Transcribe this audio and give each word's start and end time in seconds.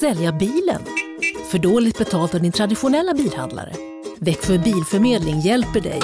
Sälja 0.00 0.32
bilen? 0.32 0.82
För 1.50 1.58
dåligt 1.58 1.98
betalt 1.98 2.34
av 2.34 2.42
din 2.42 2.52
traditionella 2.52 3.14
bilhandlare? 3.14 3.72
Växjö 4.20 4.58
Bilförmedling 4.58 5.40
hjälper 5.40 5.80
dig. 5.80 6.00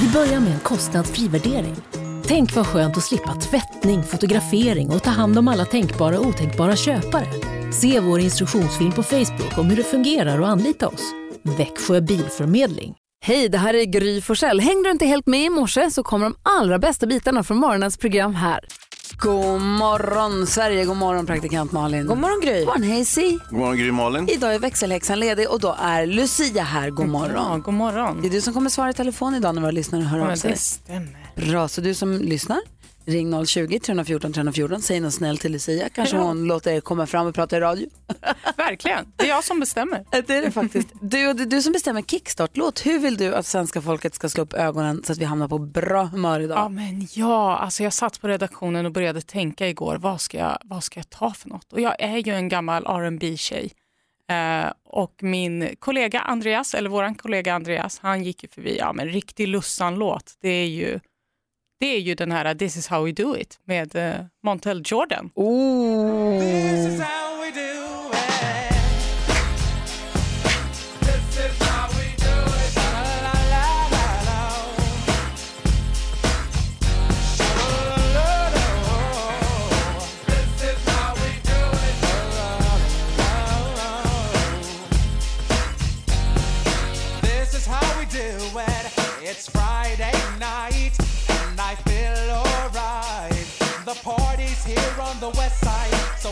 Vi 0.00 0.08
börjar 0.12 0.40
med 0.40 0.52
en 0.52 0.60
kostnadsfri 0.60 1.28
värdering. 1.28 1.76
Tänk 2.26 2.54
vad 2.54 2.66
skönt 2.66 2.96
att 2.96 3.02
slippa 3.02 3.34
tvättning, 3.34 4.02
fotografering 4.02 4.90
och 4.90 5.02
ta 5.02 5.10
hand 5.10 5.38
om 5.38 5.48
alla 5.48 5.64
tänkbara 5.64 6.18
och 6.18 6.26
otänkbara 6.26 6.76
köpare. 6.76 7.26
Se 7.72 8.00
vår 8.00 8.20
instruktionsfilm 8.20 8.92
på 8.92 9.02
Facebook 9.02 9.58
om 9.58 9.70
hur 9.70 9.76
det 9.76 9.84
fungerar 9.84 10.40
och 10.40 10.48
anlita 10.48 10.88
oss. 10.88 11.12
Växjö 11.42 12.00
Bilförmedling. 12.00 12.94
Hej, 13.24 13.48
det 13.48 13.58
här 13.58 13.74
är 13.74 13.84
Gry 13.84 14.20
Forssell. 14.20 14.60
Hängde 14.60 14.88
du 14.88 14.90
inte 14.90 15.06
helt 15.06 15.26
med 15.26 15.44
i 15.44 15.50
morse 15.50 15.90
så 15.90 16.02
kommer 16.02 16.24
de 16.26 16.36
allra 16.42 16.78
bästa 16.78 17.06
bitarna 17.06 17.42
från 17.42 17.56
morgonens 17.56 17.96
program 17.98 18.34
här. 18.34 18.60
God 19.14 19.60
morgon 19.60 20.46
Sverige, 20.46 20.84
god 20.84 20.96
morgon 20.96 21.26
praktikant 21.26 21.72
Malin. 21.72 22.06
God 22.06 22.18
morgon 22.18 22.40
Gry. 22.40 22.58
God 22.64 22.66
morgon 22.66 22.96
Hazy. 22.98 23.38
God 23.50 23.58
morgon 23.58 23.76
Gry 23.78 23.92
Malin. 23.92 24.28
Idag 24.28 24.54
är 24.54 24.58
växelhäxan 24.58 25.20
ledig 25.20 25.50
och 25.50 25.60
då 25.60 25.76
är 25.82 26.06
Lucia 26.06 26.62
här. 26.62 26.90
God 26.90 27.08
morgon. 27.08 27.32
Ja, 27.34 27.56
god 27.64 27.74
morgon. 27.74 28.22
Det 28.22 28.28
är 28.28 28.30
du 28.30 28.40
som 28.40 28.54
kommer 28.54 28.70
svara 28.70 28.90
i 28.90 28.92
telefon 28.94 29.34
idag 29.34 29.54
när 29.54 29.62
våra 29.62 29.70
lyssnare 29.70 30.02
hör 30.02 30.18
av 30.18 30.26
Men 30.26 30.36
sig. 30.36 30.50
det 30.50 30.56
stämmer. 30.58 31.26
Bra, 31.36 31.68
så 31.68 31.80
du 31.80 31.94
som 31.94 32.12
lyssnar, 32.18 32.60
ring 33.06 33.34
020-314 33.34 34.32
314. 34.32 34.82
Säg 34.82 35.00
något 35.00 35.14
snällt 35.14 35.40
till 35.40 35.52
Lucia. 35.52 35.88
Kanske 35.88 36.16
Ja. 36.16 36.22
hon 36.22 36.44
låter 36.44 36.72
er 36.72 36.80
komma 36.80 37.06
fram 37.06 37.26
och 37.26 37.34
prata 37.34 37.56
i 37.56 37.60
radio. 37.60 37.88
Verkligen. 38.56 39.12
Det 39.16 39.24
är 39.24 39.28
jag 39.28 39.44
som 39.44 39.60
bestämmer. 39.60 40.04
Det 40.10 40.30
är 40.30 40.42
det 40.42 40.50
faktiskt. 40.50 40.88
Du, 41.00 41.32
det 41.32 41.42
är 41.42 41.46
du 41.46 41.62
som 41.62 41.72
bestämmer 41.72 42.02
kickstart-låt. 42.02 42.86
Hur 42.86 42.98
vill 42.98 43.16
du 43.16 43.34
att 43.34 43.46
svenska 43.46 43.82
folket 43.82 44.14
ska 44.14 44.28
slå 44.28 44.42
upp 44.42 44.52
ögonen 44.54 45.02
så 45.04 45.12
att 45.12 45.18
vi 45.18 45.24
hamnar 45.24 45.48
på 45.48 45.58
bra 45.58 46.04
humör 46.04 46.40
idag? 46.40 46.58
Ja, 46.58 46.68
men 46.68 47.06
ja, 47.14 47.56
alltså 47.56 47.82
jag 47.82 47.92
satt 47.92 48.20
på 48.20 48.28
redaktionen 48.28 48.86
och 48.86 48.92
började 48.92 49.20
tänka 49.20 49.68
igår, 49.68 49.96
vad 49.96 50.20
ska 50.20 50.38
jag, 50.38 50.58
vad 50.64 50.84
ska 50.84 50.98
jag 51.00 51.10
ta 51.10 51.30
för 51.32 51.48
något? 51.48 51.72
Och 51.72 51.80
jag 51.80 51.96
är 51.98 52.16
ju 52.18 52.32
en 52.34 52.48
gammal 52.48 52.84
rb 52.84 53.38
tjej 53.38 53.72
eh, 54.30 54.72
och 54.84 55.22
min 55.22 55.76
kollega 55.78 56.20
Andreas, 56.20 56.74
eller 56.74 56.90
våran 56.90 57.14
kollega 57.14 57.54
Andreas, 57.54 57.98
han 58.02 58.24
gick 58.24 58.42
ju 58.42 58.48
förbi, 58.48 58.76
ja 58.78 58.92
men 58.92 59.08
riktig 59.08 59.48
Lussan-låt, 59.48 60.34
det 60.40 60.48
är 60.48 60.66
ju 60.66 61.00
det 61.78 61.86
är 61.86 62.00
ju 62.00 62.14
den 62.14 62.32
här 62.32 62.54
This 62.54 62.76
is 62.76 62.88
how 62.88 63.04
we 63.04 63.12
do 63.12 63.36
it 63.36 63.58
med 63.64 63.96
eh, 63.96 64.14
Montel 64.42 64.82
Jordan. 64.84 65.30
Oh. 65.34 67.06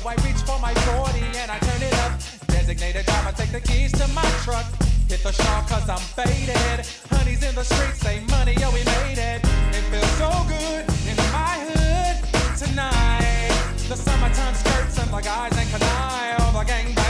I 0.06 0.14
reach 0.16 0.42
for 0.44 0.58
my 0.60 0.74
40 0.74 1.18
and 1.40 1.50
I 1.50 1.58
turn 1.60 1.82
it 1.82 1.94
up. 2.04 2.12
Designated 2.48 3.06
driver, 3.06 3.32
take 3.32 3.52
the 3.52 3.60
keys 3.60 3.90
to 3.92 4.06
my 4.08 4.28
truck. 4.44 4.66
Hit 5.08 5.22
the 5.22 5.32
shop 5.32 5.66
cause 5.66 5.88
I'm 5.88 5.96
faded. 5.96 6.84
Honey's 7.10 7.42
in 7.42 7.54
the 7.54 7.64
streets, 7.64 8.00
say 8.00 8.20
money, 8.28 8.52
yo, 8.60 8.70
we 8.70 8.84
made 8.84 9.16
it. 9.16 9.40
It 9.72 9.84
feels 9.88 10.10
so 10.20 10.30
good 10.46 10.84
in 11.08 11.16
my 11.32 11.56
hood 11.72 12.16
tonight. 12.58 13.48
The 13.88 13.96
summertime 13.96 14.54
skirts 14.54 14.98
and 14.98 15.10
the 15.10 15.20
guys 15.22 15.56
ain't 15.56 15.70
canine. 15.70 16.40
All 16.40 16.52
the 16.52 16.70
gangbangers 16.70 17.03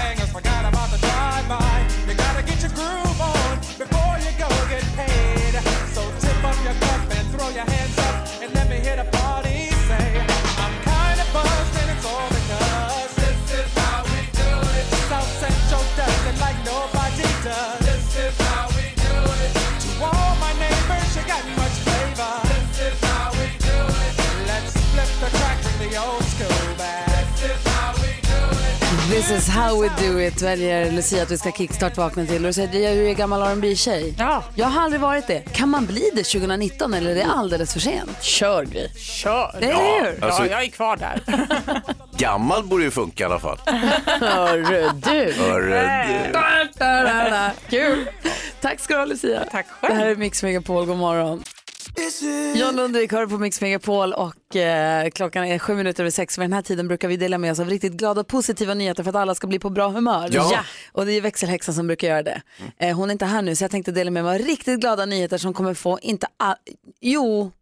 how 29.75 29.83
we 29.83 29.89
do 30.09 30.21
it 30.21 30.43
väljer 30.43 30.91
Lucia 30.93 31.23
att 31.23 31.31
vi 31.31 31.39
ska 31.39 31.51
kickstart-vakna 31.53 32.27
till. 32.27 32.37
Och 32.37 32.43
du 32.49 32.53
säger 32.53 32.69
du 32.95 33.09
är 33.11 33.15
gammal 33.15 33.43
rb 33.57 33.77
tjej 33.77 34.15
Ja. 34.19 34.43
Jag 34.55 34.67
har 34.67 34.83
aldrig 34.83 35.01
varit 35.01 35.27
det. 35.27 35.41
Kan 35.53 35.69
man 35.69 35.87
bli 35.87 36.11
det 36.15 36.23
2019 36.25 36.95
eller 36.95 37.11
är 37.11 37.15
det 37.15 37.25
alldeles 37.25 37.73
för 37.73 37.81
sent? 37.81 38.23
Kör 38.23 38.65
Gry. 38.65 38.89
Kör. 38.99 39.57
Det 39.61 39.67
är? 39.71 40.17
Ja, 40.21 40.27
Alltså- 40.27 40.47
jag 40.47 40.63
är 40.65 40.69
kvar 40.69 40.97
där. 40.97 41.21
Gammal 42.17 42.65
borde 42.65 42.85
ju 42.85 42.91
funka 42.91 43.23
i 43.23 43.27
alla 43.27 43.39
fall. 43.39 43.59
Hörru 44.21 44.91
du. 44.95 45.33
Hörru, 45.33 45.71
du. 45.71 47.55
Kul. 47.71 48.07
Tack 48.61 48.81
ska 48.81 48.95
du 48.95 49.01
ha 49.01 49.07
Lucia. 49.07 49.45
Tack 49.51 49.67
Det 49.81 49.87
själv. 49.87 49.99
här 50.01 50.07
är 50.07 50.17
Mix 50.17 50.43
Megapol, 50.43 50.87
god 50.87 50.97
morgon. 50.97 51.43
John 52.55 52.77
Lundvik 52.77 53.13
hör 53.13 53.27
på 53.27 53.39
Mix 53.39 53.61
Megapol 53.61 54.13
och 54.13 54.57
eh, 54.57 55.11
klockan 55.11 55.45
är 55.45 55.59
sju 55.59 55.75
minuter 55.75 56.03
över 56.03 56.11
sex. 56.11 56.39
Vid 56.39 56.43
den 56.45 56.53
här 56.53 56.63
tiden 56.63 56.89
brukar 56.89 57.09
vi 57.09 57.17
dela 57.17 57.39
med 57.39 57.53
oss 57.53 57.59
av 57.61 57.71
riktigt 57.71 57.93
glada 57.93 58.21
och 58.21 58.27
positiva 58.27 58.75
nyheter 58.75 59.03
för 59.03 59.11
att 59.11 59.17
alla 59.17 59.35
ska 59.35 59.47
bli 59.47 59.59
på 59.59 59.71
bra 59.71 59.89
humör. 59.89 60.29
Ja. 60.33 60.65
Och 60.93 61.07
det 61.07 61.13
är 61.13 61.21
växelhäxan 61.21 61.75
som 61.75 61.87
brukar 61.87 62.09
göra 62.09 62.23
det. 62.23 62.43
Eh, 62.79 62.97
hon 62.97 63.11
är 63.11 63.13
inte 63.13 63.25
här 63.25 63.43
nu 63.43 63.57
så 63.57 63.65
jag 63.65 63.71
tänkte 63.71 63.93
dela 63.93 64.11
med 64.11 64.25
mig 64.25 64.35
av 64.35 64.47
riktigt 64.47 64.81
glada 64.81 65.07
nyheter 65.07 65.39
som 65.39 65.55
kommer 65.55 65.75
få, 65.75 65.99
inte 66.03 66.27
all, 66.37 66.57
jo, 67.01 67.53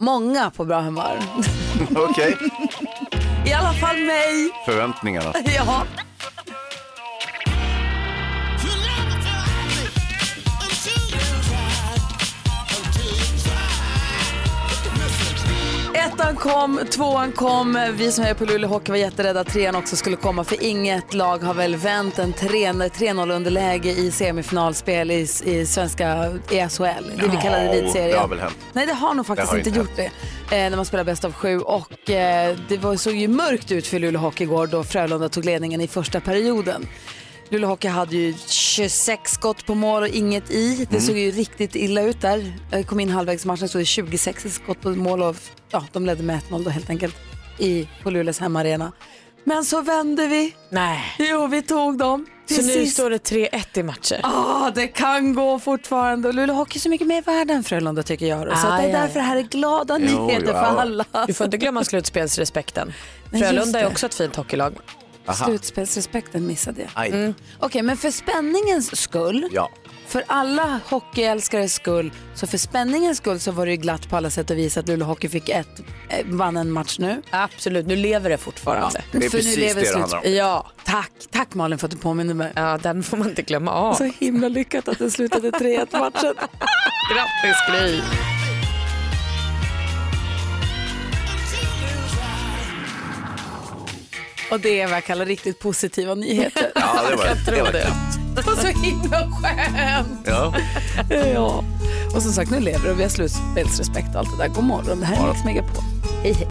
många 0.00 0.50
på 0.50 0.64
bra 0.64 0.80
humör. 0.80 1.18
Okej, 1.96 2.36
I 3.46 3.52
alla 3.52 3.72
fall 3.72 3.96
mig. 3.96 4.50
förväntningarna. 4.66 5.32
Ja. 5.56 5.86
Ettan 16.06 16.36
kom, 16.36 16.80
tvåan 16.90 17.32
kom. 17.32 17.92
Vi 17.96 18.12
som 18.12 18.24
är 18.24 18.34
på 18.34 18.44
Luleå 18.44 18.68
Hockey 18.68 18.92
var 18.92 18.98
jätterädda 18.98 19.40
att 19.40 19.46
trean 19.46 19.76
också 19.76 19.96
skulle 19.96 20.16
komma 20.16 20.44
för 20.44 20.62
inget 20.62 21.14
lag 21.14 21.38
har 21.38 21.54
väl 21.54 21.76
vänt 21.76 22.18
en 22.18 22.32
3-0 22.32 23.32
underläge 23.32 23.90
i 23.90 24.10
semifinalspel 24.10 25.10
i, 25.10 25.28
i 25.44 25.66
svenska 25.66 26.26
i 26.50 26.68
SHL. 26.68 27.10
Det 27.16 27.28
vi 27.30 27.36
kallar 27.42 27.64
elitserien. 27.64 28.10
det 28.10 28.18
har 28.18 28.28
väl 28.28 28.38
hänt. 28.40 28.56
Nej, 28.72 28.86
det 28.86 28.92
har 28.92 29.14
nog 29.14 29.26
faktiskt 29.26 29.50
har 29.50 29.58
inte 29.58 29.68
inte 29.68 29.80
gjort 29.80 29.96
det. 29.96 30.04
Eh, 30.56 30.70
när 30.70 30.76
man 30.76 30.84
spelar 30.84 31.04
bäst 31.04 31.24
av 31.24 31.32
sju. 31.32 31.58
Och 31.60 32.10
eh, 32.10 32.56
det 32.68 32.76
var, 32.76 32.96
såg 32.96 33.14
ju 33.14 33.28
mörkt 33.28 33.72
ut 33.72 33.86
för 33.86 33.98
Luleå 33.98 34.20
Hockey 34.20 34.44
igår 34.44 34.66
då 34.66 34.84
Frölunda 34.84 35.28
tog 35.28 35.44
ledningen 35.44 35.80
i 35.80 35.88
första 35.88 36.20
perioden. 36.20 36.86
Luleå 37.48 37.68
Hockey 37.68 37.88
hade 37.88 38.16
ju 38.16 38.34
26 38.48 39.30
skott 39.32 39.66
på 39.66 39.74
mål 39.74 40.02
och 40.02 40.08
inget 40.08 40.50
i. 40.50 40.86
Det 40.90 41.00
såg 41.00 41.16
ju 41.18 41.30
riktigt 41.30 41.74
illa 41.76 42.02
ut 42.02 42.20
där. 42.20 42.52
Jag 42.70 42.86
kom 42.86 43.00
in 43.00 43.10
halvvägs 43.10 43.44
i 43.44 43.46
matchen 43.48 43.68
stod 43.68 43.80
det 43.80 43.84
26 43.86 44.54
skott 44.54 44.80
på 44.80 44.88
mål 44.90 45.22
och 45.22 45.36
ja, 45.70 45.84
de 45.92 46.06
ledde 46.06 46.22
med 46.22 46.40
1-0 46.50 46.64
då 46.64 46.70
helt 46.70 46.90
enkelt 46.90 47.16
i, 47.58 47.88
på 48.02 48.10
Luleås 48.10 48.38
hemmaarena. 48.38 48.92
Men 49.44 49.64
så 49.64 49.80
vände 49.82 50.26
vi. 50.26 50.54
Nej. 50.70 51.00
Jo, 51.18 51.46
vi 51.46 51.62
tog 51.62 51.98
dem. 51.98 52.26
Så 52.50 52.62
nu 52.62 52.86
står 52.86 53.10
det 53.10 53.18
3-1 53.30 53.78
i 53.78 53.82
matcher. 53.82 54.20
Ah, 54.22 54.70
det 54.70 54.86
kan 54.86 55.34
gå 55.34 55.58
fortfarande. 55.58 56.28
Och 56.28 56.34
Luleå 56.34 56.54
Hockey 56.56 56.78
är 56.78 56.80
så 56.80 56.88
mycket 56.88 57.06
mer 57.06 57.22
värd 57.22 57.50
än 57.50 57.64
Frölunda 57.64 58.02
tycker 58.02 58.26
jag. 58.26 58.58
Så 58.58 58.66
Ah, 58.66 58.70
att 58.72 58.82
det 58.82 58.88
är 58.88 58.92
ja, 58.92 58.98
därför 59.00 59.14
det 59.14 59.26
här 59.26 59.36
är 59.36 59.42
glada 59.42 59.98
Jo, 60.00 60.26
nyheter 60.26 60.46
ja. 60.46 60.52
för 60.52 60.80
alla. 60.80 61.04
Du 61.26 61.34
får 61.34 61.44
inte 61.44 61.56
glömma 61.56 61.84
slutspelsrespekten. 61.84 62.92
Frölunda 63.30 63.80
är 63.80 63.86
också 63.86 64.06
ett 64.06 64.14
fint 64.14 64.36
hockeylag. 64.36 64.74
Aha. 65.26 65.44
Slutspelsrespekten 65.46 66.46
missade 66.46 66.80
jag. 66.82 66.90
Aj. 66.94 67.34
Okej, 67.58 67.82
men 67.82 67.96
för 67.96 68.10
spänningens 68.10 68.96
skull, 69.00 69.48
Ja. 69.52 69.70
för 70.06 70.24
alla 70.26 70.80
hockeyälskares 70.86 71.74
skull, 71.74 72.12
så 72.34 72.46
för 72.46 72.58
spänningens 72.58 73.18
skull 73.18 73.40
så 73.40 73.50
var 73.52 73.66
det 73.66 73.72
ju 73.72 73.76
glatt 73.78 74.08
på 74.10 74.16
alla 74.16 74.30
sätt 74.30 74.50
och 74.50 74.58
vis 74.58 74.76
att 74.76 74.88
Luleå 74.88 75.06
Hockey 75.06 75.28
fick 75.28 75.48
ett, 75.48 75.80
eh, 76.08 76.26
vann 76.26 76.56
en 76.56 76.70
match 76.70 76.98
nu. 76.98 77.22
Absolut, 77.30 77.86
nu 77.86 77.96
lever 77.96 78.30
det 78.30 78.38
fortfarande. 78.38 79.02
Det 79.12 79.16
är 79.18 79.20
För 79.20 79.36
nu 79.38 79.42
precis 79.42 79.56
lever 79.56 79.80
det 79.82 79.92
det 79.92 79.98
handlar 79.98 80.18
om. 80.26 80.32
Ja, 80.34 80.70
Tack, 80.84 81.10
tack 81.30 81.54
Malin 81.54 81.78
för 81.78 81.86
att 81.86 81.90
du 81.90 81.96
påminner 81.96 82.34
mig. 82.34 82.52
ja, 82.56 82.78
den 82.82 83.02
får 83.02 83.16
man 83.16 83.28
inte 83.28 83.42
glömma 83.42 83.72
av. 83.72 83.94
Så 83.94 84.04
himla 84.18 84.48
lyckat 84.48 84.88
att 84.88 84.98
det 84.98 85.10
slutade 85.10 85.50
3-1 85.50 85.92
matchen. 85.98 86.34
Grattis 87.14 87.56
Gry! 87.70 88.00
Och 94.54 94.60
det 94.60 94.80
är 94.80 94.86
vad 94.86 94.96
jag 94.96 95.04
kallar 95.04 95.26
riktigt 95.26 95.58
positiva 95.58 96.14
nyheter. 96.14 96.72
Ja, 96.74 97.00
det 97.10 97.16
var, 97.16 97.54
det 97.56 97.62
var 97.62 97.72
det. 97.72 97.86
Och 98.36 98.58
så 98.58 98.66
himla 98.66 99.30
skönt. 99.30 100.20
Ja. 100.26 100.54
Ja. 101.34 101.64
Och 102.14 102.22
som 102.22 102.32
sagt, 102.32 102.50
nu 102.50 102.60
lever 102.60 102.90
och 102.90 102.98
vi 102.98 103.02
har 103.02 103.10
slutspelsrespekt 103.10 104.08
och 104.14 104.20
allt 104.20 104.38
det 104.38 104.44
där. 104.44 104.54
God 104.54 104.64
morgon, 104.64 105.00
det 105.00 105.06
här 105.06 105.24
är 105.24 105.32
Mix 105.32 105.44
Megapol. 105.44 105.82
Hej 106.22 106.32
hej. 106.32 106.48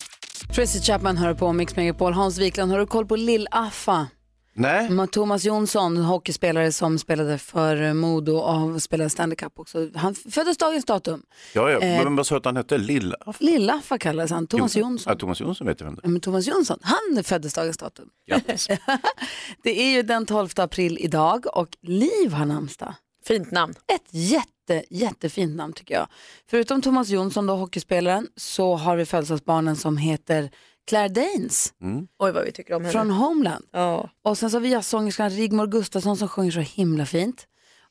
Tracy 0.56 0.80
Chapman 0.80 1.18
hör 1.18 1.34
på 1.34 1.54
Mix 1.54 1.76
Megapol. 1.76 2.14
Hans 2.14 2.38
Wiklund, 2.38 2.72
har 2.72 2.80
du 2.80 2.86
koll 2.86 3.06
på 3.06 3.16
Lill-Affa? 3.16 4.06
Nej, 4.56 5.08
Thomas 5.12 5.46
Jonsson, 5.46 5.98
hockeyspelare 5.98 6.72
som 6.72 7.00
spelade 7.00 7.38
för 7.38 7.94
Modo 7.94 8.34
och 8.34 8.82
spelade 8.82 9.10
Stanley 9.10 9.36
Cup 9.36 9.60
också. 9.60 9.90
Han 9.96 10.16
föddes 10.16 10.58
dagens 10.58 10.86
datum. 10.86 11.24
ja, 11.54 11.72
ja. 11.72 11.80
Eh, 11.80 12.04
men 12.04 12.16
vad 12.16 12.28
sa 12.28 12.36
du 12.36 12.38
att 12.38 12.46
han 12.46 12.56
hette? 12.58 12.78
Lilla? 12.78 13.16
Lilla-Affa 13.40 13.98
kallades 13.98 14.32
han, 14.32 14.48
Thomas 14.48 14.76
Jonsson. 14.76 15.12
Ja, 15.14 15.20
Thomas 15.20 15.40
Jonsson 15.40 15.68
vet 15.68 15.80
jag 15.80 15.86
vem 15.86 15.96
det 15.96 16.02
Ja, 16.04 16.10
men 16.10 16.22
Thomas 16.22 16.48
Jonsson, 16.48 16.80
han 16.82 17.24
föddes 17.24 17.54
dagens 17.54 17.78
datum. 17.78 18.10
Det 19.64 19.82
är 19.82 19.96
ju 19.96 20.02
den 20.04 20.26
12 20.26 20.50
april 20.56 20.98
idag 21.02 21.46
och 21.54 21.70
Liv 21.82 22.34
har 22.34 22.46
namnsdag. 22.46 22.96
Fint 23.26 23.52
namn. 23.52 23.74
Ett 23.96 24.08
jätte, 24.12 24.84
jättefint 24.90 25.56
namn 25.56 25.74
tycker 25.74 25.94
jag. 25.96 26.08
Förutom 26.50 26.82
Thomas 26.82 27.10
Jonsson, 27.10 27.46
då, 27.48 27.56
hockeyspelaren, 27.56 28.28
så 28.36 28.76
har 28.76 28.96
vi 28.96 29.06
födelsedagsbarnen 29.06 29.76
som 29.76 29.98
heter 29.98 30.50
Claire 30.88 31.10
Danes 31.10 31.74
Oj 32.20 32.32
vad 32.32 32.44
vi 32.46 32.52
tycker 32.52 32.74
om 32.74 32.82
henne. 32.82 32.92
från 32.92 33.12
Homeland. 33.12 33.66
Ja. 33.72 34.10
Och 34.24 34.38
sen 34.38 34.50
så 34.50 34.56
har 34.58 34.62
vi 34.62 34.70
jazzsångerskan 34.70 35.30
Rigmor 35.30 35.68
Gustafsson 35.68 36.18
som 36.18 36.28
sjunger 36.28 36.52
så 36.52 36.60
himla 36.60 37.06
fint. 37.06 37.48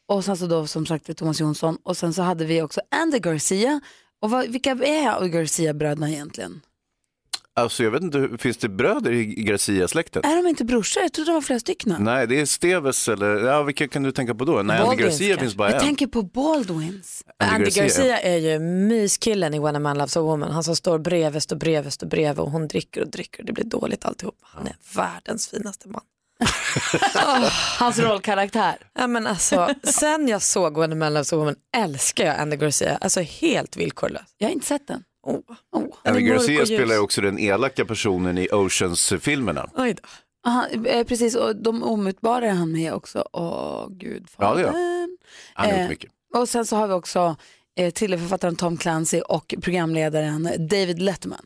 Och 0.08 0.24
sen 0.24 0.36
så 0.36 0.46
då 0.46 0.66
som 0.66 0.86
sagt 0.86 1.16
Thomas 1.16 1.40
Jonsson. 1.40 1.78
Och 1.82 1.96
sen 1.96 2.14
så 2.14 2.22
hade 2.22 2.44
vi 2.44 2.62
också 2.62 2.80
Andy 2.90 3.18
Garcia. 3.18 3.80
Och 4.20 4.30
vad, 4.30 4.48
vilka 4.48 4.70
är 4.70 5.26
Garcia-bröderna 5.28 6.10
egentligen? 6.10 6.60
Alltså 7.54 7.82
jag 7.84 7.90
vet 7.90 8.02
inte, 8.02 8.28
finns 8.38 8.56
det 8.56 8.68
bröder 8.68 9.12
i 9.12 9.24
Garcia-släkten? 9.24 10.24
Är 10.24 10.36
de 10.42 10.48
inte 10.48 10.64
brorsor? 10.64 11.02
Jag 11.02 11.12
trodde 11.12 11.30
de 11.30 11.34
var 11.34 11.40
flera 11.40 11.60
stycken. 11.60 11.96
Nej, 12.00 12.26
det 12.26 12.40
är 12.40 12.46
Steves 12.46 13.08
eller, 13.08 13.26
ja 13.36 13.62
vilka 13.62 13.88
kan 13.88 14.02
du 14.02 14.12
tänka 14.12 14.34
på 14.34 14.44
då? 14.44 14.62
Nej, 14.62 14.80
Andy 14.80 14.96
Garcia 15.02 15.28
kanske. 15.28 15.40
finns 15.44 15.54
bara 15.54 15.68
Jag 15.68 15.74
en. 15.76 15.82
tänker 15.84 16.06
på 16.06 16.22
Baldwins. 16.22 17.22
Andy 17.38 17.70
Garcia 17.70 18.18
är 18.20 18.36
ju 18.36 18.58
myskillen 18.58 19.54
i 19.54 19.58
When 19.58 19.76
a 19.76 19.78
man 19.78 19.98
loves 19.98 20.16
a 20.16 20.20
woman. 20.20 20.50
Han 20.50 20.64
som 20.64 20.76
står 20.76 20.98
bredvid 20.98 21.42
och 21.52 21.58
bredvid 21.58 21.92
och 22.02 22.08
bredvid 22.08 22.38
och 22.38 22.50
hon 22.50 22.68
dricker 22.68 23.00
och 23.00 23.10
dricker 23.10 23.40
och 23.40 23.46
det 23.46 23.52
blir 23.52 23.64
dåligt 23.64 24.04
alltihop. 24.04 24.38
Han 24.42 24.66
är 24.66 24.76
världens 24.96 25.48
finaste 25.48 25.88
man. 25.88 26.02
Hans 27.78 27.98
rollkaraktär. 27.98 28.74
Ja, 28.94 29.06
men 29.06 29.26
alltså, 29.26 29.68
sen 29.84 30.28
jag 30.28 30.42
såg 30.42 30.78
When 30.78 30.92
a 30.92 30.94
man 30.94 31.14
loves 31.14 31.32
a 31.32 31.36
woman 31.36 31.54
älskar 31.76 32.24
jag 32.26 32.36
Andy 32.40 32.56
Garcia. 32.56 32.98
Alltså 33.00 33.20
helt 33.20 33.76
villkorlös. 33.76 34.22
Jag 34.38 34.48
har 34.48 34.52
inte 34.52 34.66
sett 34.66 34.86
den. 34.88 35.02
Oh. 35.22 35.34
Oh. 35.72 35.84
Han 36.04 36.14
mörk 36.14 36.24
Garcia 36.24 36.66
spelar 36.66 36.94
ju 36.94 37.00
också 37.00 37.20
den 37.20 37.38
elaka 37.38 37.84
personen 37.84 38.38
i 38.38 38.48
Oceans-filmerna. 38.52 39.70
Oj 39.76 39.94
då. 39.94 40.02
Aha, 40.50 40.66
eh, 40.86 41.06
precis, 41.06 41.34
och 41.34 41.56
de 41.56 41.82
omutbara 41.82 42.46
är 42.46 42.50
han 42.50 42.72
med 42.72 42.92
också. 42.94 43.24
Åh, 43.32 43.86
gud. 43.90 44.28
Ja, 44.38 44.54
det 44.54 44.60
är 44.60 44.64
fadern. 44.64 45.16
Han 45.54 45.66
har 45.70 45.74
Eh, 45.76 45.80
gjort 45.80 45.90
mycket. 45.90 46.10
Och 46.34 46.48
sen 46.48 46.66
så 46.66 46.76
har 46.76 46.88
vi 46.88 46.94
också 46.94 47.36
eh, 47.76 47.92
thrillerförfattaren 47.92 48.56
Tom 48.56 48.76
Clancy 48.76 49.20
och 49.20 49.54
programledaren 49.62 50.48
David 50.58 51.02
Letterman. 51.02 51.44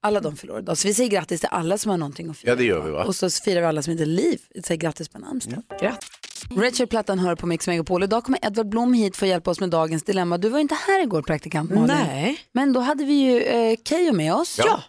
Alla 0.00 0.20
de 0.20 0.36
förlorar 0.36 0.58
idag. 0.58 0.78
Så 0.78 0.88
vi 0.88 0.94
säger 0.94 1.10
grattis 1.10 1.40
till 1.40 1.48
alla 1.52 1.78
som 1.78 1.90
har 1.90 1.98
någonting 1.98 2.30
att 2.30 2.36
fira. 2.36 2.50
Ja, 2.50 2.56
det 2.56 2.64
gör 2.64 2.80
vi, 2.84 2.90
va? 2.90 3.04
Och 3.04 3.16
så 3.16 3.30
firar 3.30 3.60
vi 3.60 3.66
alla 3.66 3.82
som 3.82 3.92
heter 3.92 4.06
Liv. 4.06 4.40
Säger 4.64 4.80
grattis 4.80 5.08
på 5.08 5.18
namnsdag. 5.18 5.62
Grattis. 5.80 6.08
Rachel 6.56 6.86
Plattan 6.86 7.18
hör 7.18 7.34
på 7.34 7.46
Mix 7.46 7.66
Megapol. 7.66 8.02
Idag 8.02 8.24
kommer 8.24 8.46
Edvard 8.46 8.68
Blom 8.68 8.92
hit 8.92 9.16
för 9.16 9.26
att 9.26 9.30
hjälpa 9.30 9.50
oss 9.50 9.60
med 9.60 9.70
dagens 9.70 10.02
dilemma. 10.02 10.38
Du 10.38 10.48
var 10.48 10.58
inte 10.58 10.74
här 10.74 11.02
igår 11.02 11.22
praktikant 11.22 11.70
Malin. 11.70 11.86
Nej. 11.86 12.38
Men 12.52 12.72
då 12.72 12.80
hade 12.80 13.04
vi 13.04 13.12
ju 13.12 13.42
eh, 13.42 13.76
Keyyo 13.84 14.12
med 14.12 14.34
oss. 14.34 14.58
Ja. 14.58 14.82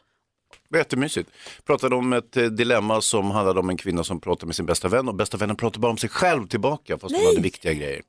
Det 0.69 0.75
var 0.75 0.77
Jättemysigt. 0.77 1.29
Pratade 1.65 1.95
om 1.95 2.13
ett 2.13 2.37
eh, 2.37 2.43
dilemma 2.45 3.01
som 3.01 3.31
handlade 3.31 3.59
om 3.59 3.69
en 3.69 3.77
kvinna 3.77 4.03
som 4.03 4.21
pratade 4.21 4.45
med 4.45 4.55
sin 4.55 4.65
bästa 4.65 4.87
vän 4.87 5.07
och 5.07 5.15
bästa 5.15 5.37
vännen 5.37 5.55
pratade 5.55 5.79
bara 5.79 5.91
om 5.91 5.97
sig 5.97 6.09
själv 6.09 6.47
tillbaka 6.47 6.97
fast 6.97 7.15
hon 7.15 7.25
hade 7.25 7.41
viktiga 7.41 7.73
grejer. 7.73 8.01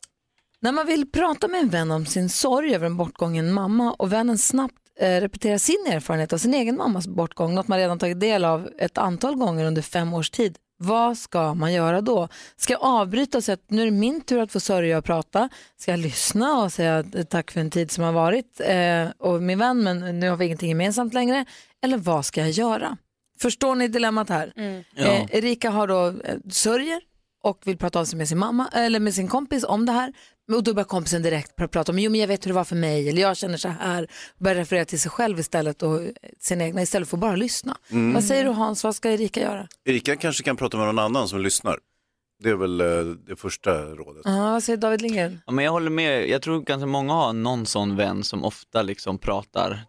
När 0.61 0.73
man 0.73 0.87
vill 0.87 1.11
prata 1.11 1.49
med 1.49 1.61
en 1.61 1.69
vän 1.69 1.91
om 1.91 2.07
sin 2.07 2.29
sorg 2.29 2.75
över 2.75 2.87
en 2.87 2.97
bortgången 2.97 3.53
mamma 3.53 3.93
och 3.93 4.13
vännen 4.13 4.39
snabbt 4.39 4.75
eh, 5.01 5.21
repeterar 5.21 5.59
sin 5.59 5.87
erfarenhet 5.89 6.33
av 6.33 6.39
sin 6.39 6.55
egen 6.55 6.77
mammas 6.77 7.09
bortgång, 7.09 7.55
något 7.55 7.69
man 7.69 7.79
redan 7.79 7.99
tagit 7.99 8.21
del 8.21 8.45
av 8.45 8.69
ett 8.79 8.99
antal 8.99 9.35
gånger 9.35 9.65
under 9.65 9.83
fem 9.83 10.15
års 10.15 10.31
tid. 10.31 10.59
Vad 10.83 11.19
ska 11.19 11.55
man 11.55 11.73
göra 11.73 12.01
då? 12.01 12.29
Ska 12.57 12.73
jag 12.73 12.83
avbryta 12.83 13.39
och 13.39 13.45
säga 13.45 13.55
att 13.55 13.71
nu 13.71 13.83
är 13.83 13.85
det 13.87 13.91
min 13.91 14.21
tur 14.21 14.39
att 14.39 14.53
få 14.53 14.61
sörja 14.61 14.99
och 14.99 15.05
prata? 15.05 15.49
Ska 15.77 15.91
jag 15.91 16.01
lyssna 16.01 16.63
och 16.63 16.73
säga 16.73 17.05
eh, 17.15 17.25
tack 17.25 17.51
för 17.51 17.61
en 17.61 17.71
tid 17.71 17.91
som 17.91 18.05
har 18.05 18.13
varit 18.13 18.61
eh, 18.65 19.09
och 19.19 19.43
min 19.43 19.59
vän 19.59 19.83
men 19.83 20.21
nu 20.21 20.31
har 20.31 20.37
vi 20.37 20.45
ingenting 20.45 20.69
gemensamt 20.69 21.15
längre? 21.15 21.45
Eller 21.83 21.97
vad 21.99 22.25
ska 22.25 22.41
jag 22.41 22.51
göra? 22.51 22.97
Förstår 23.41 23.75
ni 23.75 23.89
dilemmat 23.89 24.29
här? 24.29 24.53
Eh, 24.97 25.37
Erika 25.37 25.71
har 25.71 25.87
då 25.87 26.07
eh, 26.07 26.37
sörjer 26.51 27.01
och 27.43 27.61
vill 27.65 27.77
prata 27.79 28.01
av 28.01 28.05
sig 28.05 28.19
med 28.19 28.29
sin 28.29 28.39
mamma 28.39 28.69
eller 28.73 29.01
med 29.01 29.15
sin 29.15 29.29
kompis 29.29 29.65
om 29.65 29.87
det 29.87 29.93
här. 29.93 30.13
Och 30.57 30.63
då 30.63 30.75
börjar 30.75 30.85
kompisen 30.85 31.23
direkt 31.23 31.57
pr- 31.57 31.67
prata 31.67 31.93
om, 31.93 31.99
jo 31.99 32.11
men 32.11 32.21
jag 32.21 32.29
vet 32.29 32.45
hur 32.47 32.49
det 32.51 32.55
var 32.55 32.65
för 32.65 32.77
mig 32.77 33.09
eller 33.09 33.23
jag 33.23 33.37
känner 33.37 33.57
så 33.57 33.69
här. 33.69 34.07
Börjar 34.39 34.57
referera 34.57 34.85
till 34.85 35.01
sig 35.01 35.11
själv 35.11 35.39
istället 35.41 35.83
och 35.83 36.03
eh, 36.03 36.09
sin 36.39 36.61
egna 36.61 36.83
istället 36.83 37.09
för 37.09 37.17
att 37.17 37.21
bara 37.21 37.37
lyssna. 37.37 37.77
Vad 38.15 38.25
säger 38.25 38.45
du 38.45 38.51
Hans, 38.51 38.85
vad 38.85 38.97
ska 38.97 39.11
Erika 39.11 39.41
göra? 39.41 39.69
Erika 39.85 40.17
kanske 40.17 40.43
kan 40.43 40.57
prata 40.57 40.77
med 40.77 40.87
någon 40.87 40.99
annan 40.99 41.29
som 41.29 41.41
lyssnar. 41.41 41.79
Det 42.43 42.51
är 42.51 42.55
väl 42.55 42.81
eh, 42.81 42.87
det 43.27 43.37
första 43.37 43.85
rådet. 43.85 44.23
Ja, 44.25 44.51
vad 44.53 44.63
säger 44.63 44.77
David 44.77 45.03
Lindgren? 45.03 45.41
Ja, 45.47 45.53
men 45.53 45.65
jag 45.65 45.73
håller 45.73 45.91
med, 45.91 46.29
jag 46.29 46.43
tror 46.43 46.61
ganska 46.61 46.87
många 46.87 47.13
har 47.13 47.33
någon 47.33 47.67
sån 47.67 47.97
vän 47.97 48.25
som 48.25 48.45
ofta 48.45 48.83
liksom 48.83 49.19
pratar 49.19 49.85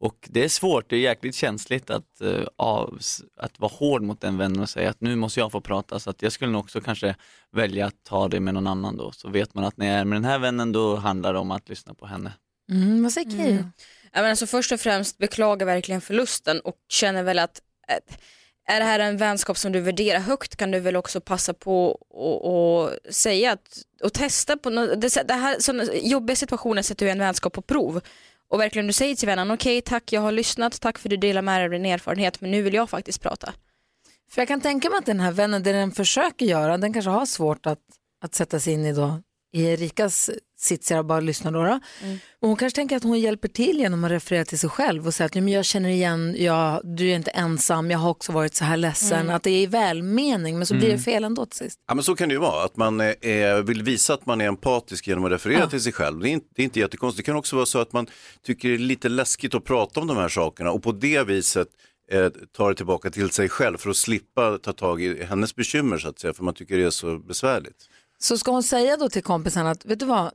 och 0.00 0.28
det 0.30 0.44
är 0.44 0.48
svårt, 0.48 0.90
det 0.90 0.96
är 0.96 1.00
jäkligt 1.00 1.34
känsligt 1.34 1.90
att, 1.90 2.20
eh, 2.20 2.44
av, 2.56 2.98
att 3.36 3.60
vara 3.60 3.72
hård 3.74 4.02
mot 4.02 4.20
den 4.20 4.38
vännen 4.38 4.60
och 4.60 4.70
säga 4.70 4.90
att 4.90 5.00
nu 5.00 5.16
måste 5.16 5.40
jag 5.40 5.52
få 5.52 5.60
prata 5.60 5.98
så 5.98 6.10
att 6.10 6.22
jag 6.22 6.32
skulle 6.32 6.52
nog 6.52 6.60
också 6.60 6.80
kanske 6.80 7.16
välja 7.52 7.86
att 7.86 8.04
ta 8.04 8.28
det 8.28 8.40
med 8.40 8.54
någon 8.54 8.66
annan 8.66 8.96
då 8.96 9.12
så 9.12 9.28
vet 9.28 9.54
man 9.54 9.64
att 9.64 9.76
när 9.76 9.86
jag 9.86 9.96
är 9.96 10.04
med 10.04 10.16
den 10.16 10.24
här 10.24 10.38
vännen 10.38 10.72
då 10.72 10.96
handlar 10.96 11.32
det 11.32 11.38
om 11.38 11.50
att 11.50 11.68
lyssna 11.68 11.94
på 11.94 12.06
henne. 12.06 12.32
Mm, 12.72 13.02
vad 13.02 13.12
säger 13.12 13.30
Keyyo? 13.30 13.64
Ja, 14.12 14.20
men 14.20 14.30
alltså 14.30 14.46
först 14.46 14.72
och 14.72 14.80
främst 14.80 15.18
beklagar 15.18 15.66
verkligen 15.66 16.00
förlusten 16.00 16.60
och 16.60 16.76
känner 16.88 17.22
väl 17.22 17.38
att 17.38 17.60
eh, 17.88 18.14
är 18.68 18.80
det 18.80 18.86
här 18.86 18.98
en 18.98 19.16
vänskap 19.16 19.58
som 19.58 19.72
du 19.72 19.80
värderar 19.80 20.20
högt 20.20 20.56
kan 20.56 20.70
du 20.70 20.80
väl 20.80 20.96
också 20.96 21.20
passa 21.20 21.54
på 21.54 21.88
och, 22.10 22.44
och 22.44 22.90
säga 23.10 23.52
att, 23.52 23.78
och 24.02 24.12
testa 24.12 24.56
på 24.56 24.70
något, 24.70 25.00
det, 25.00 25.28
det 25.28 25.34
här, 25.34 25.56
såna 25.60 25.84
jobbiga 25.94 26.36
situationer 26.36 26.82
sätter 26.82 27.06
ju 27.06 27.12
en 27.12 27.18
vänskap 27.18 27.52
på 27.52 27.62
prov 27.62 28.00
och 28.48 28.60
verkligen 28.60 28.86
du 28.86 28.92
säger 28.92 29.14
till 29.14 29.26
vännen 29.26 29.50
okej 29.50 29.80
tack 29.80 30.12
jag 30.12 30.20
har 30.20 30.32
lyssnat, 30.32 30.80
tack 30.80 30.98
för 30.98 31.08
att 31.08 31.10
du 31.10 31.16
delar 31.16 31.42
med 31.42 31.60
dig 31.60 31.64
av 31.64 31.70
din 31.70 31.86
erfarenhet 31.86 32.40
men 32.40 32.50
nu 32.50 32.62
vill 32.62 32.74
jag 32.74 32.90
faktiskt 32.90 33.22
prata. 33.22 33.54
För 34.30 34.40
jag 34.40 34.48
kan 34.48 34.60
tänka 34.60 34.90
mig 34.90 34.98
att 34.98 35.06
den 35.06 35.20
här 35.20 35.32
vännen, 35.32 35.62
det 35.62 35.72
den 35.72 35.92
försöker 35.92 36.46
göra, 36.46 36.78
den 36.78 36.92
kanske 36.92 37.10
har 37.10 37.26
svårt 37.26 37.66
att, 37.66 37.78
att 38.24 38.34
sätta 38.34 38.60
sig 38.60 38.72
in 38.72 38.84
i 38.84 38.92
då 38.92 39.22
i 39.52 39.64
Erikas 39.64 40.30
sits 40.56 40.90
och 40.90 41.04
bara 41.04 41.20
lyssna 41.20 41.50
då. 41.50 41.64
då. 41.64 41.80
Och 42.40 42.48
hon 42.48 42.56
kanske 42.56 42.76
tänker 42.76 42.96
att 42.96 43.02
hon 43.02 43.20
hjälper 43.20 43.48
till 43.48 43.78
genom 43.78 44.04
att 44.04 44.10
referera 44.10 44.44
till 44.44 44.58
sig 44.58 44.70
själv 44.70 45.06
och 45.06 45.14
säga 45.14 45.26
att 45.26 45.34
ja, 45.34 45.42
men 45.42 45.52
jag 45.52 45.64
känner 45.64 45.88
igen, 45.88 46.36
ja, 46.38 46.80
du 46.84 47.10
är 47.10 47.16
inte 47.16 47.30
ensam, 47.30 47.90
jag 47.90 47.98
har 47.98 48.10
också 48.10 48.32
varit 48.32 48.54
så 48.54 48.64
här 48.64 48.76
ledsen, 48.76 49.30
att 49.30 49.42
det 49.42 49.50
är 49.50 49.62
i 49.62 49.66
välmening 49.66 50.58
men 50.58 50.66
så 50.66 50.74
blir 50.74 50.90
det 50.90 50.98
fel 50.98 51.24
ändå 51.24 51.46
till 51.46 51.58
sist. 51.58 51.80
Ja, 51.88 51.94
men 51.94 52.04
så 52.04 52.16
kan 52.16 52.28
det 52.28 52.32
ju 52.32 52.40
vara, 52.40 52.64
att 52.64 52.76
man 52.76 53.00
eh, 53.00 53.14
är, 53.20 53.62
vill 53.62 53.82
visa 53.82 54.14
att 54.14 54.26
man 54.26 54.40
är 54.40 54.48
empatisk 54.48 55.08
genom 55.08 55.24
att 55.24 55.32
referera 55.32 55.66
till 55.66 55.82
sig 55.82 55.92
själv. 55.92 56.20
Det 56.20 56.28
är, 56.28 56.32
inte, 56.32 56.46
det 56.54 56.62
är 56.62 56.64
inte 56.64 56.80
jättekonstigt. 56.80 57.26
Det 57.26 57.30
kan 57.30 57.36
också 57.36 57.56
vara 57.56 57.66
så 57.66 57.78
att 57.78 57.92
man 57.92 58.06
tycker 58.46 58.68
det 58.68 58.74
är 58.74 58.78
lite 58.78 59.08
läskigt 59.08 59.54
att 59.54 59.64
prata 59.64 60.00
om 60.00 60.06
de 60.06 60.16
här 60.16 60.28
sakerna 60.28 60.70
och 60.70 60.82
på 60.82 60.92
det 60.92 61.22
viset 61.22 61.68
eh, 62.12 62.28
tar 62.56 62.68
det 62.68 62.74
tillbaka 62.74 63.10
till 63.10 63.30
sig 63.30 63.48
själv 63.48 63.78
för 63.78 63.90
att 63.90 63.96
slippa 63.96 64.58
ta 64.58 64.72
tag 64.72 65.02
i 65.02 65.24
hennes 65.24 65.56
bekymmer 65.56 65.98
så 65.98 66.08
att 66.08 66.18
säga, 66.18 66.34
för 66.34 66.44
man 66.44 66.54
tycker 66.54 66.78
det 66.78 66.84
är 66.84 66.90
så 66.90 67.18
besvärligt. 67.18 67.88
Så 68.18 68.38
ska 68.38 68.50
hon 68.50 68.62
säga 68.62 68.96
då 68.96 69.08
till 69.08 69.22
kompisen 69.22 69.66
att, 69.66 69.84
vet 69.84 69.98
du 69.98 70.06
vad, 70.06 70.30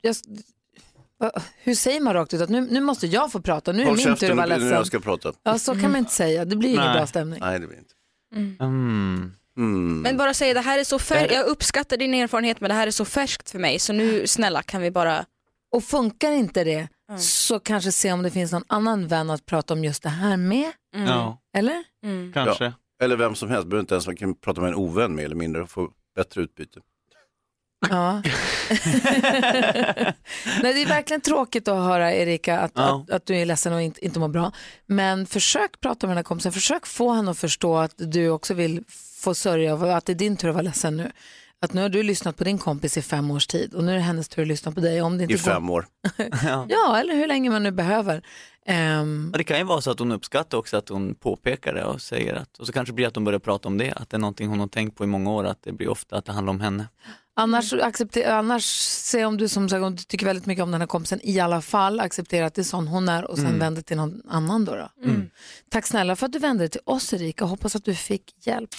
jag, 0.00 0.14
hur 1.62 1.74
säger 1.74 2.00
man 2.00 2.14
rakt 2.14 2.34
ut 2.34 2.40
att 2.40 2.48
nu, 2.48 2.60
nu 2.60 2.80
måste 2.80 3.06
jag 3.06 3.32
få 3.32 3.40
prata, 3.40 3.72
nu 3.72 3.82
är 3.82 3.86
Håll 3.86 3.96
min 3.96 4.16
tur 4.16 4.30
att 4.30 4.36
vara 4.36 4.46
ledsen. 4.46 4.68
jag 4.68 4.86
ska 4.86 5.00
prata. 5.00 5.32
Ja, 5.42 5.58
så 5.58 5.72
kan 5.72 5.90
man 5.90 5.96
inte 5.96 6.12
säga, 6.12 6.44
det 6.44 6.56
blir 6.56 6.68
ingen 6.68 6.84
Nej. 6.84 6.94
bra 6.96 7.06
stämning. 7.06 7.40
Nej, 7.40 7.60
det 7.60 7.66
blir 7.66 7.78
inte. 7.78 7.94
Mm. 8.60 9.32
Mm. 9.56 10.00
Men 10.00 10.16
bara 10.16 10.34
säga 10.34 10.54
det 10.54 10.60
här 10.60 10.78
är 10.78 10.84
så 10.84 10.98
färskt, 10.98 11.32
jag 11.34 11.46
uppskattar 11.46 11.96
din 11.96 12.14
erfarenhet 12.14 12.60
men 12.60 12.68
det 12.68 12.74
här 12.74 12.86
är 12.86 12.90
så 12.90 13.04
färskt 13.04 13.50
för 13.50 13.58
mig 13.58 13.78
så 13.78 13.92
nu 13.92 14.26
snälla 14.26 14.62
kan 14.62 14.82
vi 14.82 14.90
bara 14.90 15.24
Och 15.72 15.84
funkar 15.84 16.32
inte 16.32 16.64
det 16.64 16.88
så 17.18 17.60
kanske 17.60 17.92
se 17.92 18.12
om 18.12 18.22
det 18.22 18.30
finns 18.30 18.52
någon 18.52 18.64
annan 18.66 19.08
vän 19.08 19.30
att 19.30 19.46
prata 19.46 19.74
om 19.74 19.84
just 19.84 20.02
det 20.02 20.08
här 20.08 20.36
med. 20.36 20.72
Ja, 20.96 21.40
Eller? 21.56 21.84
kanske. 22.32 22.72
Eller 23.02 23.16
vem 23.16 23.34
som 23.34 23.48
helst, 23.48 23.66
behöver 23.68 23.80
inte 23.80 23.94
ens 23.94 24.06
man 24.06 24.16
kan 24.16 24.34
prata 24.34 24.60
med 24.60 24.68
en 24.68 24.74
ovän 24.74 25.14
mer 25.14 25.24
eller 25.24 25.36
mindre 25.36 25.62
och 25.62 25.70
få 25.70 25.90
bättre 26.16 26.42
utbyte. 26.42 26.80
Ja. 27.90 28.12
Nej, 30.62 30.72
det 30.74 30.82
är 30.82 30.86
verkligen 30.86 31.20
tråkigt 31.20 31.68
att 31.68 31.76
höra 31.84 32.14
Erika 32.14 32.58
att, 32.60 32.72
Ja. 32.74 33.04
att, 33.08 33.10
att 33.14 33.26
du 33.26 33.36
är 33.36 33.46
ledsen 33.46 33.72
och 33.72 33.82
inte, 33.82 34.04
inte 34.04 34.18
mår 34.20 34.28
bra. 34.28 34.52
Men 34.86 35.26
försök 35.26 35.80
prata 35.80 36.06
med 36.06 36.10
den 36.10 36.18
här 36.18 36.24
kompisen, 36.24 36.52
försök 36.52 36.86
få 36.86 37.12
henne 37.12 37.30
att 37.30 37.38
förstå 37.38 37.76
att 37.76 37.94
du 37.96 38.30
också 38.30 38.54
vill 38.54 38.84
få 39.18 39.34
sörja 39.34 39.74
och 39.74 39.96
att 39.96 40.06
det 40.06 40.12
är 40.12 40.14
din 40.14 40.36
tur 40.36 40.48
att 40.48 40.54
vara 40.54 40.62
ledsen 40.62 40.96
nu. 40.96 41.10
Att 41.60 41.72
nu 41.72 41.82
har 41.82 41.88
du 41.88 42.02
lyssnat 42.02 42.36
på 42.36 42.44
din 42.44 42.58
kompis 42.58 42.96
i 42.96 43.02
fem 43.02 43.30
års 43.30 43.46
tid 43.46 43.74
och 43.74 43.84
nu 43.84 43.92
är 43.92 43.96
det 43.96 44.02
hennes 44.02 44.28
tur 44.28 44.42
att 44.42 44.48
lyssna 44.48 44.72
på 44.72 44.80
dig. 44.80 45.02
Om 45.02 45.18
det 45.18 45.22
inte 45.24 45.34
I 45.34 45.36
går... 45.36 45.42
fem 45.52 45.70
år. 45.70 45.86
Ja, 46.68 46.98
eller 47.00 47.14
hur 47.14 47.26
länge 47.26 47.50
man 47.50 47.62
nu 47.62 47.70
behöver. 47.70 48.22
Ja, 48.68 49.04
det 49.38 49.44
kan 49.44 49.58
ju 49.58 49.64
vara 49.64 49.80
så 49.80 49.90
att 49.90 49.98
hon 49.98 50.12
uppskattar 50.12 50.58
också 50.58 50.76
att 50.76 50.88
hon 50.88 51.14
påpekar 51.14 51.74
det 51.74 51.84
och 51.84 52.00
säger 52.02 52.34
att, 52.34 52.58
och 52.58 52.66
så 52.66 52.72
kanske 52.72 52.92
det 52.92 52.94
blir 52.94 53.06
att 53.06 53.14
de 53.14 53.24
börjar 53.24 53.38
prata 53.38 53.68
om 53.68 53.78
det, 53.78 53.92
att 53.92 54.10
det 54.10 54.16
är 54.16 54.18
någonting 54.18 54.48
hon 54.48 54.60
har 54.60 54.66
tänkt 54.68 54.96
på 54.98 55.04
i 55.04 55.06
många 55.06 55.30
år, 55.30 55.44
att 55.44 55.62
det 55.62 55.72
blir 55.72 55.88
ofta 55.88 56.16
att 56.16 56.24
det 56.24 56.32
handlar 56.32 56.50
om 56.50 56.60
henne. 56.60 56.88
Annars, 57.38 57.72
accepter, 57.72 58.30
annars 58.30 58.64
se 58.64 59.24
om 59.24 59.36
du 59.36 59.48
som 59.48 59.68
sagt 59.68 59.82
om 59.82 59.96
du 59.96 60.02
tycker 60.02 60.26
väldigt 60.26 60.46
mycket 60.46 60.62
om 60.62 60.70
den 60.70 60.80
här 60.80 60.88
kompisen 60.88 61.20
i 61.22 61.40
alla 61.40 61.60
fall 61.62 62.00
acceptera 62.00 62.46
att 62.46 62.54
det 62.54 62.62
är 62.62 62.64
sån 62.64 62.88
hon 62.88 63.08
är 63.08 63.24
och 63.30 63.36
sen 63.36 63.46
Mm. 63.46 63.58
vänder 63.58 63.82
till 63.82 63.96
någon 63.96 64.22
annan 64.28 64.64
då. 64.64 64.76
då. 64.76 64.90
Tack 65.70 65.86
snälla 65.86 66.16
för 66.16 66.26
att 66.26 66.32
du 66.32 66.38
vände 66.38 66.62
dig 66.62 66.68
till 66.68 66.80
oss 66.84 67.12
Erika, 67.12 67.44
hoppas 67.44 67.76
att 67.76 67.84
du 67.84 67.94
fick 67.94 68.46
hjälp. 68.46 68.70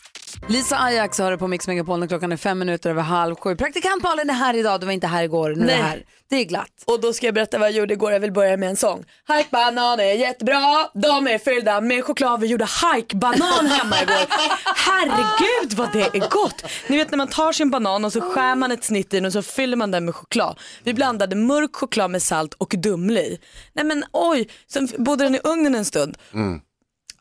Lisa 0.49 0.77
Ajax 0.77 1.19
hör 1.19 1.31
det 1.31 1.37
på 1.37 1.47
Mix 1.47 1.67
Megapol 1.67 1.99
när 1.99 2.07
klockan 2.07 2.31
är 2.31 2.37
fem 2.37 2.59
minuter 2.59 2.89
över 2.89 3.01
halv 3.01 3.35
sju. 3.35 3.55
Praktikant 3.55 4.03
Malin 4.03 4.29
är 4.29 4.33
här 4.33 4.53
idag, 4.53 4.79
du 4.79 4.85
var 4.85 4.93
inte 4.93 5.07
här 5.07 5.23
igår, 5.23 5.49
nu 5.49 5.61
är 5.63 5.65
Nej. 5.65 5.77
du 5.77 5.83
här. 5.83 6.03
Det 6.29 6.35
är 6.35 6.43
glatt. 6.43 6.83
Och 6.85 7.01
då 7.01 7.13
ska 7.13 7.25
jag 7.25 7.35
berätta 7.35 7.57
vad 7.57 7.67
jag 7.67 7.75
gjorde 7.75 7.93
igår. 7.93 8.11
Jag 8.11 8.19
vill 8.19 8.31
börja 8.31 8.57
med 8.57 8.69
en 8.69 8.77
sång. 8.77 9.05
Hajkbanan 9.27 9.99
är 9.99 10.13
jättebra, 10.13 10.89
de 10.93 11.27
är 11.27 11.37
fyllda 11.37 11.81
med 11.81 12.03
choklad. 12.03 12.39
Vi 12.41 12.47
gjorde 12.47 12.65
hajkbanan 12.65 13.65
hemma 13.67 14.01
igår. 14.01 14.15
Herregud 14.75 15.73
vad 15.73 15.93
det 15.93 16.01
är 16.01 16.29
gott. 16.29 16.63
Ni 16.87 16.97
vet 16.97 17.11
när 17.11 17.17
man 17.17 17.27
tar 17.27 17.51
sin 17.51 17.69
banan 17.69 18.05
och 18.05 18.13
så 18.13 18.21
skär 18.21 18.55
man 18.55 18.71
ett 18.71 18.83
snitt 18.83 19.13
i 19.13 19.17
den 19.17 19.25
och 19.25 19.33
så 19.33 19.41
fyller 19.41 19.77
man 19.77 19.91
den 19.91 20.05
med 20.05 20.15
choklad. 20.15 20.59
Vi 20.83 20.93
blandade 20.93 21.35
mörk 21.35 21.75
choklad 21.75 22.11
med 22.11 22.21
salt 22.23 22.53
och 22.53 22.73
Dumle 22.77 23.21
i. 23.21 23.39
Nej 23.73 23.85
men 23.85 24.03
oj, 24.11 24.49
sen 24.67 24.87
bodde 24.97 25.23
den 25.23 25.35
i 25.35 25.39
ugnen 25.43 25.75
en 25.75 25.85
stund. 25.85 26.17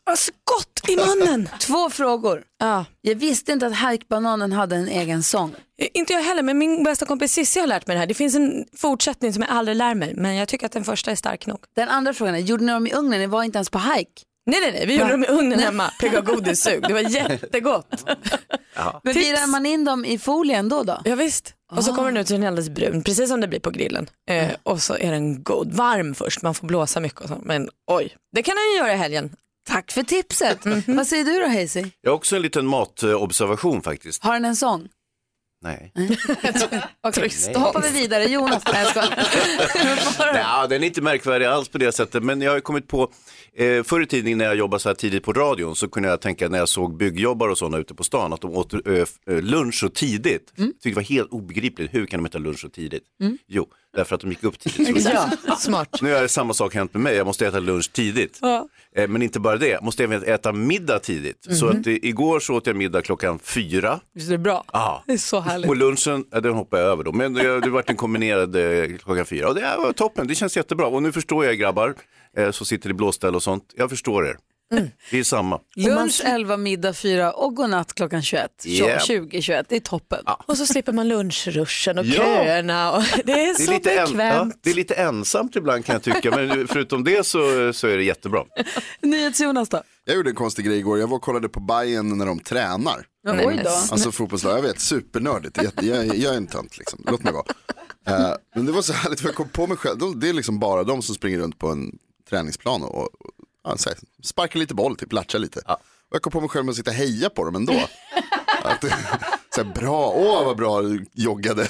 Alltså 0.07 0.31
gott 0.43 0.89
i 0.89 0.95
munnen. 0.95 1.49
Två 1.59 1.89
frågor. 1.89 2.43
Ja. 2.59 2.85
Jag 3.01 3.15
visste 3.15 3.51
inte 3.51 3.67
att 3.67 3.75
hajkbananen 3.75 4.51
hade 4.51 4.75
en 4.75 4.87
egen 4.87 5.23
sång. 5.23 5.55
Inte 5.93 6.13
jag 6.13 6.21
heller, 6.21 6.43
men 6.43 6.57
min 6.57 6.83
bästa 6.83 7.05
kompis 7.05 7.33
Cissi 7.33 7.59
har 7.59 7.67
lärt 7.67 7.87
mig 7.87 7.95
det 7.95 7.99
här. 7.99 8.07
Det 8.07 8.13
finns 8.13 8.35
en 8.35 8.65
fortsättning 8.77 9.33
som 9.33 9.41
jag 9.41 9.51
aldrig 9.51 9.77
lär 9.77 9.95
mig, 9.95 10.13
men 10.15 10.35
jag 10.35 10.47
tycker 10.47 10.65
att 10.65 10.71
den 10.71 10.83
första 10.83 11.11
är 11.11 11.15
stark 11.15 11.45
nog. 11.47 11.59
Den 11.75 11.89
andra 11.89 12.13
frågan 12.13 12.35
är, 12.35 12.39
gjorde 12.39 12.63
ni 12.63 12.71
dem 12.71 12.87
i 12.87 12.93
ugnen? 12.93 13.19
Ni 13.19 13.27
var 13.27 13.43
inte 13.43 13.57
ens 13.57 13.69
på 13.69 13.77
hajk. 13.77 14.23
Nej, 14.45 14.59
nej, 14.61 14.71
nej, 14.71 14.85
vi 14.85 14.99
gjorde 14.99 15.11
dem 15.11 15.23
i 15.23 15.27
ugnen 15.27 15.59
hemma. 15.59 15.91
Pigga 15.99 16.21
godissug. 16.21 16.83
Det 16.87 16.93
var 16.93 16.99
jättegott. 17.09 18.05
Men 19.03 19.13
virar 19.13 19.47
man 19.47 19.65
in 19.65 19.85
dem 19.85 20.05
i 20.05 20.17
folien 20.17 20.69
då? 20.69 20.83
då? 20.83 21.01
Ja, 21.05 21.15
visst. 21.15 21.53
Och 21.71 21.83
så 21.83 21.93
kommer 21.95 22.11
den 22.11 22.17
ut 22.17 22.27
så 22.27 22.33
den 22.33 22.43
är 22.43 22.47
alldeles 22.47 22.69
brun, 22.69 23.03
precis 23.03 23.29
som 23.29 23.41
det 23.41 23.47
blir 23.47 23.59
på 23.59 23.69
grillen. 23.69 24.09
Eh, 24.29 24.49
och 24.63 24.81
så 24.81 24.93
är 24.95 25.11
den 25.11 25.43
god, 25.43 25.73
varm 25.73 26.15
först, 26.15 26.41
man 26.41 26.53
får 26.53 26.67
blåsa 26.67 26.99
mycket 26.99 27.21
och 27.21 27.27
så. 27.27 27.37
Men 27.43 27.69
oj, 27.91 28.15
det 28.35 28.43
kan 28.43 28.55
den 28.55 28.71
ju 28.71 28.77
göra 28.77 28.93
i 28.93 28.97
helgen. 28.97 29.29
Tack 29.67 29.91
för 29.91 30.03
tipset. 30.03 30.59
Vad 30.87 31.07
säger 31.07 31.23
du 31.23 31.39
då 31.39 31.47
Hazy? 31.47 31.85
Jag 32.01 32.11
har 32.11 32.15
också 32.15 32.35
en 32.35 32.41
liten 32.41 32.65
matobservation 32.67 33.81
faktiskt. 33.81 34.23
Har 34.23 34.33
den 34.33 34.45
en 34.45 34.55
sång? 34.55 34.87
Nej. 35.61 35.91
Okej, 37.07 37.31
då 37.53 37.59
hoppar 37.59 37.81
vi 37.81 37.89
vidare. 37.91 38.23
Jonas, 38.23 38.63
nej 38.73 38.83
jag 38.83 38.89
skojar. 38.89 40.33
Ja, 40.33 40.67
den 40.67 40.83
är 40.83 40.87
inte 40.87 41.01
märkvärdig 41.01 41.45
alls 41.45 41.69
på 41.69 41.77
det 41.77 41.91
sättet, 41.91 42.23
men 42.23 42.41
jag 42.41 42.51
har 42.51 42.59
kommit 42.59 42.87
på, 42.87 43.11
eh, 43.57 43.83
förr 43.83 44.01
i 44.01 44.05
tiden 44.05 44.37
när 44.37 44.45
jag 44.45 44.55
jobbade 44.55 44.79
så 44.83 44.89
här 44.89 44.93
tidigt 44.95 45.23
på 45.23 45.33
radion 45.33 45.75
så 45.75 45.87
kunde 45.89 46.09
jag 46.09 46.21
tänka 46.21 46.49
när 46.49 46.57
jag 46.57 46.69
såg 46.69 46.97
byggjobbare 46.97 47.51
och 47.51 47.57
sådana 47.57 47.77
ute 47.77 47.93
på 47.95 48.03
stan 48.03 48.33
att 48.33 48.41
de 48.41 48.51
åt 48.57 48.73
eh, 48.73 48.79
eh, 48.93 49.05
lunch 49.41 49.75
så 49.75 49.89
tidigt. 49.89 50.53
Mm. 50.57 50.71
Tyckte 50.71 50.89
det 50.89 50.95
var 50.95 51.01
helt 51.01 51.29
obegripligt, 51.31 51.93
hur 51.93 52.05
kan 52.05 52.23
de 52.23 52.25
äta 52.29 52.37
lunch 52.37 52.59
så 52.59 52.69
tidigt? 52.69 53.03
Jo, 53.47 53.67
därför 53.95 54.15
att 54.15 54.21
de 54.21 54.29
gick 54.29 54.43
upp 54.43 54.59
tidigt. 54.59 55.07
Ja, 55.47 55.55
smart. 55.57 56.01
Nu 56.01 56.15
är 56.15 56.27
samma 56.27 56.53
sak 56.53 56.73
hänt 56.75 56.93
med 56.93 57.03
mig, 57.03 57.15
jag 57.15 57.27
måste 57.27 57.47
äta 57.47 57.59
lunch 57.59 57.91
tidigt. 57.93 58.39
Eh, 58.95 59.07
Men 59.07 59.21
inte 59.21 59.39
bara 59.39 59.57
det, 59.57 59.67
jag 59.67 59.83
måste 59.83 60.03
även 60.03 60.23
äta 60.23 60.53
middag 60.53 60.99
tidigt. 60.99 61.47
Så 61.55 61.65
Mhm. 61.65 61.79
att 61.79 61.87
eh, 61.87 61.93
igår 61.93 62.39
så 62.39 62.55
åt 62.55 62.67
jag 62.67 62.75
middag 62.75 63.01
klockan 63.01 63.39
fyra. 63.39 63.99
Visst 64.13 64.27
är 64.27 64.31
det 64.31 64.37
bra? 64.37 64.63
Ja. 64.73 65.03
Det 65.07 65.13
är 65.13 65.17
så 65.17 65.39
härligt. 65.39 65.69
Och 65.69 65.75
lunchen, 65.77 66.25
ja, 66.31 66.39
den 66.41 66.53
hoppar 66.53 66.77
jag 66.77 66.87
över 66.87 67.03
då. 67.03 67.11
Men 67.11 67.33
det, 67.33 67.59
det 67.59 67.69
vart 67.69 67.89
en 67.89 67.95
kombinerad 67.95 68.55
eh, 68.55 68.97
klockan 68.97 69.25
fyra. 69.25 69.47
Och 69.49 69.55
det 69.55 69.75
var 69.77 69.93
toppen, 69.93 70.27
det 70.27 70.35
känns 70.35 70.57
jättebra. 70.57 70.87
Och 70.87 71.03
nu 71.03 71.11
förstår 71.11 71.45
jag 71.45 71.57
grabbar 71.57 71.95
eh, 72.37 72.51
som 72.51 72.65
sitter 72.65 72.89
i 72.89 72.93
blåställ 72.93 73.35
och 73.35 73.43
sånt. 73.43 73.63
Jag 73.75 73.89
förstår 73.89 74.27
er. 74.27 74.37
Mm. 74.71 74.87
Vi 75.11 75.19
är 75.19 75.23
samma. 75.23 75.59
Lunch 75.75 76.21
11, 76.25 76.57
middag 76.57 76.93
4 76.93 77.31
och 77.31 77.55
godnatt 77.55 77.93
klockan 77.93 78.21
21. 78.21 78.51
Yeah. 78.65 79.03
20, 79.03 79.41
21, 79.41 79.65
det 79.69 79.75
är 79.75 79.79
toppen. 79.79 80.23
Och 80.45 80.57
så 80.57 80.65
slipper 80.65 80.93
man 80.93 81.07
lunchruschen 81.07 81.97
och 81.97 82.05
Ja. 82.05 82.13
köerna. 82.15 82.91
Och 82.91 83.03
det 83.25 83.31
är 83.31 83.35
Det 83.35 83.49
är, 83.49 83.53
så 83.53 83.71
lite 83.71 83.91
en, 83.91 83.97
ja, 83.97 84.05
bekvämt. 84.07 84.59
det 84.63 84.69
är 84.69 84.73
lite 84.73 84.93
ensamt 84.93 85.55
ibland 85.55 85.85
kan 85.85 85.93
jag 85.93 86.03
tycka, 86.03 86.31
men 86.35 86.67
förutom 86.67 87.03
det 87.03 87.25
så, 87.25 87.73
så 87.73 87.87
är 87.87 87.97
det 87.97 88.03
jättebra. 88.03 88.43
NyhetsJonas 89.01 89.69
då? 89.69 89.81
Jag 90.05 90.15
gjorde 90.15 90.29
en 90.29 90.35
konstig 90.35 90.65
grej 90.65 90.77
igår, 90.77 90.99
jag 90.99 91.07
var 91.07 91.15
och 91.17 91.21
kollade 91.23 91.49
på 91.49 91.59
Bayern 91.59 92.17
när 92.17 92.25
de 92.25 92.39
tränar. 92.39 93.05
Oj 93.27 93.61
då. 93.63 93.69
Alltså 93.69 94.11
fotbollslag, 94.11 94.57
jag 94.57 94.61
vet, 94.61 94.79
supernördigt. 94.79 95.57
Jag, 95.63 95.83
jag, 95.83 96.15
jag 96.17 96.33
är 96.33 96.37
en 96.37 96.47
tönt 96.47 96.77
liksom, 96.77 97.03
låt 97.11 97.23
mig 97.23 97.33
vara. 97.33 97.45
Eh, 98.07 98.33
men 98.55 98.65
det 98.65 98.71
var 98.71 98.81
så 98.81 98.93
härligt 98.93 99.19
för 99.19 99.27
jag 99.27 99.35
kom 99.35 99.49
på 99.49 99.67
mig 99.67 99.77
själv, 99.77 99.97
de, 99.97 100.19
det 100.19 100.29
är 100.29 100.33
liksom 100.33 100.59
bara 100.59 100.83
de 100.83 101.01
som 101.01 101.15
springer 101.15 101.39
runt 101.39 101.59
på 101.59 101.67
en 101.69 101.91
träningsplan 102.29 102.83
och, 102.83 103.03
och 103.03 103.09
ja, 103.63 103.77
så 103.77 103.89
här, 103.89 103.99
sparkar 104.23 104.59
lite 104.59 104.73
boll, 104.75 104.95
typ 104.95 105.13
latchar 105.13 105.39
lite. 105.39 105.59
Och 106.09 106.15
jag 106.15 106.21
kom 106.21 106.31
på 106.31 106.39
mig 106.39 106.49
själv 106.49 106.65
med 106.65 106.71
att 106.71 106.77
sitta 106.77 106.91
och 106.91 106.97
heja 106.97 107.29
på 107.29 107.45
dem 107.45 107.55
ändå. 107.55 107.73
Att, 108.63 108.81
så 109.55 109.63
här, 109.63 109.73
bra, 109.73 110.13
åh 110.15 110.45
vad 110.45 110.57
bra 110.57 110.81
du 110.81 111.05
joggade. 111.13 111.67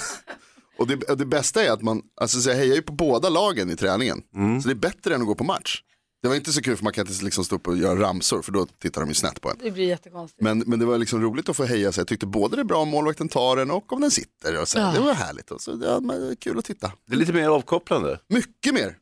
Och 0.78 0.88
det, 0.88 0.96
det 1.16 1.26
bästa 1.26 1.64
är 1.64 1.72
att 1.72 1.82
man, 1.82 2.02
alltså 2.22 2.40
så 2.40 2.50
jag 2.50 2.56
hejar 2.56 2.76
ju 2.76 2.82
på 2.82 2.94
båda 2.94 3.30
lagen 3.30 3.70
i 3.70 3.76
träningen. 3.76 4.24
Så 4.62 4.68
det 4.68 4.74
är 4.74 4.76
bättre 4.76 5.16
än 5.16 5.22
att 5.22 5.28
gå 5.28 5.36
på 5.36 5.44
match. 5.44 5.82
Det 6.22 6.28
var 6.28 6.36
inte 6.36 6.54
så 6.54 6.62
kul 6.62 6.78
för 6.78 6.84
man 6.84 6.94
kan 6.94 7.08
inte 7.08 7.24
liksom 7.24 7.44
stå 7.46 7.56
upp 7.56 7.68
och 7.68 7.78
göra 7.78 8.00
ramsor 8.00 8.42
för 8.42 8.52
då 8.52 8.66
tittar 8.66 9.02
de 9.02 9.08
ju 9.08 9.14
snett 9.14 9.42
på 9.42 9.50
en. 9.50 9.58
Det 9.64 9.72
blir 9.72 9.88
jättekonstigt. 9.88 10.42
Men, 10.42 10.60
men 10.60 10.80
det 10.80 10.86
var 10.86 10.98
liksom 10.98 11.22
roligt 11.22 11.50
att 11.50 11.58
få 11.58 11.64
heja 11.64 11.92
så 11.92 12.00
jag 12.00 12.08
tyckte 12.08 12.26
både 12.26 12.56
det 12.56 12.62
är 12.62 12.64
bra 12.64 12.78
om 12.82 12.90
målvakten 12.90 13.30
tar 13.30 13.56
den 13.56 13.72
och 13.72 13.94
om 13.94 14.02
den 14.02 14.12
sitter. 14.12 14.62
Och 14.62 14.68
så. 14.68 14.78
Det 14.78 15.00
var 15.00 15.14
härligt 15.14 15.52
och 15.52 15.62
så, 15.62 15.82
ja, 15.84 16.00
men 16.00 16.22
det 16.22 16.32
är 16.32 16.36
kul 16.36 16.60
att 16.60 16.66
titta. 16.66 16.92
Det 17.08 17.14
är 17.14 17.18
lite 17.18 17.34
mer 17.34 17.50
avkopplande. 17.50 18.20
Mycket 18.30 18.74
mer. 18.74 18.96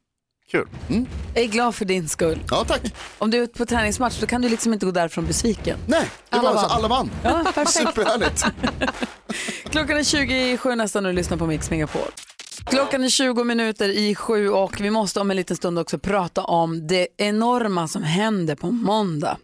Kul. 0.51 0.67
Jag 1.33 1.43
är 1.43 1.47
glad 1.47 1.75
för 1.75 1.85
din 1.85 2.09
skull. 2.09 2.39
Ja 2.49 2.65
tack. 2.67 2.81
Om 3.17 3.31
du 3.31 3.37
är 3.37 3.41
ute 3.41 3.57
på 3.57 3.65
träningsmatch 3.65 4.19
då 4.19 4.27
kan 4.27 4.41
du 4.41 4.49
liksom 4.49 4.73
inte 4.73 4.85
gå 4.85 4.91
därifrån 4.91 5.25
besviken. 5.25 5.77
Nej, 5.87 6.09
det 6.29 6.37
Alla 6.37 6.53
var 6.53 6.59
alltså, 6.59 6.75
alla 6.75 6.87
vann. 6.87 7.11
Ja, 7.23 7.43
perfekt. 7.55 7.69
Superhärligt. 7.71 8.45
Klockan 9.69 9.97
är 9.97 10.03
20 10.03 10.51
i 10.51 10.57
sju 10.57 10.75
nästan 10.75 11.05
och 11.05 11.11
du 11.11 11.15
lyssnar 11.15 11.37
på 11.37 11.45
Mix 11.47 11.69
Megapol. 11.69 12.01
Klockan 12.65 13.03
är 13.03 13.09
20 13.09 13.43
minuter 13.43 13.89
i 13.89 14.15
sju 14.15 14.49
och 14.49 14.81
vi 14.81 14.89
måste 14.89 15.19
om 15.19 15.31
en 15.31 15.37
liten 15.37 15.57
stund 15.57 15.79
också 15.79 15.99
prata 15.99 16.43
om 16.43 16.87
det 16.87 17.07
enorma 17.17 17.87
som 17.87 18.03
händer 18.03 18.55
på 18.55 18.71
måndag. 18.71 19.37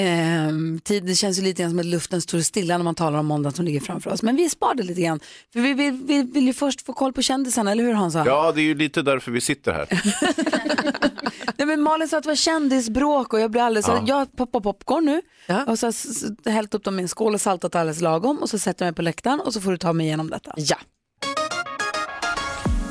Ehm, 0.00 0.80
tid, 0.84 1.04
det 1.04 1.14
känns 1.14 1.38
ju 1.38 1.42
lite 1.42 1.62
grann 1.62 1.70
som 1.70 1.78
att 1.80 1.86
luften 1.86 2.20
står 2.22 2.40
stilla 2.40 2.76
när 2.78 2.84
man 2.84 2.94
talar 2.94 3.18
om 3.18 3.26
måndag 3.26 3.50
som 3.50 3.64
ligger 3.64 3.80
framför 3.80 4.10
oss. 4.10 4.22
Men 4.22 4.36
vi 4.36 4.48
spar 4.48 4.74
det 4.74 4.82
lite 4.82 5.00
grann. 5.02 5.20
För 5.52 5.60
vi 5.60 5.74
vill, 5.74 5.92
vi 6.06 6.22
vill 6.22 6.46
ju 6.46 6.52
först 6.52 6.86
få 6.86 6.92
koll 6.92 7.12
på 7.12 7.22
kändisarna, 7.22 7.72
eller 7.72 7.84
hur 7.84 7.92
Hansa? 7.92 8.22
Ja, 8.26 8.52
det 8.52 8.60
är 8.60 8.64
ju 8.64 8.74
lite 8.74 9.02
därför 9.02 9.30
vi 9.32 9.40
sitter 9.40 9.72
här. 9.72 9.86
Nej, 11.56 11.66
men 11.66 11.80
Malin 11.82 12.08
sa 12.08 12.16
att 12.16 12.22
det 12.22 12.28
var 12.28 12.34
kändisbråk 12.36 13.32
och 13.32 13.40
jag 13.40 13.50
blir 13.50 13.62
alldeles, 13.62 13.88
Ja. 13.88 14.04
jag 14.06 14.36
poppar 14.36 14.60
popcorn 14.60 15.04
nu 15.04 15.22
Ja. 15.46 15.64
och 15.64 15.78
så 15.78 15.86
har 15.86 16.50
hällt 16.50 16.74
upp 16.74 16.84
dem 16.84 16.98
i 16.98 17.02
en 17.02 17.08
skål 17.08 17.34
och 17.34 17.40
saltat 17.40 17.74
alldeles 17.74 18.00
lagom 18.00 18.38
och 18.38 18.50
så 18.50 18.58
sätter 18.58 18.84
jag 18.84 18.92
mig 18.92 18.96
på 18.96 19.02
läktaren 19.02 19.40
och 19.40 19.52
så 19.52 19.60
får 19.60 19.70
du 19.70 19.76
ta 19.78 19.92
mig 19.92 20.06
igenom 20.06 20.30
detta. 20.30 20.54
Ja. 20.56 20.76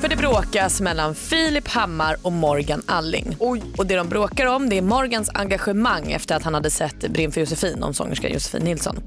För 0.01 0.07
det 0.07 0.15
bråkas 0.15 0.81
mellan 0.81 1.15
Filip 1.15 1.67
Hammar 1.67 2.15
och 2.21 2.31
Morgan 2.31 2.81
Alling. 2.85 3.35
Och 3.77 3.85
det 3.85 3.95
de 3.95 4.09
bråkar 4.09 4.45
om 4.45 4.69
det 4.69 4.77
är 4.77 4.81
Morgans 4.81 5.29
engagemang 5.33 6.11
efter 6.11 6.35
att 6.35 6.43
han 6.43 6.53
hade 6.53 6.69
sett 6.69 7.09
Brinn 7.09 7.31
för 7.31 7.41
Josefin 7.41 7.83
om 7.83 7.93
sångerskan 7.93 8.31
Josefin 8.31 8.63
Nilsson. 8.63 8.97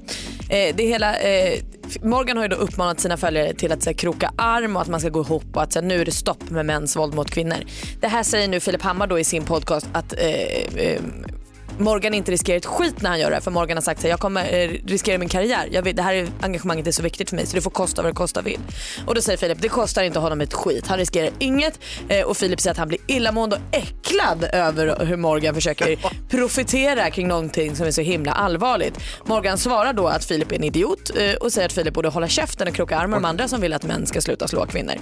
Eh, 0.49 0.75
det 0.75 0.83
hela, 0.83 1.19
eh, 1.19 1.59
Morgan 2.01 2.37
har 2.37 2.43
ju 2.43 2.49
då 2.49 2.55
uppmanat 2.55 2.99
sina 2.99 3.17
följare 3.17 3.53
till 3.53 3.71
att 3.71 3.83
så 3.83 3.89
här, 3.89 3.97
kroka 3.97 4.33
arm 4.35 4.75
och 4.75 4.81
att 4.81 4.87
man 4.87 4.99
ska 4.99 5.09
gå 5.09 5.21
ihop 5.21 5.55
och 5.55 5.63
att 5.63 5.73
så 5.73 5.79
här, 5.79 5.87
nu 5.87 6.01
är 6.01 6.05
det 6.05 6.11
stopp 6.11 6.49
med 6.49 6.65
mäns 6.65 6.95
våld 6.95 7.13
mot 7.13 7.31
kvinnor. 7.31 7.57
Det 8.01 8.07
här 8.07 8.23
säger 8.23 8.47
nu 8.47 8.59
Filip 8.59 8.81
Hammar 8.81 9.07
då 9.07 9.19
i 9.19 9.23
sin 9.23 9.43
podcast 9.43 9.87
att 9.93 10.13
eh, 10.13 10.83
eh, 10.83 11.01
Morgan 11.79 12.13
inte 12.13 12.31
riskerar 12.31 12.57
ett 12.57 12.65
skit 12.65 13.01
när 13.01 13.09
han 13.09 13.19
gör 13.19 13.29
det 13.29 13.35
här, 13.35 13.41
för 13.41 13.51
Morgan 13.51 13.77
har 13.77 13.81
sagt 13.81 13.99
att 14.03 14.09
jag 14.09 14.19
kommer 14.19 14.53
eh, 14.53 14.69
riskera 14.85 15.17
min 15.17 15.29
karriär. 15.29 15.67
Jag 15.71 15.81
vet, 15.83 15.95
det 15.95 16.01
här 16.01 16.13
är, 16.13 16.27
engagemanget 16.41 16.87
är 16.87 16.91
så 16.91 17.03
viktigt 17.03 17.29
för 17.29 17.35
mig 17.35 17.45
så 17.45 17.55
det 17.55 17.61
får 17.61 17.71
kosta 17.71 18.01
vad 18.01 18.11
det 18.11 18.15
kosta 18.15 18.41
vill. 18.41 18.59
Och 19.07 19.15
då 19.15 19.21
säger 19.21 19.37
Filip, 19.37 19.61
det 19.61 19.69
kostar 19.69 20.03
inte 20.03 20.19
honom 20.19 20.41
ett 20.41 20.53
skit. 20.53 20.87
Han 20.87 20.97
riskerar 20.97 21.29
inget 21.39 21.79
eh, 22.09 22.25
och 22.25 22.37
Filip 22.37 22.59
säger 22.61 22.71
att 22.71 22.77
han 22.77 22.87
blir 22.87 22.99
illamående 23.07 23.55
och 23.55 23.75
äcklad 23.77 24.43
över 24.53 25.05
hur 25.05 25.17
Morgan 25.17 25.55
försöker 25.55 25.99
profitera 26.29 27.09
kring 27.11 27.27
någonting 27.27 27.75
som 27.75 27.87
är 27.87 27.91
så 27.91 28.01
himla 28.01 28.31
allvarligt. 28.31 28.99
Morgan 29.25 29.57
svarar 29.57 29.93
då 29.93 30.07
att 30.07 30.25
Filip 30.25 30.51
är 30.51 30.55
en 30.55 30.63
idiot 30.63 31.11
eh, 31.17 31.33
och 31.33 31.53
säger 31.53 31.65
att 31.65 31.73
Filip 31.73 31.93
borde 31.93 32.09
hålla 32.09 32.27
käften 32.27 32.67
och 32.67 32.73
kroka 32.75 32.97
arm 32.97 33.09
med 33.11 33.25
andra 33.25 33.47
som 33.47 33.61
vill 33.61 33.73
att 33.73 33.83
män 33.83 34.05
ska 34.07 34.21
sluta 34.21 34.47
slå 34.47 34.65
kvinnor. 34.65 34.95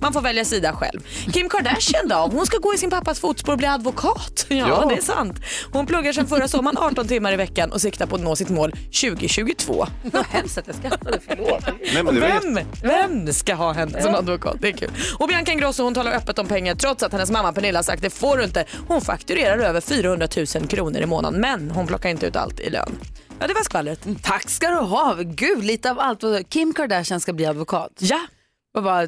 Man 0.00 0.12
får 0.12 0.20
välja 0.20 0.44
sida 0.44 0.72
själv. 0.72 1.00
Kim 1.32 1.48
Kardashian 1.48 2.08
då? 2.08 2.14
Hon 2.32 2.46
ska 2.46 2.58
gå 2.58 2.74
i 2.74 2.78
sin 2.78 2.90
pappas 2.90 3.20
fotspår 3.20 3.52
och 3.52 3.58
bli 3.58 3.66
advokat. 3.66 4.46
Ja, 4.54 4.56
Ja. 4.68 4.86
det 4.88 4.94
är 4.96 5.02
sant. 5.02 5.40
Hon 5.72 5.86
pluggar 5.94 6.12
sedan 6.12 6.26
förra 6.26 6.48
sommaren 6.48 6.78
18 6.78 7.08
timmar 7.08 7.32
i 7.32 7.36
veckan 7.36 7.72
och 7.72 7.80
siktar 7.80 8.06
på 8.06 8.16
att 8.16 8.22
nå 8.22 8.36
sitt 8.36 8.48
mål 8.48 8.70
2022. 8.70 9.86
Vad 10.02 10.26
hemskt 10.26 10.58
att 10.58 10.66
jag 10.66 10.76
skrattade, 10.76 11.18
förlåt. 11.28 11.64
Nej, 11.94 12.02
Vem, 12.20 12.58
vem 12.82 13.32
ska 13.32 13.54
ha 13.54 13.72
henne 13.72 14.02
som 14.02 14.14
advokat? 14.14 14.56
Det 14.60 14.68
är 14.68 14.72
kul. 14.72 14.90
Och 15.18 15.28
Bianca 15.28 15.52
Ingrosso 15.52 15.82
hon 15.82 15.94
talar 15.94 16.12
öppet 16.12 16.38
om 16.38 16.46
pengar 16.46 16.74
trots 16.74 17.02
att 17.02 17.12
hennes 17.12 17.30
mamma 17.30 17.52
Pernilla 17.52 17.78
har 17.78 17.82
sagt 17.82 18.02
det 18.02 18.10
får 18.10 18.36
du 18.36 18.44
inte. 18.44 18.64
Hon 18.88 19.00
fakturerar 19.00 19.58
över 19.58 19.80
400 19.80 20.28
000 20.36 20.46
kronor 20.68 21.00
i 21.00 21.06
månaden 21.06 21.40
men 21.40 21.70
hon 21.70 21.86
plockar 21.86 22.08
inte 22.08 22.26
ut 22.26 22.36
allt 22.36 22.60
i 22.60 22.70
lön. 22.70 22.92
Ja, 23.40 23.46
det 23.46 23.54
var 23.54 23.62
skvallret. 23.62 24.06
Tack 24.22 24.50
ska 24.50 24.68
du 24.68 24.76
ha. 24.76 25.14
Gud, 25.18 25.64
lite 25.64 25.90
av 25.90 26.00
allt. 26.00 26.48
Kim 26.48 26.74
Kardashian 26.74 27.20
ska 27.20 27.32
bli 27.32 27.46
advokat. 27.46 27.92
Ja, 27.98 28.20
Och 28.76 28.82
bara, 28.82 29.06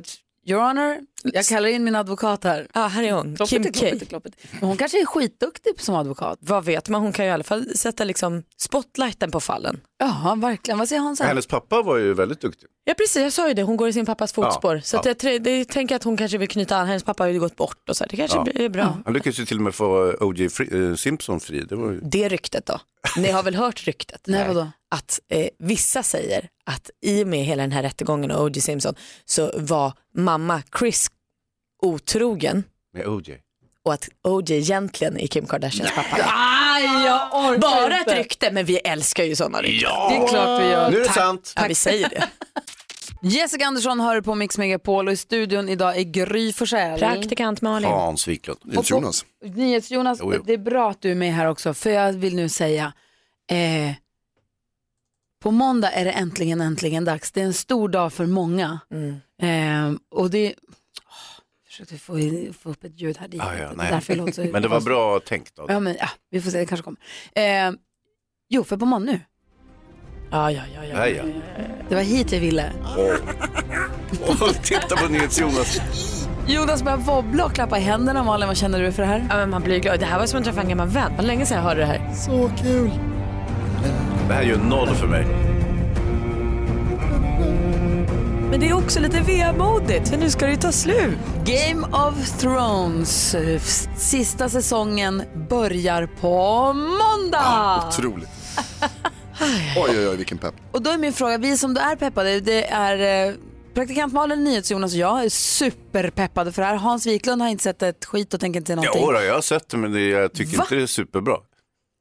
Your 0.49 0.61
honor, 0.62 0.99
Jag 1.35 1.45
kallar 1.45 1.68
in 1.68 1.85
min 1.85 1.95
advokat 1.97 2.45
här. 2.45 2.66
Ja, 2.75 2.87
här 2.87 3.02
är 3.02 3.12
hon. 3.12 3.37
Kloppet, 3.37 3.49
Kim 3.50 3.64
K. 3.64 3.71
kloppet, 3.80 4.09
kloppet. 4.09 4.33
Men 4.61 4.68
hon 4.68 4.76
kanske 4.76 5.00
är 5.00 5.04
skitduktig 5.06 5.80
som 5.80 5.95
advokat. 5.95 6.38
Vad 6.40 6.64
vet 6.64 6.88
man, 6.88 7.02
hon 7.02 7.12
kan 7.12 7.25
ju 7.25 7.30
i 7.30 7.33
alla 7.35 7.45
fall 7.45 7.76
sätta 7.76 8.04
liksom 8.04 8.42
spotlighten 8.59 9.30
på 9.30 9.40
fallen. 9.40 9.80
Ja, 9.99 10.37
verkligen. 10.42 10.78
Vad 10.78 10.88
säger 10.88 11.02
Hans? 11.02 11.21
här? 11.21 11.26
Hennes 11.26 11.47
pappa 11.47 11.83
var 11.83 11.97
ju 11.97 12.14
väldigt 12.14 12.40
duktig. 12.40 12.68
Ja 12.85 12.95
precis, 12.95 13.23
jag 13.23 13.33
sa 13.33 13.49
ju 13.49 13.54
det, 13.54 13.62
hon 13.62 13.76
går 13.76 13.88
i 13.88 13.92
sin 13.92 14.06
pappas 14.06 14.33
fotspår. 14.33 14.75
Ja, 14.76 14.83
så 14.83 14.97
att 14.99 15.23
ja. 15.23 15.30
jag, 15.30 15.47
jag 15.47 15.68
tänker 15.68 15.97
att 15.97 16.02
hon 16.02 16.16
kanske 16.16 16.38
vill 16.38 16.49
knyta 16.49 16.76
an, 16.76 16.87
hennes 16.87 17.04
pappa 17.04 17.23
har 17.25 17.28
ju 17.28 17.40
gått 17.40 17.56
bort 17.56 17.88
och 17.88 17.97
så 17.97 18.04
här. 18.04 18.09
det 18.11 18.16
kanske 18.16 18.37
Ja. 18.37 18.47
är 18.64 18.68
bra. 18.68 18.99
Han 19.04 19.14
lyckades 19.14 19.40
ju 19.40 19.45
till 19.45 19.56
och 19.56 19.62
med 19.62 19.75
få 19.75 20.12
O.J. 20.21 20.49
Fri- 20.49 20.88
eh, 20.90 20.95
Simpson 20.95 21.40
fri. 21.40 21.61
Det 21.68 21.76
var 21.76 21.90
ju... 21.90 22.00
Det 22.02 22.28
ryktet 22.28 22.66
då, 22.66 22.80
ni 23.16 23.30
har 23.30 23.42
väl 23.42 23.54
hört 23.54 23.87
ryktet? 23.87 24.21
Nej, 24.26 24.49
vadå? 24.49 24.68
Att 24.90 25.21
eh, 25.28 25.49
vissa 25.59 26.02
säger 26.02 26.49
att 26.66 26.90
i 27.02 27.25
och 27.25 27.28
med 27.28 27.45
hela 27.45 27.62
den 27.62 27.73
här 27.73 27.83
rättegången 27.83 28.30
och 28.30 28.45
O.J. 28.45 28.61
Simpson 28.61 28.95
så 29.25 29.50
var 29.56 29.92
mamma 30.16 30.62
Chris 30.78 31.09
otrogen 31.83 32.64
Med 32.95 33.06
O.J. 33.06 33.38
och 33.85 33.92
att 33.92 34.09
O.J. 34.23 34.56
egentligen 34.59 35.18
är 35.18 35.26
Kim 35.26 35.47
Kardashians 35.47 35.90
pappa. 35.95 36.16
Aj, 36.35 36.85
jag 36.85 37.35
orkar 37.35 37.59
Bara 37.59 37.99
ett 38.00 38.12
rykte, 38.16 38.50
men 38.50 38.64
vi 38.64 38.76
älskar 38.76 39.25
ju 39.25 39.37
sådana 39.37 39.62
rykten. 39.62 39.90
Det 40.09 40.16
är 40.16 40.28
klart 40.28 40.61
vi 40.61 40.64
gör. 40.66 40.90
Nu 40.90 40.97
är 40.97 41.00
det 41.00 41.06
Tack. 41.06 41.14
sant. 41.16 41.52
Ja, 41.56 41.64
vi 41.68 41.75
säger 41.75 42.09
det. 42.09 42.28
Jessica 43.23 43.66
Andersson 43.66 44.00
hör 44.00 44.21
på 44.21 44.35
Mix 44.35 44.59
Megapol 44.59 45.06
och 45.06 45.12
i 45.12 45.16
studion 45.16 45.68
idag 45.68 45.97
är 45.97 46.02
Gry 46.02 46.52
Forssell. 46.52 46.99
Praktikant 46.99 47.61
Malin. 47.62 47.90
Hans 47.90 48.28
Wiklund. 48.28 48.61
Jonas. 48.85 49.25
NyhetsJonas, 49.45 50.18
Jo, 50.23 50.35
jo. 50.35 50.42
det 50.47 50.52
är 50.52 50.59
bra 50.59 50.90
att 50.90 51.00
du 51.02 51.11
är 51.11 51.14
med 51.14 51.35
här 51.35 51.47
också 51.47 51.75
för 51.75 51.90
jag 51.90 52.12
vill 52.12 52.37
nu 52.37 52.49
säga 52.49 52.92
eh, 53.50 53.95
på 55.42 55.50
måndag 55.50 55.90
är 55.92 56.04
det 56.04 56.11
äntligen, 56.11 56.61
äntligen 56.61 57.04
dags. 57.04 57.33
Det 57.33 57.40
är 57.40 57.45
en 57.45 57.54
stor 57.54 57.88
dag 57.88 58.12
för 58.12 58.26
många. 58.26 58.78
Mm. 58.90 59.14
Eh, 59.42 59.99
och 60.11 60.30
det 60.30 60.54
försökte 61.76 61.97
få, 61.99 62.18
få 62.62 62.71
upp 62.71 62.85
ett 62.85 63.00
ljud 63.00 63.16
här. 63.18 63.28
Det, 63.28 63.40
Ah, 63.40 63.54
ja, 63.59 63.68
det 63.68 63.76
nej. 63.76 63.87
är 63.87 63.90
därför 63.92 64.12
jag 64.12 64.18
låter 64.18 64.33
så 64.33 64.52
Men 64.52 64.62
det 64.62 64.68
var 64.68 64.80
bra 64.80 65.21
tänkt 65.21 65.52
Ja, 65.68 65.80
men, 65.80 65.97
ja, 66.00 66.09
vi 66.30 66.40
får 66.40 66.50
se, 66.50 66.59
det 66.59 66.66
kanske 66.66 66.85
kommer. 66.85 66.99
Eh, 67.35 67.73
jo, 68.49 68.64
för 68.64 68.76
på 68.76 68.87
måndag 68.87 69.12
nu. 69.12 69.21
Ja, 70.30 70.50
ja, 70.50 70.62
ja, 70.75 70.85
ja. 70.85 70.97
Nej, 70.99 71.12
ja. 71.16 71.25
Det 71.88 71.95
var 71.95 72.02
hit 72.02 72.33
jag 72.33 72.40
ville. 72.40 72.73
Och 74.28 74.54
titta 74.62 74.97
på 74.97 75.09
NyhetsJonas. 75.12 75.80
Jonas 76.49 76.83
börjar 76.83 76.99
wobbla 76.99 77.45
och 77.45 77.52
klappa 77.54 77.78
i 77.78 77.83
händerna. 77.83 78.25
Malin, 78.25 78.49
vad 78.49 78.56
känner 78.56 78.83
du 78.83 78.92
för 78.92 79.02
det 79.02 79.09
här? 79.09 79.26
Ja, 79.30 79.37
men 79.37 79.50
man 79.50 79.62
blir 79.62 79.78
glad. 79.78 80.00
Det 80.00 80.06
här 80.06 80.18
var 80.18 80.26
som 80.26 80.38
att 80.38 80.45
träffa 80.45 80.61
en 80.61 80.68
gammal 80.68 80.88
vän. 80.88 81.11
Det 81.11 81.16
var 81.16 81.25
länge 81.25 81.47
sedan 81.47 81.56
jag 81.56 81.64
hörde 81.64 81.80
det 81.80 81.87
här. 81.87 82.14
Så 82.14 82.50
kul. 82.62 82.90
Det 84.28 84.35
här 84.35 84.42
gör 84.42 84.56
noll 84.59 84.88
för 84.95 85.06
mig. 85.06 85.26
Men 88.50 88.61
det 88.61 88.69
är 88.69 88.73
också 88.73 89.00
lite 89.00 89.21
vemodigt 89.21 90.09
för 90.09 90.17
nu 90.17 90.31
ska 90.31 90.47
det 90.47 90.50
ju 90.53 90.59
ta 90.59 90.73
slut. 90.73 91.19
Game 91.45 91.87
of 91.87 92.38
Thrones, 92.38 93.35
eh, 93.35 93.61
sista 93.97 94.49
säsongen 94.49 95.23
börjar 95.49 96.09
på 96.21 96.73
måndag. 96.73 97.85
Otroligt. 97.88 98.29
Oj, 99.76 99.91
oj, 99.99 100.09
oj, 100.09 100.17
vilken 100.17 100.38
pepp. 100.38 100.55
Och 100.73 100.83
då 100.83 100.91
är 100.91 100.99
min 100.99 101.12
fråga, 101.12 101.38
vi 101.38 101.57
som 101.57 101.75
då 101.75 101.81
är 101.81 101.97
peppade, 101.97 102.41
det 102.41 102.67
är 102.67 103.29
eh, 103.29 103.35
praktikant 103.75 104.12
Malin, 104.12 104.45
NyhetsJonas 104.45 104.93
och 104.93 104.99
jag 104.99 105.25
är 105.25 105.29
superpeppade 105.29 106.53
för 106.53 106.62
det 106.62 106.69
här. 106.69 106.76
Hans 106.76 107.07
Wiklund 107.07 107.43
har 107.43 107.49
inte 107.49 107.65
sett 107.65 107.83
ett 107.83 108.05
skit 108.05 108.35
och 108.35 108.41
tänker 108.41 108.61
inte 108.61 108.71
se 108.71 108.76
någonting. 108.76 109.03
Jo, 109.05 109.12
då, 109.12 109.23
jag 109.23 109.35
har 109.35 109.41
sett 109.41 109.69
det 109.69 109.76
men 109.76 109.93
det, 109.93 110.09
jag 110.09 110.33
tycker 110.33 110.57
Va? 110.57 110.62
inte 110.65 110.75
det 110.75 110.83
är 110.83 110.87
superbra. 110.87 111.37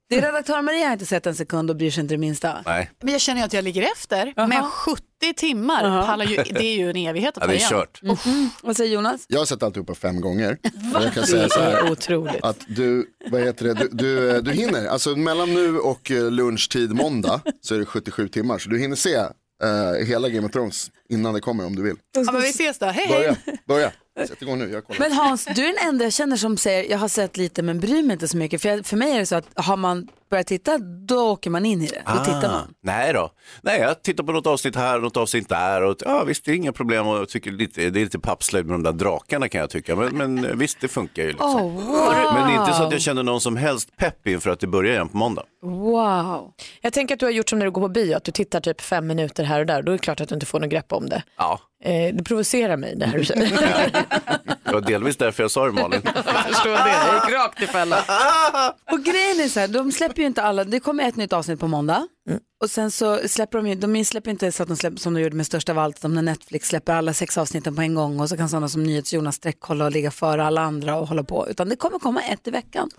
Det 0.10 0.18
är 0.18 0.22
redaktör 0.22 0.62
Maria 0.62 0.86
har 0.86 0.94
inte 0.94 1.06
sett 1.06 1.26
en 1.26 1.36
sekund 1.36 1.70
och 1.70 1.76
bryr 1.76 1.92
sig 1.92 2.02
inte 2.02 2.14
det 2.14 2.18
minsta. 2.18 2.62
Nej, 2.66 2.92
Men 3.02 3.12
jag 3.12 3.22
känner 3.22 3.42
ju 3.42 3.46
att 3.46 3.54
jag 3.54 3.64
ligger 3.64 3.82
efter. 3.92 4.34
Jaha. 4.36 4.48
Men 4.48 4.64
70 4.64 5.02
timmar, 5.36 6.06
pallar 6.06 6.26
ju, 6.26 6.36
det 6.36 6.66
är 6.66 6.78
ju 6.78 6.90
en 6.90 6.96
evighet 6.96 7.38
att 7.38 7.42
ja, 7.42 7.42
ta 7.42 7.48
det 7.48 7.54
är 7.54 7.58
igen. 7.58 7.70
kört. 7.70 8.00
Vad 8.64 8.78
säger 8.78 8.94
Jonas? 8.96 9.26
Jag 9.28 9.40
har 9.40 9.46
sett 9.46 9.64
alltihopa 9.64 9.96
fem 9.96 10.22
gånger. 10.22 10.58
Och 10.96 11.04
jag 11.04 11.14
kan 11.14 11.26
säga 11.28 11.50
så 11.50 11.60
här. 11.60 11.92
Otroligt. 11.92 12.44
Att 12.44 12.60
du, 12.68 13.10
vad 13.32 13.42
heter 13.42 13.66
det, 13.66 13.74
du, 13.74 13.88
du, 13.92 14.42
du 14.42 14.52
hinner, 14.52 14.88
alltså 14.88 15.16
mellan 15.16 15.54
nu 15.54 15.80
och 15.80 16.12
eh, 16.12 16.32
lunchtid 16.32 16.92
måndag 16.94 17.42
så 17.62 17.76
är 17.76 17.80
det 17.80 17.86
77 17.86 18.28
timmar. 18.28 18.58
Så 18.58 18.70
du 18.70 18.80
hinner 18.80 18.96
se 18.96 19.16
eh, 19.16 20.06
hela 20.08 20.30
Game 20.30 20.48
of 20.48 20.52
Thrones 20.54 20.92
innan 21.10 21.34
det 21.34 21.42
kommer 21.42 21.66
om 21.66 21.76
du 21.76 21.84
vill. 21.84 21.96
Ja, 22.18 22.32
men 22.32 22.42
vi 22.42 22.50
ses 22.50 22.80
då, 22.80 22.86
hej 22.86 23.06
hej. 23.08 23.18
Börja, 23.18 23.36
börja. 23.68 23.92
Sätt 24.18 24.42
igång 24.42 24.60
nu, 24.60 24.70
jag 24.72 24.86
kollar. 24.88 25.00
Men 25.00 25.12
Hans, 25.12 25.46
du 25.46 25.66
är 25.66 25.74
den 25.74 25.90
enda 25.90 26.04
jag 26.04 26.14
känner 26.14 26.38
som 26.38 26.58
säger 26.58 26.92
jag 26.92 26.98
har 26.98 27.08
sett 27.08 27.38
lite 27.38 27.62
men 27.62 27.80
bryr 27.80 28.04
mig 28.04 28.14
inte 28.14 28.28
så 28.28 28.38
mycket. 28.38 28.62
För, 28.62 28.70
jag, 28.70 28.86
för 28.86 28.98
mig 28.98 29.12
är 29.12 29.20
det 29.20 29.26
så 29.26 29.36
att 29.36 29.46
har 29.56 29.78
man 29.78 30.08
börjat 30.30 30.48
titta 30.48 30.78
då 30.78 31.32
åker 31.32 31.50
man 31.50 31.66
in 31.66 31.82
i 31.82 31.88
det. 31.88 32.02
Då 32.06 32.24
tittar 32.26 32.52
man. 32.52 32.74
Nej 32.82 33.14
då. 33.14 33.30
Nej, 33.62 33.80
jag 33.80 34.02
tittar 34.04 34.24
på 34.24 34.32
något 34.32 34.48
avsnitt 34.48 34.76
här 34.76 34.96
och 34.96 35.04
något 35.04 35.18
avsnitt 35.18 35.50
där. 35.50 35.82
Och, 35.82 35.98
ja, 36.00 36.24
visst, 36.24 36.46
det 36.46 36.52
är 36.52 36.56
inga 36.56 36.72
problem. 36.72 37.08
Och 37.08 37.18
jag 37.18 37.30
tycker 37.30 37.52
lite, 37.52 37.90
det 37.90 38.00
är 38.00 38.04
lite 38.04 38.20
pappslöjd 38.20 38.66
med 38.66 38.74
de 38.74 38.84
där 38.84 38.92
drakarna 38.92 39.50
kan 39.50 39.62
jag 39.62 39.70
tycka. 39.70 39.96
Men, 39.96 40.18
men 40.18 40.58
visst, 40.58 40.82
det 40.82 40.88
funkar 40.88 41.24
ju. 41.24 41.30
Liksom. 41.30 41.56
Oh, 41.56 41.72
wow. 41.72 42.34
Men 42.34 42.48
det 42.48 42.56
är 42.56 42.60
inte 42.60 42.74
så 42.74 42.84
att 42.84 42.92
jag 42.92 43.02
känner 43.02 43.24
någon 43.24 43.42
som 43.42 43.58
helst 43.58 43.98
pepp 43.98 44.28
inför 44.28 44.50
att 44.50 44.60
det 44.60 44.68
börjar 44.68 44.94
igen 44.94 45.10
på 45.10 45.18
måndag. 45.18 45.44
wow. 45.62 46.52
Jag 46.82 46.94
tänker 46.94 47.14
att 47.14 47.20
du 47.20 47.26
har 47.26 47.34
gjort 47.34 47.50
som 47.50 47.60
när 47.60 47.66
du 47.66 47.72
går 47.72 47.82
på 47.82 47.90
bio, 47.90 48.16
att 48.16 48.24
du 48.24 48.32
tittar 48.32 48.60
typ 48.60 48.82
fem 48.82 49.08
minuter 49.08 49.44
här 49.44 49.60
och 49.60 49.66
där. 49.66 49.82
Då 49.82 49.92
är 49.92 49.94
det 49.94 50.00
klart 50.00 50.22
att 50.22 50.30
du 50.30 50.36
inte 50.36 50.46
får 50.46 50.60
något 50.60 50.70
grepp 50.70 50.94
om 50.94 51.10
det. 51.10 51.24
Ja, 51.38 51.60
Eh, 51.86 52.16
det 52.16 52.24
provocerar 52.24 52.78
mig 52.78 52.96
det 52.96 53.06
här 53.06 53.18
du 53.18 53.26
säger. 53.26 53.50
det 54.64 54.74
var 54.74 54.82
delvis 54.82 55.18
därför 55.18 55.44
jag 55.44 55.52
sa 55.52 55.66
det 55.66 55.72
Malin. 55.72 56.02
jag 56.16 56.46
förstår 56.46 56.72
det, 56.72 56.92
jag 57.08 57.16
gick 57.16 57.36
rakt 57.36 57.62
i 57.62 57.68
fällan. 57.68 58.00
Och 58.92 59.04
grejen 59.04 59.40
är 59.40 59.48
så 59.48 59.60
här, 59.60 59.68
de 59.68 59.92
släpper 59.92 60.22
ju 60.22 60.28
inte 60.28 60.42
alla, 60.42 60.64
det 60.64 60.80
kommer 60.80 61.08
ett 61.08 61.16
nytt 61.16 61.34
avsnitt 61.34 61.60
på 61.60 61.68
måndag. 61.68 62.08
Och 62.64 62.70
sen 62.70 62.92
så 62.92 63.20
släpper 63.28 63.58
de 63.58 63.68
ju, 63.68 63.76
de 63.76 64.06
släpper 64.06 64.32
inte 64.32 64.52
så 64.52 64.64
att 64.64 64.70
de 64.70 64.78
släpper 64.78 64.98
som 64.98 65.14
de 65.14 65.22
gjorde 65.22 65.36
med 65.36 65.46
Största 65.46 65.72
av 65.72 65.80
allt, 65.80 66.00
som 66.00 66.14
när 66.14 66.22
Netflix 66.22 66.68
släpper 66.68 66.94
alla 66.94 67.14
sex 67.14 67.38
avsnitten 67.38 67.76
på 67.76 67.82
en 67.82 67.96
gång 67.96 68.20
och 68.20 68.30
så 68.30 68.38
kan 68.38 68.50
sådana 68.50 68.70
som 68.70 68.84
NyhetsJonas 68.84 69.36
sträckkolla 69.36 69.86
och 69.86 69.92
ligga 69.92 70.12
före 70.12 70.46
alla 70.46 70.62
andra 70.62 70.96
och 70.96 71.08
hålla 71.08 71.24
på. 71.24 71.50
Utan 71.50 71.70
det 71.70 71.76
kommer 71.76 72.00
komma 72.00 72.22
ett 72.22 72.48
i 72.48 72.52
veckan. 72.52 72.90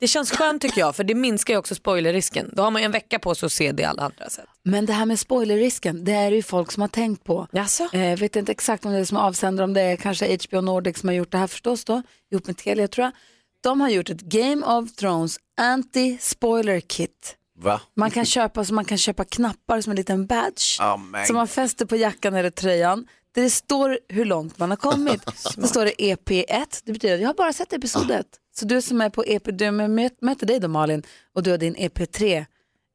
Det 0.00 0.08
känns 0.08 0.30
skönt 0.30 0.62
tycker 0.62 0.80
jag, 0.80 0.96
för 0.96 1.04
det 1.04 1.14
minskar 1.14 1.54
ju 1.54 1.58
också 1.58 1.74
spoilerrisken. 1.74 2.50
Då 2.52 2.62
har 2.62 2.70
man 2.70 2.82
ju 2.82 2.86
en 2.86 2.92
vecka 2.92 3.18
på 3.18 3.34
sig 3.34 3.46
att 3.46 3.52
se 3.52 3.72
det 3.72 3.84
alla 3.84 4.02
andra 4.02 4.30
sett. 4.30 4.44
Men 4.62 4.86
det 4.86 4.92
här 4.92 5.06
med 5.06 5.18
spoilerrisken, 5.18 6.04
det 6.04 6.12
är 6.12 6.30
det 6.30 6.36
ju 6.36 6.42
folk 6.42 6.72
som 6.72 6.80
har 6.80 6.88
tänkt 6.88 7.24
på. 7.24 7.46
Jaså? 7.52 7.88
Eh, 7.92 8.08
Jag 8.10 8.16
vet 8.16 8.36
inte 8.36 8.52
exakt 8.52 8.84
om 8.84 8.92
det 8.92 8.98
är 8.98 9.04
som 9.04 9.16
avsändare, 9.16 9.64
om 9.64 9.74
det 9.74 9.80
är 9.80 9.96
kanske 9.96 10.38
HBO 10.48 10.60
Nordic 10.60 10.98
som 10.98 11.08
har 11.08 11.14
gjort 11.16 11.30
det 11.32 11.38
här 11.38 11.46
förstås 11.46 11.84
då, 11.84 12.02
ihop 12.32 12.46
med 12.46 12.56
Telia 12.56 12.88
tror 12.88 13.04
jag. 13.04 13.12
De 13.60 13.80
har 13.80 13.88
gjort 13.88 14.10
ett 14.10 14.20
Game 14.20 14.66
of 14.66 14.92
Thrones 14.92 15.36
anti-spoiler 15.60 16.80
kit. 16.80 17.36
Va? 17.58 17.80
Man 17.96 18.10
kan 18.10 18.24
köpa, 18.24 18.64
så 18.64 18.74
man 18.74 18.84
kan 18.84 18.98
köpa 18.98 19.24
knappar 19.24 19.80
som 19.80 19.90
en 19.90 19.96
liten 19.96 20.26
badge 20.26 20.80
men- 21.10 21.26
som 21.26 21.36
man 21.36 21.48
fäster 21.48 21.86
på 21.86 21.96
jackan 21.96 22.34
eller 22.34 22.50
tröjan. 22.50 23.06
Där 23.34 23.42
det 23.42 23.50
står 23.50 23.98
hur 24.08 24.24
långt 24.24 24.58
man 24.58 24.70
har 24.70 24.76
kommit. 24.76 25.20
Då 25.56 25.66
står 25.66 25.84
det 25.84 25.92
EP1, 25.98 26.82
det 26.84 26.92
betyder 26.92 27.14
att 27.14 27.20
jag 27.20 27.28
har 27.28 27.34
bara 27.34 27.52
sett 27.52 27.72
episod 27.72 28.10
1. 28.10 28.26
Så 28.58 28.64
du 28.64 28.82
som 28.82 29.00
är 29.00 29.10
på 29.10 29.24
EP, 29.26 29.44
du 29.44 29.64
mö- 29.64 30.16
möter 30.20 30.46
dig 30.46 30.60
då 30.60 30.68
Malin 30.68 31.02
och 31.34 31.42
du 31.42 31.50
har 31.50 31.58
din 31.58 31.76
EP3, 31.76 32.44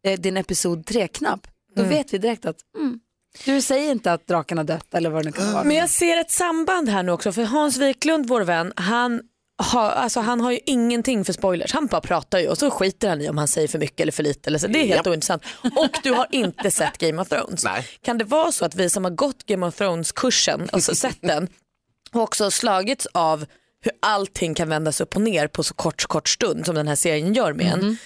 eh, 0.06 0.20
din 0.20 0.38
episod 0.38 0.86
3-knapp. 0.86 1.48
Då 1.76 1.84
vet 1.84 2.14
vi 2.14 2.18
direkt 2.18 2.46
att 2.46 2.58
mm, 2.78 3.00
du 3.46 3.62
säger 3.62 3.92
inte 3.92 4.14
att 4.14 4.28
draken 4.28 4.58
har 4.58 4.66
dött 4.66 4.94
eller 4.94 5.10
vad 5.10 5.22
det 5.22 5.26
nu 5.26 5.32
kan 5.32 5.54
vara. 5.54 5.64
Men 5.64 5.76
jag 5.78 5.90
ser 5.90 6.18
ett 6.20 6.32
samband 6.32 6.90
här 6.90 7.04
nu 7.04 7.12
också, 7.12 7.32
för 7.32 7.44
Hans 7.44 7.78
Wiklund, 7.78 8.28
vår 8.28 8.42
vän, 8.42 8.74
han 8.76 9.22
har, 9.64 9.90
alltså 9.90 10.20
han 10.20 10.42
har 10.42 10.52
ju 10.52 10.60
ingenting 10.66 11.26
för 11.26 11.34
spoilers. 11.34 11.74
Han 11.74 11.86
bara 11.86 12.02
pratar 12.02 12.40
ju 12.40 12.48
och 12.48 12.58
så 12.58 12.72
skiter 12.72 13.10
han 13.10 13.22
i 13.22 13.30
om 13.30 13.38
han 13.38 13.48
säger 13.48 13.68
för 13.68 13.80
mycket 13.80 14.00
eller 14.00 14.12
för 14.12 14.24
lite. 14.24 14.50
Eller 14.50 14.60
så. 14.60 14.68
Det 14.68 14.80
är 14.80 14.88
helt 14.88 15.08
ointressant. 15.08 15.44
Och 15.76 16.00
du 16.04 16.12
har 16.12 16.28
inte 16.32 16.72
sett 16.80 16.98
Game 16.98 17.22
of 17.22 17.30
Thrones. 17.30 17.64
Nej. 17.64 17.88
Kan 18.02 18.18
det 18.18 18.24
vara 18.26 18.52
så 18.52 18.66
att 18.66 18.76
vi 18.76 18.90
som 18.90 19.04
har 19.04 19.12
gått 19.12 19.46
Game 19.46 19.66
of 19.68 19.76
Thrones-kursen, 19.76 20.70
alltså 20.72 20.96
sett 20.96 21.18
den, 21.22 21.48
och 22.14 22.22
också 22.22 22.52
slagits 22.52 23.08
av 23.12 23.46
hur 23.82 23.92
allting 24.00 24.54
kan 24.54 24.70
vändas 24.70 25.02
upp 25.02 25.16
och 25.16 25.22
ner 25.22 25.48
på 25.48 25.64
så 25.64 25.74
kort, 25.74 26.06
kort 26.06 26.30
stund 26.30 26.66
som 26.66 26.76
den 26.76 26.88
här 26.88 26.96
serien 26.96 27.34
gör 27.34 27.54
med 27.54 27.74
en. 27.74 27.98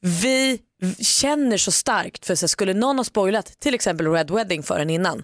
Vi 0.00 0.60
känner 1.00 1.56
så 1.56 1.72
starkt 1.72 2.26
för 2.26 2.34
så 2.34 2.48
skulle 2.48 2.74
någon 2.74 2.96
ha 2.96 3.04
spoilat 3.04 3.60
till 3.60 3.74
exempel 3.74 4.06
Red 4.06 4.30
Wedding 4.30 4.62
för 4.62 4.80
en 4.80 4.90
innan, 4.90 5.22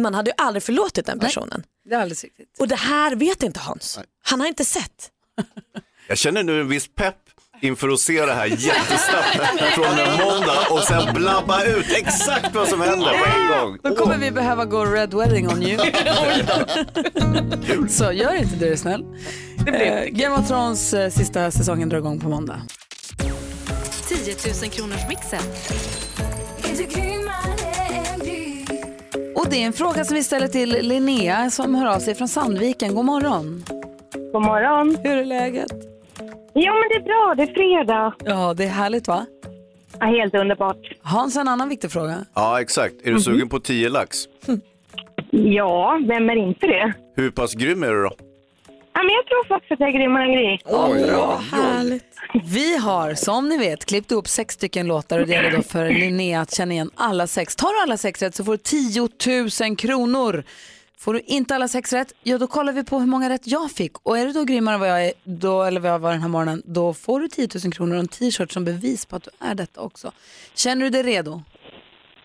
man 0.00 0.14
hade 0.14 0.30
ju 0.30 0.34
aldrig 0.38 0.62
förlåtit 0.62 1.06
den 1.06 1.18
personen. 1.18 1.62
Det 1.84 1.94
är 1.94 1.98
alldeles 1.98 2.24
riktigt. 2.24 2.56
Och 2.58 2.68
det 2.68 2.76
här 2.76 3.14
vet 3.14 3.42
inte 3.42 3.60
Hans. 3.60 3.98
Han 4.22 4.40
har 4.40 4.48
inte 4.48 4.64
sett. 4.64 5.10
Jag 6.08 6.18
känner 6.18 6.42
nu 6.42 6.60
en 6.60 6.68
viss 6.68 6.88
pepp 6.94 7.16
inför 7.62 7.88
att 7.88 8.00
se 8.00 8.26
det 8.26 8.32
här 8.32 8.46
jättesnabbt 8.46 9.74
från 9.74 9.98
en 9.98 10.26
måndag 10.26 10.66
och 10.70 10.80
sen 10.82 11.14
blabba 11.14 11.64
ut 11.64 11.86
exakt 11.96 12.54
vad 12.54 12.68
som 12.68 12.80
händer 12.80 13.06
på 13.06 13.24
en 13.40 13.60
gång. 13.60 13.78
Då 13.82 13.94
kommer 13.96 14.18
vi 14.18 14.30
behöva 14.30 14.64
gå 14.64 14.84
Red 14.84 15.14
Wedding 15.14 15.48
on 15.48 15.62
you. 15.62 15.78
Så 17.88 18.12
gör 18.12 18.34
inte 18.34 18.56
det 18.56 18.68
är 18.68 18.76
snäll. 18.76 19.04
Eh, 19.66 20.04
Game 20.10 20.36
of 20.36 20.48
Thrones 20.48 20.94
eh, 20.94 21.10
sista 21.10 21.50
säsongen 21.50 21.88
drar 21.88 21.98
igång 21.98 22.20
på 22.20 22.28
måndag. 22.28 22.62
10 24.08 24.34
000 24.62 24.70
kronors 24.70 25.08
mixen. 25.08 25.42
Och 29.36 29.46
det 29.50 29.62
är 29.62 29.66
en 29.66 29.72
fråga 29.72 30.04
som 30.04 30.14
vi 30.14 30.22
ställer 30.24 30.48
till 30.48 30.70
Linnea 30.70 31.50
som 31.50 31.74
hör 31.74 31.86
av 31.86 31.98
sig 32.00 32.14
från 32.14 32.28
Sandviken. 32.28 32.94
God 32.94 33.04
morgon. 33.04 33.64
God 34.32 34.42
morgon. 34.42 34.96
Hur 35.02 35.16
är 35.16 35.24
läget? 35.24 35.91
Jo, 36.54 36.72
men 36.72 36.88
det 36.90 36.94
är 36.96 37.04
bra. 37.04 37.34
Det 37.36 37.42
är 37.42 37.54
fredag. 37.54 38.14
Ja, 38.24 38.54
det 38.54 38.64
är 38.64 38.68
härligt 38.68 39.08
va? 39.08 39.26
Ja, 40.00 40.06
helt 40.06 40.34
underbart. 40.34 40.76
Hans, 41.02 41.36
en 41.36 41.48
annan 41.48 41.68
viktig 41.68 41.92
fråga. 41.92 42.24
Ja, 42.34 42.60
exakt. 42.60 42.94
Är 43.04 43.12
du 43.12 43.20
sugen 43.20 43.48
på 43.48 43.60
10 43.60 43.88
lax? 43.88 44.18
Ja, 45.30 46.00
vem 46.08 46.30
är 46.30 46.36
inte 46.36 46.66
det? 46.66 46.92
Hur 47.16 47.30
pass 47.30 47.54
grym 47.54 47.82
är 47.82 47.90
du 47.90 48.02
då? 48.02 48.10
Ja, 48.94 49.02
men 49.02 49.10
jag 49.14 49.26
tror 49.26 49.44
faktiskt 49.48 49.72
att 49.72 49.80
jag 49.80 49.88
är 49.88 49.92
grymmare 49.92 50.24
än 50.24 50.32
Gry. 50.32 50.58
härligt. 51.50 52.04
Vi 52.44 52.76
har, 52.76 53.14
som 53.14 53.48
ni 53.48 53.58
vet, 53.58 53.84
klippt 53.84 54.10
ihop 54.10 54.28
sex 54.28 54.54
stycken 54.54 54.86
låtar 54.86 55.18
och 55.18 55.26
det 55.26 55.32
gäller 55.32 55.50
då 55.56 55.62
för 55.62 55.90
Linnea 55.90 56.40
att 56.40 56.54
känna 56.54 56.72
igen 56.72 56.90
alla 56.94 57.26
sex. 57.26 57.56
Tar 57.56 57.68
du 57.76 57.82
alla 57.82 57.96
sex 57.96 58.22
rätt 58.22 58.34
så 58.34 58.44
får 58.44 58.52
du 58.52 58.58
10 58.58 59.08
000 59.68 59.76
kronor. 59.76 60.44
Får 61.02 61.14
du 61.14 61.20
inte 61.20 61.54
alla 61.54 61.68
sex 61.68 61.92
rätt, 61.92 62.12
ja 62.22 62.38
då 62.38 62.46
kollar 62.46 62.72
vi 62.72 62.84
på 62.84 62.98
hur 62.98 63.06
många 63.06 63.28
rätt 63.28 63.46
jag 63.46 63.70
fick. 63.70 63.92
Och 64.02 64.18
är 64.18 64.26
du 64.26 64.32
då 64.32 64.44
grymmare 64.44 64.74
än 64.74 64.80
vad 64.80 64.88
jag 64.88 65.06
är, 65.06 65.12
då, 65.24 65.62
eller 65.62 65.80
vad 65.80 65.90
jag 65.90 65.98
var 65.98 66.12
den 66.12 66.20
här 66.20 66.28
morgonen, 66.28 66.62
då 66.64 66.94
får 66.94 67.20
du 67.20 67.28
10 67.28 67.48
000 67.64 67.72
kronor 67.72 67.94
och 67.94 68.00
en 68.00 68.08
t-shirt 68.08 68.52
som 68.52 68.64
bevis 68.64 69.06
på 69.06 69.16
att 69.16 69.22
du 69.22 69.30
är 69.40 69.54
detta 69.54 69.80
också. 69.80 70.12
Känner 70.54 70.84
du 70.84 70.90
dig 70.90 71.02
redo? 71.02 71.42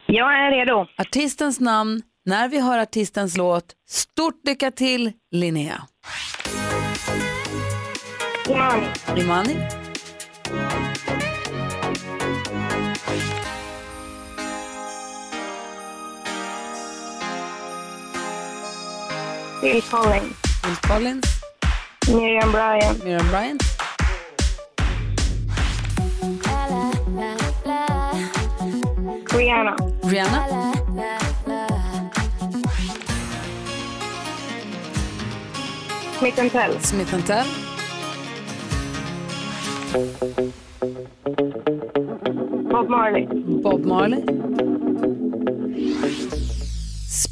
Jag 0.06 0.34
är 0.34 0.52
redo. 0.52 0.86
Artistens 0.98 1.60
namn, 1.60 2.02
när 2.26 2.50
vi 2.50 2.60
hör 2.60 2.80
artistens 2.80 3.38
låt. 3.38 3.66
Stort 3.90 4.42
lycka 4.48 4.72
till, 4.72 5.12
Linnea. 5.32 5.82
Imani. 8.50 8.88
Imani. 9.18 9.56
Phil 19.68 19.82
Collins. 19.82 20.34
Phil 20.64 20.76
Collins. 20.78 21.42
Miriam 22.08 22.52
Bryant. 22.54 23.04
Miriam 23.04 23.28
Bryant. 23.28 23.62
Rihanna. 29.36 29.76
Rihanna. 30.08 30.42
Smith 36.18 36.52
Tell. 36.54 36.80
Smith 36.80 37.26
Tell. 37.28 37.48
Bob 42.72 42.88
Marley. 42.88 43.26
Bob 43.62 43.84
Marley. 43.84 44.57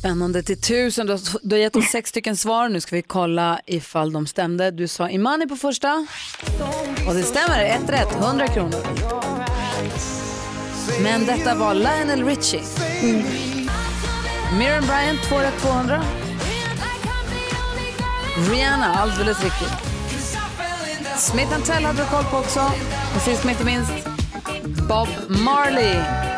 Spännande 0.05 0.43
till 0.43 0.61
tusen. 0.61 1.07
Du 1.07 1.13
har, 1.13 1.19
du 1.41 1.55
har 1.55 1.61
gett 1.61 1.75
oss 1.75 1.85
sex 1.85 2.09
stycken 2.09 2.37
svar. 2.37 2.69
Nu 2.69 2.81
ska 2.81 2.95
vi 2.95 3.01
kolla 3.01 3.59
ifall 3.65 4.13
de 4.13 4.27
stämde. 4.27 4.71
Du 4.71 4.87
sa 4.87 5.09
Imani 5.09 5.47
på 5.47 5.55
första. 5.55 6.07
Och 7.07 7.13
det 7.15 7.23
stämmer. 7.23 7.63
Ett 7.63 7.89
rätt. 7.89 8.15
100 8.21 8.47
kronor. 8.47 8.79
Men 11.03 11.25
detta 11.25 11.55
var 11.55 11.73
Lionel 11.73 12.25
Richie. 12.25 12.61
Miriam 14.57 14.83
Bryant, 14.85 15.23
två 15.29 15.37
rätt 15.37 15.61
200. 15.61 16.03
Rihanna, 18.51 18.95
alldeles 18.95 19.43
riktigt. 19.43 19.73
Smith 21.17 21.59
Tell 21.65 21.83
hade 21.83 21.97
du 21.97 22.05
koll 22.05 22.23
på 22.23 22.37
också. 22.37 22.71
Och 23.15 23.21
sist 23.21 23.43
men 23.43 23.51
inte 23.51 23.65
minst, 23.65 23.91
Bob 24.87 25.07
Marley. 25.27 26.34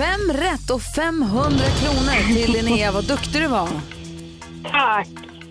Fem 0.00 0.32
rätt 0.36 0.70
och 0.70 0.82
500 0.82 1.50
kronor 1.80 2.34
till 2.34 2.52
Linnea. 2.52 2.92
Vad 2.92 3.04
duktig 3.08 3.42
du 3.42 3.48
var. 3.48 3.68
Tack. 4.70 5.08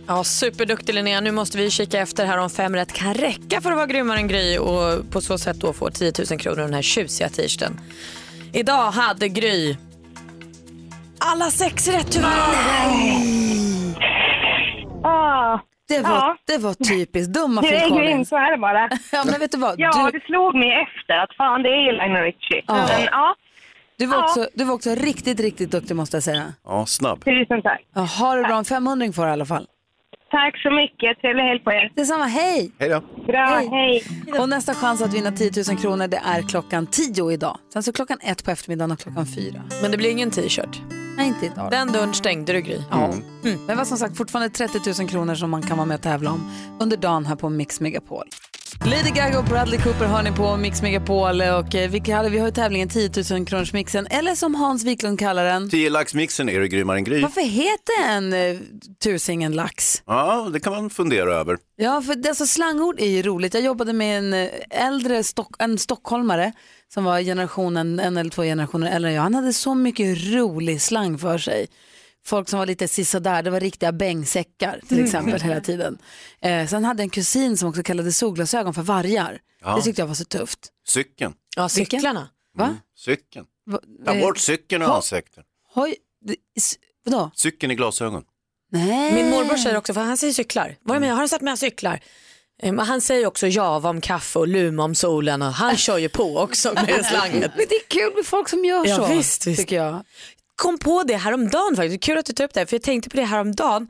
Ja, 0.07 0.23
superduktig 0.23 0.93
Linnea. 0.95 1.21
Nu 1.21 1.31
måste 1.31 1.57
vi 1.57 1.69
kika 1.69 1.99
efter 1.99 2.25
här 2.25 2.37
om 2.37 2.49
fem 2.49 2.75
rätt 2.75 2.93
kan 2.93 3.13
räcka 3.13 3.61
för 3.61 3.71
att 3.71 3.75
vara 3.77 3.85
grymmare 3.87 4.17
än 4.17 4.27
Gry 4.27 4.57
och 4.57 5.11
på 5.11 5.21
så 5.21 5.37
sätt 5.37 5.57
då 5.59 5.73
få 5.73 5.89
10 5.89 6.11
000 6.31 6.39
kronor 6.39 6.61
den 6.61 6.73
här 6.73 6.81
tjusiga 6.81 7.29
t-shirten. 7.29 7.79
Idag 8.53 8.91
hade 8.91 9.27
Gry 9.29 9.77
alla 11.19 11.45
sex 11.45 11.87
rätt 11.87 12.11
tyvärr. 12.11 12.29
Ah, 15.03 15.59
Det 15.87 15.99
var, 15.99 16.09
Ja. 16.09 16.37
det 16.47 16.57
var 16.57 16.73
typiskt. 16.73 17.33
Dumma 17.33 17.61
det 17.61 17.67
Phil 17.67 17.77
är 17.77 17.83
ju 17.83 17.89
Collins. 17.89 18.11
inte 18.17 18.29
så 18.29 18.35
är 18.35 18.51
det 18.51 18.57
bara. 18.57 18.89
Ja, 19.11 19.23
men 19.25 19.39
vet 19.39 19.51
du 19.51 19.57
vad? 19.57 19.75
Ja, 19.77 20.09
Du, 20.11 20.19
det 20.19 20.25
slog 20.25 20.55
mig 20.55 20.71
efter 20.87 21.13
att 21.23 21.33
fan 21.37 21.63
det 21.63 21.69
är 21.69 21.81
ju 21.85 21.91
Lionel 21.91 22.23
Richie. 22.23 22.63
Ja. 22.67 22.73
Men 22.73 23.03
ja, 23.11 23.35
du, 23.99 24.05
var 24.05 24.17
Ja. 24.17 24.23
också, 24.23 24.47
du 24.53 24.63
var 24.63 24.73
också 24.73 24.89
riktigt, 24.95 25.39
riktigt 25.39 25.71
duktig 25.71 25.95
måste 25.95 26.15
jag 26.17 26.23
säga. 26.23 26.53
Ja, 26.65 26.85
snabb. 26.85 27.23
tusen 27.25 27.61
tack. 27.61 27.81
Ja, 27.95 28.01
ha 28.01 28.35
det 28.35 28.43
bra. 28.43 28.57
En 28.57 28.65
500 28.65 29.11
får 29.13 29.23
du 29.23 29.29
i 29.29 29.31
alla 29.31 29.45
fall. 29.45 29.67
Tack 30.31 30.61
så 30.61 30.71
mycket. 30.71 31.21
Trevlig 31.21 31.43
helg 31.43 31.59
på 31.63 31.71
er. 31.71 31.91
Detsamma, 31.95 32.25
hej! 32.25 32.71
Hej 32.79 32.89
då. 32.89 33.01
Bra, 33.27 33.61
hej. 33.71 34.03
Och 34.39 34.49
nästa 34.49 34.73
chans 34.73 35.01
att 35.01 35.13
vinna 35.13 35.31
10 35.31 35.51
000 35.69 35.77
kronor 35.77 36.07
det 36.07 36.21
är 36.25 36.41
klockan 36.41 36.87
10 36.87 37.31
idag. 37.31 37.57
Sen 37.73 37.83
så 37.83 37.91
klockan 37.93 38.17
ett 38.21 38.45
på 38.45 38.51
eftermiddagen 38.51 38.91
och 38.91 38.99
klockan 38.99 39.25
fyra. 39.25 39.61
Men 39.81 39.91
det 39.91 39.97
blir 39.97 40.11
ingen 40.11 40.31
t-shirt. 40.31 40.81
Nej, 41.17 41.27
inte 41.27 41.45
idag. 41.45 41.71
Den 41.71 41.87
dörren 41.91 42.13
stängde 42.13 42.53
du 42.53 42.61
Gry. 42.61 42.77
Ja. 42.91 43.05
Mm. 43.05 43.59
Men 43.67 43.77
vad 43.77 43.87
som 43.87 43.97
sagt 43.97 44.17
fortfarande 44.17 44.49
30 44.49 45.01
000 45.01 45.09
kronor 45.09 45.35
som 45.35 45.49
man 45.49 45.61
kan 45.61 45.77
vara 45.77 45.87
med 45.87 45.95
och 45.95 46.01
tävla 46.01 46.31
om 46.31 46.51
under 46.79 46.97
dagen 46.97 47.25
här 47.25 47.35
på 47.35 47.49
Mix 47.49 47.79
Megapol. 47.79 48.25
Lady 48.85 49.09
Gaga 49.09 49.39
och 49.39 49.45
Bradley 49.45 49.79
Cooper 49.81 50.05
hör 50.05 50.23
ni 50.23 50.31
på 50.31 50.57
Mix 50.57 50.81
Megapol 50.81 51.41
och 51.41 51.75
eh, 51.75 51.89
vi, 51.89 51.99
vi 52.05 52.11
har 52.11 52.45
ju 52.45 52.51
tävlingen 52.51 52.89
10 52.89 53.11
000 53.31 53.45
kronors 53.45 53.73
mixen 53.73 54.07
eller 54.07 54.35
som 54.35 54.55
Hans 54.55 54.83
Wiklund 54.83 55.19
kallar 55.19 55.45
den. 55.45 55.69
10 55.69 55.89
laxmixen, 55.89 56.49
är 56.49 56.59
du 56.59 56.67
grymmare 56.67 56.97
än 56.97 57.03
Gry? 57.03 57.21
Varför 57.21 57.41
heter 57.41 58.09
en 58.09 58.33
eh, 58.33 58.57
tusing 59.03 59.43
en 59.43 59.51
lax? 59.51 60.03
Ja, 60.05 60.49
det 60.53 60.59
kan 60.59 60.73
man 60.73 60.89
fundera 60.89 61.35
över. 61.35 61.57
Ja, 61.75 62.01
för 62.01 62.15
det, 62.15 62.29
alltså, 62.29 62.45
slangord 62.45 62.99
är 62.99 63.07
ju 63.07 63.21
roligt. 63.21 63.53
Jag 63.53 63.63
jobbade 63.63 63.93
med 63.93 64.17
en 64.17 64.33
eh, 64.33 64.49
äldre 64.69 65.23
stock, 65.23 65.55
en 65.59 65.77
stockholmare 65.77 66.51
som 66.93 67.03
var 67.03 67.19
generationen, 67.21 67.99
en 67.99 68.17
eller 68.17 68.29
två 68.31 68.43
generationer 68.43 68.91
äldre 68.91 69.09
än 69.09 69.15
jag. 69.15 69.23
Han 69.23 69.35
hade 69.35 69.53
så 69.53 69.75
mycket 69.75 70.33
rolig 70.33 70.81
slang 70.81 71.17
för 71.17 71.37
sig. 71.37 71.67
Folk 72.29 72.49
som 72.49 72.59
var 72.59 72.65
lite 72.65 72.87
sisådär, 72.87 73.43
det 73.43 73.49
var 73.49 73.59
riktiga 73.59 73.91
bängsäckar 73.91 74.81
till 74.87 75.03
exempel 75.03 75.41
hela 75.41 75.61
tiden. 75.69 75.97
Eh, 76.41 76.67
sen 76.67 76.85
hade 76.85 76.99
jag 77.01 77.05
en 77.05 77.09
kusin 77.09 77.57
som 77.57 77.69
också 77.69 77.83
kallade 77.83 78.11
solglasögon 78.11 78.73
för 78.73 78.81
vargar. 78.81 79.39
Ja. 79.61 79.75
Det 79.75 79.81
tyckte 79.81 80.01
jag 80.01 80.07
var 80.07 80.15
så 80.15 80.25
tufft. 80.25 80.59
Cykeln. 80.87 81.33
Ja, 81.55 81.69
cyklarna. 81.69 82.29
Va? 82.57 82.77
Cykeln. 82.97 83.45
Va? 83.65 83.79
Ta 84.05 84.13
eh, 84.13 84.21
bort 84.21 84.37
cykeln 84.37 84.81
ur 84.81 84.87
ha- 84.87 84.95
ansiktet. 84.95 85.45
Hoj, 85.73 85.95
det, 86.25 86.35
s- 86.57 86.75
vadå? 87.05 87.31
Cykeln 87.35 87.71
i 87.71 87.75
glasögon. 87.75 88.23
Nej. 88.71 89.13
Min 89.13 89.29
morbror 89.29 89.57
säger 89.57 89.77
också, 89.77 89.93
för 89.93 90.01
han 90.01 90.17
säger 90.17 90.33
cyklar. 90.33 90.77
Var 90.81 90.95
du 90.95 91.01
med? 91.01 91.15
Har 91.15 91.21
du 91.21 91.27
sett 91.27 91.41
mig 91.41 91.57
cyklar? 91.57 91.99
Men 92.63 92.79
han 92.79 93.01
säger 93.01 93.25
också 93.25 93.47
java 93.47 93.89
om 93.89 94.01
kaffe 94.01 94.39
och 94.39 94.47
luma 94.47 94.83
om 94.83 94.95
solen 94.95 95.41
och 95.41 95.47
han 95.53 95.77
kör 95.77 95.97
ju 95.97 96.09
på 96.09 96.37
också 96.37 96.73
med 96.73 97.05
slanget. 97.11 97.51
Men 97.57 97.65
det 97.69 97.75
är 97.75 97.87
kul 97.87 98.13
med 98.15 98.25
folk 98.25 98.49
som 98.49 98.65
gör 98.65 98.85
Ja, 98.87 98.95
så. 98.95 99.05
visst, 99.07 99.47
visst. 99.47 99.59
Tycker 99.61 99.75
jag. 99.75 100.03
Kom 100.59 100.77
på 100.77 101.03
det 101.03 101.15
häromdagen 101.15 101.75
faktiskt. 101.75 102.03
Kul 102.03 102.17
att 102.17 102.25
du 102.25 102.33
tar 102.33 102.43
upp 102.43 102.53
det 102.53 102.59
här, 102.59 102.67
för 102.67 102.75
jag 102.75 102.81
tänkte 102.81 103.09
på 103.09 103.17
det 103.17 103.23
häromdagen. 103.23 103.87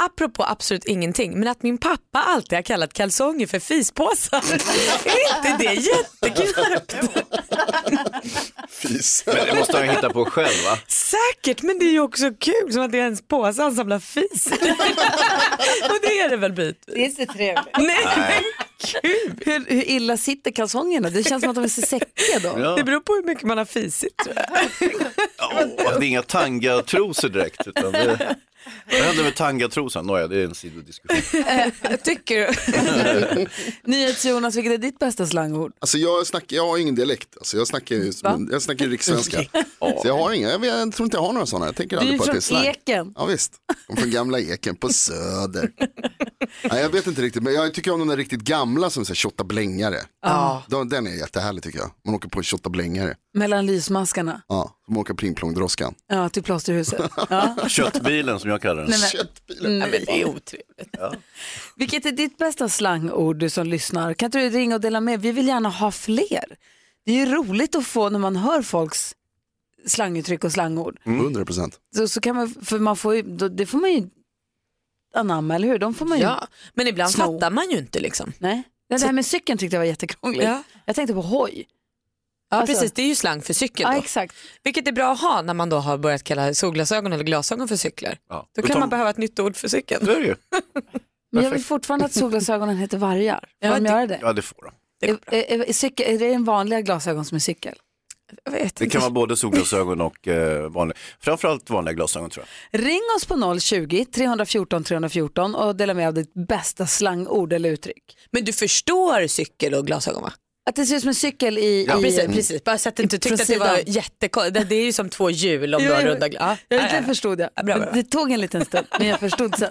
Apropå 0.00 0.44
absolut 0.44 0.84
ingenting, 0.84 1.38
men 1.38 1.48
att 1.48 1.62
min 1.62 1.78
pappa 1.78 2.18
alltid 2.18 2.58
har 2.58 2.62
kallat 2.62 2.92
kalsonger 2.92 3.46
för 3.46 3.58
fispåsar. 3.58 4.38
är 5.04 5.36
inte 5.36 5.64
det 5.64 5.74
jätteknäppt? 5.74 6.94
Fis. 8.68 9.22
Men 9.26 9.46
det 9.46 9.54
måste 9.54 9.76
han 9.76 9.88
hitta 9.88 10.10
på 10.10 10.24
själv 10.24 10.64
va? 10.64 10.78
Säkert, 10.88 11.62
men 11.62 11.78
det 11.78 11.84
är 11.84 11.92
ju 11.92 12.00
också 12.00 12.30
kul 12.40 12.72
som 12.72 12.82
att 12.82 12.92
det 12.92 12.98
är 12.98 13.02
ens 13.02 13.22
påse 13.28 13.62
han 13.62 13.74
samlar 13.74 13.98
fis. 13.98 14.46
Och 15.90 15.98
det 16.02 16.20
är 16.20 16.28
det 16.28 16.36
väl 16.36 16.52
bit. 16.52 16.82
Det 16.86 17.00
är 17.00 17.04
inte 17.04 17.26
trevligt. 17.26 17.76
Nej, 17.78 18.06
Nej. 18.16 18.42
Hur, 19.40 19.64
hur 19.68 19.88
illa 19.88 20.16
sitter 20.16 20.50
kalsongerna? 20.50 21.10
Det 21.10 21.24
känns 21.24 21.42
som 21.42 21.50
att 21.50 21.56
de 21.56 21.64
är 21.64 21.68
så 21.68 21.82
säckiga 21.82 22.38
då. 22.42 22.60
Ja. 22.60 22.76
det 22.76 22.84
beror 22.84 23.00
på 23.00 23.12
hur 23.12 23.22
mycket 23.22 23.44
man 23.44 23.58
har 23.58 23.64
fisit 23.64 24.16
tror 24.16 24.36
jag. 24.36 24.46
Ja, 25.38 25.98
det 25.98 26.06
är 26.06 26.08
inga 26.08 26.22
tangatrosor 26.22 27.28
direkt. 27.28 27.66
Utan 27.66 27.92
det... 27.92 28.36
Vad 28.90 29.00
händer 29.00 29.24
med 29.24 29.34
tangatrosan? 29.36 30.06
Nåja, 30.06 30.26
det 30.26 30.36
är 30.36 30.44
en 30.44 30.54
sidodiskussion. 30.54 31.42
Tycker 32.04 32.46
du? 32.46 33.46
NyhetsJonas, 33.90 34.56
vilket 34.56 34.72
är 34.72 34.78
ditt 34.78 34.98
bästa 34.98 35.26
slangord? 35.26 35.72
Alltså 35.78 35.98
jag, 35.98 36.26
snackar, 36.26 36.56
jag 36.56 36.68
har 36.68 36.78
ingen 36.78 36.94
dialekt, 36.94 37.28
alltså 37.38 37.56
jag 37.56 37.66
snackar 37.66 37.96
ju 37.96 38.12
Va? 38.22 38.38
jag 38.50 38.62
snackar 38.62 38.84
ju 38.84 38.90
rikssvenska. 38.90 39.38
Så 40.02 40.02
jag 40.04 40.18
har 40.18 40.32
inga, 40.32 40.50
jag, 40.50 40.58
vet, 40.58 40.70
jag 40.70 40.92
tror 40.92 41.04
inte 41.04 41.16
jag 41.16 41.22
har 41.22 41.32
några 41.32 41.46
sådana, 41.46 41.66
jag 41.66 41.76
tänker 41.76 41.96
Du 41.96 42.02
är 42.06 42.12
aldrig 42.12 42.18
på 42.18 42.24
att 42.24 42.26
det 42.26 42.30
är 42.30 42.32
från 42.32 42.42
slang. 42.42 42.66
Eken. 42.66 43.14
Ja 43.16 43.26
visst, 43.26 43.52
de 43.88 43.96
från 43.96 44.10
gamla 44.10 44.40
Eken 44.40 44.76
på 44.76 44.88
Söder. 44.88 45.70
Nej, 46.70 46.82
jag 46.82 46.88
vet 46.88 47.06
inte 47.06 47.22
riktigt, 47.22 47.42
men 47.42 47.54
jag 47.54 47.74
tycker 47.74 47.92
om 47.92 47.98
de 47.98 48.08
där 48.08 48.16
riktigt 48.16 48.40
gamla 48.40 48.90
som 48.90 49.04
säger 49.04 49.14
tjottablängare. 49.14 49.98
Ja. 50.22 50.62
De, 50.68 50.88
den 50.88 51.06
är 51.06 51.10
jättehärlig 51.10 51.62
tycker 51.62 51.78
jag. 51.78 51.90
Man 52.04 52.14
åker 52.14 52.28
på 52.28 52.38
en 52.38 52.42
tjottablängare. 52.44 53.14
Mellan 53.34 53.66
lysmaskarna. 53.66 54.42
Ja, 54.48 54.74
som 54.84 54.96
åker 54.96 55.14
pling-plong-droskan. 55.14 55.94
Ja, 56.06 56.28
till 56.28 56.42
plåsterhuset. 56.42 57.10
Ja. 57.30 57.56
Köttbilen 57.68 58.40
som 58.40 58.50
jag 58.50 58.62
kallar 58.62 58.82
den. 58.82 58.90
Nej, 58.90 59.00
men- 59.00 59.08
Köttbilen. 59.10 59.78
Nej. 59.78 59.90
Men 59.90 60.04
det 60.06 60.20
är 60.22 60.24
otrevligt. 60.28 60.96
Vilket 61.76 62.06
är 62.06 62.12
ditt 62.12 62.38
bästa 62.38 62.68
slangord 62.68 63.36
du 63.36 63.50
som 63.50 63.66
lyssnar? 63.66 64.14
Kan 64.14 64.26
inte 64.26 64.38
du 64.38 64.50
ringa 64.50 64.74
och 64.74 64.80
dela 64.80 65.00
med? 65.00 65.20
Vi 65.20 65.32
vill 65.32 65.46
gärna 65.48 65.68
ha 65.68 65.90
fler. 65.90 66.44
Det 67.04 67.12
är 67.12 67.26
ju 67.26 67.34
roligt 67.34 67.74
att 67.74 67.86
få 67.86 68.08
när 68.10 68.18
man 68.18 68.36
hör 68.36 68.62
folks 68.62 69.14
slanguttryck 69.86 70.44
och 70.44 70.52
slangord. 70.52 70.98
100 71.04 71.44
procent. 71.44 71.80
Så, 71.96 72.08
så 72.08 72.20
kan 72.20 72.36
man, 72.36 72.48
för 72.62 72.78
man 72.78 72.96
får 72.96 73.14
ju, 73.14 73.22
då, 73.22 73.48
det 73.48 73.66
får 73.66 73.78
man 73.78 73.92
ju 73.92 74.08
anamma, 75.14 75.54
eller 75.54 75.68
hur? 75.68 75.78
De 75.78 75.94
får 75.94 76.06
man 76.06 76.18
ju. 76.18 76.24
Ja, 76.24 76.46
men 76.74 76.86
ibland 76.86 77.12
Sno. 77.12 77.24
fattar 77.34 77.50
man 77.50 77.70
ju 77.70 77.78
inte 77.78 78.00
liksom. 78.00 78.32
Nej. 78.38 78.62
Det 78.88 79.02
här 79.02 79.12
med 79.12 79.26
cykeln 79.26 79.58
tyckte 79.58 79.76
jag 79.76 79.80
var 79.80 79.86
jättekrångligt. 79.86 80.44
Ja. 80.44 80.62
Jag 80.84 80.96
tänkte 80.96 81.14
på 81.14 81.22
hoj. 81.22 81.66
Ja 82.50 82.56
Alltså- 82.56 82.74
precis, 82.74 82.92
det 82.92 83.02
är 83.02 83.06
ju 83.06 83.14
slang 83.14 83.42
för 83.42 83.54
cykel 83.54 83.82
Ja, 83.88 83.92
då. 83.92 83.98
exakt. 83.98 84.34
Vilket 84.62 84.88
är 84.88 84.92
bra 84.92 85.12
att 85.12 85.20
ha 85.20 85.42
när 85.42 85.54
man 85.54 85.68
då 85.68 85.76
har 85.76 85.98
börjat 85.98 86.22
kalla 86.24 86.54
solglasögon 86.54 87.12
eller 87.12 87.24
glasögon 87.24 87.68
för 87.68 87.76
cyklar. 87.76 88.18
Ja. 88.28 88.46
Då 88.56 88.62
kan 88.62 88.72
ta- 88.74 88.80
man 88.80 88.88
behöva 88.88 89.10
ett 89.10 89.16
nytt 89.16 89.38
ord 89.40 89.56
för 89.56 89.68
cykeln. 89.68 90.04
Så 90.06 90.10
är 90.12 90.20
det 90.20 90.26
ju. 90.26 90.34
Men 91.32 91.44
jag 91.44 91.50
vill 91.50 91.64
fortfarande 91.64 92.06
att 92.06 92.12
solglasögonen 92.12 92.76
heter 92.76 92.98
vargar. 92.98 93.40
Får 93.40 93.48
Ja, 93.70 93.74
de 93.74 93.80
det- 93.80 93.88
göra 93.90 94.06
det? 94.06 94.18
Ja, 94.22 94.32
det 94.32 94.42
får 94.42 94.62
de. 94.64 95.06
Är, 95.06 95.18
är, 95.26 95.68
är, 95.68 95.72
cykel, 95.72 96.14
är 96.14 96.18
det 96.18 96.32
en 96.32 96.44
vanliga 96.44 96.80
glasögon 96.80 97.24
som 97.24 97.36
är 97.36 97.40
cykel? 97.40 97.74
Jag 98.44 98.52
vet 98.52 98.76
Det 98.76 98.84
inte. 98.84 98.92
kan 98.92 99.00
vara 99.00 99.10
både 99.10 99.36
solglasögon 99.36 100.00
och 100.00 100.28
eh, 100.28 100.70
vanliga, 100.70 100.96
framförallt 101.20 101.70
vanliga 101.70 101.92
glasögon 101.92 102.30
tror 102.30 102.46
jag. 102.70 102.80
Ring 102.84 103.00
oss 103.16 103.26
på 103.26 103.34
020-314 103.34 104.82
314 104.84 105.54
och 105.54 105.76
dela 105.76 105.94
med 105.94 106.08
av 106.08 106.14
ditt 106.14 106.32
bästa 106.48 106.86
slangord 106.86 107.52
eller 107.52 107.70
uttryck. 107.70 108.16
Men 108.30 108.44
du 108.44 108.52
förstår 108.52 109.26
cykel 109.26 109.74
och 109.74 109.86
glasögon 109.86 110.22
va? 110.22 110.32
Att 110.70 110.76
det 110.76 110.86
ser 110.86 110.96
ut 110.96 111.00
som 111.00 111.08
en 111.08 111.14
cykel 111.14 111.58
i... 111.58 111.84
Ja, 111.88 111.98
i 111.98 112.02
precis, 112.02 112.26
precis. 112.26 112.64
Bara 112.64 112.78
så 112.78 112.88
att 112.88 112.96
du 112.96 113.02
inte 113.02 113.18
tyckte 113.18 113.42
att 113.42 113.48
det 113.48 113.58
var 113.58 113.78
jättekonstigt. 113.86 114.68
Det, 114.68 114.74
är 114.74 114.84
ju 114.84 114.92
som 114.92 115.08
två 115.08 115.30
hjul 115.30 115.74
om 115.74 115.82
du 115.82 115.92
har 115.92 116.02
runda 116.02 116.28
glas. 116.28 116.58
Ja, 116.68 116.76
Ja, 116.76 117.00
det 117.00 117.06
förstod 117.06 117.40
jag. 117.40 117.50
Ja, 117.54 117.62
bra, 117.62 117.78
bra. 117.78 117.90
Det 117.92 118.02
tog 118.02 118.32
en 118.32 118.40
liten 118.40 118.64
stund, 118.64 118.86
men 118.98 119.08
jag 119.08 119.20
förstod 119.26 119.56
sen. 119.58 119.70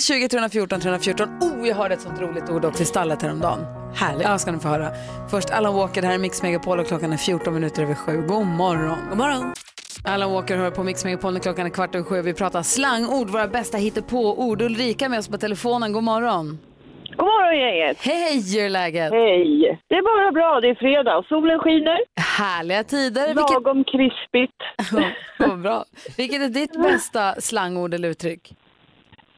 020 0.00 0.28
314 0.28 0.80
314. 0.80 1.28
Oh, 1.40 1.68
jag 1.68 1.76
hörde 1.76 1.94
ett 1.94 2.00
sånt 2.00 2.20
roligt 2.20 2.50
ord 2.50 2.64
också 2.64 2.82
i 2.82 2.86
stallet 2.86 3.22
häromdagen. 3.22 3.60
Härligt. 3.94 4.22
Ja, 4.22 4.38
ska 4.38 4.52
ni 4.52 4.58
få 4.58 4.68
höra. 4.68 4.92
Först 5.30 5.50
Alan 5.50 5.74
Walker, 5.74 6.00
det 6.00 6.06
här 6.06 6.14
är 6.14 6.18
Mix 6.18 6.42
Megapol 6.42 6.80
och 6.80 6.86
klockan 6.86 7.12
är 7.12 7.16
14 7.16 7.54
minuter 7.54 7.82
över 7.82 7.94
sju. 7.94 8.24
God 8.28 8.46
morgon. 8.46 8.98
God 9.08 9.18
morgon. 9.18 9.54
Alan 10.04 10.32
Walker 10.32 10.56
hör 10.56 10.70
på 10.70 10.82
Mix 10.82 11.04
Megapol 11.04 11.32
när 11.32 11.40
klockan 11.40 11.66
är 11.66 11.70
kvart 11.70 11.94
över 11.94 12.04
sju. 12.04 12.22
Vi 12.22 12.34
pratar 12.34 12.62
slangord, 12.62 13.30
våra 13.30 13.48
bästa 13.48 13.78
hittepå-ord. 13.78 14.62
Ulrika 14.62 15.08
med 15.08 15.18
oss 15.18 15.28
på 15.28 15.38
telefonen. 15.38 15.92
God 15.92 16.02
morgon. 16.02 16.58
God 17.16 17.26
morgon 17.26 17.58
gänget. 17.60 17.96
Hej, 18.00 18.42
hur 18.54 18.64
är 18.64 18.70
läget? 18.70 19.12
Hej. 19.12 19.80
Det 19.88 19.94
är 19.94 20.02
bara 20.02 20.32
bra. 20.32 20.60
Det 20.60 20.68
är 20.68 20.74
fredag. 20.74 21.24
Solen 21.28 21.58
skiner. 21.58 21.98
Härliga 22.20 22.84
tider. 22.84 23.26
Vilket, 23.26 23.50
Lagom 23.50 23.84
krispigt. 23.84 24.56
Vad 25.38 25.60
bra. 25.62 25.84
Vilket 26.16 26.40
är 26.42 26.48
ditt 26.48 26.82
bästa 26.82 27.40
slangord 27.40 27.94
eller 27.94 28.08
uttryck? 28.08 28.52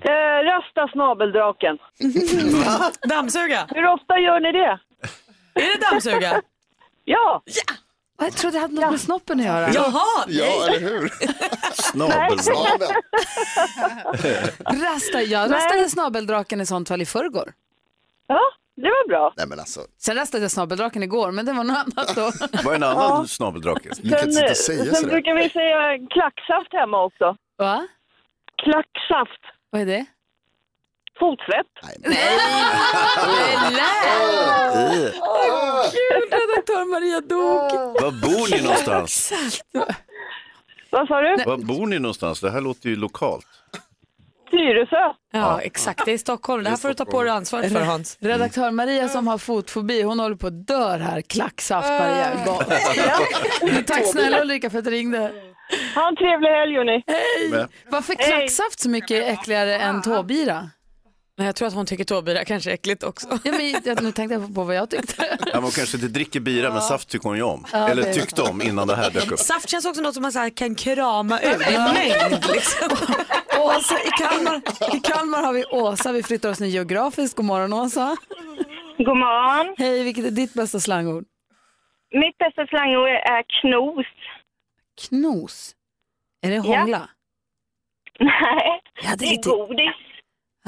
Eh, 0.00 0.44
rasta 0.44 0.88
snabeldraken. 0.92 1.78
Dammsuga. 3.08 3.66
Hur 3.74 3.86
ofta 3.86 4.18
gör 4.18 4.40
ni 4.40 4.52
det? 4.52 4.78
Är 5.54 5.78
det 5.78 5.90
dammsuga? 5.90 6.42
Ja. 7.06 7.42
Jag 8.24 8.32
trodde 8.36 8.56
det 8.56 8.60
hade 8.60 8.74
något 8.74 8.90
med 8.90 9.00
snoppen 9.00 9.40
att 9.40 9.46
göra. 9.46 9.70
Jaha, 9.72 10.24
Ja, 10.28 10.66
eller 10.68 10.80
hur? 10.80 11.08
Snabel. 11.72 12.38
Snabel. 12.38 12.88
Rasta, 14.84 15.22
jag 15.22 15.52
rastade 15.52 15.88
snabeldraken 15.88 16.60
i 16.60 16.66
sånt 16.66 16.88
fall 16.88 17.02
i 17.02 17.06
förrgår. 17.06 17.52
Ja, 18.26 18.40
det 18.76 18.82
var 18.88 19.08
bra. 19.08 19.32
Nej 19.36 19.46
men 19.46 19.58
alltså, 19.60 19.80
Sen 19.98 20.16
rastade 20.16 20.44
jag 20.44 20.50
snabeldraken 20.50 21.02
igår, 21.02 21.30
men 21.30 21.46
det 21.46 21.52
var 21.52 21.64
något 21.64 21.76
annat 21.76 22.14
då. 22.16 22.30
Vad 22.64 22.72
är 22.72 22.76
en 22.76 22.82
annan 22.82 23.28
snabeldrake? 23.28 23.88
du 24.02 24.10
kan 24.10 24.18
inte 24.28 24.32
sitta 24.32 24.50
och 24.50 24.56
sen 24.56 24.76
säga 24.76 24.84
sen 24.84 24.94
sådär. 24.94 25.10
brukar 25.12 25.34
vi 25.34 25.50
säga 25.50 26.08
klacksaft 26.10 26.72
hemma 26.72 27.04
också. 27.04 27.36
Va? 27.56 27.86
Klacksaft. 28.62 29.40
Vad 29.70 29.80
är 29.82 29.86
det? 29.86 30.04
Fotsvett. 31.18 31.66
Gud, 35.92 36.32
redaktör 36.32 36.84
Maria 36.90 37.20
dog. 37.20 38.02
Var 38.02 38.10
bor 38.10 38.56
ni 38.56 38.62
någonstans? 38.62 39.32
Vad 40.90 41.08
sa 41.08 41.20
du? 41.20 41.44
Var 41.44 41.56
bor 41.56 41.86
ni 41.86 41.98
någonstans? 41.98 42.40
Det 42.40 42.50
här 42.50 42.60
låter 42.60 42.88
ju 42.88 42.96
lokalt. 42.96 43.46
Tyresö. 44.50 45.12
Ja, 45.32 45.60
exakt. 45.60 46.04
Det 46.04 46.12
är 46.12 46.18
Stockholm. 46.18 46.64
Det 46.64 46.70
här 46.70 46.76
får 46.76 46.88
du 46.88 46.94
ta 46.94 47.04
på 47.04 47.22
dig 47.22 47.32
ansvaret 47.32 47.72
för 47.72 47.80
Hans. 47.80 48.18
Redaktör 48.20 48.70
Maria 48.70 49.08
som 49.08 49.28
har 49.28 49.38
fotfobi, 49.38 50.02
hon 50.02 50.20
håller 50.20 50.36
på 50.36 50.46
att 50.46 50.66
dör 50.66 50.98
här. 50.98 51.20
Klacksaft 51.20 51.88
Maria. 51.88 52.30
Gott. 52.46 52.68
Tack 53.86 54.06
snälla 54.06 54.40
Ulrika 54.42 54.70
för 54.70 54.78
att 54.78 54.84
du 54.84 54.90
ringde. 54.90 55.32
Ha 55.94 56.08
en 56.08 56.16
trevlig 56.16 56.48
helg 56.48 56.76
hörni. 56.76 57.02
Men, 57.50 57.68
Varför 57.88 58.14
klacksaft 58.14 58.80
så 58.80 58.88
mycket 58.88 59.24
äckligare 59.38 59.78
än 59.78 60.02
tåbira? 60.02 60.70
Nej, 61.36 61.46
jag 61.46 61.56
tror 61.56 61.68
att 61.68 61.74
hon 61.74 61.86
tycker 61.86 62.04
tåbira 62.04 62.44
kanske 62.44 62.70
är 62.70 62.74
äckligt 62.74 63.02
också. 63.02 63.28
Ja, 63.44 63.52
men, 63.52 63.70
jag, 63.84 64.02
nu 64.02 64.12
tänkte 64.12 64.34
jag 64.34 64.54
på 64.54 64.64
vad 64.64 64.74
jag 64.76 64.90
tyckte. 64.90 65.38
ja, 65.52 65.60
man 65.60 65.70
kanske 65.70 65.96
inte 65.96 66.08
dricker 66.08 66.40
bira, 66.40 66.72
men 66.72 66.82
saft 66.82 67.08
tycker 67.08 67.28
hon 67.28 67.36
ju 67.36 67.42
om. 67.42 67.66
Eller 67.72 68.12
tyckte 68.12 68.42
om 68.42 68.62
innan 68.62 68.88
det 68.88 68.96
här 68.96 69.10
dök 69.10 69.30
upp. 69.32 69.38
Saft 69.38 69.68
känns 69.68 69.84
också 69.86 70.00
något 70.02 70.14
som 70.14 70.22
man 70.22 70.32
så 70.32 70.38
här 70.38 70.50
kan 70.50 70.74
krama 70.74 71.40
ur. 71.40 71.58
Det 71.58 71.64
är 71.64 71.92
mängd 71.94 72.44
liksom. 72.54 72.88
Åsa, 73.60 73.98
i, 73.98 74.08
Kalmar, 74.18 74.60
I 74.96 75.00
Kalmar 75.00 75.42
har 75.42 75.52
vi 75.52 75.64
Åsa, 75.64 76.12
vi 76.12 76.22
flyttar 76.22 76.50
oss 76.50 76.60
nu 76.60 76.66
geografiskt. 76.66 77.36
God 77.36 77.44
morgon 77.46 77.72
Åsa. 77.72 78.16
God 78.98 79.16
morgon. 79.16 79.74
Hej, 79.78 80.02
vilket 80.02 80.24
är 80.24 80.30
ditt 80.30 80.54
bästa 80.54 80.80
slangord? 80.80 81.24
Mitt 82.10 82.38
bästa 82.38 82.66
slangord 82.66 83.08
är 83.08 83.44
knos. 83.60 84.06
Knos. 85.08 85.74
Är 86.42 86.50
det 86.50 86.58
hångla? 86.58 87.08
Nej, 88.20 88.80
Ja, 89.02 89.10
det 89.10 89.16
det 89.16 89.24
är 89.24 89.28
är 89.32 89.36
lite... 89.36 89.48
godis. 89.48 89.94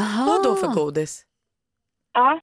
Aha. 0.01 0.27
Vad 0.27 0.45
då 0.45 0.57
för 0.57 0.69
godis? 0.75 1.23
Ja. 2.13 2.41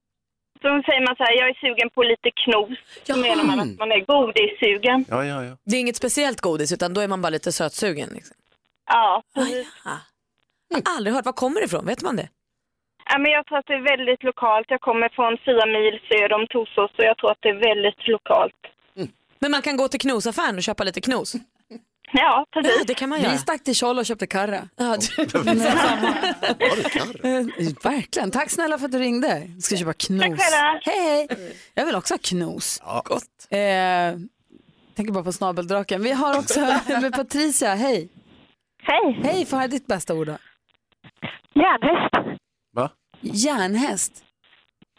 Så 0.61 0.67
säger 0.85 1.05
man 1.07 1.15
så 1.15 1.23
här, 1.23 1.33
jag 1.39 1.49
är 1.49 1.53
sugen 1.53 1.89
på 1.89 2.03
lite 2.03 2.31
knos. 2.31 2.77
Då 3.07 3.15
menar 3.17 3.43
man 3.43 3.59
att 3.59 3.77
man 3.79 3.91
är 3.91 4.05
godissugen. 4.05 5.05
Ja, 5.09 5.25
ja, 5.25 5.43
ja. 5.43 5.57
Det 5.63 5.75
är 5.75 5.79
inget 5.79 5.95
speciellt 5.95 6.41
godis 6.41 6.71
utan 6.71 6.93
då 6.93 7.01
är 7.01 7.07
man 7.07 7.21
bara 7.21 7.29
lite 7.29 7.51
sötsugen. 7.51 8.09
Liksom. 8.13 8.35
Ja. 8.87 9.23
Ah. 9.35 9.97
Jag 10.69 10.77
har 10.77 10.95
aldrig 10.95 11.15
hört. 11.15 11.25
Var 11.25 11.33
kommer 11.33 11.59
det 11.59 11.65
ifrån? 11.65 11.85
Vet 11.85 12.01
man 12.01 12.15
det? 12.15 12.29
ja 13.09 13.17
men 13.17 13.31
jag 13.31 13.45
tror 13.45 13.57
att 13.57 13.65
det 13.65 13.73
är 13.73 13.97
väldigt 13.97 14.23
lokalt. 14.23 14.65
Jag 14.69 14.81
kommer 14.81 15.09
från 15.09 15.37
fyra 15.45 15.65
mil 15.65 15.99
söder 16.09 16.33
om 16.35 16.47
Torsås 16.49 16.91
så 16.95 17.03
jag 17.03 17.17
tror 17.17 17.31
att 17.31 17.37
det 17.41 17.49
är 17.49 17.59
väldigt 17.69 18.07
lokalt. 18.07 18.61
Men 19.39 19.51
man 19.51 19.61
kan 19.61 19.77
gå 19.77 19.87
till 19.87 19.99
knosaffären 19.99 20.55
och 20.57 20.63
köpa 20.63 20.83
lite 20.83 21.01
knos. 21.01 21.35
Ja, 22.13 22.45
Ja, 22.53 22.61
precis. 22.61 22.85
det 22.87 22.93
kan 22.93 23.09
man 23.09 23.21
göra. 23.21 23.31
Vi 23.31 23.37
stack 23.37 23.63
till 23.63 23.75
Tjoll 23.75 23.99
och 23.99 24.05
köpte 24.05 24.27
karra. 24.27 24.69
Ja, 24.75 24.97
du- 25.17 25.37
Har 25.37 26.75
du 26.75 26.83
karr? 26.89 27.25
Eh, 27.25 27.91
Verkligen. 27.91 28.31
Tack 28.31 28.49
snälla 28.49 28.77
för 28.77 28.85
att 28.85 28.91
du 28.91 28.99
ringde. 28.99 29.47
Jag 29.53 29.63
ska 29.63 29.75
köpa 29.77 29.93
knos. 29.93 30.21
Tack. 30.21 30.81
Hej, 30.85 31.01
hej. 31.01 31.55
Jag 31.73 31.85
vill 31.85 31.95
också 31.95 32.13
ha 32.13 32.19
knos. 32.23 32.81
Gott. 33.05 33.23
Eh, 33.49 33.57
tänker 34.95 35.11
bara 35.13 35.23
på 35.23 35.31
snabeldraken. 35.31 36.03
Vi 36.03 36.11
har 36.11 36.37
också 36.39 36.59
med 36.87 37.13
Patricia. 37.13 37.75
Hej. 37.75 38.09
Hej. 38.83 39.19
Hej, 39.23 39.45
får 39.45 39.57
höra 39.57 39.67
ditt 39.67 39.87
bästa 39.87 40.13
ord 40.13 40.27
då. 40.27 40.37
Järnhäst. 41.55 42.39
Va? 42.73 42.89
Järnhäst. 43.21 44.23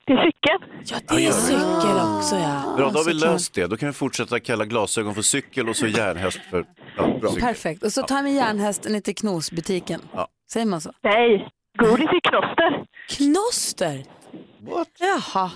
Det 0.06 0.12
är 0.12 0.26
cykel. 0.26 0.58
Ja, 0.86 1.16
det 1.16 1.26
är 1.26 1.32
cykel 1.32 2.16
också 2.18 2.36
ja. 2.36 2.74
Bra, 2.76 2.90
då 2.90 2.98
har 2.98 3.04
vi 3.04 3.12
såklart. 3.12 3.32
löst 3.32 3.54
det. 3.54 3.66
Då 3.66 3.76
kan 3.76 3.88
vi 3.88 3.92
fortsätta 3.92 4.40
kalla 4.40 4.64
glasögon 4.64 5.14
för 5.14 5.22
cykel 5.22 5.68
och 5.68 5.76
så 5.76 5.86
järnhäst 5.86 6.40
för 6.50 6.64
ja, 6.96 7.18
bra. 7.20 7.30
cykel. 7.30 7.42
Perfekt. 7.44 7.82
Och 7.82 7.92
så 7.92 8.02
tar 8.02 8.22
vi 8.22 8.34
järnhästen 8.34 9.02
till 9.02 9.14
knosbutiken. 9.14 10.00
Ja. 10.12 10.28
Säger 10.52 10.66
man 10.66 10.80
så? 10.80 10.92
Nej, 11.02 11.48
godis 11.78 12.06
är 12.08 12.20
kloster. 12.30 12.84
Knoster. 13.08 14.04
What? 14.70 14.88
Jaha. 14.98 15.50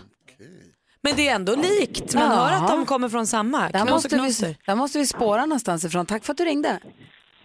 Men 1.02 1.16
det 1.16 1.28
är 1.28 1.34
ändå 1.34 1.54
likt. 1.56 2.14
Man 2.14 2.28
hör 2.30 2.52
att 2.52 2.68
de 2.68 2.86
kommer 2.86 3.08
från 3.08 3.26
samma. 3.26 3.60
Där 3.60 3.68
Knos 3.70 3.82
och 3.82 3.90
måste, 3.90 4.08
knoster. 4.08 4.46
vi, 4.46 4.56
där 4.66 4.74
måste 4.74 4.98
vi 4.98 5.06
spåra 5.06 5.46
någonstans 5.46 5.84
ifrån. 5.84 6.06
Tack 6.06 6.24
för 6.24 6.32
att 6.32 6.36
du 6.38 6.44
ringde. 6.44 6.80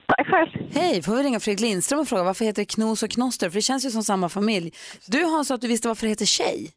Tack 0.08 0.28
själv. 0.28 0.50
Hej, 0.74 1.02
får 1.02 1.16
vi 1.16 1.24
ringa 1.24 1.40
Fredrik 1.40 1.62
Lindström 1.62 2.00
och 2.00 2.08
fråga 2.08 2.24
varför 2.24 2.46
heter 2.46 2.62
det 2.62 2.66
Knos 2.66 3.04
och 3.04 3.10
Knoster? 3.10 3.50
För 3.50 3.56
det 3.56 3.62
känns 3.62 3.86
ju 3.86 3.92
som 3.92 4.04
samma 4.04 4.30
familj. 4.30 4.72
Du 5.08 5.24
Hans 5.24 5.48
sa 5.48 5.56
att 5.56 5.62
du 5.62 5.68
visste 5.68 5.88
varför 5.88 6.06
det 6.06 6.10
heter 6.10 6.26
tjej. 6.26 6.72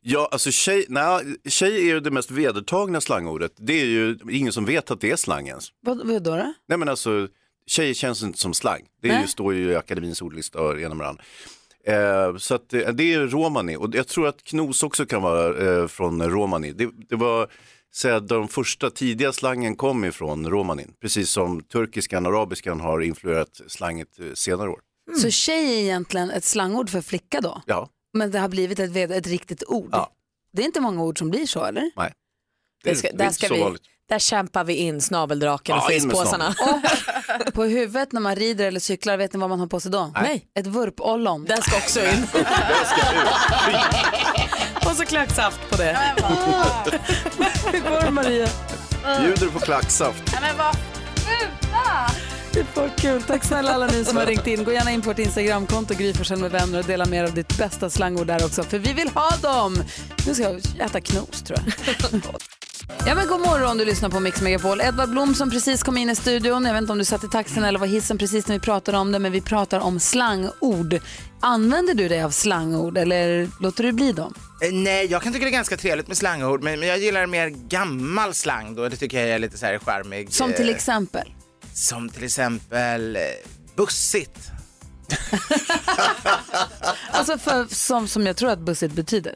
Ja, 0.00 0.28
alltså 0.32 0.50
tjej, 0.50 0.84
nej, 0.88 1.36
tjej 1.48 1.76
är 1.76 1.94
ju 1.94 2.00
det 2.00 2.10
mest 2.10 2.30
vedertagna 2.30 3.00
slangordet. 3.00 3.52
Det 3.56 3.80
är 3.80 3.86
ju 3.86 4.18
ingen 4.30 4.52
som 4.52 4.64
vet 4.64 4.90
att 4.90 5.00
det 5.00 5.10
är 5.10 5.16
slang 5.16 5.48
ens. 5.48 5.68
Vad, 5.80 6.06
vad 6.06 6.22
då? 6.22 6.36
då? 6.36 6.54
Nej 6.68 6.78
men 6.78 6.88
alltså, 6.88 7.28
tjej 7.66 7.94
känns 7.94 8.22
inte 8.22 8.38
som 8.38 8.54
slang. 8.54 8.82
Det 9.02 9.08
är 9.08 9.20
ju, 9.20 9.26
står 9.26 9.54
ju 9.54 9.70
i 9.70 9.76
akademins 9.76 10.22
ordlista 10.22 10.60
och 10.60 10.80
ena 10.80 10.94
med 10.94 11.06
andra. 11.06 11.22
Eh, 11.86 12.36
så 12.36 12.54
att, 12.54 12.74
eh, 12.74 12.88
det 12.88 13.14
är 13.14 13.26
romani 13.26 13.76
och 13.76 13.94
jag 13.94 14.08
tror 14.08 14.28
att 14.28 14.44
knos 14.44 14.82
också 14.82 15.06
kan 15.06 15.22
vara 15.22 15.68
eh, 15.68 15.86
från 15.86 16.30
romani. 16.30 16.72
Det, 16.72 16.90
det 17.08 17.16
var 17.16 17.48
så 17.90 18.08
att 18.08 18.28
de 18.28 18.48
första 18.48 18.90
tidiga 18.90 19.32
slangen 19.32 19.76
kom 19.76 20.04
ifrån 20.04 20.50
romanin. 20.50 20.92
Precis 21.00 21.30
som 21.30 21.62
turkiskan 21.62 22.26
och 22.26 22.32
arabiskan 22.32 22.80
har 22.80 23.00
influerat 23.00 23.60
slanget 23.66 24.20
eh, 24.20 24.26
senare 24.34 24.68
år. 24.70 24.80
Så 25.22 25.30
tjej 25.30 25.78
är 25.78 25.82
egentligen 25.82 26.30
ett 26.30 26.44
slangord 26.44 26.90
för 26.90 27.00
flicka 27.00 27.40
då? 27.40 27.62
Ja, 27.66 27.88
Men 28.12 28.30
det 28.30 28.38
har 28.38 28.48
blivit 28.48 28.78
ett, 28.78 28.96
ett 28.96 29.26
riktigt 29.26 29.62
ord? 29.66 29.88
Ja. 29.92 30.10
Det 30.52 30.62
är 30.62 30.66
inte 30.66 30.80
många 30.80 31.02
ord 31.02 31.18
som 31.18 31.30
blir 31.30 31.46
så 31.46 31.64
eller? 31.64 31.90
nej. 31.96 32.12
Det 32.84 32.94
ska, 32.96 33.08
det 33.08 33.14
är 33.14 33.18
där, 33.18 33.30
ska 33.30 33.48
så 33.48 33.54
vi, 33.54 33.60
vanligt. 33.60 33.82
där 34.08 34.18
kämpar 34.18 34.64
vi 34.64 34.74
in 34.74 35.00
snabeldraken 35.00 35.76
och 35.76 35.82
Ja, 35.82 35.88
fiskpåsarna. 35.88 36.54
På 37.54 37.64
huvudet 37.64 38.12
när 38.12 38.20
man 38.20 38.36
rider 38.36 38.66
eller 38.66 38.80
cyklar, 38.80 39.16
vet 39.16 39.32
ni 39.32 39.38
vad 39.40 39.50
man 39.50 39.60
har 39.60 39.66
på 39.66 39.80
sig 39.80 39.90
då? 39.90 40.12
Nej. 40.14 40.46
Ett 40.54 40.66
vurpollon. 40.66 41.44
Den 41.44 41.62
ska 41.62 41.76
också 41.76 42.00
in. 42.00 42.26
och 44.86 44.96
så 44.96 45.04
klacksaft 45.04 45.70
på 45.70 45.76
det. 45.76 45.98
Hur 47.72 47.80
går 47.90 48.00
det 48.04 48.10
Maria? 48.10 48.48
Bjuder 49.20 49.48
på 49.48 49.58
klacksaft. 49.58 50.22
Det 52.58 52.76
var 52.80 52.88
kul. 52.98 53.22
Tack 53.22 53.44
snälla 53.44 53.70
alla 53.74 53.86
ni 53.86 54.04
som 54.04 54.16
har 54.16 54.26
ringt 54.26 54.46
in. 54.46 54.64
Gå 54.64 54.72
gärna 54.72 54.90
in 54.90 55.02
på 55.02 55.08
vårt 55.10 55.18
Instagramkonto 55.18 55.94
Gry 55.94 56.14
med 56.36 56.50
vänner 56.50 56.78
och 56.78 56.84
dela 56.84 57.06
med 57.06 57.18
er 57.20 57.24
av 57.24 57.34
ditt 57.34 57.58
bästa 57.58 57.90
slangord 57.90 58.26
där 58.26 58.44
också. 58.44 58.62
För 58.62 58.78
vi 58.78 58.92
vill 58.92 59.08
ha 59.08 59.30
dem. 59.42 59.82
Nu 60.26 60.34
ska 60.34 60.42
jag 60.42 60.60
äta 60.80 61.00
knos 61.00 61.42
tror 61.42 61.58
jag. 62.12 62.20
Ja, 63.06 63.14
men 63.14 63.26
god 63.28 63.40
morgon, 63.40 63.78
du 63.78 63.84
lyssnar 63.84 64.08
på 64.08 64.20
Mix 64.20 64.40
Megapol. 64.40 64.80
Edvard 64.80 65.08
Blom 65.10 65.34
som 65.34 65.50
precis 65.50 65.82
kom 65.82 65.96
in 65.98 66.10
i 66.10 66.14
studion. 66.16 66.64
Jag 66.64 66.72
vet 66.72 66.80
inte 66.80 66.92
om 66.92 66.98
du 66.98 67.04
satt 67.04 67.24
i 67.24 67.28
taxin 67.28 67.64
eller 67.64 67.78
var 67.78 67.86
hissen 67.86 68.18
precis 68.18 68.46
när 68.46 68.54
vi 68.56 68.60
pratade 68.60 68.98
om 68.98 69.12
det, 69.12 69.18
men 69.18 69.32
vi 69.32 69.40
pratar 69.40 69.80
om 69.80 70.00
slangord. 70.00 70.98
Använder 71.40 71.94
du 71.94 72.08
dig 72.08 72.22
av 72.22 72.30
slangord 72.30 72.98
eller 72.98 73.48
låter 73.60 73.84
du 73.84 73.92
bli 73.92 74.12
dem? 74.12 74.34
Eh, 74.64 74.72
Nej, 74.72 75.06
jag 75.06 75.22
kan 75.22 75.32
tycka 75.32 75.44
det 75.44 75.50
är 75.50 75.52
ganska 75.52 75.76
trevligt 75.76 76.08
med 76.08 76.16
slangord, 76.16 76.62
men 76.62 76.80
men 76.80 76.88
jag 76.88 76.98
gillar 76.98 77.26
mer 77.26 77.48
gammal 77.48 78.34
slang 78.34 78.74
då. 78.74 78.88
Det 78.88 78.96
tycker 78.96 79.20
jag 79.20 79.28
är 79.28 79.38
lite 79.38 79.58
så 79.58 79.66
här 79.66 79.78
charmig. 79.78 80.32
Som 80.32 80.52
till 80.52 80.68
Eh, 80.68 80.74
exempel? 80.74 81.32
Som 81.78 82.08
till 82.08 82.24
exempel 82.24 83.16
eh, 83.16 83.22
bussigt. 83.76 84.38
Alltså 87.10 87.38
för, 87.38 87.66
som, 87.74 88.08
som 88.08 88.26
jag 88.26 88.36
tror 88.36 88.50
att 88.50 88.58
bussigt 88.58 88.94
betyder. 88.94 89.34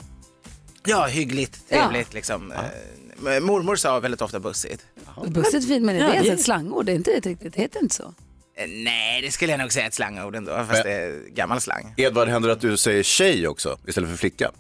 Ja, 0.87 1.07
hyggligt, 1.07 1.69
trevligt 1.69 2.15
liksom. 2.15 2.53
Eh, 2.53 3.41
Mormor 3.41 3.77
sa 3.77 4.01
väldigt 4.01 4.23
ofta 4.23 4.41
bussigt. 4.41 4.87
Bussigt 5.27 5.69
fint, 5.69 5.85
men 5.85 5.97
är 5.97 6.01
Ja, 6.01 6.07
det 6.07 6.13
ens 6.15 6.27
det- 6.29 6.33
ett 6.35 6.43
slangord? 6.43 6.87
Det 6.87 6.93
är 6.93 6.97
inte 6.97 7.11
det 7.21 7.29
riktigt, 7.31 7.55
det 7.55 7.61
heter 7.63 7.81
inte 7.83 7.95
så. 7.95 8.15
Eh, 8.57 8.69
Nej, 8.69 9.23
det 9.23 9.31
skulle 9.31 9.53
jag 9.53 9.59
nog 9.61 9.73
säga 9.73 9.87
ett 9.87 9.95
slangord 9.95 10.37
ändå, 10.37 10.65
fast 10.69 10.83
det 10.83 10.93
är 10.93 11.29
gammal 11.29 11.61
slang. 11.61 11.95
Edvard, 11.97 12.29
händer 12.29 12.49
det 12.49 12.53
att 12.55 12.61
du 12.61 12.77
säger 12.77 13.03
tjej 13.03 13.49
också 13.49 13.79
istället 13.87 14.11
för 14.11 14.17
flicka? 14.17 14.51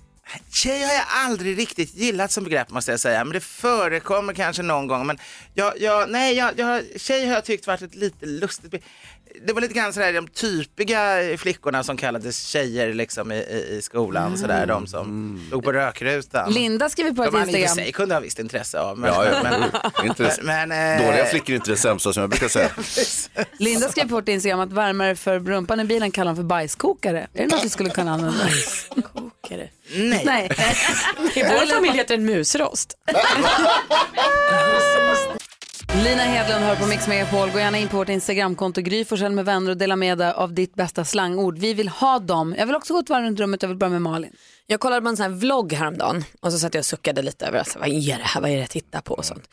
Tjej 0.52 0.82
har 0.82 0.92
jag 0.92 1.04
aldrig 1.08 1.58
riktigt 1.58 1.94
gillat 1.94 2.30
som 2.32 2.44
begrepp 2.44 2.70
måste 2.70 2.90
jag 2.90 3.00
säga, 3.00 3.24
men 3.24 3.32
det 3.32 3.40
förekommer 3.40 4.32
kanske 4.32 4.62
någon 4.62 4.86
gång. 4.86 5.06
Men 5.06 5.18
jag, 5.54 5.80
jag, 5.80 6.10
nej, 6.10 6.34
jag, 6.36 6.52
jag, 6.56 6.66
har- 6.66 6.98
tjej 6.98 7.26
har 7.26 7.34
jag 7.34 7.44
tyckt 7.44 7.66
varit 7.66 7.82
ett 7.82 7.94
lite 7.94 8.26
lustigt 8.26 8.84
Det 9.46 9.52
var 9.52 9.60
lite 9.60 9.74
grann 9.74 9.92
sådär 9.92 10.12
de 10.12 10.28
typiga 10.28 11.18
flickorna 11.38 11.84
som 11.84 11.96
kallades 11.96 12.46
tjejer 12.46 12.94
liksom 12.94 13.32
i, 13.32 13.36
i, 13.36 13.76
i 13.78 13.82
skolan, 13.82 14.38
sådär, 14.38 14.66
de 14.66 14.86
som 14.86 15.40
stod 15.48 15.64
på 15.64 15.72
rökrutan. 15.72 16.52
Linda 16.52 16.88
skriver 16.88 17.10
på 17.12 17.22
de 17.24 17.26
ett 17.28 17.32
man 17.32 17.40
i 17.42 17.44
och 17.44 17.52
för 17.52 17.58
Instagram. 17.58 17.84
sig 17.84 17.92
kunde 17.92 18.14
ha 18.14 18.20
visst 18.20 18.38
intresse 18.38 18.80
av. 18.80 18.98
Men, 18.98 19.10
Ja, 19.12 19.26
ja. 19.26 19.42
men, 19.42 20.06
Inte, 20.08 20.36
men, 20.42 20.72
eh, 21.00 21.06
dåliga 21.06 21.24
flickor 21.24 21.50
är 21.50 21.56
inte 21.56 21.70
det 21.70 21.76
sämsta 21.76 22.12
som 22.12 22.20
jag 22.20 22.30
brukar 22.30 22.48
säga. 22.48 22.70
Linda 23.58 23.88
skrev 23.88 24.08
på 24.08 24.18
ett 24.18 24.28
Instagram 24.28 24.60
att 24.60 24.72
värmare 24.72 25.16
för 25.16 25.38
rumpan 25.40 25.80
i 25.80 25.84
bilen 25.84 26.10
kallar 26.10 26.28
hon 26.30 26.36
för 26.36 26.42
bajskokare. 26.42 27.26
Är 27.34 27.46
det 27.46 27.54
något 27.56 27.64
vi 27.64 27.68
skulle 27.68 27.90
kunna 27.90 28.12
använda? 28.12 28.38
Bajskokare? 28.44 29.68
Nej. 29.94 30.22
Nej. 30.26 30.48
I 31.34 31.42
vår 31.42 31.74
familj 31.74 31.96
heter 31.96 32.16
den 32.16 32.26
musrost. 32.26 32.96
Lina 36.04 36.22
Hedlund 36.22 36.64
hör 36.64 36.76
på 36.76 36.86
Mix 36.86 37.08
Megapol. 37.08 37.50
Gå 37.50 37.58
gärna 37.58 37.78
in 37.78 37.88
på 37.88 37.96
vårt 37.96 38.08
Instagramkonto 38.08 38.80
Gry 38.80 39.04
Forssell 39.04 39.32
med 39.32 39.44
vänner 39.44 39.70
och 39.70 39.76
dela 39.76 39.96
med 39.96 40.18
dig 40.18 40.32
av 40.32 40.54
ditt 40.54 40.74
bästa 40.74 41.04
slangord. 41.04 41.58
Vi 41.58 41.74
vill 41.74 41.88
ha 41.88 42.18
dem. 42.18 42.54
Jag 42.58 42.66
vill 42.66 42.74
också 42.74 42.92
gå 42.92 43.00
ett 43.00 43.10
varv 43.10 43.24
runt 43.24 43.40
rummet. 43.40 43.62
Jag 43.62 43.68
vill 43.68 43.78
börja 43.78 43.90
med 43.90 44.02
Malin. 44.02 44.32
Jag 44.66 44.80
kollade 44.80 45.02
på 45.02 45.08
en 45.08 45.16
sån 45.16 45.22
här 45.24 45.38
vlogg 45.38 45.72
häromdagen 45.72 46.24
och 46.40 46.52
så 46.52 46.58
satt 46.58 46.74
jag 46.74 46.80
och 46.80 46.86
suckade 46.86 47.22
lite 47.22 47.46
över 47.46 47.58
alltså, 47.58 47.78
vad 47.78 47.88
är 47.88 48.18
det 48.18 48.24
här, 48.24 48.40
vad 48.40 48.50
är 48.50 48.54
det 48.54 48.60
jag 48.60 48.70
tittar 48.70 49.00
på 49.00 49.14
och 49.14 49.24
sånt. 49.24 49.48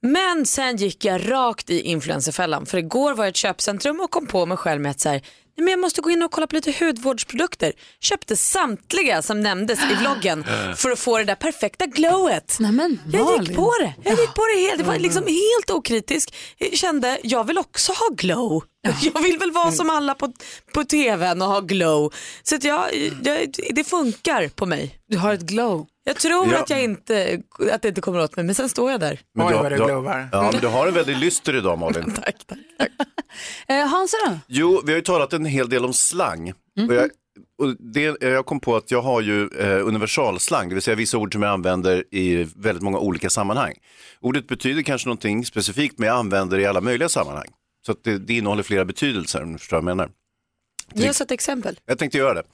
Men 0.00 0.46
sen 0.46 0.76
gick 0.76 1.04
jag 1.04 1.30
rakt 1.30 1.70
i 1.70 1.80
influencerfällan 1.80 2.66
för 2.66 2.78
igår 2.78 3.14
var 3.14 3.24
jag 3.24 3.28
i 3.28 3.30
ett 3.30 3.36
köpcentrum 3.36 4.00
och 4.00 4.10
kom 4.10 4.26
på 4.26 4.46
mig 4.46 4.56
själv 4.56 4.80
med 4.80 4.90
att 4.90 5.00
så 5.00 5.08
här, 5.08 5.22
men 5.56 5.68
jag 5.68 5.80
måste 5.80 6.00
gå 6.00 6.10
in 6.10 6.22
och 6.22 6.30
kolla 6.30 6.46
på 6.46 6.54
lite 6.54 6.84
hudvårdsprodukter. 6.84 7.72
Köpte 8.00 8.36
samtliga 8.36 9.22
som 9.22 9.40
nämndes 9.40 9.78
i 9.92 9.94
vloggen 9.94 10.44
för 10.76 10.90
att 10.90 10.98
få 10.98 11.18
det 11.18 11.24
där 11.24 11.34
perfekta 11.34 11.86
glowet. 11.86 12.56
Nämen, 12.60 13.00
jag 13.12 13.42
gick 13.42 13.56
på 13.56 13.72
det. 13.80 13.94
Jag 14.04 14.18
gick 14.20 14.34
på 14.34 14.42
det 14.54 14.60
helt, 14.60 14.78
det 14.78 14.84
var 14.84 14.98
liksom 14.98 15.22
helt 15.22 15.70
okritisk. 15.70 16.34
Jag 16.58 16.78
kände, 16.78 17.18
jag 17.22 17.44
vill 17.44 17.58
också 17.58 17.92
ha 17.92 18.08
glow. 18.16 18.64
Jag 19.14 19.22
vill 19.22 19.38
väl 19.38 19.50
vara 19.50 19.72
som 19.72 19.90
alla 19.90 20.14
på, 20.14 20.32
på 20.74 20.84
tvn 20.84 21.42
och 21.42 21.48
ha 21.48 21.60
glow. 21.60 22.12
Så 22.42 22.54
att 22.54 22.64
jag, 22.64 22.84
jag, 23.22 23.54
det 23.70 23.84
funkar 23.84 24.48
på 24.48 24.66
mig. 24.66 24.98
Du 25.08 25.18
har 25.18 25.34
ett 25.34 25.40
glow. 25.40 25.86
Jag 26.04 26.16
tror 26.16 26.52
Ja. 26.52 26.58
att, 26.62 26.70
jag 26.70 26.82
inte, 26.82 27.42
att 27.72 27.82
det 27.82 27.88
inte 27.88 28.00
kommer 28.00 28.20
åt 28.20 28.36
mig 28.36 28.44
men 28.44 28.54
sen 28.54 28.68
står 28.68 28.90
jag 28.90 29.00
där. 29.00 29.20
Men 29.34 29.46
Oj, 29.46 29.52
har- 29.54 29.62
vad 29.62 29.72
du 29.72 29.78
har- 29.78 29.86
glovar. 29.88 30.28
Ja, 30.32 30.50
men 30.52 30.60
du 30.60 30.66
har 30.66 30.86
en 30.86 30.94
väldigt 30.94 31.18
lyster 31.18 31.56
idag 31.56 31.78
Malin. 31.78 32.12
tack, 32.24 32.36
tack. 32.46 32.58
Eh, 33.68 33.86
Hansa 33.86 34.16
då? 34.28 34.38
Jo, 34.46 34.82
vi 34.84 34.92
har 34.92 34.96
ju 34.96 35.02
talat 35.02 35.32
en 35.32 35.44
hel 35.44 35.68
del 35.68 35.84
om 35.84 35.92
slang. 35.92 36.50
Och 36.88 36.94
jag, 36.94 37.10
och 37.62 37.76
det, 37.78 38.22
jag 38.22 38.46
kom 38.46 38.60
på 38.60 38.76
att 38.76 38.90
jag 38.90 39.02
har 39.02 39.20
ju 39.20 39.48
eh, 39.60 39.86
universalslang, 39.86 40.68
det 40.68 40.74
vill 40.74 40.82
säga 40.82 40.94
vissa 40.94 41.18
ord 41.18 41.32
som 41.32 41.42
jag 41.42 41.52
använder 41.52 42.04
i 42.14 42.48
väldigt 42.56 42.82
många 42.82 42.98
olika 42.98 43.30
sammanhang. 43.30 43.74
Ordet 44.20 44.48
betyder 44.48 44.82
kanske 44.82 45.08
någonting 45.08 45.44
specifikt, 45.44 45.98
men 45.98 46.08
jag 46.08 46.16
använder 46.18 46.56
det 46.56 46.62
i 46.62 46.66
alla 46.66 46.80
möjliga 46.80 47.08
sammanhang. 47.08 47.46
Så 47.86 47.92
att 47.92 48.04
det, 48.04 48.18
det 48.18 48.34
innehåller 48.34 48.62
flera 48.62 48.84
betydelser, 48.84 49.42
om 49.42 49.52
du 49.52 49.58
förstår 49.58 49.76
vad 49.76 49.80
jag 49.90 49.96
menar. 49.96 50.10
Ge 50.92 51.10
oss 51.10 51.20
ett 51.20 51.30
exempel. 51.30 51.80
Jag 51.86 51.98
tänkte 51.98 52.18
göra 52.18 52.34
det. 52.34 52.44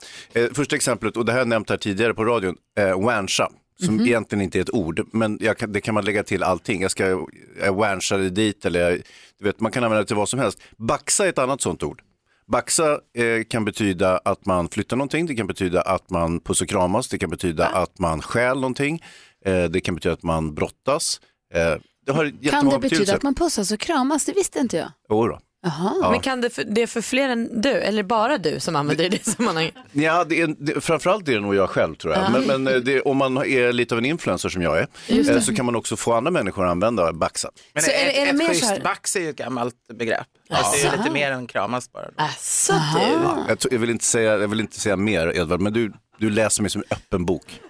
Eh, 0.41 0.53
första 0.53 0.77
exemplet, 0.77 1.17
och 1.17 1.25
det 1.25 1.33
här 1.33 1.39
har 1.39 1.41
jag 1.41 1.49
nämnt 1.49 1.71
här 1.71 1.77
tidigare 1.77 2.15
på 2.15 2.25
radion, 2.25 2.57
eh, 2.79 3.01
wansha. 3.01 3.49
Som 3.85 3.95
Mhm. 3.95 4.07
egentligen 4.07 4.43
inte 4.43 4.59
är 4.59 4.63
ett 4.63 4.71
ord, 4.75 5.07
men 5.13 5.39
kan, 5.59 5.73
det 5.73 5.81
kan 5.81 5.95
man 5.95 6.05
lägga 6.05 6.23
till 6.23 6.43
allting. 6.43 6.83
Jag 6.83 6.91
ska 6.91 7.27
jag 7.61 7.75
wanshade 7.75 8.31
dit 8.31 8.65
eller 8.65 8.81
jag, 8.91 9.03
du 9.39 9.45
vet, 9.45 9.61
man 9.61 9.73
kan 9.73 9.85
använda 9.85 10.03
det 10.03 10.07
till 10.07 10.17
vad 10.17 10.29
som 10.29 10.39
helst. 10.41 10.59
Baxa 10.77 11.25
är 11.25 11.29
ett 11.29 11.39
annat 11.39 11.61
sånt 11.61 11.83
ord. 11.83 12.03
Baxa 12.47 12.93
eh, 12.93 13.45
kan 13.49 13.65
betyda 13.65 14.19
att 14.19 14.47
man 14.47 14.69
flyttar 14.69 14.97
någonting, 14.97 15.27
det 15.27 15.35
kan 15.35 15.47
betyda 15.47 15.81
att 15.83 16.11
man 16.11 16.41
puss 16.41 16.63
och 16.63 16.69
kramas, 16.69 17.09
det 17.09 17.19
kan 17.19 17.31
betyda 17.31 17.67
att 17.67 17.99
man 17.99 18.23
stjäl 18.23 18.55
någonting, 18.57 19.03
eh, 19.45 19.65
det 19.65 19.81
kan 19.81 19.95
betyda 19.95 20.13
att 20.13 20.23
man 20.23 20.55
brottas. 20.55 21.21
Eh, 21.55 21.75
det 22.07 22.13
har 22.13 22.51
Kan 22.51 22.69
det 22.69 22.79
betyda 22.79 23.15
att 23.15 23.23
man 23.23 23.35
pussas 23.35 23.71
och 23.73 23.81
kramas? 23.81 24.25
Det 24.25 24.33
visste 24.33 24.59
inte 24.59 24.77
jag. 24.77 24.93
Jo 25.11 25.27
då. 25.27 25.39
Ja. 25.63 26.09
Men 26.11 26.21
kan 26.21 26.41
det 26.41 26.51
för, 26.51 26.65
det 26.65 26.83
är 26.83 26.87
för 26.87 27.01
fler 27.01 27.29
än 27.29 27.61
du 27.61 27.71
eller 27.71 28.03
bara 28.03 28.39
du 28.39 28.61
som 28.61 28.77
använder 28.77 29.09
det 29.11 29.17
i 29.17 29.19
det 29.25 29.31
sammanhanget? 29.37 29.75
Ja, 29.93 30.25
det 30.25 30.41
är, 30.41 30.55
det, 30.59 30.81
framförallt 30.81 31.29
är 31.29 31.33
det 31.33 31.41
nog 31.41 31.55
jag 31.55 31.71
själv 31.71 31.95
tror 31.95 32.15
jag. 32.15 32.23
Ja. 32.25 32.31
Men, 32.31 32.45
men 32.65 32.75
eh, 32.75 32.81
det, 32.81 33.01
om 33.01 33.17
man 33.17 33.37
är 33.39 33.73
lite 33.73 33.95
av 33.95 33.99
en 33.99 34.05
influencer 34.05 34.49
som 34.49 34.63
jag 34.63 34.79
är, 34.79 34.87
eh, 35.09 35.41
så 35.41 35.55
kan 35.55 35.67
man 35.67 35.77
också 35.77 35.97
få 35.97 36.13
andra 36.13 36.31
människor 36.31 36.65
att 36.65 36.71
använda 36.71 37.13
baxa. 37.13 37.51
Men 37.75 37.83
Så 37.83 37.91
är 37.91 37.95
det- 37.95 38.11
ett, 38.11 38.17
är 38.19 38.25
det 38.25 38.31
ett 38.31 38.37
mer 38.37 38.45
så 38.47 38.51
schysst 38.53 38.65
här- 38.65 38.81
bax 38.81 39.17
är 39.17 39.21
ju 39.21 39.31
ett 39.31 39.37
gammalt 39.37 39.75
begrepp. 39.95 40.27
Fast 40.51 40.73
det 40.75 40.89
är 40.89 40.93
ju 40.93 40.99
lite 40.99 41.11
mer 41.11 41.31
än 41.33 41.47
kramas 41.47 41.93
bara. 41.93 42.07
Asså 42.17 42.73
Ja, 42.95 43.45
jag, 43.49 43.59
jag, 43.71 43.79
vill 43.79 43.91
inte 43.91 44.05
säga, 44.05 44.39
jag 44.39 44.49
vill 44.49 44.61
inte 44.61 44.81
säga 44.81 44.97
mer 44.97 45.37
Edvard, 45.39 45.61
men 45.61 45.73
du, 45.73 45.93
du 46.19 46.31
läser 46.31 46.63
mig 46.63 46.71
som 46.71 46.83
en 46.91 46.97
öppen 46.97 47.25
bok. 47.25 47.61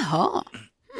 Jaha. 0.00 0.44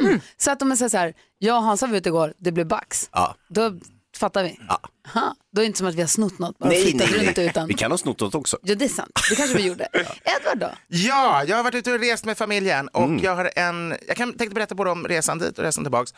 Mm. 0.00 0.20
Så 0.36 0.50
att 0.50 0.62
om 0.62 0.68
man 0.68 0.76
säger 0.76 0.88
så 0.88 0.96
här, 0.96 1.14
jag 1.38 1.56
och 1.56 1.62
Hansa 1.62 1.86
var 1.86 1.96
ute 1.96 2.08
igår, 2.08 2.34
det 2.38 2.52
blev 2.52 2.66
bax. 2.66 3.08
Ja. 3.12 3.34
Då 3.48 3.72
fattar 4.18 4.42
vi. 4.42 4.58
Ja. 4.68 4.80
Aha. 5.14 5.34
Då 5.52 5.60
är 5.60 5.62
det 5.62 5.66
inte 5.66 5.78
som 5.78 5.86
att 5.86 5.94
vi 5.94 6.00
har 6.00 6.08
snott 6.08 6.38
något, 6.38 6.58
bara 6.58 6.68
Nej, 6.68 6.82
flyttat 6.82 7.10
nej, 7.10 7.26
runt 7.26 7.36
nej. 7.36 7.46
utan. 7.46 7.68
Vi 7.68 7.74
kan 7.74 7.90
ha 7.90 7.98
snott 7.98 8.20
något 8.20 8.34
också. 8.34 8.58
Ja, 8.62 8.74
det 8.74 8.84
är 8.84 8.88
sant. 8.88 9.20
Det 9.30 9.36
kanske 9.36 9.56
vi 9.56 9.66
gjorde. 9.66 9.88
Edvard 9.92 10.58
då? 10.58 10.70
Ja, 10.88 11.44
jag 11.44 11.56
har 11.56 11.64
varit 11.64 11.74
ute 11.74 11.92
och 11.92 12.00
rest 12.00 12.24
med 12.24 12.38
familjen 12.38 12.88
och 12.88 13.02
Mm. 13.04 13.24
jag 13.24 13.36
har 13.36 13.50
en, 13.56 13.96
jag 14.06 14.16
kan, 14.16 14.32
tänkte 14.32 14.54
berätta 14.54 14.74
både 14.74 14.90
om 14.90 15.08
resan 15.08 15.38
dit 15.38 15.58
och 15.58 15.64
resan 15.64 15.84
tillbaks. 15.84 16.12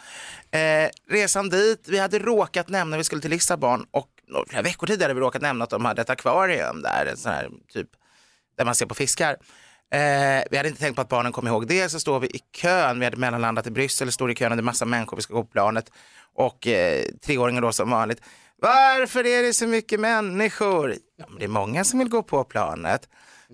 Eh, 0.51 0.89
resan 1.11 1.49
dit, 1.49 1.85
vi 1.89 1.99
hade 1.99 2.19
råkat 2.19 2.69
nämna, 2.69 2.97
vi 2.97 3.05
skulle 3.05 3.23
till 3.23 3.31
Lissabon 3.31 3.87
och 3.91 4.09
några 4.29 4.63
veckor 4.63 4.87
tidigare 4.87 5.11
hade 5.11 5.21
vi 5.21 5.27
råkat 5.27 5.43
nämna 5.43 5.65
att 5.65 5.71
de 5.71 5.85
hade 5.85 6.03
ett 6.03 6.11
akvarium 6.11 6.83
där, 6.83 7.07
en 7.07 7.17
sån 7.17 7.33
här 7.33 7.49
typ, 7.73 7.89
där 8.59 8.65
man 8.65 8.75
ser 8.75 8.87
på 8.87 8.95
fiskar. 8.95 9.37
Eh, 9.93 10.45
vi 10.51 10.57
hade 10.57 10.69
inte 10.69 10.81
tänkt 10.81 10.97
på 10.97 11.03
att 11.03 11.09
barnen 11.09 11.33
kom 11.33 11.47
ihåg 11.47 11.67
det, 11.67 11.89
så 11.89 12.01
står 12.01 12.21
vi 12.21 12.27
i 12.27 12.39
kön, 12.57 12.99
vi 12.99 13.05
hade 13.05 13.17
mellanlandat 13.17 13.67
i 13.67 13.71
Bryssel, 13.71 14.13
står 14.13 14.31
i 14.31 14.35
kön 14.35 14.53
och 14.53 14.57
det 14.57 14.61
är 14.61 14.65
massa 14.65 14.85
människor, 14.85 15.17
vi 15.17 15.23
ska 15.23 15.35
gå 15.35 15.43
på 15.45 15.51
planet. 15.51 15.91
Och 16.35 16.67
eh, 16.67 17.05
treåringen 17.27 17.63
då 17.63 17.73
som 17.73 17.91
vanligt, 17.91 18.21
varför 18.63 19.27
är 19.27 19.43
det 19.43 19.53
så 19.53 19.67
mycket 19.67 20.01
människor? 20.01 20.95
Ja, 21.17 21.25
men 21.29 21.39
det 21.39 21.45
är 21.45 21.49
många 21.49 21.85
som 21.85 21.99
vill 21.99 22.09
gå 22.09 22.23
på 22.23 22.45
planet. 22.45 23.09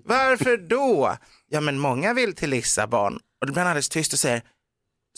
Varför 0.05 0.57
då? 0.57 1.17
Ja 1.49 1.61
men 1.61 1.79
många 1.79 2.13
vill 2.13 2.35
till 2.35 2.49
Lissabon. 2.49 3.19
Och 3.41 3.47
då 3.47 3.53
blir 3.53 3.61
han 3.61 3.69
alldeles 3.71 3.89
tyst 3.89 4.13
och 4.13 4.19
säger, 4.19 4.41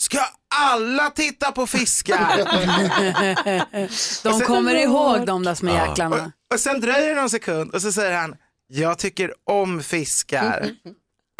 ska 0.00 0.18
alla 0.54 1.10
titta 1.10 1.52
på 1.52 1.66
fiskar? 1.66 2.36
De 4.22 4.38
sen- 4.38 4.40
kommer 4.40 4.74
ihåg 4.74 5.26
de 5.26 5.44
där 5.44 5.54
små 5.54 5.70
jäklarna. 5.70 6.16
Och, 6.16 6.54
och 6.54 6.60
sen 6.60 6.80
dröjer 6.80 7.08
det 7.08 7.20
någon 7.20 7.30
sekund 7.30 7.74
och 7.74 7.82
så 7.82 7.92
säger 7.92 8.16
han, 8.16 8.36
jag 8.66 8.98
tycker 8.98 9.34
om 9.44 9.82
fiskar. 9.82 10.70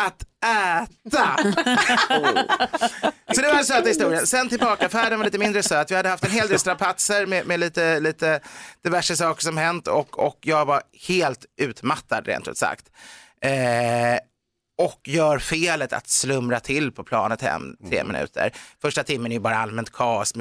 Att 0.06 0.22
äta. 0.44 1.36
Så 3.34 3.40
det 3.40 3.48
var 3.48 3.54
den 3.54 3.64
söta 3.64 3.88
historien. 3.88 4.26
Sen 4.26 4.48
tillbaka, 4.48 4.88
färden 4.88 5.18
var 5.18 5.24
lite 5.24 5.38
mindre 5.38 5.62
söt. 5.62 5.90
Vi 5.90 5.94
hade 5.94 6.08
haft 6.08 6.24
en 6.24 6.30
hel 6.30 6.48
del 6.48 6.58
strapatser 6.58 7.26
med, 7.26 7.46
med 7.46 7.60
lite, 7.60 8.00
lite 8.00 8.40
diverse 8.84 9.16
saker 9.16 9.42
som 9.42 9.56
hänt 9.56 9.88
och, 9.88 10.18
och 10.18 10.38
jag 10.40 10.64
var 10.64 10.82
helt 11.08 11.44
utmattad 11.60 12.26
rent 12.26 12.48
ut 12.48 12.58
sagt. 12.58 12.86
Eh, 13.42 13.50
och 14.80 15.08
gör 15.08 15.38
felet 15.38 15.92
att 15.92 16.08
slumra 16.08 16.60
till 16.60 16.92
på 16.92 17.04
planet 17.04 17.42
hem 17.42 17.76
tre 17.88 18.04
minuter. 18.04 18.52
Första 18.82 19.02
timmen 19.02 19.32
är 19.32 19.36
ju 19.36 19.40
bara 19.40 19.58
allmänt 19.58 19.92
kaos, 19.92 20.32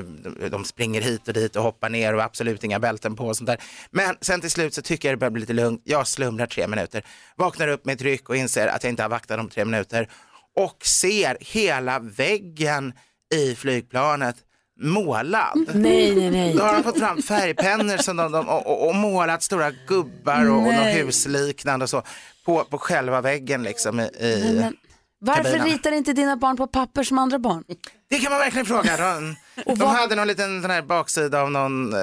de 0.52 0.66
springer 0.66 1.02
hit 1.02 1.28
och 1.28 1.34
dit 1.34 1.56
och 1.56 1.64
hoppar 1.64 1.90
ner 1.90 2.16
och 2.16 2.24
absolut 2.24 2.64
inga 2.64 2.80
bälten 2.80 3.16
på 3.16 3.28
och 3.28 3.38
sånt 3.38 3.48
där. 3.48 3.62
Men 3.92 4.16
sen 4.22 4.42
till 4.42 4.52
slut 4.52 4.74
så 4.74 4.82
tycker 4.82 5.08
jag 5.08 5.14
det 5.14 5.20
börjar 5.20 5.32
bli 5.32 5.40
lite 5.40 5.54
lugnt. 5.54 5.82
Jag 5.84 6.08
slumrar 6.08 6.46
tre 6.46 6.68
minuter, 6.68 7.06
vaknar 7.36 7.68
upp 7.68 7.86
med 7.86 7.96
ett 7.96 8.02
ryck 8.02 8.30
och 8.30 8.36
inser 8.36 8.68
att 8.68 8.84
jag 8.84 8.92
inte 8.92 9.04
har 9.04 9.10
vaktat 9.10 9.40
om 9.40 9.50
tre 9.50 9.66
minuter 9.66 10.10
och 10.56 10.86
ser 10.86 11.38
hela 11.40 12.00
väggen 12.00 12.94
i 13.36 13.56
flygplanet 13.56 14.36
målad. 14.80 15.66
Nej, 15.74 16.16
nej, 16.16 16.32
nej. 16.32 16.54
Då 16.54 16.64
har 16.64 16.74
de 16.74 16.84
fått 16.84 17.00
fram 17.00 17.22
färgpennor 17.22 17.98
som 17.98 18.18
de, 18.18 18.32
de, 18.32 18.48
och, 18.48 18.68
och, 18.68 18.88
och 18.90 18.96
målat 18.96 19.44
stora 19.44 19.72
gubbar 19.88 20.50
och, 20.50 20.58
och 20.58 20.64
Nej. 20.64 20.94
husliknande 21.06 21.84
och 21.84 21.90
så 21.90 22.04
på, 22.46 22.64
på 22.64 22.78
själva 22.78 23.22
väggen 23.22 23.64
liksom 23.64 24.00
i, 24.00 24.04
i 24.04 24.58
Men 24.62 24.76
varför 25.22 25.44
kabinen. 25.44 25.68
ritar 25.68 25.92
inte 25.92 26.14
dina 26.14 26.36
barn 26.38 26.58
på 26.58 26.68
papper 26.68 27.04
som 27.04 27.18
andra 27.20 27.40
barn? 27.40 27.64
Det 28.10 28.20
kan 28.20 28.32
man 28.32 28.40
verkligen 28.40 28.66
fråga. 28.66 28.98
De, 28.98 29.36
De 29.76 29.86
hade 29.88 30.16
någon 30.16 30.28
liten 30.28 30.62
sån 30.62 30.72
här 30.72 30.82
baksida 30.82 31.42
av 31.42 31.52
någon 31.52 31.94
eh, 31.94 32.00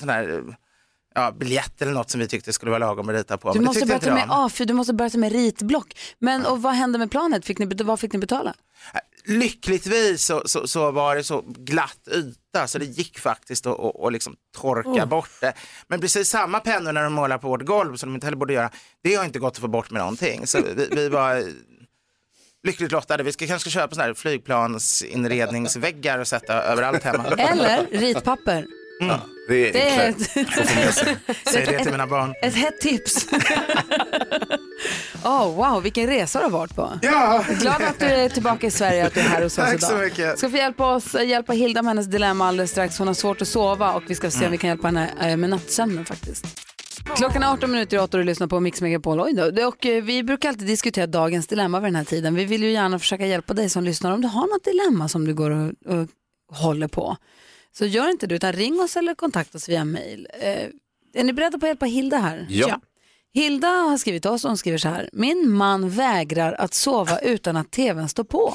sån 0.00 0.08
här 0.08 0.42
ja, 1.22 1.32
biljett 1.32 1.82
eller 1.82 1.92
något 1.92 2.10
som 2.10 2.20
vi 2.20 2.28
tyckte 2.28 2.52
skulle 2.52 2.70
vara 2.70 2.78
lagom 2.78 3.08
att 3.08 3.14
rita 3.14 3.38
på. 3.38 3.52
Du 3.52 3.60
måste, 3.60 3.86
börja 3.86 4.00
ta 4.00 4.14
med 4.14 4.28
de. 4.28 4.32
A4, 4.32 4.64
du 4.64 4.74
måste 4.74 4.92
börja 4.94 5.10
ta 5.10 5.18
med 5.18 5.32
ritblock. 5.32 5.98
Men 6.18 6.46
och 6.46 6.62
vad 6.62 6.74
hände 6.74 6.98
med 6.98 7.10
planet? 7.10 7.44
Fick 7.44 7.58
ni, 7.58 7.66
vad 7.84 8.00
fick 8.00 8.12
ni 8.12 8.18
betala? 8.18 8.54
Lyckligtvis 9.24 10.24
så, 10.24 10.42
så, 10.46 10.66
så 10.68 10.90
var 10.90 11.16
det 11.16 11.24
så 11.24 11.44
glatt 11.46 12.08
yta 12.14 12.66
så 12.66 12.78
det 12.78 12.84
gick 12.84 13.18
faktiskt 13.18 13.66
att 13.66 13.80
att- 13.80 14.00
att 14.04 14.12
liksom 14.12 14.36
torka 14.56 14.88
Oh. 14.88 15.04
bort 15.06 15.30
det. 15.40 15.52
Men 15.88 16.00
precis 16.00 16.28
samma 16.28 16.60
pennor 16.60 16.92
när 16.92 17.04
de 17.04 17.12
målar 17.12 17.38
på 17.38 17.48
vårt 17.48 17.62
golv 17.66 17.96
som 17.96 18.08
de 18.08 18.14
inte 18.14 18.26
heller 18.26 18.36
borde 18.36 18.52
göra, 18.52 18.70
det 19.02 19.14
har 19.14 19.24
inte 19.24 19.38
gått 19.38 19.52
att 19.52 19.58
få 19.58 19.68
bort 19.68 19.90
med 19.90 20.00
någonting. 20.00 20.46
Så 20.46 20.58
vi, 20.76 20.88
vi 20.90 21.08
var 21.08 21.44
lyckligt 22.66 22.92
lottade. 22.92 23.22
Vi 23.22 23.32
ska 23.32 23.46
kanske 23.46 23.70
köpa 23.70 23.94
sådana 23.94 24.06
här 24.06 24.14
flygplansinredningsväggar 24.14 26.18
och 26.18 26.28
sätta 26.28 26.54
överallt 26.62 27.02
hemma. 27.02 27.24
Eller 27.28 27.86
ritpapper. 27.90 28.66
Mm. 29.02 29.16
Det 29.48 29.68
är 29.68 29.72
Det 29.72 29.88
är 29.90 30.06
enklare. 30.08 31.16
Säg 31.52 31.66
det 31.66 31.78
till 31.82 31.92
mina 31.92 32.06
barn. 32.06 32.34
ett 32.42 32.54
hett 32.54 32.80
tips. 32.80 33.26
oh, 35.24 35.54
wow, 35.56 35.82
vilken 35.82 36.06
resa 36.06 36.38
du 36.38 36.44
har 36.44 36.50
varit 36.50 36.74
på. 36.76 36.92
Ja. 37.02 37.44
Glad 37.60 37.82
att 37.82 37.98
du 38.00 38.06
är 38.06 38.28
tillbaka 38.28 38.66
i 38.66 38.70
Sverige 38.70 39.06
att 39.06 39.14
du 39.14 39.20
är 39.20 39.24
här 39.24 39.42
hos 39.42 39.58
oss 39.58 39.64
Tack 39.64 39.74
idag. 39.74 39.90
så 39.90 39.96
mycket. 39.96 40.38
Ska 40.38 40.50
få 40.50 40.56
hjälpa, 40.56 40.94
oss, 40.94 41.14
hjälpa 41.14 41.52
Hilda 41.52 41.82
med 41.82 41.90
hennes 41.90 42.06
dilemma 42.06 42.48
alldeles 42.48 42.70
strax. 42.70 42.98
Hon 42.98 43.06
har 43.06 43.14
svårt 43.14 43.42
att 43.42 43.48
sova 43.48 43.92
och 43.92 44.02
vi 44.06 44.14
ska 44.14 44.30
se 44.30 44.44
om 44.46 44.50
vi 44.52 44.58
kan 44.58 44.68
hjälpa 44.68 44.86
henne 44.88 45.10
eh, 45.20 45.36
med 45.36 45.50
nattsömnen 45.50 46.04
faktiskt. 46.04 46.46
Klockan 47.16 47.42
är 47.42 47.52
18 47.52 47.70
minuter 47.70 47.96
i 47.96 48.00
8 48.00 48.16
och 48.16 48.18
du 48.20 48.24
lyssnar 48.24 48.46
på 48.46 48.60
Mix 48.60 48.80
Megapol. 48.80 49.20
Oj 49.20 49.32
då. 49.32 49.50
Det- 49.50 49.64
Och 49.64 49.86
eh, 49.86 50.02
vi 50.02 50.22
brukar 50.22 50.48
alltid 50.48 50.66
diskutera 50.66 51.06
dagens 51.06 51.46
dilemma 51.46 51.80
vid 51.80 51.86
den 51.86 51.96
här 51.96 52.04
tiden. 52.04 52.34
Vi 52.34 52.44
vill 52.44 52.62
ju 52.62 52.70
gärna 52.72 52.98
försöka 52.98 53.26
hjälpa 53.26 53.54
dig 53.54 53.68
som 53.68 53.84
lyssnar 53.84 54.12
om 54.12 54.20
du 54.22 54.28
har 54.28 54.46
något 54.54 54.64
dilemma 54.64 55.08
som 55.08 55.24
du 55.24 55.34
går 55.34 55.50
och, 55.50 55.66
och 55.94 56.06
håller 56.56 56.88
på. 56.88 57.16
Så 57.78 57.86
gör 57.86 58.10
inte 58.10 58.26
det 58.26 58.34
utan 58.34 58.52
ring 58.52 58.80
oss 58.80 58.96
eller 58.96 59.14
kontakta 59.14 59.58
oss 59.58 59.68
via 59.68 59.84
mail. 59.84 60.28
Eh, 60.40 60.68
är 61.14 61.24
ni 61.24 61.32
beredda 61.32 61.58
på 61.58 61.66
att 61.66 61.70
hjälpa 61.70 61.86
Hilda 61.86 62.18
här? 62.18 62.46
Ja. 62.50 62.80
Hilda 63.34 63.68
har 63.68 63.98
skrivit 63.98 64.22
till 64.22 64.30
oss 64.30 64.44
och 64.44 64.50
hon 64.50 64.58
skriver 64.58 64.78
så 64.78 64.88
här. 64.88 65.10
Min 65.12 65.50
man 65.50 65.90
vägrar 65.90 66.52
att 66.52 66.74
sova 66.74 67.18
utan 67.18 67.56
att 67.56 67.70
tvn 67.70 68.08
står 68.08 68.24
på. 68.24 68.54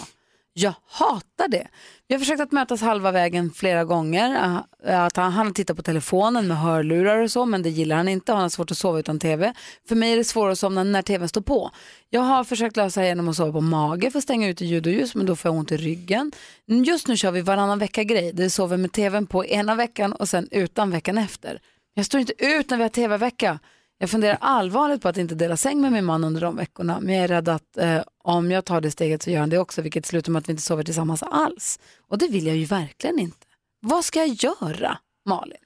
Jag 0.56 0.74
hatar 0.86 1.48
det. 1.48 1.68
Vi 2.08 2.16
har 2.16 2.20
försökt 2.20 2.42
att 2.42 2.52
mötas 2.52 2.82
halva 2.82 3.12
vägen 3.12 3.52
flera 3.52 3.84
gånger. 3.84 4.38
Ah, 4.86 5.06
att 5.06 5.18
han, 5.18 5.32
han 5.32 5.54
tittar 5.54 5.74
på 5.74 5.82
telefonen 5.82 6.48
med 6.48 6.58
hörlurar 6.58 7.18
och 7.18 7.32
så, 7.32 7.46
men 7.46 7.64
det 7.64 7.70
gillar 7.70 7.96
han 7.96 8.08
inte. 8.08 8.32
Han 8.32 8.42
har 8.42 8.50
svårt 8.50 8.72
att 8.72 8.78
sova 8.78 9.00
utan 9.00 9.20
tv. 9.20 9.54
För 9.88 9.96
mig 9.96 10.14
är 10.14 10.18
det 10.18 10.24
svårare 10.24 10.52
att 10.52 10.60
somna 10.60 10.84
när 10.84 11.02
tvn 11.02 11.30
står 11.30 11.42
på. 11.42 11.72
Jag 12.10 12.22
har 12.22 12.44
försökt 12.44 12.78
lösa 12.78 13.02
det 13.02 13.08
genom 13.08 13.30
att 13.30 13.36
sova 13.36 13.52
på 13.52 13.62
mage 13.62 14.12
för 14.12 14.18
att 14.18 14.24
stänga 14.24 14.48
ute 14.48 14.66
ljud 14.66 14.88
och 14.88 14.94
ljus, 14.94 15.16
men 15.16 15.26
då 15.26 15.36
får 15.36 15.50
jag 15.50 15.58
ont 15.58 15.72
i 15.72 15.78
ryggen. 15.78 16.32
Just 16.66 17.08
nu 17.08 17.18
kör 17.18 17.32
vi 17.32 17.42
varannan 17.42 17.80
vecka-grej. 17.80 18.32
Det 18.34 18.50
sover 18.50 18.78
med 18.78 18.92
tvn 18.92 19.28
på 19.28 19.46
ena 19.46 19.76
veckan 19.76 20.14
och 20.14 20.30
sen 20.30 20.48
utan 20.52 20.92
veckan 20.92 21.18
efter. 21.18 21.60
Jag 21.94 22.06
står 22.06 22.20
inte 22.20 22.46
ut 22.46 22.70
när 22.70 22.78
vi 22.78 22.84
har 22.84 22.90
tv-vecka. 22.90 23.60
Jag 23.98 24.10
funderar 24.10 24.38
allvarligt 24.42 25.02
på 25.02 25.08
att 25.08 25.18
inte 25.18 25.36
dela 25.36 25.58
säng 25.58 25.82
med 25.82 25.92
min 25.92 26.06
man 26.06 26.24
under 26.24 26.42
de 26.42 26.56
veckorna, 26.56 27.00
men 27.00 27.16
jag 27.16 27.24
är 27.24 27.28
rädd 27.28 27.50
att 27.50 27.78
eh, 27.78 28.02
om 28.24 28.52
jag 28.52 28.66
tar 28.66 28.82
det 28.82 28.92
steget 28.92 29.24
så 29.24 29.30
gör 29.30 29.40
han 29.40 29.50
det 29.50 29.58
också, 29.58 29.82
vilket 29.82 30.06
slutar 30.06 30.32
med 30.32 30.40
att 30.40 30.50
vi 30.50 30.52
inte 30.52 30.64
sover 30.64 30.84
tillsammans 30.84 31.24
alls. 31.24 31.80
Och 32.10 32.18
det 32.18 32.28
vill 32.28 32.48
jag 32.48 32.56
ju 32.56 32.66
verkligen 32.66 33.20
inte. 33.20 33.48
Vad 33.80 34.06
ska 34.06 34.20
jag 34.20 34.28
göra, 34.28 34.98
Malin? 35.26 35.58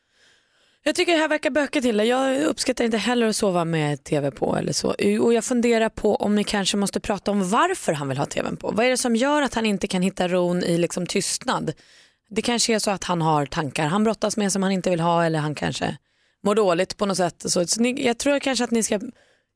Jag 0.88 0.96
tycker 0.96 1.12
det 1.12 1.18
här 1.18 1.28
verkar 1.28 1.50
böka 1.50 1.82
till 1.82 1.98
det. 1.98 2.04
Jag 2.04 2.42
uppskattar 2.42 2.86
inte 2.86 2.98
heller 2.98 3.28
att 3.28 3.36
sova 3.36 3.66
med 3.66 4.04
tv 4.04 4.32
på 4.32 4.56
eller 4.56 4.74
så. 4.74 4.96
Och 5.22 5.34
jag 5.34 5.44
funderar 5.44 5.90
på 5.90 6.16
om 6.16 6.36
ni 6.36 6.44
kanske 6.44 6.78
måste 6.78 7.00
prata 7.00 7.32
om 7.32 7.50
varför 7.50 7.94
han 7.94 8.10
vill 8.10 8.18
ha 8.18 8.26
tvn 8.26 8.58
på. 8.58 8.72
Vad 8.72 8.86
är 8.86 8.90
det 8.90 8.98
som 8.98 9.16
gör 9.16 9.42
att 9.42 9.54
han 9.54 9.66
inte 9.66 9.88
kan 9.88 10.02
hitta 10.02 10.28
ron 10.28 10.64
i 10.64 10.78
liksom 10.78 11.06
tystnad? 11.06 11.74
Det 12.30 12.42
kanske 12.42 12.76
är 12.76 12.80
så 12.80 12.92
att 12.92 13.04
han 13.04 13.22
har 13.22 13.46
tankar 13.46 13.86
han 13.86 14.04
brottas 14.04 14.38
med 14.38 14.52
som 14.52 14.64
han 14.64 14.72
inte 14.72 14.90
vill 14.90 15.00
ha 15.00 15.26
eller 15.26 15.40
han 15.40 15.56
kanske 15.56 15.98
mår 16.44 16.56
dåligt 16.56 16.98
på 16.98 17.06
något 17.06 17.18
sätt. 17.18 17.36
Så, 17.52 17.68
så 17.68 17.82
ni, 17.82 18.06
jag 18.06 18.18
tror 18.18 18.40
kanske 18.40 18.64
att 18.64 18.72
ni 18.72 18.84
ska 18.84 19.00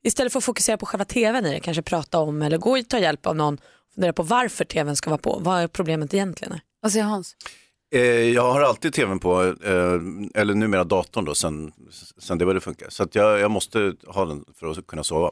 istället 0.04 0.32
för 0.34 0.40
att 0.40 0.44
fokusera 0.44 0.78
på 0.78 0.86
själva 0.86 1.06
tvn 1.06 1.46
i 1.46 1.54
det 1.54 1.60
kanske 1.60 1.82
prata 1.84 2.20
om 2.20 2.42
eller 2.42 2.58
gå 2.58 2.78
och 2.80 2.88
ta 2.90 3.00
hjälp 3.00 3.26
av 3.26 3.36
någon 3.36 3.54
och 3.54 3.94
fundera 3.96 4.14
på 4.14 4.24
varför 4.24 4.66
tvn 4.66 4.96
ska 4.96 5.10
vara 5.10 5.18
på. 5.22 5.40
Vad 5.42 5.62
är 5.62 5.68
problemet 5.68 6.14
egentligen? 6.14 6.54
Är? 6.54 6.62
Vad 6.82 6.92
säger 6.92 7.06
Hans? 7.06 7.36
Eh, 7.94 8.02
Jag 8.04 8.52
har 8.54 8.62
alltid 8.62 8.94
tvn 8.94 9.20
på, 9.20 9.44
eh, 9.44 10.42
eller 10.42 10.54
numera 10.54 10.84
datorn 10.84 11.26
då, 11.26 11.36
sen, 11.36 11.72
sen 12.18 12.38
det 12.38 12.46
började 12.46 12.62
funka. 12.62 12.86
Så 12.90 13.04
att 13.04 13.16
jag, 13.16 13.40
jag 13.40 13.52
måste 13.52 13.94
ha 14.08 14.26
den 14.26 14.46
för 14.60 14.72
att 14.72 14.88
kunna 14.88 15.04
sova. 15.04 15.32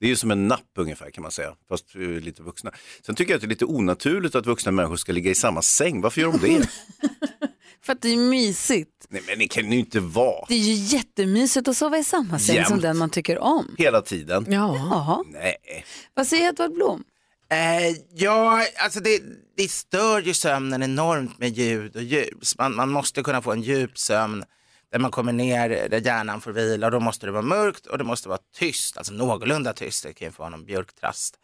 Det 0.00 0.06
är 0.06 0.10
ju 0.10 0.16
som 0.16 0.30
en 0.30 0.48
napp 0.48 0.60
ungefär 0.78 1.10
kan 1.10 1.22
man 1.22 1.30
säga, 1.30 1.54
fast 1.68 1.94
vi 1.94 2.16
är 2.16 2.20
lite 2.20 2.42
vuxna. 2.42 2.72
Sen 3.06 3.14
tycker 3.14 3.32
jag 3.32 3.36
att 3.36 3.42
det 3.42 3.46
är 3.46 3.48
lite 3.48 3.64
onaturligt 3.64 4.34
att 4.34 4.46
vuxna 4.46 4.72
människor 4.72 4.96
ska 4.96 5.12
ligga 5.12 5.30
i 5.30 5.34
samma 5.34 5.62
säng. 5.62 6.00
Varför 6.00 6.20
gör 6.20 6.32
de 6.32 6.38
det? 6.38 6.68
För 7.86 7.92
att 7.92 8.02
det 8.02 8.08
är 8.08 8.16
mysigt. 8.16 9.06
Nej 9.08 9.22
men 9.26 9.38
det 9.38 9.48
kan 9.48 9.72
ju 9.72 9.78
inte 9.78 10.00
vara. 10.00 10.44
Det 10.48 10.54
är 10.54 10.58
ju 10.58 10.74
jättemysigt 10.74 11.68
att 11.68 11.76
sova 11.76 11.98
i 11.98 12.04
samma 12.04 12.38
säng 12.38 12.64
som 12.64 12.72
Jämt. 12.72 12.82
den 12.82 12.96
man 12.96 13.10
tycker 13.10 13.38
om. 13.38 13.74
Hela 13.78 14.02
tiden. 14.02 14.46
Ja. 14.48 15.24
Nej. 15.32 15.84
Vad 16.14 16.26
säger 16.26 16.48
Edvard 16.48 16.72
Blom? 16.72 17.04
Eh, 17.50 17.96
ja, 18.14 18.66
alltså 18.76 19.00
det, 19.00 19.22
det 19.56 19.70
stör 19.70 20.22
ju 20.22 20.34
sömnen 20.34 20.82
enormt 20.82 21.38
med 21.38 21.58
ljud 21.58 21.96
och 21.96 22.02
ljus. 22.02 22.58
Man, 22.58 22.76
man 22.76 22.90
måste 22.90 23.22
kunna 23.22 23.42
få 23.42 23.52
en 23.52 23.62
djup 23.62 23.98
sömn 23.98 24.44
där 24.92 24.98
man 24.98 25.10
kommer 25.10 25.32
ner, 25.32 25.88
där 25.88 26.00
hjärnan 26.00 26.40
får 26.40 26.52
vila 26.52 26.86
och 26.86 26.92
då 26.92 27.00
måste 27.00 27.26
det 27.26 27.32
vara 27.32 27.42
mörkt 27.42 27.86
och 27.86 27.98
det 27.98 28.04
måste 28.04 28.28
vara 28.28 28.38
tyst, 28.56 28.96
alltså 28.96 29.12
någorlunda 29.12 29.72
tyst. 29.72 30.02
Det 30.02 30.12
kan 30.12 30.28
ju 30.28 30.32
få 30.32 30.42
vara 30.42 30.50
någon 30.50 30.64
björktrast 30.64 31.34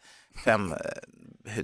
fem 0.45 0.71
eh, 0.71 0.77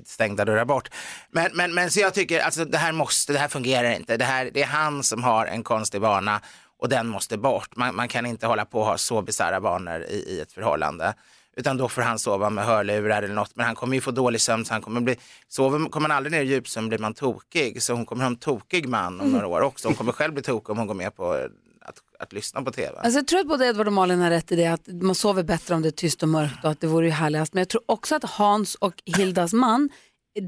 stängda 0.06 0.46
dörrar 0.46 0.66
bort. 0.66 0.90
Men, 1.32 1.52
men, 1.54 1.74
men 1.74 1.92
så 1.92 2.00
jag 2.00 2.14
tycker, 2.14 2.40
alltså 2.40 2.66
det 2.66 2.78
här 2.78 2.92
måste, 2.92 3.34
det 3.34 3.40
här 3.40 3.48
fungerar 3.48 3.92
inte. 3.92 4.18
Det, 4.18 4.26
här, 4.26 4.50
det 4.54 4.62
är 4.62 4.68
han 4.68 5.04
som 5.04 5.24
har 5.24 5.46
en 5.46 5.64
konstig 5.64 6.02
vana 6.02 6.42
och 6.80 6.90
den 6.90 7.08
måste 7.08 7.38
bort. 7.38 7.76
Man, 7.76 7.96
man 7.96 8.08
kan 8.08 8.26
inte 8.26 8.48
hålla 8.48 8.66
på 8.66 8.80
och 8.80 8.86
ha 8.86 8.98
så 8.98 9.22
bisarra 9.22 9.60
vanor 9.60 10.04
i, 10.04 10.16
i 10.28 10.40
ett 10.42 10.52
förhållande. 10.52 11.14
Utan 11.56 11.78
då 11.78 11.90
får 11.90 12.02
han 12.02 12.20
sova 12.20 12.50
med 12.50 12.66
hörlurar 12.66 13.24
eller 13.24 13.36
något. 13.36 13.56
Men 13.56 13.66
han 13.66 13.76
kommer 13.76 13.96
ju 13.96 14.02
få 14.02 14.12
dålig 14.12 14.42
sömn 14.42 14.66
så 14.66 14.74
han 14.74 14.82
kommer 14.82 15.02
bli, 15.02 15.16
sover, 15.48 15.90
kommer 15.90 16.08
man 16.08 16.18
aldrig 16.18 16.32
ner 16.32 16.42
i 16.42 16.48
djupsömn 16.48 16.90
blir 16.90 17.00
man 17.00 17.14
tokig. 17.14 17.84
Så 17.84 17.94
hon 17.94 18.06
kommer 18.06 18.24
ha 18.24 18.28
en 18.28 18.36
tokig 18.36 18.90
man 18.90 19.22
om 19.22 19.32
några 19.32 19.48
år 19.48 19.62
också. 19.62 19.88
Hon 19.88 19.96
kommer 19.96 20.12
själv 20.12 20.34
bli 20.34 20.44
tokig 20.44 20.70
om 20.70 20.78
hon 20.78 20.88
går 20.88 20.94
med 20.94 21.16
på 21.16 21.48
att, 21.90 21.98
att 22.20 22.34
lyssna 22.34 22.62
på 22.62 22.72
tv. 22.72 22.98
Alltså 22.98 23.20
jag 23.20 23.28
tror 23.28 23.40
att 23.40 23.48
både 23.48 23.66
Edvard 23.66 23.88
och 23.88 23.94
Malin 23.94 24.20
har 24.20 24.30
rätt 24.30 24.52
i 24.52 24.56
det 24.56 24.68
att 24.68 24.88
man 24.88 25.16
sover 25.16 25.44
bättre 25.44 25.76
om 25.76 25.82
det 25.82 25.90
är 25.90 25.92
tyst 25.92 26.24
och 26.24 26.30
mörkt 26.30 26.64
och 26.64 26.72
att 26.72 26.82
det 26.82 26.88
vore 26.88 27.06
ju 27.06 27.12
härligast. 27.12 27.54
Men 27.54 27.62
jag 27.62 27.70
tror 27.70 27.84
också 27.86 28.16
att 28.16 28.24
Hans 28.24 28.76
och 28.76 28.94
Hildas 29.06 29.54
man, 29.54 29.90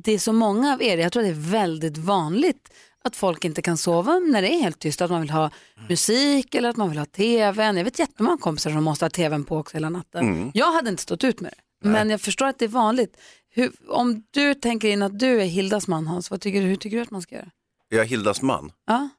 det 0.03 0.11
är 0.11 0.19
så 0.19 0.33
många 0.33 0.73
av 0.73 0.81
er, 0.83 0.97
jag 0.97 1.11
tror 1.11 1.23
att 1.23 1.29
det 1.29 1.33
är 1.33 1.51
väldigt 1.51 1.97
vanligt 1.97 2.73
att 3.03 3.15
folk 3.15 3.45
inte 3.45 3.61
kan 3.61 3.77
sova 3.77 4.19
när 4.19 4.41
det 4.41 4.53
är 4.53 4.61
helt 4.61 4.79
tyst, 4.79 5.01
att 5.01 5.11
man 5.11 5.21
vill 5.21 5.29
ha 5.29 5.49
musik 5.89 6.55
eller 6.55 6.69
att 6.69 6.77
man 6.77 6.89
vill 6.89 6.97
ha 6.97 7.05
tvn. 7.05 7.77
Jag 7.77 7.83
vet 7.83 7.99
jättemånga 7.99 8.37
kompisar 8.37 8.71
som 8.71 8.83
måste 8.83 9.05
ha 9.05 9.09
tvn 9.09 9.43
på 9.43 9.57
också 9.57 9.77
hela 9.77 9.89
natten. 9.89 10.27
Mm. 10.27 10.51
Jag 10.53 10.71
hade 10.71 10.89
inte 10.89 11.03
stått 11.03 11.23
ut 11.23 11.41
med 11.41 11.53
det, 11.81 11.87
men 11.89 12.09
jag 12.09 12.21
förstår 12.21 12.45
att 12.45 12.59
det 12.59 12.65
är 12.65 12.69
vanligt. 12.69 13.17
Hur, 13.49 13.71
om 13.87 14.23
du 14.31 14.53
tänker 14.53 14.87
in 14.87 15.01
att 15.01 15.19
du 15.19 15.41
är 15.41 15.45
Hildas 15.45 15.87
man 15.87 16.07
Hans, 16.07 16.31
vad 16.31 16.41
tycker 16.41 16.61
du, 16.61 16.67
hur 16.67 16.75
tycker 16.75 16.97
du 16.97 17.03
att 17.03 17.11
man 17.11 17.21
ska 17.21 17.35
göra? 17.35 17.51
Jag 17.89 18.01
är 18.01 18.05
Hildas 18.05 18.41
man. 18.41 18.71
Ja? 18.87 19.09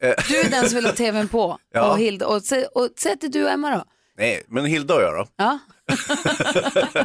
Eh, 0.00 0.14
Du 0.28 0.36
är 0.40 0.50
den 0.50 0.68
som 0.68 0.74
vill 0.76 0.86
ha 0.86 0.92
tvn 0.92 1.28
på 1.28 1.58
Ja. 1.72 1.90
och, 1.92 1.98
Hilda, 1.98 2.26
och, 2.26 2.38
sä- 2.42 2.66
och 2.74 2.88
säg 2.98 3.12
att 3.12 3.20
det 3.20 3.26
är 3.26 3.30
du 3.30 3.44
och 3.44 3.50
Emma 3.50 3.70
då. 3.70 3.84
Nej, 4.18 4.42
men 4.48 4.64
Hilda 4.64 4.94
och 4.94 5.02
jag 5.02 5.14
då? 5.14 5.26
Ja. 5.36 5.58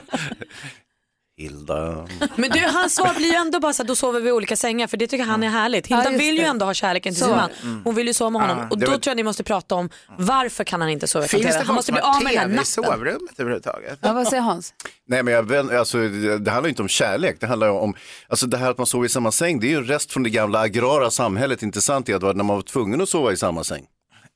Hilda. 1.38 2.07
Men 2.36 2.49
du, 2.49 2.59
hans 2.59 2.95
svar 2.95 3.13
blir 3.17 3.27
ju 3.27 3.36
ändå 3.36 3.59
bara 3.59 3.73
så 3.73 3.81
att 3.81 3.88
då 3.88 3.95
sover 3.95 4.19
vi 4.19 4.29
i 4.29 4.31
olika 4.31 4.55
sängar 4.55 4.88
för 4.88 4.97
det 4.97 5.07
tycker 5.07 5.23
han 5.25 5.43
är 5.43 5.49
härligt. 5.49 5.88
Hilda 5.88 6.03
Ja, 6.03 6.11
just 6.11 6.21
vill 6.23 6.36
ju 6.36 6.41
det. 6.41 6.47
ändå 6.47 6.65
ha 6.65 6.73
kärleken 6.73 7.13
till 7.13 7.23
sin 7.23 7.31
man. 7.31 7.49
Mm. 7.63 7.81
Hon 7.84 7.95
vill 7.95 8.07
ju 8.07 8.13
sova 8.13 8.29
med 8.29 8.41
honom 8.41 8.57
Ja, 8.57 8.67
och 8.69 8.77
det 8.77 8.86
då 8.86 8.91
var- 8.91 8.97
tror 8.99 9.11
jag 9.11 9.15
ni 9.15 9.23
måste 9.23 9.43
prata 9.43 9.75
om 9.75 9.89
varför 10.17 10.63
kan 10.63 10.81
han 10.81 10.89
inte 10.89 11.07
sova 11.07 11.25
utan 11.25 11.39
Finns 11.39 11.51
det 11.51 11.57
Han 11.57 11.65
folk 11.65 11.75
måste 11.75 11.91
bli 11.91 12.01
av 12.01 12.23
med 12.23 12.34
den 12.34 12.39
här 12.39 12.47
tv 12.49 12.61
i 12.61 12.65
sovrummet 12.65 13.39
överhuvudtaget? 13.39 13.99
Ja, 14.01 14.13
vad 14.13 14.27
säger 14.27 14.41
Hans? 14.43 14.73
Nej 15.07 15.23
men 15.23 15.34
jag, 15.34 15.73
alltså, 15.75 15.97
det 15.97 16.38
det 16.39 16.51
handlar 16.51 16.69
inte 16.69 16.81
om 16.81 16.88
kärlek, 16.88 17.38
det 17.39 17.47
handlar 17.47 17.67
ju 17.67 17.73
om, 17.73 17.93
alltså 18.27 18.47
det 18.47 18.57
här 18.57 18.71
att 18.71 18.77
man 18.77 18.88
sover 18.88 19.05
i 19.05 19.09
samma 19.09 19.31
säng, 19.31 19.59
det 19.59 19.67
är 19.67 19.69
ju 19.69 19.77
en 19.77 19.86
rest 19.86 20.11
från 20.11 20.23
det 20.23 20.29
gamla 20.29 20.59
agrara 20.59 21.11
samhället, 21.11 21.63
intressant 21.63 22.09
är 22.09 22.15
att 22.15 22.21
när 22.36 22.43
man 22.43 22.55
var 22.55 22.61
tvungen 22.61 23.01
att 23.01 23.09
sova 23.09 23.31
i 23.31 23.38
samma 23.38 23.63
säng. 23.63 23.86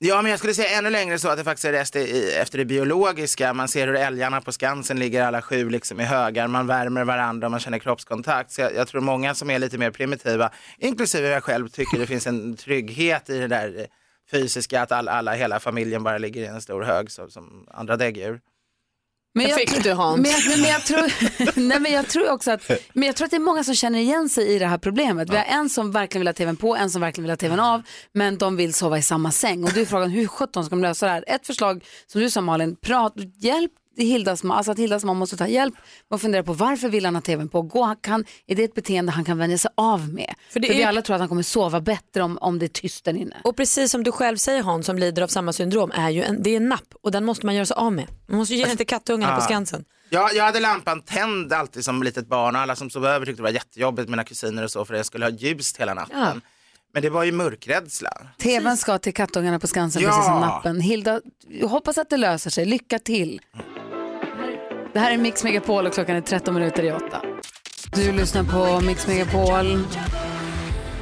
Ja, 0.00 0.22
men 0.22 0.30
jag 0.30 0.38
skulle 0.38 0.54
säga 0.54 0.78
ännu 0.78 0.90
längre 0.90 1.18
så 1.18 1.28
att 1.28 1.38
det 1.38 1.44
faktiskt 1.44 1.64
är 1.64 1.72
rest 1.72 1.96
i, 1.96 2.32
efter 2.32 2.58
det 2.58 2.64
biologiska. 2.64 3.54
Man 3.54 3.68
ser 3.68 3.86
hur 3.86 3.96
älgarna 3.96 4.40
på 4.40 4.52
Skansen 4.52 4.98
ligger 4.98 5.22
alla 5.22 5.42
sju 5.42 5.70
liksom 5.70 6.00
i 6.00 6.04
högar. 6.04 6.48
Man 6.48 6.66
värmer 6.66 7.04
varandra 7.04 7.46
och 7.46 7.50
man 7.50 7.60
känner 7.60 7.78
kroppskontakt. 7.78 8.50
Så 8.50 8.60
jag, 8.60 8.74
jag 8.74 8.88
tror 8.88 9.00
många 9.00 9.34
som 9.34 9.50
är 9.50 9.58
lite 9.58 9.78
mer 9.78 9.90
primitiva, 9.90 10.50
inklusive 10.78 11.28
jag 11.28 11.44
själv, 11.44 11.68
tycker 11.68 11.98
det 11.98 12.06
finns 12.06 12.26
en 12.26 12.56
trygghet 12.56 13.30
i 13.30 13.38
det 13.38 13.48
där 13.48 13.78
eh, 13.78 13.84
fysiska, 14.30 14.82
att 14.82 14.92
alla, 14.92 15.12
alla 15.12 15.32
hela 15.32 15.60
familjen 15.60 16.02
bara 16.02 16.18
ligger 16.18 16.42
i 16.42 16.46
en 16.46 16.60
stor 16.60 16.82
hög 16.82 17.10
så, 17.10 17.30
som 17.30 17.66
andra 17.70 17.96
däggdjur. 17.96 18.40
Men 19.38 19.48
Jag 19.48 19.60
fick 19.60 19.82
du, 19.82 19.92
Hans. 19.92 20.20
Men 20.20 20.30
jag, 20.30 20.58
men 20.60 20.70
jag, 20.70 20.84
tror, 20.84 21.60
nej, 21.68 21.80
men 21.80 21.92
jag 21.92 22.08
tror 22.08 22.30
också 22.30 22.50
att, 22.50 22.70
men 22.92 23.06
jag 23.06 23.16
tror 23.16 23.24
att 23.24 23.30
det 23.30 23.36
är 23.36 23.40
många 23.40 23.64
som 23.64 23.74
känner 23.74 23.98
igen 23.98 24.28
sig 24.28 24.46
i 24.54 24.58
det 24.58 24.66
här 24.66 24.78
problemet. 24.78 25.30
Vi 25.30 25.36
har 25.36 25.44
en 25.44 25.68
som 25.68 25.92
verkligen 25.92 26.20
vill 26.20 26.28
ha 26.28 26.32
tvn 26.32 26.56
på, 26.56 26.76
en 26.76 26.90
som 26.90 27.00
verkligen 27.00 27.24
vill 27.24 27.30
ha 27.30 27.36
tvn 27.36 27.60
av, 27.60 27.82
men 28.12 28.38
de 28.38 28.56
vill 28.56 28.74
sova 28.74 28.98
i 28.98 29.02
samma 29.02 29.32
säng. 29.32 29.64
Och 29.64 29.72
då 29.72 29.80
är 29.80 29.84
frågan 29.84 30.10
hur 30.10 30.26
sjutton 30.26 30.64
ska 30.64 30.70
de 30.70 30.82
lösa 30.82 31.06
det 31.06 31.12
här? 31.12 31.24
Ett 31.26 31.46
förslag 31.46 31.84
som 32.06 32.20
du 32.20 32.30
sa 32.30 32.40
Malin, 32.40 32.76
prat, 32.76 33.14
hjälp 33.38 33.72
Hildas, 34.04 34.44
alltså 34.44 34.72
att 34.72 34.78
Hildas 34.78 35.04
mamma 35.04 35.18
måste 35.18 35.36
ta 35.36 35.46
hjälp 35.46 35.74
med 36.10 36.16
att 36.16 36.20
fundera 36.22 36.42
på 36.42 36.52
varför 36.52 36.88
vill 36.88 37.04
han 37.04 37.14
ha 37.14 37.22
tvn 37.22 37.48
på? 37.48 37.62
Gå, 37.62 37.82
han 37.82 37.96
kan, 37.96 38.24
är 38.46 38.54
det 38.56 38.64
ett 38.64 38.74
beteende 38.74 39.12
han 39.12 39.24
kan 39.24 39.38
vänja 39.38 39.58
sig 39.58 39.70
av 39.74 40.08
med? 40.08 40.34
För, 40.46 40.52
För 40.52 40.60
det 40.60 40.68
vi 40.68 40.82
är- 40.82 40.88
alla 40.88 41.02
tror 41.02 41.14
att 41.14 41.20
han 41.20 41.28
kommer 41.28 41.42
sova 41.42 41.80
bättre 41.80 42.22
om, 42.22 42.38
om 42.38 42.58
det 42.58 42.66
är 42.66 42.68
tyst 42.68 43.04
där 43.04 43.16
inne. 43.16 43.36
Och 43.44 43.56
precis 43.56 43.90
som 43.90 44.02
du 44.04 44.12
själv 44.12 44.36
säger 44.36 44.62
Hans 44.62 44.86
som 44.86 44.98
lider 44.98 45.22
av 45.22 45.28
samma 45.28 45.52
syndrom, 45.52 45.90
är 45.94 46.10
ju 46.10 46.22
en, 46.22 46.42
det 46.42 46.50
är 46.50 46.56
en 46.56 46.68
napp 46.68 46.94
och 47.02 47.10
den 47.12 47.24
måste 47.24 47.46
man 47.46 47.54
göra 47.54 47.66
sig 47.66 47.74
av 47.74 47.92
med. 47.92 48.06
Man 48.28 48.38
måste 48.38 48.54
ju 48.54 48.60
ge 48.60 48.66
den 48.66 48.76
till 48.76 48.86
kattungarna 48.86 49.36
på. 49.36 49.42
Skansen. 49.42 49.84
Ja, 50.10 50.30
jag 50.34 50.44
hade 50.44 50.60
lampan 50.60 51.02
tänd 51.02 51.52
alltid 51.52 51.84
som 51.84 52.02
litet 52.02 52.28
barn 52.28 52.56
och 52.56 52.62
alla 52.62 52.76
som 52.76 52.90
sov 52.90 53.06
över 53.06 53.26
tyckte 53.26 53.38
det 53.38 53.44
var 53.44 53.50
jättejobbigt, 53.50 54.08
mina 54.08 54.24
kusiner 54.24 54.64
och 54.64 54.70
så, 54.70 54.84
för 54.84 54.94
jag 54.94 55.06
skulle 55.06 55.24
ha 55.24 55.30
ljust 55.30 55.76
hela 55.76 55.94
natten. 55.94 56.18
Ja. 56.20 56.32
Men 56.92 57.02
det 57.02 57.10
var 57.10 57.24
ju 57.24 57.32
mörkrädsla. 57.32 58.10
TVn 58.42 58.76
ska 58.76 58.98
till 58.98 59.14
kattungarna 59.14 59.58
på 59.58 59.66
Skansen 59.66 60.02
Ja. 60.02 60.08
precis 60.08 60.24
som 60.24 60.40
nappen. 60.40 60.80
Hilda, 60.80 61.20
jag 61.48 61.68
hoppas 61.68 61.98
att 61.98 62.10
det 62.10 62.16
löser 62.16 62.50
sig. 62.50 62.64
Lycka 62.66 62.98
till. 62.98 63.40
Det 64.92 64.98
här 64.98 65.12
är 65.12 65.18
Mix 65.18 65.44
Megapol 65.44 65.86
och 65.86 65.94
klockan 65.94 66.16
är 66.16 66.20
13 66.20 66.54
minuter 66.54 66.82
i 66.82 66.92
8. 66.92 67.04
Du 67.92 68.12
lyssnar 68.12 68.42
på 68.42 68.86
Mix 68.86 69.06
Megapol. 69.06 69.84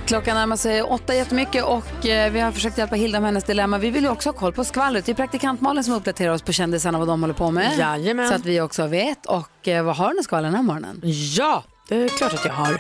Klockan 0.07 0.37
närmar 0.37 0.57
sig 0.57 0.83
åtta 0.83 1.15
jättemycket 1.15 1.65
och 1.65 2.07
eh, 2.07 2.33
vi 2.33 2.41
har 2.41 2.53
försökt 2.53 2.79
hjälpa 2.79 2.97
Hilda 2.97 3.21
med 3.21 3.29
hennes 3.29 3.45
dilemma. 3.45 3.79
Vi 3.79 3.91
vill 3.91 4.05
ju 4.05 4.11
också 4.11 4.29
ha 4.29 4.35
koll 4.35 4.53
på 4.53 4.65
skvallret. 4.65 5.07
Det 5.07 5.13
är 5.13 5.17
praktikant 5.17 5.61
Malin 5.61 5.85
som 5.85 5.95
uppdaterar 5.95 6.33
oss 6.33 6.43
på 6.43 6.53
kändisarna 6.53 6.99
vad 6.99 7.09
de 7.09 7.21
håller 7.21 7.35
på 7.35 7.51
med. 7.51 7.79
Jajamän. 7.79 8.29
Så 8.29 8.35
att 8.35 8.45
vi 8.45 8.61
också 8.61 8.87
vet. 8.87 9.27
Och 9.27 9.69
eh, 9.69 9.85
vad 9.85 9.97
har 9.97 10.15
du 10.15 10.23
skvallren 10.23 10.53
den 10.53 10.55
här 10.55 10.63
morgonen? 10.63 11.01
Ja, 11.37 11.65
det 11.89 11.97
är 11.97 12.09
klart 12.09 12.35
att 12.35 12.45
jag 12.45 12.53
har. 12.53 12.77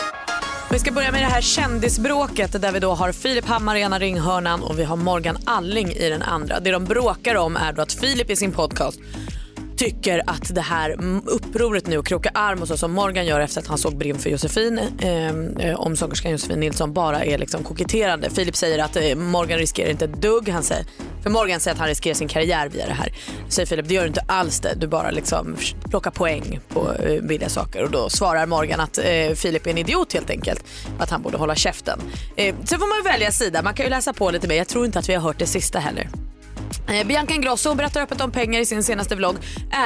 Vi 0.70 0.78
ska 0.78 0.92
börja 0.92 1.12
med 1.12 1.22
det 1.22 1.26
här 1.26 1.40
kändisbråket 1.40 2.62
där 2.62 2.72
vi 2.72 2.80
då 2.80 2.94
har 2.94 3.12
Filip 3.12 3.46
Hammar 3.46 3.76
i 3.76 3.80
ena 3.80 3.98
ringhörnan 3.98 4.62
och 4.62 4.78
vi 4.78 4.84
har 4.84 4.96
Morgan 4.96 5.36
Alling 5.44 5.92
i 5.92 6.08
den 6.08 6.22
andra. 6.22 6.60
Det 6.60 6.70
de 6.70 6.84
bråkar 6.84 7.34
om 7.34 7.56
är 7.56 7.72
då 7.72 7.82
att 7.82 7.92
Filip 7.92 8.30
i 8.30 8.36
sin 8.36 8.52
podcast 8.52 9.00
tycker 9.76 10.22
att 10.26 10.54
det 10.54 10.60
här 10.60 10.96
upproret 11.24 11.86
nu 11.86 11.98
och 11.98 12.06
kroka 12.06 12.30
arm 12.34 12.62
och 12.62 12.68
så 12.68 12.76
som 12.76 12.92
Morgan 12.92 13.26
gör 13.26 13.40
efter 13.40 13.60
att 13.60 13.66
han 13.66 13.78
såg 13.78 13.98
Brinn 13.98 14.18
för 14.18 14.30
Josefin 14.30 14.80
ehm, 14.98 15.56
eh, 15.56 15.80
om 15.80 15.96
sångerskan 15.96 16.32
Josefin 16.32 16.60
Nilsson 16.60 16.92
bara 16.92 17.24
är 17.24 17.38
liksom 17.38 17.64
koketterande. 17.64 18.30
Filip 18.30 18.56
säger 18.56 18.84
att 18.84 18.96
eh, 18.96 19.14
Morgan 19.14 19.58
riskerar 19.58 19.90
inte 19.90 20.04
ett 20.04 20.22
dugg. 20.22 20.48
Han 20.48 20.62
säger, 20.62 20.84
för 21.22 21.30
Morgan 21.30 21.60
säger 21.60 21.74
att 21.74 21.78
han 21.78 21.88
riskerar 21.88 22.14
sin 22.14 22.28
karriär 22.28 22.68
via 22.68 22.86
det 22.86 22.92
här. 22.92 23.12
Säger 23.48 23.66
Filip, 23.66 23.88
det 23.88 23.94
gör 23.94 24.02
du 24.02 24.08
inte 24.08 24.24
alls 24.28 24.60
det. 24.60 24.74
Du 24.76 24.86
bara 24.86 25.10
liksom 25.10 25.56
plockar 25.90 26.10
poäng 26.10 26.60
på 26.68 26.92
eh, 26.92 27.22
billiga 27.22 27.48
saker. 27.48 27.82
Och 27.82 27.90
då 27.90 28.08
svarar 28.08 28.46
Morgan 28.46 28.80
att 28.80 28.98
eh, 28.98 29.34
Filip 29.34 29.66
är 29.66 29.70
en 29.70 29.78
idiot 29.78 30.12
helt 30.12 30.30
enkelt. 30.30 30.64
Att 30.98 31.10
han 31.10 31.22
borde 31.22 31.36
hålla 31.38 31.54
käften. 31.54 32.00
Eh, 32.36 32.54
sen 32.64 32.78
får 32.78 33.04
man 33.04 33.12
välja 33.12 33.32
sida. 33.32 33.62
Man 33.62 33.74
kan 33.74 33.86
ju 33.86 33.90
läsa 33.90 34.12
på 34.12 34.30
lite 34.30 34.48
mer. 34.48 34.56
Jag 34.56 34.68
tror 34.68 34.84
inte 34.84 34.98
att 34.98 35.08
vi 35.08 35.14
har 35.14 35.22
hört 35.22 35.38
det 35.38 35.46
sista 35.46 35.78
heller. 35.78 36.08
Eh, 36.88 37.06
Bianca 37.06 37.34
Ingrosso 37.34 37.74
berättar 37.74 38.02
öppet 38.02 38.20
om 38.20 38.30
pengar 38.32 38.60
i 38.60 38.66
sin 38.66 38.82
senaste 38.82 39.14
vlogg. 39.14 39.36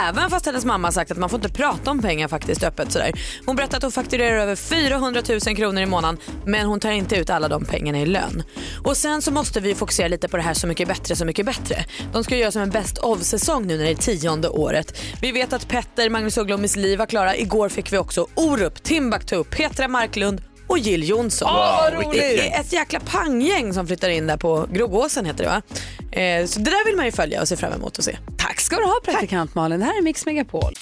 Även 0.09 0.31
fast 0.31 0.47
hennes 0.47 0.65
mamma 0.65 0.89
har 0.89 0.93
sagt 0.93 1.11
att 1.11 1.19
man 1.19 1.31
får 1.31 1.39
inte 1.39 1.49
prata 1.49 1.91
om 1.91 2.03
pengar 2.03 2.29
faktiskt 2.29 2.63
öppet 2.63 2.93
sådär. 2.93 3.13
Hon 3.47 3.57
berättar 3.57 3.77
att 3.77 3.83
hon 3.83 3.93
fakturerar 3.93 4.39
över 4.39 4.57
400 4.57 5.23
000 5.29 5.57
kronor 5.57 5.83
i 5.83 5.87
månaden 5.87 6.19
men 6.47 6.67
hon 6.67 6.81
tar 6.81 6.91
inte 6.91 7.17
ut 7.17 7.31
alla 7.31 7.49
de 7.49 7.65
pengarna 7.65 8.01
i 8.01 8.07
lön. 8.07 8.43
Och 8.85 8.97
sen 8.97 9.23
så 9.23 9.33
måste 9.33 9.61
vi 9.61 9.75
fokusera 9.75 10.09
lite 10.09 10.29
på 10.29 10.37
det 10.37 10.43
här 10.43 10.55
Så 10.55 10.67
mycket 10.67 10.89
bättre, 10.89 11.17
så 11.17 11.25
mycket 11.25 11.47
bättre. 11.47 11.85
De 12.13 12.25
ska 12.25 12.37
göra 12.37 12.51
som 12.51 12.63
en 12.63 12.71
best 12.71 12.99
of-säsong 12.99 13.67
nu 13.67 13.77
när 13.77 13.85
det 13.85 13.91
är 13.91 13.95
tionde 13.95 14.49
året. 14.49 15.01
Vi 15.23 15.33
vet 15.33 15.53
att 15.53 15.69
Petter, 15.69 16.11
Magnus 16.11 16.39
Uggla 16.39 16.55
och 16.55 16.61
Miss 16.61 16.77
Li 16.77 16.97
var 16.97 17.07
klara. 17.07 17.37
Igår 17.37 17.69
fick 17.69 17.93
vi 17.93 17.99
också 17.99 18.27
Orup, 18.35 18.83
Timbuktu, 18.83 19.45
Petra 19.45 19.89
Marklund 19.89 20.43
och 20.71 20.79
Jill 20.79 21.09
Johnson. 21.09 21.49
Åh, 21.51 21.57
vad 21.57 21.93
roligt! 21.93 22.21
Det 22.21 22.55
är 22.55 22.61
ett 22.61 22.73
jäkla 22.73 23.01
panggäng 23.01 23.75
som 23.75 23.87
flyttar 23.87 24.09
in 24.09 24.27
där 24.27 24.37
på 24.37 24.67
Grogåsen 24.73 25.27
heter 25.27 25.45
det 25.45 25.51
va? 25.51 25.63
Eh, 26.21 26.47
så 26.47 26.59
det 26.59 26.71
där 26.71 26.85
vill 26.85 26.97
man 26.97 27.05
ju 27.05 27.13
följa 27.13 27.41
och 27.41 27.49
se 27.49 27.57
fram 27.57 27.73
emot 27.73 27.99
att 27.99 28.05
se. 28.05 28.17
Tack 28.39 28.61
ska 28.61 28.77
du 28.77 28.85
ha 28.85 29.01
praktikant 29.05 29.55
Malin. 29.55 29.81
Det 29.81 29.87
här 29.87 29.99
är 29.99 30.03
Mix 30.03 30.27
Megapol. 30.27 30.75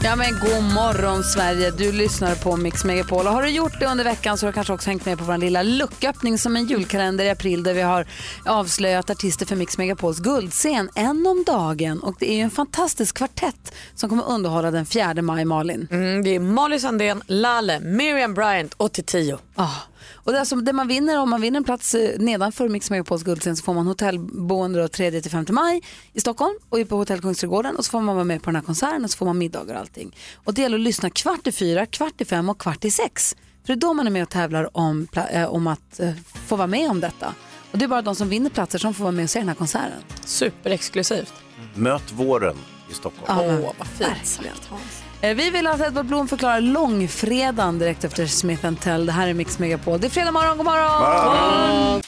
Ja 0.00 0.16
men 0.16 0.32
god 0.40 0.62
morgon 0.74 1.24
Sverige, 1.24 1.70
du 1.70 1.92
lyssnar 1.92 2.34
på 2.34 2.56
Mix 2.56 2.84
Megapol 2.84 3.26
och 3.26 3.32
har 3.32 3.42
du 3.42 3.48
gjort 3.48 3.80
det 3.80 3.86
under 3.86 4.04
veckan 4.04 4.38
så 4.38 4.46
har 4.46 4.52
du 4.52 4.54
kanske 4.54 4.72
också 4.72 4.90
hängt 4.90 5.06
med 5.06 5.18
på 5.18 5.24
vår 5.24 5.38
lilla 5.38 5.62
lucköppning 5.62 6.38
som 6.38 6.56
en 6.56 6.66
julkalender 6.66 7.24
i 7.24 7.30
april 7.30 7.62
där 7.62 7.74
vi 7.74 7.82
har 7.82 8.06
avslöjat 8.46 9.10
artister 9.10 9.46
för 9.46 9.56
Mix 9.56 9.78
Megapols 9.78 10.18
guldscen 10.18 10.90
en 10.94 11.26
om 11.26 11.44
dagen 11.46 12.02
och 12.02 12.16
det 12.18 12.30
är 12.30 12.34
ju 12.34 12.40
en 12.40 12.50
fantastisk 12.50 13.16
kvartett 13.16 13.74
som 13.94 14.08
kommer 14.08 14.28
underhålla 14.28 14.70
den 14.70 14.86
4 14.86 15.22
maj 15.22 15.44
Malin. 15.44 15.88
Mm, 15.90 16.24
det 16.24 16.34
är 16.34 16.40
Molly 16.40 16.78
Sandén, 16.78 17.22
Lalle, 17.26 17.80
Miriam 17.80 18.34
Bryant 18.34 18.74
och 18.74 18.92
Titiyo. 18.92 19.38
Ah. 19.54 19.68
Och 20.14 20.32
det, 20.32 20.38
alltså, 20.40 20.56
det 20.56 20.72
man 20.72 20.88
vinner, 20.88 21.18
om 21.18 21.30
man 21.30 21.40
vinner 21.40 21.56
en 21.56 21.64
plats 21.64 21.94
eh, 21.94 22.18
nedanför 22.18 22.68
Mix 22.68 22.90
Megapols 22.90 23.22
guldscen 23.22 23.56
så 23.56 23.62
får 23.62 23.74
man 23.74 23.86
hotellboende 23.86 24.80
då 24.80 24.86
3-5 24.86 25.52
maj 25.52 25.82
i 26.12 26.20
Stockholm 26.20 26.54
och 26.68 26.88
på 26.88 26.96
Hotell 26.96 27.20
Kungsträdgården 27.20 27.76
och 27.76 27.84
så 27.84 27.90
får 27.90 28.00
man 28.00 28.14
vara 28.14 28.24
med 28.24 28.42
på 28.42 28.50
den 28.50 28.56
här 28.56 28.62
konserten 28.62 29.04
och 29.04 29.10
så 29.10 29.16
får 29.16 29.26
man 29.26 29.38
middagar 29.38 29.74
och 29.74 29.80
allting. 29.80 30.16
Och 30.44 30.54
det 30.54 30.62
gäller 30.62 30.78
att 30.78 30.84
lyssna 30.84 31.10
kvart 31.10 31.46
i 31.46 31.52
fyra, 31.52 31.86
kvart 31.86 32.20
i 32.20 32.24
fem 32.24 32.48
och 32.48 32.58
kvart 32.58 32.84
i 32.84 32.90
sex. 32.90 33.36
För 33.64 33.66
det 33.66 33.78
är 33.78 33.80
då 33.80 33.94
man 33.94 34.06
är 34.06 34.10
med 34.10 34.22
och 34.22 34.28
tävlar 34.28 34.76
om, 34.76 35.08
eh, 35.32 35.44
om 35.44 35.66
att 35.66 36.00
eh, 36.00 36.12
få 36.46 36.56
vara 36.56 36.66
med 36.66 36.90
om 36.90 37.00
detta. 37.00 37.34
Och 37.72 37.78
det 37.78 37.84
är 37.84 37.88
bara 37.88 38.02
de 38.02 38.14
som 38.14 38.28
vinner 38.28 38.50
platser 38.50 38.78
som 38.78 38.94
får 38.94 39.04
vara 39.04 39.12
med 39.12 39.22
och 39.22 39.30
se 39.30 39.38
den 39.38 39.48
här 39.48 39.54
konserten. 39.54 40.02
Superexklusivt. 40.24 41.32
Möt 41.74 42.12
våren 42.12 42.56
i 42.90 42.94
Stockholm. 42.94 43.24
Ja, 43.28 43.46
men 43.46 43.62
vad 43.62 43.86
fint 43.86 44.00
verkligen. 44.00 44.54
Eh, 44.54 45.01
Vi 45.22 45.50
vill 45.50 45.66
att 45.66 45.80
Edvard 45.80 46.06
Blom 46.06 46.28
förklarar 46.28 46.60
långfredagen 46.60 47.78
direkt 47.78 48.04
efter 48.04 48.26
Smith 48.26 48.72
Tell. 48.74 49.06
Det 49.06 49.12
här 49.12 49.28
är 49.28 49.34
Mix 49.34 49.58
Megapol. 49.58 50.00
Det 50.00 50.06
är 50.06 50.10
fredag 50.10 50.32
morgon, 50.32 50.56
god 50.56 50.66
morgon! 50.66 52.02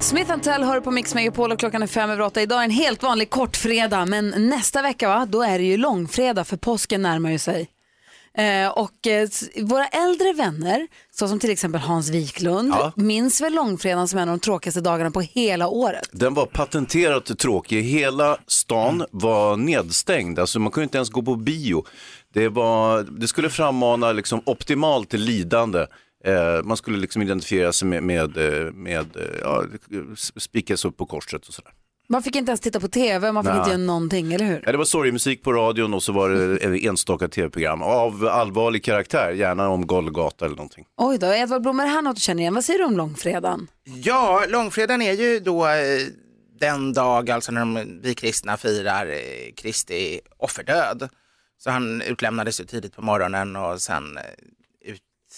Smith 0.00 0.38
Tell 0.38 0.62
hör 0.62 0.80
på 0.80 0.90
Mix 0.90 1.14
Megapol 1.14 1.52
och 1.52 1.58
klockan 1.58 1.82
är 1.82 1.86
fem 1.86 2.10
över 2.10 2.24
åtta. 2.24 2.42
Idag 2.42 2.60
är 2.60 2.64
en 2.64 2.70
helt 2.70 3.02
vanlig 3.02 3.30
kortfredag, 3.30 4.08
men 4.08 4.48
nästa 4.48 4.82
vecka 4.82 5.08
va, 5.08 5.26
då 5.28 5.42
är 5.42 5.58
det 5.58 5.64
ju 5.64 5.76
långfredag 5.76 6.46
för 6.46 6.56
påsken 6.56 7.02
närmar 7.02 7.30
ju 7.30 7.38
sig. 7.38 7.68
Eh, 8.38 8.68
och 8.68 9.06
eh, 9.06 9.28
våra 9.62 9.86
äldre 9.86 10.32
vänner, 10.32 10.88
så 11.10 11.28
som 11.28 11.38
till 11.38 11.50
exempel 11.50 11.80
Hans 11.80 12.10
Wiklund, 12.10 12.72
Ja. 12.78 12.92
minns 12.96 13.40
väl 13.40 13.54
långfredagen 13.54 14.08
som 14.08 14.18
en 14.18 14.28
av 14.28 14.36
de 14.38 14.40
tråkigaste 14.40 14.80
dagarna 14.80 15.10
på 15.10 15.20
hela 15.20 15.68
året. 15.68 16.08
Den 16.12 16.34
var 16.34 16.46
patenterat 16.46 17.38
tråkig. 17.38 17.82
Hela 17.82 18.36
stan 18.46 19.04
var 19.10 19.56
nedstängd. 19.56 20.38
Alltså 20.38 20.58
man 20.58 20.72
kunde 20.72 20.84
inte 20.84 20.98
ens 20.98 21.10
gå 21.10 21.22
på 21.22 21.36
bio. 21.36 21.84
Det, 22.34 22.48
var, 22.48 23.02
det 23.02 23.28
skulle 23.28 23.50
frammana 23.50 24.12
liksom 24.12 24.42
optimalt 24.46 25.12
lidande. 25.12 25.86
Eh, 26.24 26.62
man 26.64 26.76
skulle 26.76 26.98
liksom 26.98 27.22
identifiera 27.22 27.72
sig 27.72 27.88
med, 27.88 28.02
med, 28.02 28.36
eh, 28.36 28.72
med 28.72 29.16
eh, 29.16 29.38
ja, 29.40 29.64
spikas 30.36 30.84
upp 30.84 30.96
på 30.96 31.06
korset 31.06 31.48
och 31.48 31.54
sådär. 31.54 31.72
Man 32.10 32.22
fick 32.22 32.36
inte 32.36 32.50
ens 32.50 32.60
titta 32.60 32.80
på 32.80 32.88
tv, 32.88 33.32
man 33.32 33.44
fick 33.44 33.50
Nej. 33.50 33.58
inte 33.58 33.70
göra 33.70 33.78
någonting, 33.78 34.32
eller 34.32 34.44
hur? 34.44 34.62
Ja, 34.66 34.72
det 34.72 34.78
var 34.78 34.84
sorgmusik 34.84 35.42
på 35.42 35.52
radion 35.52 35.94
och 35.94 36.02
så 36.02 36.12
var 36.12 36.30
det 36.30 36.56
en 36.56 36.74
enstaka 36.88 37.28
tv-program 37.28 37.82
av 37.82 38.26
allvarlig 38.26 38.84
karaktär, 38.84 39.30
gärna 39.30 39.68
om 39.68 39.86
Golgata 39.86 40.44
eller 40.44 40.56
någonting. 40.56 40.84
Oj 40.96 41.18
då, 41.18 41.26
Edvard 41.26 41.62
Blom, 41.62 41.80
är 41.80 41.84
det 41.84 41.90
här 41.90 42.02
något 42.02 42.16
du 42.16 42.20
känner 42.20 42.40
igen? 42.40 42.54
Vad 42.54 42.64
säger 42.64 42.78
du 42.78 42.84
om 42.84 42.96
långfredagen? 42.96 43.68
Ja, 43.84 44.44
långfredagen 44.48 45.02
är 45.02 45.12
ju 45.12 45.40
då 45.40 45.66
eh, 45.66 46.00
den 46.60 46.92
dag 46.92 47.30
alltså 47.30 47.52
när 47.52 47.60
de, 47.60 48.00
vi 48.02 48.14
kristna 48.14 48.56
firar 48.56 49.06
eh, 49.06 49.52
Kristi 49.56 50.20
offerdöd. 50.38 51.08
Så 51.58 51.70
han 51.70 52.02
utlämnades 52.02 52.60
ju 52.60 52.64
tidigt 52.64 52.96
på 52.96 53.02
morgonen 53.02 53.56
och 53.56 53.80
sen 53.80 54.16
eh, 54.16 54.22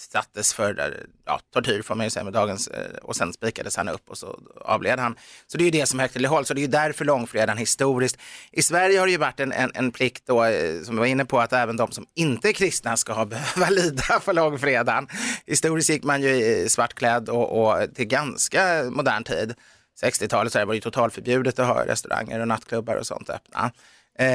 utsattes 0.03 0.53
för 0.53 0.97
ja, 1.25 1.39
tortyr 1.53 1.81
får 1.81 1.95
man 1.95 2.05
ju 2.05 2.09
säga 2.09 2.23
med 2.23 2.33
dagens 2.33 2.67
eh, 2.67 2.95
och 3.01 3.15
sen 3.15 3.33
spikades 3.33 3.77
han 3.77 3.89
upp 3.89 4.09
och 4.09 4.17
så 4.17 4.39
avled 4.61 4.99
han. 4.99 5.15
Så 5.47 5.57
det 5.57 5.63
är 5.63 5.65
ju 5.65 5.71
det 5.71 5.85
som 5.85 5.99
högtidlighålls 5.99 6.47
så 6.47 6.53
det 6.53 6.59
är 6.59 6.61
ju 6.61 6.67
därför 6.67 7.05
långfredagen 7.05 7.57
historiskt. 7.57 8.17
I 8.51 8.61
Sverige 8.61 8.99
har 8.99 9.05
det 9.05 9.11
ju 9.11 9.17
varit 9.17 9.39
en, 9.39 9.51
en, 9.51 9.71
en 9.73 9.91
plikt 9.91 10.23
då, 10.25 10.43
eh, 10.43 10.81
som 10.83 10.95
vi 10.95 10.99
var 10.99 11.05
inne 11.05 11.25
på 11.25 11.39
att 11.39 11.53
även 11.53 11.77
de 11.77 11.91
som 11.91 12.05
inte 12.15 12.49
är 12.49 12.53
kristna 12.53 12.97
ska 12.97 13.25
behöva 13.25 13.69
lida 13.69 14.19
för 14.19 14.33
långfredagen. 14.33 15.07
Historiskt 15.45 15.89
gick 15.89 16.03
man 16.03 16.21
ju 16.21 16.29
i 16.29 16.69
svartklädd 16.69 17.29
och, 17.29 17.61
och 17.61 17.95
till 17.95 18.05
ganska 18.05 18.83
modern 18.89 19.23
tid. 19.23 19.53
60-talet 20.03 20.53
så 20.53 20.59
var 20.59 20.65
det 20.65 20.75
ju 20.75 20.81
totalförbjudet 20.81 21.59
att 21.59 21.67
ha 21.67 21.85
restauranger 21.85 22.39
och 22.39 22.47
nattklubbar 22.47 22.95
och 22.95 23.07
sånt 23.07 23.29
öppna. 23.29 23.71
Eh, 24.19 24.25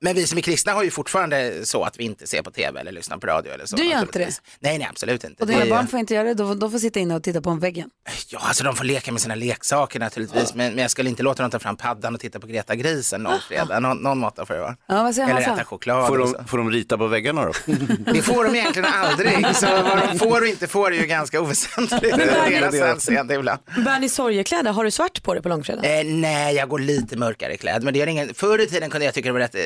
men 0.00 0.14
vi 0.14 0.26
som 0.26 0.38
är 0.38 0.42
kristna 0.42 0.72
har 0.72 0.82
ju 0.84 0.90
fortfarande 0.90 1.66
så 1.66 1.84
att 1.84 1.98
vi 2.00 2.04
inte 2.04 2.26
ser 2.26 2.42
på 2.42 2.50
tv 2.50 2.80
eller 2.80 2.92
lyssnar 2.92 3.18
på 3.18 3.26
radio 3.26 3.52
eller 3.52 3.66
så. 3.66 3.76
Du 3.76 3.82
gör 3.82 3.90
inte 3.92 4.04
naturligtvis. 4.06 4.42
Nej, 4.60 4.78
nej 4.78 4.86
absolut 4.90 5.24
inte. 5.24 5.42
Och 5.42 5.46
Det 5.46 5.52
dina 5.52 5.64
är- 5.64 5.70
barn 5.70 5.86
får 5.88 5.98
inte 6.00 6.14
göra 6.14 6.24
det, 6.28 6.34
de, 6.34 6.58
de 6.58 6.70
får 6.70 6.78
sitta 6.78 7.00
inne 7.00 7.14
och 7.14 7.22
titta 7.22 7.40
på 7.40 7.50
en 7.50 7.58
väggen. 7.58 7.90
Ja, 8.28 8.38
alltså 8.42 8.64
de 8.64 8.76
får 8.76 8.84
leka 8.84 9.12
med 9.12 9.20
sina 9.20 9.34
leksaker 9.34 10.00
naturligtvis, 10.00 10.54
men, 10.54 10.74
men 10.74 10.82
jag 10.82 10.90
skulle 10.90 11.10
inte 11.10 11.22
låta 11.22 11.42
dem 11.42 11.50
ta 11.50 11.58
fram 11.58 11.76
paddan 11.76 12.14
och 12.14 12.20
titta 12.20 12.40
på 12.40 12.46
Greta 12.46 12.74
Grisen 12.74 13.22
någon 13.22 13.40
fredag. 13.48 13.80
Någon, 13.80 13.96
någon 13.98 14.18
måtta 14.18 14.46
får 14.46 14.54
det 14.54 14.60
vara. 14.60 14.76
Ja, 14.88 15.02
vad 15.02 15.14
säger 15.14 15.28
Eller 15.28 15.40
äta 15.40 15.64
choklad. 15.64 16.06
Får 16.08 16.18
de, 16.18 16.44
får 16.48 16.58
de 16.58 16.70
rita 16.70 16.98
på 16.98 17.06
väggarna 17.06 17.44
då? 17.44 17.52
Det 18.12 18.22
får 18.22 18.44
de 18.44 18.54
egentligen 18.54 18.88
aldrig, 18.94 19.46
så 19.56 19.66
vad 19.66 20.08
de 20.12 20.18
får 20.18 20.40
och 20.40 20.46
inte 20.46 20.66
får 20.66 20.92
är 20.92 20.96
ju 21.00 21.06
ganska 21.06 21.40
oväsentligt 21.40 22.16
deras 22.16 23.08
ibland. 23.08 23.58
Bär 23.84 24.00
ni 24.00 24.08
sorgekläder? 24.08 24.72
Har 24.72 24.84
du 24.84 24.90
svart 24.90 25.22
på 25.22 25.34
dig 25.34 25.42
på 25.42 25.48
långfredagen? 25.48 26.08
Eh, 26.08 26.14
nej, 26.14 26.54
jag 26.56 26.68
går 26.68 26.78
lite 26.78 27.16
mörkare 27.16 27.56
klädd. 27.56 27.82
Men 27.82 27.92
det 27.92 27.98
gör 27.98 28.06
ingen... 28.06 28.34
Förr 28.34 28.58
i 28.60 28.66
tiden 28.66 28.90
kunde 28.90 29.03
jag 29.04 29.14
tycka 29.14 29.28
det 29.28 29.32
var 29.32 29.40
rätt, 29.40 29.54
eh, 29.54 29.60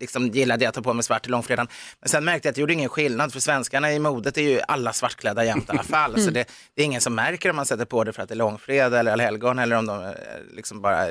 liksom 0.00 0.28
gillade 0.28 0.64
jag 0.64 0.68
att 0.68 0.74
ta 0.74 0.82
på 0.82 0.92
mig 0.92 1.04
svart 1.04 1.22
till 1.22 1.32
långfredagen. 1.32 1.68
Men 2.00 2.08
sen 2.08 2.24
märkte 2.24 2.46
jag 2.46 2.50
att 2.50 2.54
det 2.54 2.60
gjorde 2.60 2.72
ingen 2.72 2.88
skillnad 2.88 3.32
för 3.32 3.40
svenskarna 3.40 3.92
i 3.92 3.98
modet 3.98 4.38
är 4.38 4.42
ju 4.42 4.60
alla 4.68 4.92
svartklädda 4.92 5.44
jämt 5.44 5.68
i 5.68 5.70
alla 5.70 5.82
fall. 5.82 6.20
Så 6.20 6.30
det, 6.30 6.48
det 6.74 6.82
är 6.82 6.86
ingen 6.86 7.00
som 7.00 7.14
märker 7.14 7.50
om 7.50 7.56
man 7.56 7.66
sätter 7.66 7.84
på 7.84 8.04
det 8.04 8.12
för 8.12 8.22
att 8.22 8.28
det 8.28 8.34
är 8.34 8.36
långfredag 8.36 9.00
eller 9.00 9.12
allhelgon 9.12 9.58
eller 9.58 9.76
om 9.76 9.86
de 9.86 10.04
eh, 10.04 10.12
liksom 10.52 10.82
bara... 10.82 11.06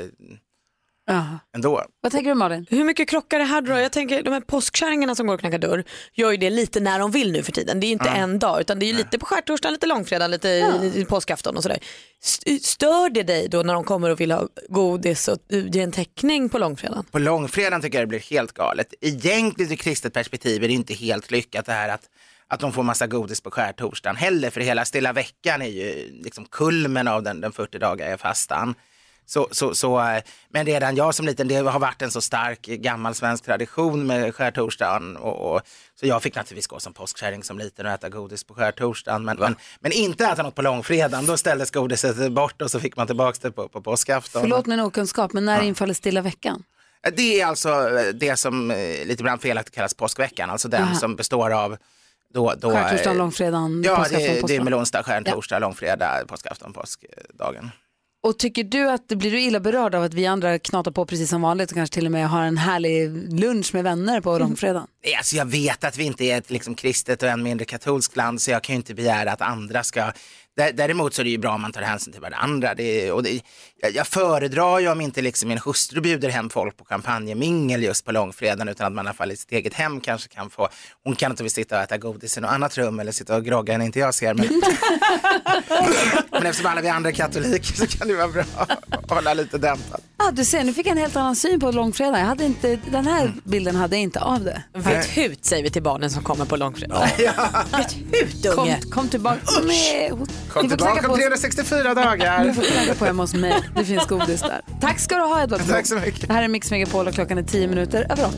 ändå. 1.55 1.83
Vad 2.01 2.11
tänker 2.11 2.29
du 2.29 2.35
Malin? 2.35 2.65
Hur 2.69 2.83
mycket 2.83 3.09
krockar 3.09 3.39
det 3.39 3.45
här 3.45 3.61
då? 3.61 3.79
Jag 3.79 3.91
tänker 3.91 4.23
de 4.23 4.33
här 4.33 4.39
påskkärringarna 4.41 5.15
som 5.15 5.27
går 5.27 5.33
och 5.33 5.39
knackar 5.39 5.57
dörr 5.59 5.83
gör 6.13 6.31
ju 6.31 6.37
det 6.37 6.49
lite 6.49 6.79
när 6.79 6.99
de 6.99 7.11
vill 7.11 7.31
nu 7.31 7.43
för 7.43 7.51
tiden. 7.51 7.79
Det 7.79 7.85
är 7.85 7.87
ju 7.87 7.93
inte 7.93 8.05
Ja. 8.07 8.13
en 8.15 8.39
dag 8.39 8.61
utan 8.61 8.79
det 8.79 8.85
är 8.85 8.87
ju 8.87 8.93
lite 8.93 9.19
på 9.19 9.25
skärtorsdagen, 9.25 9.73
lite 9.73 9.87
långfredag, 9.87 10.27
lite 10.27 10.47
i 10.95 11.05
påskafton 11.09 11.57
och 11.57 11.63
sådär. 11.63 11.79
St- 12.23 12.59
Stör 12.59 13.09
det 13.09 13.23
dig 13.23 13.47
då 13.49 13.63
när 13.63 13.73
de 13.73 13.83
kommer 13.83 14.09
och 14.09 14.19
vill 14.21 14.31
ha 14.31 14.47
godis 14.69 15.27
och 15.27 15.37
uh, 15.53 15.67
ge 15.71 15.81
en 15.81 15.91
teckning 15.91 16.49
på 16.49 16.57
långfredagen? 16.57 17.05
På 17.11 17.19
långfredagen 17.19 17.81
tycker 17.81 17.97
jag 17.97 18.07
det 18.07 18.09
blir 18.09 18.19
helt 18.31 18.51
galet. 18.53 18.93
Egentligen 19.01 19.71
ur 19.71 19.75
kristet 19.75 20.13
perspektiv 20.13 20.63
är 20.63 20.67
det 20.67 20.73
inte 20.73 20.93
helt 20.93 21.31
lyckat 21.31 21.65
det 21.65 21.73
här 21.73 21.89
att, 21.89 22.01
att 22.47 22.59
de 22.59 22.73
får 22.73 22.83
massa 22.83 23.07
godis 23.07 23.41
på 23.41 23.51
skärtorsdagen 23.51 24.15
heller. 24.15 24.49
För 24.49 24.61
hela 24.61 24.85
stilla 24.85 25.13
veckan 25.13 25.61
är 25.61 25.67
ju 25.67 26.11
liksom 26.23 26.45
kulmen 26.51 27.07
av 27.07 27.23
den, 27.23 27.41
den 27.41 27.51
40 27.51 27.79
dagar 27.79 28.17
fastan. 28.17 28.75
Så, 29.29 29.47
så, 29.51 29.75
så, 29.75 29.99
eh, 29.99 30.21
men 30.49 30.65
redan 30.65 30.95
jag 30.95 31.15
som 31.15 31.25
liten, 31.25 31.47
det 31.47 31.55
har 31.55 31.79
varit 31.79 32.01
en 32.01 32.11
så 32.11 32.21
stark 32.21 32.61
gammal 32.61 33.15
svensk 33.15 33.43
tradition 33.45 34.07
med 34.07 34.35
skärtorsdagen. 34.35 35.17
Och, 35.17 35.55
och, 35.55 35.61
så 35.99 36.07
jag 36.07 36.23
fick 36.23 36.35
naturligtvis 36.35 36.67
gå 36.67 36.79
som 36.79 36.93
påskkärring 36.93 37.43
som 37.43 37.59
liten 37.59 37.85
och 37.85 37.91
äta 37.91 38.09
godis 38.09 38.43
på 38.43 38.53
skärtorsdagen. 38.53 39.25
Men, 39.25 39.37
men, 39.37 39.55
men 39.79 39.91
inte 39.91 40.25
äta 40.25 40.43
något 40.43 40.55
på 40.55 40.61
långfredagen, 40.61 41.25
då 41.25 41.37
ställdes 41.37 41.71
godiset 41.71 42.31
bort 42.31 42.61
och 42.61 42.71
så 42.71 42.79
fick 42.79 42.95
man 42.97 43.07
tillbaka 43.07 43.37
det 43.41 43.51
på, 43.51 43.67
på 43.67 43.81
påskafton. 43.81 44.41
Förlåt 44.41 44.65
min 44.65 44.79
okunskap, 44.79 45.33
men 45.33 45.45
när 45.45 45.61
infaller 45.61 45.93
stilla 45.93 46.21
veckan? 46.21 46.63
Det 47.13 47.41
är 47.41 47.45
alltså 47.45 47.69
eh, 47.69 48.13
det 48.13 48.37
som 48.37 48.71
eh, 48.71 48.77
lite 49.05 49.21
ibland 49.21 49.41
felaktigt 49.41 49.75
kallas 49.75 49.93
påskveckan, 49.93 50.49
alltså 50.49 50.67
den 50.67 50.83
Aha. 50.83 50.95
som 50.95 51.15
består 51.15 51.51
av 51.51 51.77
då, 52.33 52.53
då, 52.57 52.71
eh, 52.71 52.83
Skärtorsdagen, 52.83 53.17
långfredagen, 53.17 53.83
Ja, 53.85 53.95
påskafton, 53.95 54.21
det, 54.21 54.47
det 54.47 54.55
är 54.55 54.61
melonsdag, 54.61 55.03
skärtorsdag, 55.03 55.59
långfredag, 55.59 56.27
påskafton, 56.27 56.73
påskdagen. 56.73 57.71
Och 58.27 58.39
tycker 58.39 58.63
du 58.63 58.89
att 58.89 59.07
blir 59.07 59.31
du 59.31 59.41
illa 59.41 59.59
berörd 59.59 59.95
av 59.95 60.03
att 60.03 60.13
vi 60.13 60.25
andra 60.25 60.59
knatar 60.59 60.91
på 60.91 61.05
precis 61.05 61.29
som 61.29 61.41
vanligt 61.41 61.71
och 61.71 61.75
kanske 61.75 61.93
till 61.93 62.05
och 62.05 62.11
med 62.11 62.29
har 62.29 62.43
en 62.43 62.57
härlig 62.57 63.09
lunch 63.39 63.73
med 63.73 63.83
vänner 63.83 64.21
på 64.21 64.37
långfredagen? 64.37 64.87
Nej, 65.05 65.15
Alltså 65.15 65.35
jag 65.35 65.45
vet 65.45 65.83
att 65.83 65.97
vi 65.97 66.03
inte 66.03 66.25
är 66.25 66.37
ett 66.37 66.49
liksom, 66.49 66.75
kristet 66.75 67.23
och 67.23 67.29
än 67.29 67.43
mindre 67.43 67.65
katolskt 67.65 68.15
land 68.15 68.41
så 68.41 68.51
jag 68.51 68.63
kan 68.63 68.73
ju 68.73 68.77
inte 68.77 68.93
begära 68.93 69.31
att 69.31 69.41
andra 69.41 69.83
ska 69.83 70.11
Däremot 70.57 71.13
så 71.13 71.21
är 71.21 71.23
det 71.23 71.29
ju 71.29 71.37
bra 71.37 71.51
om 71.53 71.61
man 71.61 71.71
tar 71.71 71.81
hänsyn 71.81 72.13
till 72.13 72.21
varandra. 72.21 72.73
Det, 72.75 73.11
och 73.11 73.23
det, 73.23 73.41
jag, 73.81 73.95
jag 73.95 74.07
föredrar 74.07 74.79
ju 74.79 74.89
om 74.89 75.01
inte 75.01 75.21
liksom 75.21 75.49
min 75.49 75.57
hustru 75.57 76.01
bjuder 76.01 76.29
hem 76.29 76.49
folk 76.49 76.77
på 76.77 76.85
champagnemingel 76.85 77.83
just 77.83 78.05
på 78.05 78.11
långfredagen 78.11 78.69
utan 78.69 78.87
att 78.87 78.93
man 78.93 79.05
i 79.05 79.07
alla 79.09 79.13
fall 79.15 79.31
i 79.31 79.37
sitt 79.37 79.51
eget 79.51 79.73
hem 79.73 80.01
kanske 80.01 80.29
kan 80.29 80.49
få, 80.49 80.69
hon 81.03 81.15
kan 81.15 81.31
inte 81.31 81.49
sitta 81.49 81.77
och 81.77 81.81
äta 81.83 81.97
godis 81.97 82.37
i 82.37 82.41
något 82.41 82.51
annat 82.51 82.77
rum 82.77 82.99
eller 82.99 83.11
sitta 83.11 83.35
och 83.35 83.45
grogga 83.45 83.77
när 83.77 83.85
inte 83.85 83.99
jag 83.99 84.13
ser. 84.15 84.33
Men, 84.33 84.47
men 86.31 86.45
eftersom 86.45 86.71
alla 86.71 86.81
vi 86.81 86.89
andra 86.89 87.09
är 87.09 87.13
katoliker 87.13 87.73
så 87.73 87.87
kan 87.97 88.07
det 88.07 88.15
vara 88.15 88.27
bra 88.27 88.43
att 88.89 89.09
hålla 89.09 89.33
lite 89.33 89.57
dämpat. 89.57 90.01
Ah, 90.17 90.31
du 90.31 90.45
ser, 90.45 90.63
nu 90.63 90.73
fick 90.73 90.85
jag 90.87 90.91
en 90.91 90.97
helt 90.97 91.15
annan 91.15 91.35
syn 91.35 91.59
på 91.59 91.71
långfredag. 91.71 92.19
Jag 92.19 92.25
hade 92.25 92.45
inte, 92.45 92.79
den 92.91 93.07
här 93.07 93.17
Mm. 93.27 93.41
bilden 93.43 93.75
hade 93.75 93.95
jag 93.95 94.03
inte 94.03 94.19
av 94.21 94.43
det. 94.43 94.63
Vet 94.73 95.05
hut 95.17 95.45
säger 95.45 95.63
vi 95.63 95.69
till 95.69 95.83
barnen 95.83 96.11
som 96.11 96.23
kommer 96.23 96.45
på 96.45 96.55
långfredag. 96.55 97.09
Vet 97.77 97.93
hut 97.93 98.45
Kom, 98.55 98.63
unge. 98.63 98.81
kom 98.91 99.07
tillbaka. 99.09 99.39
Med. 99.67 100.27
Kom 100.49 100.63
Ni 100.63 100.69
får 100.69 100.77
knacka 100.77 100.93
tillbaka 100.93 101.01
på 101.01 101.13
om 101.13 101.13
oss. 101.13 101.41
364 101.41 101.93
dagar. 101.93 102.43
Du 102.43 102.53
får 102.53 102.61
knacka 102.61 102.95
på 102.99 103.05
hemma 103.05 103.23
hos 103.23 103.33
mig. 103.33 103.63
Det 103.75 103.85
finns 103.85 104.05
godis 104.05 104.41
där. 104.41 104.61
Tack 104.81 104.99
ska 104.99 105.15
du 105.15 105.21
ha 105.21 105.43
Edward. 105.43 105.61
Tack 105.69 105.87
så 105.87 105.95
mycket. 105.95 106.27
Det 106.27 106.33
här 106.33 106.43
är 106.43 106.47
Mix 106.47 106.71
Megapol 106.71 107.07
och 107.07 107.13
klockan 107.13 107.37
är 107.37 107.43
10 107.43 107.67
minuter 107.67 108.07
över 108.09 108.25
8. 108.25 108.35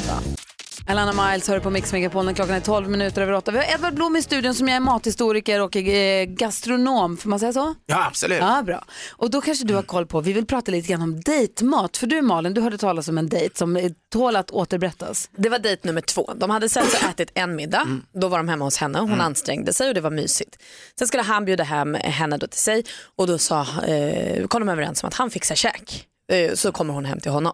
Alana 0.90 1.32
Miles 1.32 1.48
hör 1.48 1.60
på 1.60 1.70
Mix 1.70 1.94
Megapol 1.94 2.26
när 2.26 2.34
klockan 2.34 2.56
är 2.56 2.60
12 2.60 2.90
minuter 2.90 3.22
över 3.22 3.34
8. 3.34 3.52
Vi 3.52 3.58
har 3.58 3.66
Edvard 3.74 3.94
Blom 3.94 4.16
i 4.16 4.22
studion 4.22 4.54
som 4.56 4.68
jag 4.68 4.76
är 4.76 4.80
mathistoriker 4.80 5.62
och 5.62 5.76
eh, 5.76 6.26
gastronom, 6.26 7.18
får 7.18 7.30
man 7.30 7.40
säga 7.40 7.54
så? 7.54 7.76
Ja, 7.86 8.06
absolut. 8.08 8.40
Ja, 8.40 8.64
bra. 8.66 8.84
Och 9.12 9.30
då 9.30 9.42
kanske 9.42 9.66
du 9.66 9.76
har 9.76 9.82
koll 9.82 10.06
på, 10.06 10.22
vi 10.22 10.34
vill 10.34 10.46
prata 10.46 10.72
lite 10.72 10.88
grann 10.88 11.02
om 11.02 11.22
dejtmat. 11.22 11.98
För 11.98 12.08
du 12.08 12.22
Malin, 12.22 12.54
du 12.54 12.62
hörde 12.62 12.78
talas 12.78 13.08
om 13.08 13.18
en 13.18 13.30
dejt 13.30 13.58
som 13.58 13.78
eh, 13.78 13.92
tål 14.14 14.36
att 14.36 14.52
återberättas. 14.52 15.30
Det 15.36 15.50
var 15.50 15.60
dejt 15.60 15.88
nummer 15.88 16.02
två. 16.02 16.34
De 16.36 16.50
hade 16.50 16.70
setts 16.70 16.94
och 17.04 17.10
ätit 17.10 17.32
en 17.34 17.56
middag. 17.56 17.88
Då 18.14 18.28
var 18.28 18.38
de 18.38 18.50
hemma 18.50 18.66
hos 18.66 18.78
henne. 18.78 19.00
Hon 19.00 19.22
ansträngde 19.22 19.74
sig 19.74 19.88
och 19.88 19.94
det 19.94 20.02
var 20.02 20.12
mysigt. 20.12 20.58
Sen 21.00 21.08
skulle 21.08 21.24
han 21.24 21.46
bjuda 21.46 21.64
hem 21.64 21.94
henne 21.94 22.38
då 22.38 22.48
till 22.48 22.60
sig 22.60 22.84
och 23.16 23.28
då 23.28 23.38
sa, 23.38 23.62
eh, 23.88 24.48
kom 24.48 24.62
de 24.62 24.70
överens 24.70 25.04
om 25.04 25.08
att 25.08 25.14
han 25.16 25.30
fixar 25.30 25.56
käk. 25.56 26.06
Eh, 26.32 26.54
så 26.54 26.72
kommer 26.72 26.94
hon 26.94 27.06
hem 27.06 27.20
till 27.20 27.32
honom. 27.32 27.54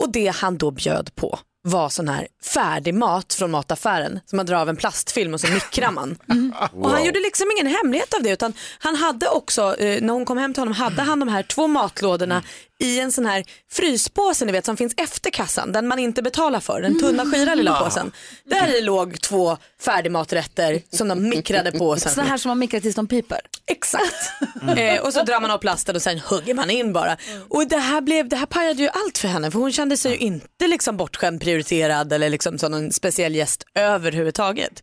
Och 0.00 0.12
det 0.12 0.34
han 0.34 0.58
då 0.58 0.70
bjöd 0.70 1.14
på 1.14 1.38
var 1.68 1.88
sån 1.88 2.08
här 2.08 2.26
färdig 2.42 2.94
mat 2.94 3.34
från 3.34 3.50
mataffären 3.50 4.20
som 4.26 4.36
man 4.36 4.46
drar 4.46 4.56
av 4.56 4.68
en 4.68 4.76
plastfilm 4.76 5.34
och 5.34 5.40
så 5.40 5.46
mikrar 5.46 5.90
man. 5.90 6.18
Och 6.72 6.90
han 6.90 7.04
gjorde 7.04 7.20
liksom 7.20 7.46
ingen 7.56 7.66
hemlighet 7.66 8.14
av 8.14 8.22
det 8.22 8.30
utan 8.30 8.52
han 8.78 8.96
hade 8.96 9.28
också, 9.28 9.76
eh, 9.76 10.02
när 10.02 10.12
hon 10.12 10.24
kom 10.24 10.38
hem 10.38 10.54
till 10.54 10.60
honom, 10.60 10.74
hade 10.74 11.02
han 11.02 11.20
de 11.20 11.28
här 11.28 11.42
två 11.42 11.66
matlådorna 11.66 12.42
i 12.78 13.00
en 13.00 13.12
sån 13.12 13.26
här 13.26 13.44
fryspåse 13.70 14.44
ni 14.44 14.52
vet 14.52 14.66
som 14.66 14.76
finns 14.76 14.94
efter 14.96 15.30
kassan, 15.30 15.72
den 15.72 15.88
man 15.88 15.98
inte 15.98 16.22
betalar 16.22 16.60
för, 16.60 16.82
den 16.82 17.00
tunna 17.00 17.24
skira 17.24 17.54
lilla 17.54 17.74
påsen. 17.84 18.12
Där 18.44 18.78
i 18.78 18.80
låg 18.80 19.20
två 19.20 19.56
färdigmaträtter 19.80 20.82
som 20.90 21.08
de 21.08 21.28
mikrade 21.28 21.72
på. 21.72 21.96
Sådana 22.00 22.28
här 22.28 22.38
som 22.38 22.48
man 22.48 22.58
mikrar 22.58 22.80
tills 22.80 22.94
de 22.94 23.06
piper. 23.06 23.40
Exakt. 23.66 24.32
Eh, 24.76 25.00
och 25.00 25.12
så 25.12 25.22
drar 25.22 25.40
man 25.40 25.50
av 25.50 25.58
plasten 25.58 25.96
och 25.96 26.02
sen 26.02 26.18
hugger 26.18 26.54
man 26.54 26.70
in 26.70 26.92
bara. 26.92 27.16
Och 27.48 27.68
det 27.68 27.78
här, 27.78 28.00
blev, 28.00 28.28
det 28.28 28.36
här 28.36 28.46
pajade 28.46 28.82
ju 28.82 28.88
allt 28.88 29.18
för 29.18 29.28
henne 29.28 29.50
för 29.50 29.58
hon 29.58 29.72
kände 29.72 29.96
sig 29.96 30.12
ju 30.12 30.18
inte 30.18 30.66
liksom 30.66 30.96
bortskämd, 30.96 31.40
prioriterad 31.40 32.12
eller 32.12 32.30
liksom 32.30 32.58
som 32.58 32.74
en 32.74 32.92
speciell 32.92 33.34
gäst 33.34 33.64
överhuvudtaget. 33.74 34.82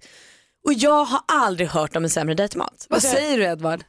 Och 0.65 0.73
jag 0.73 1.05
har 1.05 1.21
aldrig 1.27 1.69
hört 1.69 1.95
om 1.95 2.03
en 2.03 2.09
sämre 2.09 2.35
dejtmat. 2.35 2.85
Vad 2.89 3.01
säger 3.01 3.37
du 3.37 3.43
Edvard? 3.43 3.83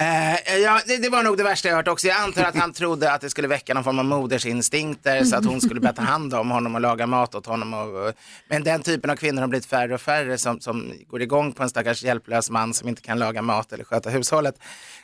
Eh, 0.00 0.56
ja, 0.56 0.80
det, 0.86 0.96
det 0.96 1.08
var 1.08 1.22
nog 1.22 1.36
det 1.36 1.42
värsta 1.42 1.68
jag 1.68 1.76
hört 1.76 1.88
också. 1.88 2.06
Jag 2.06 2.16
antar 2.16 2.44
att 2.44 2.56
han 2.56 2.72
trodde 2.72 3.12
att 3.12 3.20
det 3.20 3.30
skulle 3.30 3.48
väcka 3.48 3.74
någon 3.74 3.84
form 3.84 3.98
av 3.98 4.04
modersinstinkter 4.04 5.24
så 5.24 5.36
att 5.36 5.44
hon 5.44 5.60
skulle 5.60 5.80
börja 5.80 5.92
ta 5.92 6.02
hand 6.02 6.34
om 6.34 6.50
honom 6.50 6.74
och 6.74 6.80
laga 6.80 7.06
mat 7.06 7.34
åt 7.34 7.46
honom. 7.46 7.74
Och, 7.74 8.06
och, 8.06 8.14
men 8.48 8.64
den 8.64 8.82
typen 8.82 9.10
av 9.10 9.16
kvinnor 9.16 9.40
har 9.40 9.48
blivit 9.48 9.66
färre 9.66 9.94
och 9.94 10.00
färre 10.00 10.38
som, 10.38 10.60
som 10.60 10.92
går 11.06 11.22
igång 11.22 11.52
på 11.52 11.62
en 11.62 11.70
stackars 11.70 12.02
hjälplös 12.02 12.50
man 12.50 12.74
som 12.74 12.88
inte 12.88 13.02
kan 13.02 13.18
laga 13.18 13.42
mat 13.42 13.72
eller 13.72 13.84
sköta 13.84 14.10
hushållet. 14.10 14.54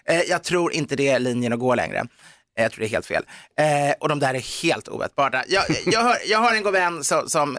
Eh, 0.05 0.21
jag 0.21 0.43
tror 0.43 0.73
inte 0.73 0.97
det 0.97 1.09
är 1.09 1.19
linjen 1.19 1.53
att 1.53 1.59
gå 1.59 1.75
längre. 1.75 1.99
Eh, 1.99 2.63
jag 2.63 2.73
tror 2.73 2.81
det 2.81 2.87
är 2.87 2.91
helt 2.91 3.07
fel. 3.07 3.25
Eh, 3.59 3.95
och 4.01 4.09
de 4.09 4.19
där 4.19 4.35
är 4.35 4.63
helt 4.63 4.89
ovettbara. 4.89 5.43
Jag, 5.49 5.65
jag, 5.87 6.01
har, 6.01 6.17
jag 6.27 6.39
har 6.39 6.55
en 6.55 6.63
god 6.63 6.73
vän 6.73 7.05
som, 7.05 7.29
som 7.29 7.59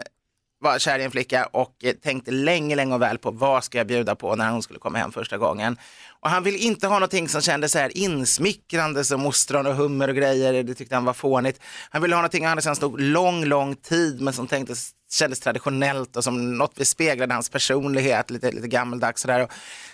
var 0.60 0.78
kär 0.78 0.98
i 0.98 1.04
en 1.04 1.10
flicka 1.10 1.46
och 1.52 1.84
tänkte 2.02 2.30
länge, 2.30 2.76
länge 2.76 2.94
och 2.94 3.02
väl 3.02 3.18
på 3.18 3.30
vad 3.30 3.64
ska 3.64 3.78
jag 3.78 3.86
bjuda 3.86 4.14
på 4.14 4.36
när 4.36 4.50
hon 4.50 4.62
skulle 4.62 4.78
komma 4.78 4.98
hem 4.98 5.12
första 5.12 5.38
gången. 5.38 5.76
Och 6.20 6.30
han 6.30 6.42
ville 6.42 6.58
inte 6.58 6.86
ha 6.86 6.94
någonting 6.94 7.28
som 7.28 7.40
kändes 7.40 7.72
så 7.72 7.78
här 7.78 7.98
insmickrande 7.98 9.04
som 9.04 9.26
ostron 9.26 9.66
och 9.66 9.74
hummer 9.74 10.08
och 10.08 10.16
grejer. 10.16 10.62
Det 10.62 10.74
tyckte 10.74 10.94
han 10.94 11.04
var 11.04 11.12
fånigt. 11.12 11.60
Han 11.90 12.02
ville 12.02 12.14
ha 12.14 12.20
någonting 12.20 12.44
han 12.44 12.50
hade 12.50 12.62
sedan 12.62 12.76
stod 12.76 13.00
lång, 13.00 13.44
lång 13.44 13.76
tid 13.76 14.20
men 14.20 14.32
som 14.32 14.46
tänktes, 14.46 14.90
kändes 15.10 15.40
traditionellt 15.40 16.16
och 16.16 16.24
som 16.24 16.58
något 16.58 16.72
vi 16.76 16.84
speglade 16.84 17.34
hans 17.34 17.50
personlighet, 17.50 18.30
lite, 18.30 18.52
lite 18.52 18.68
gammeldags 18.68 19.22
sådär. 19.22 19.48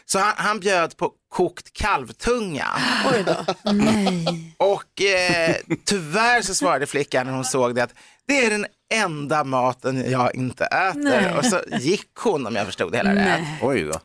Så 0.05 0.19
han, 0.19 0.33
han 0.37 0.61
bjöd 0.61 0.97
på 0.97 1.13
kokt 1.29 1.73
kalvtunga. 1.73 2.67
Oj 3.15 3.25
då. 3.27 3.73
Nej. 3.73 4.55
Och 4.57 5.03
eh, 5.03 5.57
tyvärr 5.85 6.43
så 6.43 6.55
svarade 6.55 6.87
flickan 6.87 7.27
när 7.27 7.33
hon 7.33 7.45
såg 7.45 7.75
det 7.75 7.83
att 7.83 7.95
det 8.27 8.47
är 8.47 8.51
den 8.51 8.67
enda 8.95 9.45
maten 9.45 10.11
jag 10.11 10.35
inte 10.35 10.65
äter. 10.65 11.01
Nej. 11.01 11.35
Och 11.39 11.45
så 11.45 11.61
gick 11.81 12.11
hon 12.19 12.47
om 12.47 12.57
jag 12.57 12.67
förstod 12.67 12.93
det 12.93 12.97
hela 12.97 13.11
rätt. 13.11 13.41
Nej. 13.41 13.59
Oj 13.63 13.83
då. 13.83 14.01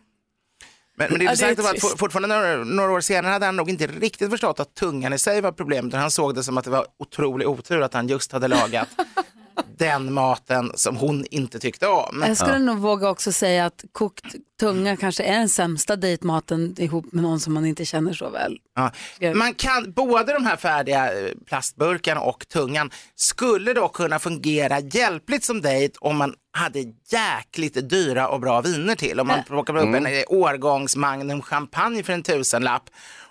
Men, 1.00 1.08
men 1.10 1.20
det 1.20 1.26
Ja, 1.26 1.32
intressanta 1.32 1.62
var 1.62 1.70
att 1.94 2.00
fortfarande 2.00 2.36
några, 2.36 2.64
några 2.64 2.92
år 2.92 3.02
senare 3.02 3.32
hade 3.32 3.46
han 3.46 3.56
nog 3.56 3.70
inte 3.70 3.88
riktigt 3.88 4.30
förstått 4.30 4.60
att 4.60 4.76
tungan 4.76 5.14
i 5.14 5.20
sig 5.20 5.42
var 5.42 5.52
problemet. 5.52 5.94
Han 5.94 6.12
såg 6.12 6.36
det 6.36 6.44
som 6.44 6.58
att 6.58 6.64
det 6.64 6.70
var 6.70 6.86
otrolig 7.00 7.48
otur 7.50 7.82
att 7.82 7.94
han 7.94 8.08
just 8.08 8.32
hade 8.32 8.48
lagat 8.48 8.88
den 9.78 10.14
maten 10.14 10.72
som 10.76 10.98
hon 10.98 11.26
inte 11.32 11.60
tyckte 11.60 11.88
om. 11.88 12.24
Jag 12.28 12.38
skulle 12.38 12.60
nog 12.60 12.78
våga 12.78 13.10
också 13.10 13.32
säga 13.32 13.66
att 13.66 13.84
kokt 13.92 14.26
tunga 14.60 14.98
kanske 14.98 15.24
är 15.24 15.40
den 15.40 15.50
sämsta 15.50 15.96
dejtmaten 15.96 16.76
ihop 16.78 17.06
med 17.12 17.24
någon 17.24 17.40
som 17.40 17.54
man 17.54 17.66
inte 17.66 17.86
känner 17.86 18.14
så 18.14 18.30
väl. 18.30 18.58
Ja. 18.76 18.92
Man 19.34 19.54
kan, 19.54 19.92
både 19.92 20.34
de 20.34 20.46
här 20.46 20.58
färdiga 20.58 21.14
eh, 21.20 21.32
plastburkarna 21.46 22.22
och 22.22 22.48
tungan 22.48 22.92
skulle 23.16 23.74
då 23.74 23.88
kunna 23.88 24.20
fungera 24.20 24.80
hjälpligt 24.80 25.44
som 25.44 25.62
dejt 25.62 25.98
om 26.02 26.18
man 26.18 26.34
hade 26.52 26.80
jäkligt 27.10 27.90
dyra 27.90 28.28
och 28.28 28.40
bra 28.40 28.62
viner 28.62 28.96
till. 28.96 29.20
Om 29.20 29.28
man 29.28 29.44
plockar 29.44 29.78
upp 29.78 29.96
en 29.96 30.06
eh, 30.06 30.24
årgångs 30.28 30.96
Magnum 30.96 31.42
champagne 31.42 32.04
för 32.04 32.14
en 32.14 32.24
tusenlapp 32.24 32.90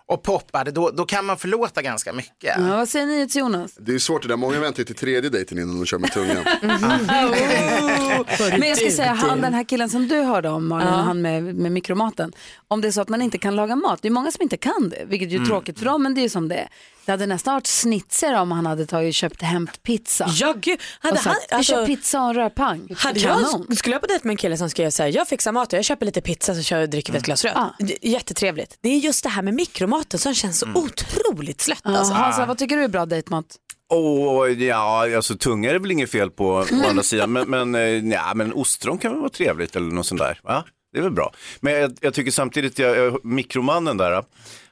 och 0.09 0.23
poppade, 0.23 0.71
då, 0.71 0.91
då 0.91 1.05
kan 1.05 1.25
man 1.25 1.39
förlåta 1.39 1.83
ganska 1.83 2.13
mycket. 2.13 2.55
Ja, 2.59 2.77
vad 2.77 2.89
säger 2.89 3.07
ni 3.07 3.29
till 3.29 3.41
Jonas? 3.41 3.75
Det 3.75 3.91
är 3.91 3.93
ju 3.93 4.01
svårt 4.01 4.23
det 4.23 4.29
där, 4.29 4.37
många 4.37 4.61
väntar 4.61 4.79
ju 4.79 4.85
till 4.85 4.95
tredje 4.95 5.31
dejten 5.31 5.59
innan 5.59 5.77
de 5.77 5.87
kör 5.87 5.99
med 5.99 6.13
tungan. 6.13 6.45
Men 8.59 8.69
jag 8.69 8.77
ska 8.79 8.91
säga, 8.91 9.13
han, 9.13 9.41
den 9.41 9.55
här 9.55 9.65
killen 9.65 9.89
som 9.89 10.09
du 10.09 10.21
hörde 10.21 10.49
om, 10.49 10.69
Malin, 10.69 10.89
han 10.89 11.23
med, 11.23 11.43
med 11.43 11.73
mikromaten. 11.73 12.33
Om 12.69 12.81
det 12.81 12.89
är 12.89 12.93
så 12.93 13.01
att 13.01 13.09
man 13.09 13.23
inte 13.23 13.39
kan 13.39 13.57
laga 13.57 13.77
mat, 13.77 14.03
det 14.03 14.09
är 14.09 14.13
många 14.13 14.31
som 14.31 14.43
inte 14.43 14.57
kan 14.57 14.89
det, 14.89 15.05
vilket 15.09 15.29
är 15.29 15.33
ju 15.33 15.47
tråkigt 15.47 15.79
för 15.79 15.85
dem, 15.85 16.03
men 16.03 16.15
det 16.15 16.21
är 16.21 16.23
ju 16.23 16.29
som 16.29 16.49
det 16.49 16.57
är. 16.57 16.69
Det 17.09 17.13
hade 17.13 17.27
nästan 17.27 17.55
varit 17.55 17.67
snitser 17.67 18.35
om 18.41 18.53
han 18.53 18.67
hade 18.67 18.87
tagit, 18.87 19.15
köpt 19.15 19.43
hämtpizza. 19.43 20.27
Ja, 20.35 20.55
gud. 20.61 20.81
Hade 21.01 21.13
och 21.17 21.23
sagt, 21.23 21.27
han, 21.27 21.37
vi 21.51 21.55
alltså, 21.57 21.73
kör 21.73 21.87
pizza 21.87 22.21
och 22.23 22.29
en 22.29 22.35
rödpang. 22.35 22.89
hade 22.97 23.21
Kanon. 23.21 23.65
jag, 23.69 23.79
skulle 23.79 23.95
jag 23.95 24.01
på 24.01 24.07
dejt 24.07 24.27
med 24.29 24.33
en 24.33 24.37
kille 24.37 24.57
som 24.57 24.71
skrev 24.71 24.91
så 24.91 25.03
här, 25.03 25.11
jag 25.17 25.29
fixar 25.29 25.53
mat, 25.53 25.73
jag 25.73 25.85
köper 25.85 26.07
lite 26.07 26.21
pizza 26.21 26.55
så 26.55 26.63
kör 26.63 26.77
jag 26.77 26.83
och 26.85 26.91
dricker 26.91 27.13
vi 27.13 27.19
ett 27.19 27.25
glas 27.25 27.45
rött. 27.45 27.53
Ja. 27.57 27.75
Det- 27.79 27.99
Jättetrevligt. 28.09 28.79
Det 28.81 28.89
är 28.89 28.99
just 28.99 29.23
det 29.23 29.29
här 29.29 29.43
med 29.43 29.55
mikromaten 29.55 30.19
som 30.21 30.35
känns 30.35 30.59
så 30.59 30.67
otroligt 30.75 31.61
slött. 31.61 31.81
Ja, 31.85 31.99
Alltså. 31.99 32.13
Hansa, 32.15 32.47
vad 32.47 32.59
tycker 32.59 32.77
du 32.77 32.85
är 32.85 32.89
bra 32.89 33.07
dejtmat? 33.07 33.45
Åh, 33.93 34.49
ja, 34.51 35.17
alltså 35.17 35.37
tunga 35.37 35.69
är 35.71 35.73
det 35.73 35.79
väl 35.81 35.91
inget 35.91 36.11
fel 36.11 36.31
på 36.31 36.47
å 36.49 36.65
andra 36.89 37.03
sidan, 37.03 37.33
men, 37.33 37.51
men, 37.51 37.75
eh, 37.75 37.81
ja, 38.13 38.33
men 38.35 38.53
ostron 38.53 38.99
kan 38.99 39.11
väl 39.13 39.21
vara 39.21 39.31
trevligt 39.31 39.77
eller 39.77 39.91
något 39.91 40.07
sånt 40.07 40.21
där. 40.21 40.41
Ja, 40.45 40.65
det 40.93 40.99
är 40.99 41.03
väl 41.03 41.13
bra. 41.13 41.33
Men 41.61 41.73
jag, 41.73 41.99
jag 42.01 42.15
tycker 42.15 42.31
samtidigt, 42.31 42.79
jag, 42.79 42.97
jag, 42.97 43.25
mikromannen 43.25 43.97
där, 43.97 44.25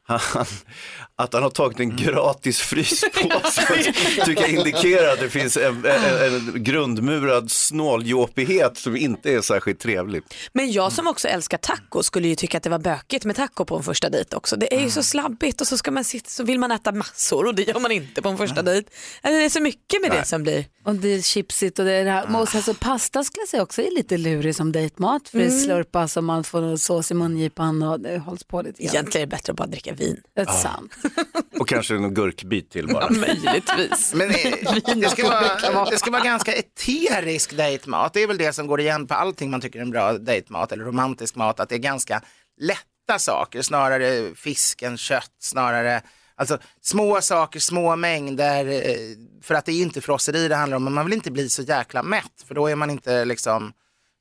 han, 0.08 0.20
att 1.18 1.32
han 1.34 1.42
har 1.42 1.50
tagit 1.50 1.80
en 1.80 1.96
gratis 1.96 2.60
fryspåse 2.60 3.66
tycker 4.24 4.42
jag 4.42 4.50
indikerar 4.50 5.12
att 5.12 5.20
det 5.20 5.30
finns 5.30 5.56
en, 5.56 5.84
en, 5.86 6.34
en 6.34 6.64
grundmurad 6.64 7.50
snåljåpighet 7.50 8.78
som 8.78 8.96
inte 8.96 9.32
är 9.32 9.40
särskilt 9.40 9.80
trevlig. 9.80 10.22
Men 10.52 10.72
jag 10.72 10.92
som 10.92 11.06
också 11.06 11.28
älskar 11.28 11.58
taco 11.58 12.02
skulle 12.02 12.28
ju 12.28 12.34
tycka 12.34 12.56
att 12.56 12.62
det 12.62 12.70
var 12.70 12.78
bökigt 12.78 13.24
med 13.24 13.36
taco 13.36 13.64
på 13.64 13.76
en 13.76 13.82
första 13.82 14.10
dejt 14.10 14.36
också. 14.36 14.56
Det 14.56 14.74
är 14.74 14.80
ju 14.80 14.90
så 14.90 15.02
slabbigt 15.02 15.60
och 15.60 15.66
så, 15.66 15.76
ska 15.78 15.90
man 15.90 16.04
sitta, 16.04 16.28
så 16.30 16.44
vill 16.44 16.58
man 16.58 16.72
äta 16.72 16.92
massor 16.92 17.46
och 17.46 17.54
det 17.54 17.62
gör 17.68 17.80
man 17.80 17.92
inte 17.92 18.22
på 18.22 18.28
en 18.28 18.36
första 18.38 18.62
dejt. 18.62 18.90
Alltså, 19.22 19.38
det 19.38 19.44
är 19.44 19.48
så 19.50 19.60
mycket 19.60 20.02
med 20.02 20.10
det 20.10 20.24
som 20.24 20.42
blir. 20.42 20.64
Och 20.84 20.94
det 20.94 21.08
är 21.08 21.22
chipsigt 21.22 21.78
och 21.78 21.84
det 21.84 21.92
är 21.92 22.04
det 22.04 22.10
här. 22.10 22.40
Och 22.40 22.48
sen 22.48 22.62
så 22.62 22.74
pasta 22.74 23.24
skulle 23.24 23.42
jag 23.42 23.48
säga 23.48 23.62
också 23.62 23.82
är 23.82 23.90
lite 23.96 24.16
lurig 24.18 24.56
som 24.56 24.72
dejtmat. 24.72 25.28
För 25.28 25.38
det 25.38 25.44
Mm. 25.46 25.60
slurpas 25.60 26.16
och 26.16 26.24
man 26.24 26.44
får 26.44 26.76
sås 26.76 27.10
i 27.10 27.14
mungipan 27.14 27.82
och 27.82 28.00
det 28.00 28.18
hålls 28.18 28.44
på 28.44 28.62
lite 28.62 28.82
grann. 28.82 28.94
Egentligen 28.94 29.22
är 29.22 29.26
det 29.26 29.36
bättre 29.36 29.50
att 29.50 29.56
bara 29.56 29.66
dricka 29.66 29.92
vin. 29.92 30.20
Det 30.34 30.40
är 30.40 30.46
sant. 30.46 30.92
Och 31.58 31.68
kanske 31.68 31.94
en 31.94 32.14
gurkbit 32.14 32.70
till 32.70 32.86
bara. 32.86 33.10
möjligtvis. 33.10 34.14
Men 34.14 34.30
eh, 34.30 34.36
det 34.96 35.08
ska, 35.08 35.28
vara, 35.28 35.90
det 35.90 35.98
ska 35.98 36.10
vara 36.10 36.24
ganska 36.24 36.52
eterisk 36.52 37.56
dejtmat. 37.56 38.12
Det 38.12 38.22
är 38.22 38.26
väl 38.26 38.38
det 38.38 38.52
som 38.52 38.66
går 38.66 38.80
igen 38.80 39.06
på 39.06 39.14
allting 39.14 39.50
man 39.50 39.60
tycker 39.60 39.78
är 39.78 39.82
en 39.82 39.90
bra 39.90 40.12
dejtmat 40.12 40.72
eller 40.72 40.84
romantisk 40.84 41.34
mat. 41.34 41.60
Att 41.60 41.68
det 41.68 41.74
är 41.74 41.78
ganska 41.78 42.22
lätta 42.60 43.18
saker, 43.18 43.62
snarare 43.62 44.34
fisk 44.34 44.82
än 44.82 44.98
kött, 44.98 45.32
snarare 45.38 46.02
Alltså 46.38 46.58
små 46.80 47.20
saker, 47.20 47.60
små 47.60 47.96
mängder, 47.96 48.66
eh, 48.66 48.96
för 49.42 49.54
att 49.54 49.64
det 49.64 49.72
är 49.72 49.82
inte 49.82 50.00
frosseri 50.00 50.48
det 50.48 50.56
handlar 50.56 50.76
om, 50.76 50.84
men 50.84 50.92
man 50.92 51.04
vill 51.04 51.14
inte 51.14 51.30
bli 51.30 51.48
så 51.48 51.62
jäkla 51.62 52.02
mätt, 52.02 52.44
för 52.46 52.54
då 52.54 52.66
är 52.66 52.74
man 52.74 52.90
inte 52.90 53.24
liksom 53.24 53.72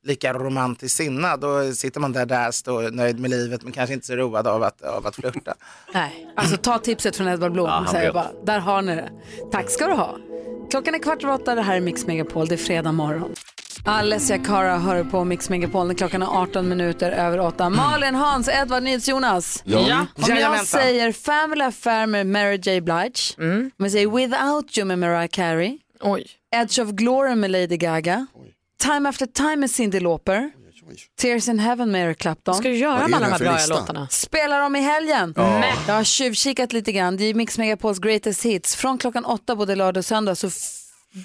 lika 0.06 0.34
romantiskt 0.34 0.97
sinnad. 0.97 1.39
Då 1.39 1.74
sitter 1.74 1.99
man 1.99 2.12
där 2.12 2.26
däst 2.26 2.68
och 2.68 2.93
nöjd 2.93 3.20
med 3.20 3.30
livet, 3.30 3.64
men 3.64 3.72
kanske 3.72 3.93
inte 3.93 4.06
så 4.08 4.16
road 4.16 4.47
av 4.47 4.64
att, 4.64 4.82
av 4.82 5.08
att 5.08 5.16
flirta. 5.16 5.53
Nej, 5.93 6.28
alltså 6.36 6.58
ta 6.58 6.78
tipset 6.80 7.16
från 7.16 7.28
Edvard 7.28 7.51
Blom. 7.51 7.68
Ja, 7.68 7.86
säger 7.91 8.14
bara. 8.14 8.32
Där 8.45 8.60
har 8.60 8.82
ni 8.82 8.95
det. 8.95 9.10
Tack 9.51 9.70
ska 9.70 9.88
du 9.88 9.93
ha. 9.93 10.18
Klockan 10.72 10.95
är 10.95 10.99
kvart 10.99 11.24
över 11.24 11.34
åtta, 11.34 11.56
det 11.56 11.62
här 11.62 11.76
är 11.76 11.82
Mix 11.82 12.08
Megapol, 12.08 12.47
det 12.47 12.56
är 12.56 12.58
fredag 12.58 12.91
morgon. 12.91 13.34
Alessia 13.88 14.38
Cara 14.38 14.78
hör 14.78 15.03
på 15.03 15.24
Mix 15.24 15.49
Megapol 15.49 15.95
klockan 15.95 16.22
är 16.22 16.41
18 16.41 16.70
minuter 16.70 17.12
över 17.12 17.39
åtta. 17.39 17.70
Malin, 17.70 18.16
Hans, 18.16 18.49
Edvard, 18.49 18.84
Nils, 18.84 19.08
Jonas. 19.08 19.62
Ja. 19.66 19.80
Ja. 19.89 19.99
Om 19.99 20.24
jag 20.28 20.30
Jajamensan. 20.30 20.82
säger 20.82 21.12
Family 21.12 21.64
Affair 21.64 22.08
med 22.08 22.28
Mary 22.28 22.58
J 22.64 22.82
Blige, 22.82 23.36
om 23.38 23.72
jag 23.78 23.91
säger 23.91 24.08
Without 24.08 24.78
You 24.78 24.86
med 24.88 24.99
Mariah 24.99 25.28
Carey, 25.28 25.78
Edge 26.56 26.80
of 26.80 26.89
Glory 26.89 27.36
med 27.36 27.51
Lady 27.51 27.78
Gaga, 27.78 28.28
Time 28.86 29.09
After 29.09 29.25
Time 29.25 29.55
med 29.55 29.71
Cyndi 29.71 29.99
Lauper, 29.99 30.51
Tears 31.21 31.47
in 31.49 31.59
Heaven 31.59 31.91
med 31.91 32.05
Eric 32.07 32.17
Clapton. 32.17 32.51
Vad 32.51 32.55
ska 32.61 32.69
du 32.69 32.75
göra 32.75 33.07
med 33.07 33.17
alla 33.23 33.38
de 33.38 33.45
här 33.45 33.67
bra 33.67 33.75
låtarna? 33.75 34.07
Spelar 34.11 34.61
dem 34.61 34.75
i 34.75 34.79
helgen. 34.79 35.33
Ja. 35.38 35.59
Men 35.59 35.73
Jag 35.88 35.93
har 35.93 36.03
tjuvkikat 36.03 36.73
lite 36.73 36.91
grann. 36.91 37.17
Det 37.17 37.23
är 37.23 37.33
Mix 37.33 37.57
Megapols 37.57 37.99
Greatest 37.99 38.43
Hits. 38.45 38.75
Från 38.75 38.97
klockan 38.97 39.25
åtta 39.25 39.55
både 39.55 39.75
lördag 39.75 40.01
och 40.01 40.05
söndag 40.05 40.36
så 40.36 40.49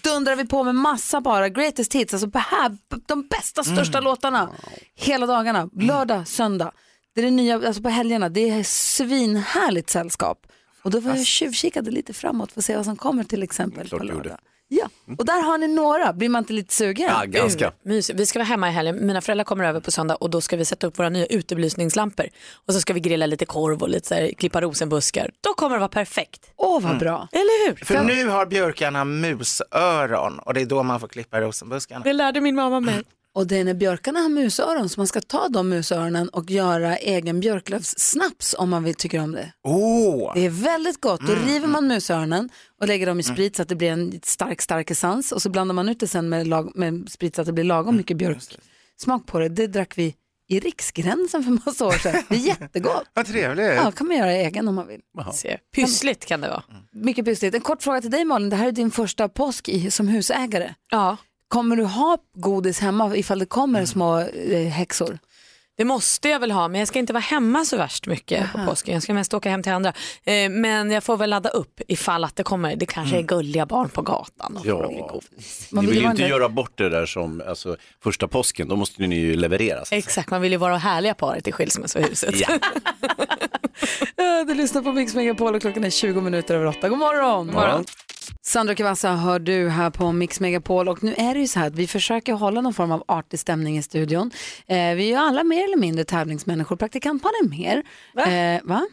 dundrar 0.02 0.36
vi 0.36 0.46
på 0.46 0.62
med 0.64 0.74
massa 0.74 1.20
bara 1.20 1.48
Greatest 1.48 1.94
Hits. 1.94 2.14
Alltså 2.14 2.30
här, 2.38 2.76
de 3.06 3.26
bästa, 3.28 3.64
största 3.64 3.98
Mm. 3.98 4.04
låtarna. 4.04 4.50
Hela 4.94 5.26
dagarna. 5.26 5.68
Lördag, 5.72 6.28
söndag. 6.28 6.72
Det 7.14 7.20
är 7.20 7.24
det 7.24 7.30
nya, 7.30 7.54
alltså 7.66 7.82
på 7.82 7.88
helgerna. 7.88 8.28
Det 8.28 8.50
är 8.50 8.62
svinhärligt 8.62 9.90
sällskap. 9.90 10.46
Och 10.82 10.90
då 10.90 11.00
var 11.00 11.16
jag 11.16 11.26
tjuvkikade 11.26 11.90
lite 11.90 12.12
framåt 12.12 12.52
för 12.52 12.60
att 12.60 12.64
se 12.64 12.76
vad 12.76 12.84
som 12.84 12.96
kommer 12.96 13.24
till 13.24 13.42
exempel 13.42 13.88
på 13.88 13.98
lördag. 13.98 14.38
Ja, 14.72 14.88
och 15.18 15.24
där 15.24 15.42
har 15.42 15.58
ni 15.58 15.68
några. 15.68 16.12
Blir 16.12 16.28
man 16.28 16.38
inte 16.42 16.52
lite 16.52 16.74
sugen? 16.74 17.10
Uh, 17.34 17.70
mysigt. 17.82 18.18
Vi 18.20 18.26
ska 18.26 18.38
vara 18.38 18.46
hemma 18.46 18.68
i 18.68 18.72
helgen. 18.72 19.06
Mina 19.06 19.20
föräldrar 19.20 19.44
kommer 19.44 19.64
över 19.64 19.80
på 19.80 19.90
söndag 19.90 20.14
och 20.14 20.30
då 20.30 20.40
ska 20.40 20.56
vi 20.56 20.64
sätta 20.64 20.86
upp 20.86 20.98
våra 20.98 21.08
nya 21.08 21.26
utebelysningslampor. 21.26 22.26
Och 22.66 22.74
så 22.74 22.80
ska 22.80 22.92
vi 22.92 23.00
grilla 23.00 23.26
lite 23.26 23.46
korv 23.46 23.82
och 23.82 23.88
lite 23.88 24.08
så 24.08 24.14
här, 24.14 24.32
klippa 24.32 24.60
rosenbuskar. 24.60 25.30
Då 25.40 25.54
kommer 25.54 25.76
det 25.76 25.80
vara 25.80 25.88
perfekt. 25.88 26.50
Åh, 26.56 26.72
vad 26.80 26.84
Mm. 26.84 26.98
bra. 26.98 27.28
Eller 27.32 27.68
hur? 27.68 27.84
För 27.84 28.02
nu 28.04 28.26
har 28.28 28.46
björkarna 28.46 29.04
musöron 29.04 30.38
och 30.38 30.54
det 30.54 30.60
är 30.60 30.66
då 30.66 30.82
man 30.82 31.00
får 31.00 31.08
klippa 31.08 31.40
rosenbuskarna. 31.40 32.04
Det 32.04 32.12
lärde 32.12 32.40
min 32.40 32.54
mamma 32.54 32.80
mig. 32.80 33.02
Och 33.34 33.46
det 33.46 33.56
är 33.56 33.64
när 33.64 33.74
björkarna 33.74 34.20
har 34.20 34.28
musöron 34.28 34.88
så 34.88 35.00
man 35.00 35.06
ska 35.06 35.20
ta 35.20 35.48
de 35.48 35.68
musöronen 35.68 36.28
och 36.28 36.50
göra 36.50 36.96
egen 36.96 37.40
björklövssnaps 37.40 38.54
om 38.58 38.70
man 38.70 38.84
vill 38.84 38.94
tycker 38.94 39.20
om 39.20 39.32
det. 39.32 39.52
Oh. 39.62 40.34
Det 40.34 40.46
är 40.46 40.50
väldigt 40.50 41.00
gott. 41.00 41.20
Då 41.26 41.32
Mm. 41.32 41.46
river 41.48 41.66
man 41.68 41.86
musöronen 41.86 42.50
och 42.80 42.88
lägger 42.88 43.06
dem 43.06 43.20
i 43.20 43.22
sprit 43.22 43.56
så 43.56 43.62
att 43.62 43.68
det 43.68 43.74
blir 43.76 43.90
en 43.90 44.20
stark, 44.22 44.62
stark 44.62 44.90
essens 44.90 45.32
och 45.32 45.42
så 45.42 45.50
blandar 45.50 45.74
man 45.74 45.88
ut 45.88 46.00
det 46.00 46.06
sen 46.08 46.28
med, 46.28 46.46
lag, 46.46 46.72
med 46.74 47.08
sprit 47.10 47.34
så 47.34 47.40
att 47.40 47.46
det 47.46 47.52
blir 47.52 47.64
lagom 47.64 47.96
mycket 47.96 48.16
björksmak 48.16 49.26
på 49.26 49.38
det. 49.38 49.48
Det 49.48 49.66
drack 49.66 49.98
vi 49.98 50.14
i 50.48 50.60
Riksgränsen 50.60 51.44
för 51.44 51.50
massa 51.66 51.86
år 51.86 51.92
sedan. 51.92 52.22
Det 52.28 52.34
är 52.34 52.38
jättegott. 52.38 53.04
Vad 53.14 53.26
trevligt. 53.26 53.66
Ja, 53.76 53.90
kan 53.92 54.06
man 54.06 54.16
göra 54.16 54.32
egen 54.32 54.68
om 54.68 54.74
man 54.74 54.86
vill. 54.86 55.00
Se, 55.32 55.58
Pyssligt 55.74 56.26
kan 56.26 56.40
det 56.40 56.48
vara. 56.48 56.62
Mycket 56.92 57.24
pyssligt. 57.24 57.54
En 57.54 57.60
kort 57.60 57.82
fråga 57.82 58.00
till 58.00 58.10
dig 58.10 58.24
Malin, 58.24 58.50
det 58.50 58.56
här 58.56 58.68
är 58.68 58.72
din 58.72 58.90
första 58.90 59.28
påsk 59.28 59.68
i, 59.68 59.90
som 59.90 60.08
husägare. 60.08 60.74
Ja. 60.90 61.16
Kommer 61.50 61.76
du 61.76 61.84
ha 61.84 62.18
godis 62.34 62.80
hemma 62.80 63.16
ifall 63.16 63.38
det 63.38 63.46
kommer 63.46 63.84
små 63.84 64.18
eh, 64.20 64.68
häxor? 64.68 65.18
Det 65.76 65.84
måste 65.84 66.28
jag 66.28 66.40
väl 66.40 66.50
ha, 66.50 66.68
men 66.68 66.78
jag 66.78 66.88
ska 66.88 66.98
inte 66.98 67.12
vara 67.12 67.20
hemma 67.20 67.64
så 67.64 67.76
värst 67.76 68.06
mycket 68.06 68.52
på 68.52 68.58
påsken. 68.66 68.94
Jag 68.94 69.02
ska 69.02 69.14
mest 69.14 69.34
åka 69.34 69.50
hem 69.50 69.62
till 69.62 69.72
andra. 69.72 69.92
Eh, 70.24 70.50
men 70.50 70.90
jag 70.90 71.04
får 71.04 71.16
väl 71.16 71.30
ladda 71.30 71.48
upp 71.48 71.80
ifall 71.88 72.24
att 72.24 72.36
det 72.36 72.42
kommer. 72.42 72.76
Det 72.76 72.86
kanske 72.86 73.16
är 73.18 73.22
gulliga 73.22 73.66
barn 73.66 73.88
på 73.88 74.02
gatan. 74.02 74.56
Och 74.56 74.66
Ja. 74.66 75.20
Man 75.70 75.84
Ni 75.84 75.90
vill 75.90 75.90
vill 75.90 76.04
ju 76.04 76.10
inte 76.10 76.22
göra 76.22 76.48
bort 76.48 76.72
det 76.74 76.88
där 76.88 77.06
som 77.06 77.42
alltså, 77.48 77.76
första 78.02 78.28
påsken, 78.28 78.68
då 78.68 78.76
måste 78.76 79.02
ni 79.02 79.16
ju 79.16 79.36
leverera. 79.36 79.82
Exakt, 79.90 80.30
man 80.30 80.40
vill 80.40 80.52
ju 80.52 80.58
vara 80.58 80.76
härliga 80.76 81.14
paret 81.14 81.48
i 81.48 81.52
skilsmässohuset. 81.52 82.34
Ja. 82.40 82.58
Ja, 84.16 84.44
du 84.46 84.54
lyssnar 84.54 84.82
på 84.82 84.92
Mix 84.92 85.14
Megapol 85.14 85.54
och 85.54 85.60
klockan 85.60 85.84
är 85.84 85.90
20 85.90 86.20
minuter 86.20 86.54
över 86.54 86.66
åtta. 86.66 86.88
God 86.88 86.98
morgon! 86.98 87.46
God 87.46 87.54
morgon. 87.54 87.84
Sandra 88.42 88.74
Cavazza 88.74 89.12
hör 89.12 89.38
du 89.38 89.68
här 89.68 89.90
på 89.90 90.12
Mix 90.12 90.40
Megapol 90.40 90.88
och 90.88 91.02
nu 91.02 91.14
är 91.16 91.34
det 91.34 91.40
ju 91.40 91.46
så 91.46 91.58
här 91.58 91.66
att 91.66 91.74
vi 91.74 91.86
försöker 91.86 92.32
hålla 92.32 92.60
någon 92.60 92.74
form 92.74 92.92
av 92.92 93.04
artig 93.08 93.40
stämning 93.40 93.78
i 93.78 93.82
studion. 93.82 94.30
Eh, 94.66 94.76
vi 94.76 95.04
är 95.04 95.08
ju 95.08 95.14
alla 95.14 95.44
mer 95.44 95.64
eller 95.64 95.76
mindre 95.76 96.04
tävlingsmänniskor, 96.04 96.76
praktikantmannen 96.76 97.50
mer. 97.50 97.82
Va? 98.14 98.24
Eh, 98.24 98.60
va? 98.64 98.86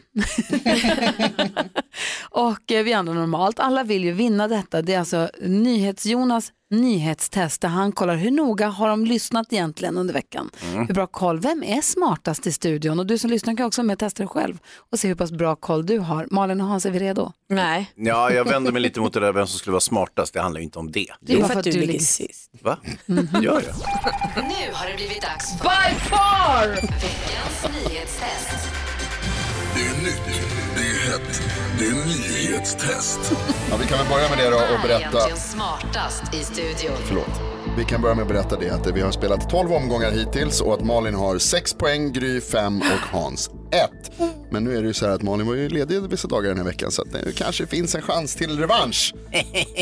och 2.30 2.72
eh, 2.72 2.84
vi 2.84 2.92
andra 2.92 3.14
normalt, 3.14 3.58
alla 3.58 3.84
vill 3.84 4.04
ju 4.04 4.12
vinna 4.12 4.48
detta. 4.48 4.82
Det 4.82 4.94
är 4.94 4.98
alltså 4.98 5.30
NyhetsJonas 5.40 6.52
nyhetstest 6.70 7.60
där 7.60 7.68
han 7.68 7.92
kollar 7.92 8.16
hur 8.16 8.30
noga 8.30 8.68
har 8.68 8.88
de 8.88 9.04
lyssnat 9.04 9.52
egentligen 9.52 9.98
under 9.98 10.14
veckan. 10.14 10.50
Mm. 10.72 10.86
Hur 10.86 10.94
bra 10.94 11.06
koll, 11.06 11.40
vem 11.40 11.62
är 11.62 11.80
smartast 11.80 12.46
i 12.46 12.52
studion? 12.52 12.98
Och 12.98 13.06
du 13.06 13.18
som 13.18 13.30
lyssnar 13.30 13.56
kan 13.56 13.66
också 13.66 13.82
med 13.82 13.94
och 13.94 13.98
testa 13.98 14.22
det 14.22 14.26
själv 14.26 14.58
och 14.92 14.98
se 14.98 15.08
hur 15.08 15.14
pass 15.14 15.32
bra 15.32 15.56
koll 15.56 15.86
du 15.86 15.98
har. 15.98 16.28
Malin 16.30 16.60
och 16.60 16.66
Hans, 16.66 16.86
är 16.86 16.90
vi 16.90 16.98
redo? 16.98 17.32
Nej. 17.48 17.92
Ja, 17.96 18.30
jag 18.32 18.44
vänder 18.44 18.72
mig 18.72 18.82
lite 18.82 19.00
mot 19.00 19.12
det 19.12 19.20
där 19.20 19.32
vem 19.32 19.46
som 19.46 19.58
skulle 19.58 19.72
vara 19.72 19.80
smartast, 19.80 20.34
det 20.34 20.40
handlar 20.40 20.58
ju 20.58 20.64
inte 20.64 20.78
om 20.78 20.92
det. 20.92 21.06
Det 21.20 21.32
är 21.32 21.38
bara 21.38 21.48
för 21.48 21.58
att 21.58 21.64
du 21.64 21.72
ligger 21.72 21.98
sist. 21.98 22.50
Va? 22.62 22.78
Mhm. 23.06 23.28
Gör 23.42 23.42
jag? 23.66 23.74
Nu 24.36 24.72
har 24.72 24.88
det 24.90 24.96
blivit 24.96 25.22
dags 25.22 25.58
för 25.58 25.64
By 25.64 25.94
far! 26.00 26.66
veckans 26.74 27.84
nyhetstest. 27.84 28.68
Det 29.74 29.80
är 29.80 30.02
nytt, 30.04 30.22
det 30.76 30.80
är 30.80 31.10
hett, 31.10 31.42
det 31.78 31.84
är 31.84 31.94
nyhetstest. 31.94 33.20
Ja, 33.70 33.76
vi 33.80 33.86
kan 33.86 33.98
väl 33.98 34.08
börja 34.08 34.28
med 34.28 34.38
det 34.38 34.50
då 34.50 34.56
och 34.56 34.84
är 34.84 34.88
berätta. 34.88 35.36
smartast 35.36 36.34
i 36.34 36.44
studion? 36.44 36.96
Förlåt. 37.04 37.40
Vi 37.76 37.84
kan 37.84 38.02
börja 38.02 38.14
med 38.14 38.22
att 38.22 38.28
berätta 38.28 38.56
det 38.56 38.70
att 38.70 38.86
vi 38.86 39.00
har 39.00 39.10
spelat 39.10 39.50
12 39.50 39.72
omgångar 39.72 40.10
hittills 40.10 40.60
och 40.60 40.74
att 40.74 40.84
Malin 40.84 41.14
har 41.14 41.38
6 41.38 41.74
poäng, 41.74 42.12
Gry 42.12 42.40
5 42.40 42.80
och 42.80 43.18
Hans 43.20 43.50
1. 43.70 43.90
Men 44.50 44.64
nu 44.64 44.76
är 44.76 44.82
det 44.82 44.88
ju 44.88 44.94
så 44.94 45.06
här 45.06 45.12
att 45.14 45.22
Malin 45.22 45.46
var 45.46 45.54
ju 45.54 45.68
ledig 45.68 46.00
vissa 46.10 46.28
dagar 46.28 46.48
den 46.48 46.58
här 46.58 46.64
veckan 46.64 46.90
så 46.90 47.02
att 47.02 47.12
det 47.12 47.36
kanske 47.36 47.66
finns 47.66 47.94
en 47.94 48.02
chans 48.02 48.34
till 48.34 48.58
revansch. 48.58 49.14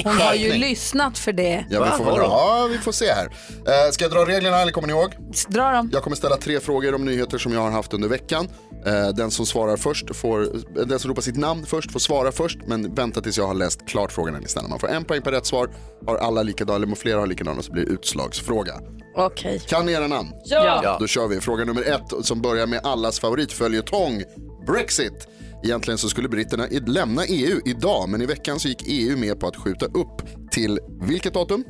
Hon 0.05 0.17
har 0.17 0.35
ju 0.35 0.53
lyssnat 0.53 1.19
för 1.19 1.33
det. 1.33 1.67
Ja, 1.71 1.85
vi 1.85 2.05
får, 2.05 2.05
väl, 2.05 2.15
ja, 2.17 2.69
vi 2.71 2.79
får 2.79 2.93
se 2.93 3.13
här. 3.13 3.27
Eh, 3.27 3.91
ska 3.91 4.05
jag 4.05 4.13
dra 4.13 4.27
reglerna 4.27 4.57
eller 4.57 4.73
kommer 4.73 4.89
ni 4.89 4.95
ihåg? 4.95 5.15
Dra 5.49 5.71
dem. 5.71 5.91
Jag 5.93 6.03
kommer 6.03 6.17
ställa 6.17 6.37
tre 6.37 6.61
frågor 6.61 6.95
om 6.95 7.05
nyheter 7.05 7.39
som 7.39 7.53
jag 7.53 7.61
har 7.61 7.71
haft 7.71 7.95
under 7.95 8.09
veckan. 8.09 8.49
Eh, 8.87 9.09
den 9.09 9.31
som 9.31 9.47
svarar 9.47 9.77
först 9.77 10.17
får, 10.17 10.43
eh, 10.43 10.87
den 10.87 10.99
som 10.99 11.11
ropar 11.11 11.23
sitt 11.23 11.37
namn 11.37 11.67
först 11.67 11.93
får 11.93 12.01
svara 12.01 12.33
först, 12.33 12.59
men 12.67 12.95
vänta 12.95 13.21
tills 13.21 13.39
jag 13.39 13.47
har 13.47 13.55
läst 13.55 13.87
klart 13.87 14.13
frågan 14.13 14.35
är 14.35 14.41
ni 14.41 14.49
snälla. 14.49 14.69
Man 14.69 14.79
får 14.79 14.89
en 14.89 15.05
poäng 15.05 15.23
per 15.23 15.33
rätt 15.33 15.47
svar. 15.47 15.71
Har 16.07 16.17
alla 16.17 16.43
likadana, 16.43 16.85
eller 16.85 16.97
flera 16.97 17.21
har 17.21 17.27
likadana 17.27 17.63
så 17.63 17.73
blir 17.73 17.85
det 17.85 17.91
utslagsfråga. 17.93 18.75
Okej. 19.17 19.61
Kan 19.67 19.87
ni 19.87 19.93
era 19.93 20.07
namn? 20.07 20.29
Ja. 20.45 20.81
Ja. 20.85 20.97
Då 21.01 21.07
kör 21.07 21.29
vi. 21.29 21.41
Fråga 21.41 21.65
nummer 21.65 21.83
ett 21.83 22.27
som 22.27 22.43
börjar 22.43 22.67
med 22.67 22.81
allas 22.87 23.21
favoritföljetong, 23.21 24.23
Brexit. 24.67 25.29
Egentligen 25.65 25.99
så 25.99 26.09
skulle 26.09 26.29
britterna 26.29 26.67
lämna 26.87 27.25
EU 27.25 27.61
idag, 27.65 28.09
men 28.09 28.23
i 28.23 28.27
veckan 28.27 28.61
så 28.61 28.69
gick 28.69 28.83
EU 28.87 29.17
med 29.17 29.41
på 29.41 29.47
att 29.47 29.57
skjuta 29.57 29.87
upp 29.87 30.23
till 30.51 30.79
vilket 31.03 31.35
datum? 31.35 31.65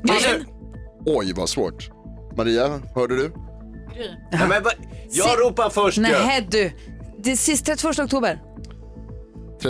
Oj, 1.07 1.33
vad 1.37 1.49
svårt. 1.49 1.91
Maria, 2.37 2.81
hörde 2.95 3.17
du? 3.17 3.33
Ja, 4.31 4.47
men? 4.49 4.63
Jag 5.11 5.41
ropar 5.41 5.71
först. 5.71 5.99
Nej 5.99 6.47
du, 6.51 6.73
det 7.19 7.33
är 7.33 7.37
sist 7.37 7.67
31 7.67 7.99
oktober. 7.99 8.41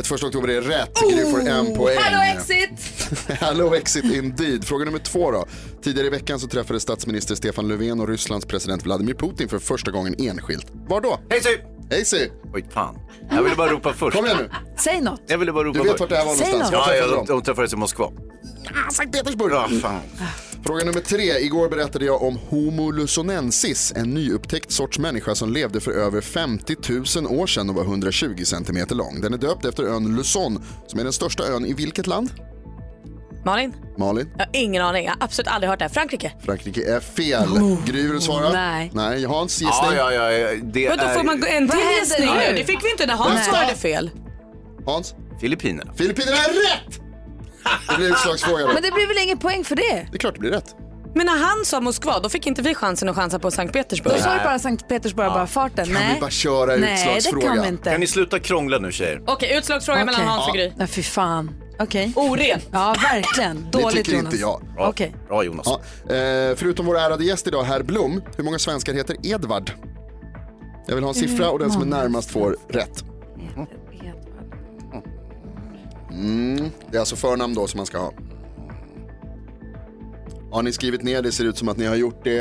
31 0.03 0.22
oktober 0.22 0.49
är 0.49 0.61
rätt. 0.61 0.90
Gry 1.11 1.30
får 1.30 1.49
en 1.49 1.74
poäng. 1.74 1.99
Hello 1.99 2.38
exit! 2.38 2.70
Hello 3.40 3.74
exit 3.74 4.05
indeed. 4.05 4.64
Fråga 4.64 4.84
nummer 4.84 4.99
två 4.99 5.30
då. 5.30 5.47
Tidigare 5.82 6.07
i 6.07 6.11
veckan 6.11 6.40
så 6.40 6.49
träffade 6.49 6.80
statsminister 6.80 7.34
Stefan 7.34 7.68
Löfven 7.68 8.01
och 8.01 8.09
Rysslands 8.09 8.47
president 8.47 8.84
Vladimir 8.84 9.14
Putin 9.14 9.49
för 9.49 9.59
första 9.59 9.90
gången 9.90 10.14
enskilt. 10.18 10.66
Var 10.88 11.01
då? 11.01 11.20
Hej! 11.30 11.76
Hej! 11.91 12.32
Oj, 12.55 12.64
fan. 12.70 12.99
Jag 13.30 13.43
ville 13.43 13.57
bara 13.57 13.70
ropa 13.72 13.93
först. 13.93 14.16
Kom 14.16 14.26
igen 14.26 14.39
nu. 14.41 14.51
Säg 14.78 15.01
något. 15.01 15.20
Jag 15.26 15.39
ville 15.39 15.53
bara 15.53 15.64
ropa 15.64 15.78
Du 15.78 15.84
vet 15.84 15.91
först. 15.93 16.01
vart 16.01 16.09
det 16.11 16.16
här 16.16 16.24
var 16.26 16.34
Säg 16.34 16.53
någonstans. 16.53 16.72
något. 16.72 16.87
Ja, 16.87 16.93
träffade 16.93 17.12
ja, 17.12 17.16
de? 17.16 17.26
de, 17.26 17.32
de 17.32 17.43
träffades 17.43 17.72
i 17.72 17.76
Moskva. 17.76 18.05
Ah, 18.05 18.91
Sankt 18.93 19.12
Petersburg. 19.16 19.53
Ja, 19.53 19.68
fan. 19.82 20.01
Fråga 20.64 20.84
nummer 20.84 21.01
tre. 21.01 21.39
Igår 21.39 21.68
berättade 21.68 22.05
jag 22.05 22.22
om 22.22 22.39
Homo 22.49 22.91
lusonensis, 22.91 23.93
en 23.97 24.14
nyupptäckt 24.14 24.72
sorts 24.72 24.99
människa 24.99 25.34
som 25.34 25.53
levde 25.53 25.80
för 25.80 25.91
över 25.93 26.20
50 26.20 26.76
000 27.22 27.26
år 27.41 27.47
sedan 27.47 27.68
och 27.70 27.76
var 27.76 27.82
120 27.82 28.45
centimeter 28.45 28.95
lång. 28.95 29.20
Den 29.20 29.34
är 29.34 29.39
döpt 29.39 29.64
efter 29.64 29.82
ön 29.82 30.16
Luzon, 30.16 30.62
som 30.87 31.01
är 31.01 31.05
den 31.05 31.12
största 31.12 31.45
ön 31.45 31.66
i 31.66 31.72
vilket 31.72 32.07
land? 32.07 32.30
Malin? 33.47 33.74
Malin? 33.99 34.30
Jag 34.38 34.44
har 34.44 34.51
ingen 34.53 34.82
aning. 34.82 35.05
Jag 35.05 35.12
har 35.12 35.18
absolut 35.24 35.49
aldrig 35.49 35.70
hört 35.70 35.78
det. 35.78 35.84
här. 35.84 35.90
Frankrike? 35.90 36.32
Frankrike 36.44 36.94
är 36.97 37.01
fel. 37.01 37.49
Oh, 37.49 37.84
Gry, 37.84 38.03
vill 38.03 38.12
du 38.12 38.20
svara? 38.20 38.53
nej. 38.53 38.90
Nej, 38.94 39.24
Hans 39.24 39.61
gissning? 39.61 39.97
Ja, 39.97 40.12
ja, 40.12 40.30
ja. 40.32 40.49
Det 40.62 40.88
Men 40.88 40.99
då 40.99 41.05
är 41.05 41.14
får 41.14 41.24
man 41.24 41.40
gå 41.40 41.47
en 41.47 41.68
till 41.68 41.76
Vad 41.78 41.86
händer 41.86 42.01
gissning 42.01 42.30
nu? 42.34 42.57
Det 42.57 42.64
fick 42.64 42.84
vi 42.84 42.90
inte 42.90 43.07
när 43.07 43.14
Hans 43.14 43.44
svarade 43.47 43.74
fel. 43.74 44.11
Hans? 44.86 45.14
Filippinerna. 45.40 45.94
Filippinerna 45.94 46.36
är 46.36 46.49
rätt! 46.49 47.01
Det 47.90 47.97
blir 47.97 48.09
utslagsfråga 48.11 48.66
då. 48.66 48.72
Men 48.72 48.82
det 48.82 48.90
blir 48.90 49.07
väl 49.07 49.18
ingen 49.24 49.38
poäng 49.38 49.64
för 49.64 49.76
det? 49.76 50.07
Det 50.11 50.16
är 50.16 50.18
klart 50.18 50.34
det 50.34 50.40
blir 50.40 50.51
rätt. 50.51 50.74
Men 51.14 51.26
när 51.26 51.36
han 51.38 51.64
sa 51.64 51.80
Moskva, 51.80 52.18
då 52.20 52.28
fick 52.28 52.47
inte 52.47 52.62
vi 52.62 52.74
chansen 52.74 53.09
att 53.09 53.16
chansa 53.16 53.38
på 53.38 53.51
Sankt 53.51 53.72
Petersburg. 53.72 54.14
Då 54.16 54.22
sa 54.22 54.34
ju 54.34 54.44
bara 54.44 54.59
Sankt 54.59 54.88
Petersburg 54.88 55.28
bara 55.28 55.47
farten. 55.47 55.84
Kan 55.84 55.94
Nej. 55.94 56.14
vi 56.14 56.20
bara 56.20 56.30
köra 56.30 56.66
Nej, 56.66 56.80
det 56.80 56.92
utslagsfråga? 57.16 57.47
kan 57.47 57.62
vi 57.62 57.68
inte. 57.68 57.90
Kan 57.90 58.01
ni 58.01 58.07
sluta 58.07 58.38
krångla 58.38 58.78
nu 58.78 58.92
tjejer? 58.92 59.22
Okej, 59.26 59.59
utslagsfråga 59.59 60.05
mellan 60.05 60.20
Okej. 60.20 60.26
Hans 60.30 60.49
och 60.49 60.55
Gry. 60.55 60.72
Nej, 60.76 60.86
fy 60.86 61.03
fan. 61.03 61.51
Okej. 61.79 62.12
Oren. 62.16 62.61
Ja, 62.72 62.95
verkligen. 63.12 63.64
Det 63.72 63.79
Dåligt 63.79 63.97
tycker 63.97 64.12
Jonas. 64.12 64.24
inte 64.24 64.37
jag. 64.37 64.62
Bra, 64.77 64.89
Okej. 64.89 65.14
Bra 65.29 65.45
Jonas. 65.45 65.66
Ja. 66.09 66.14
Eh, 66.14 66.57
förutom 66.57 66.87
vår 66.87 66.99
ärade 66.99 67.24
gäst 67.24 67.47
idag, 67.47 67.62
herr 67.62 67.83
Blom, 67.83 68.22
hur 68.37 68.45
många 68.45 68.59
svenskar 68.59 68.95
heter 68.95 69.16
Edvard? 69.22 69.70
Jag 70.87 70.95
vill 70.95 71.05
ha 71.05 71.09
en 71.09 71.14
siffra 71.14 71.51
och 71.51 71.59
den 71.59 71.70
som 71.70 71.83
är 71.83 71.87
närmast 71.87 72.31
får 72.31 72.57
rätt. 72.68 73.05
Mm. 76.11 76.70
Det 76.91 76.97
är 76.97 77.01
alltså 77.01 77.16
förnamn 77.16 77.55
då 77.55 77.66
som 77.66 77.79
man 77.79 77.87
ska 77.87 77.99
ha. 77.99 78.12
Har 80.51 80.62
ni 80.62 80.72
skrivit 80.72 81.03
ner 81.03 81.22
det? 81.22 81.32
ser 81.32 81.44
ut 81.44 81.59
som 81.59 81.68
att 81.68 81.76
ni 81.76 81.86
har 81.86 81.97
gjort 81.97 82.24
det. 82.24 82.40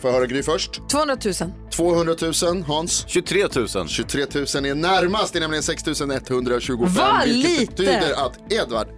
Får 0.00 0.10
jag 0.10 0.16
höra 0.16 0.26
Gry 0.26 0.42
först? 0.42 0.88
200 0.90 1.16
000. 1.24 1.34
200 1.70 2.14
000. 2.52 2.62
Hans? 2.62 3.04
23 3.08 3.46
000. 3.74 3.88
23 3.88 4.20
000 4.20 4.42
är 4.66 4.74
närmast. 4.74 5.32
Det 5.32 5.38
är 5.38 5.40
nämligen 5.40 5.62
6 5.62 5.82
125. 6.30 6.94
Vad 6.94 7.24
vilket 7.24 7.50
lite! 7.60 7.70
betyder 7.70 8.26
att 8.26 8.52
Edvard 8.52 8.88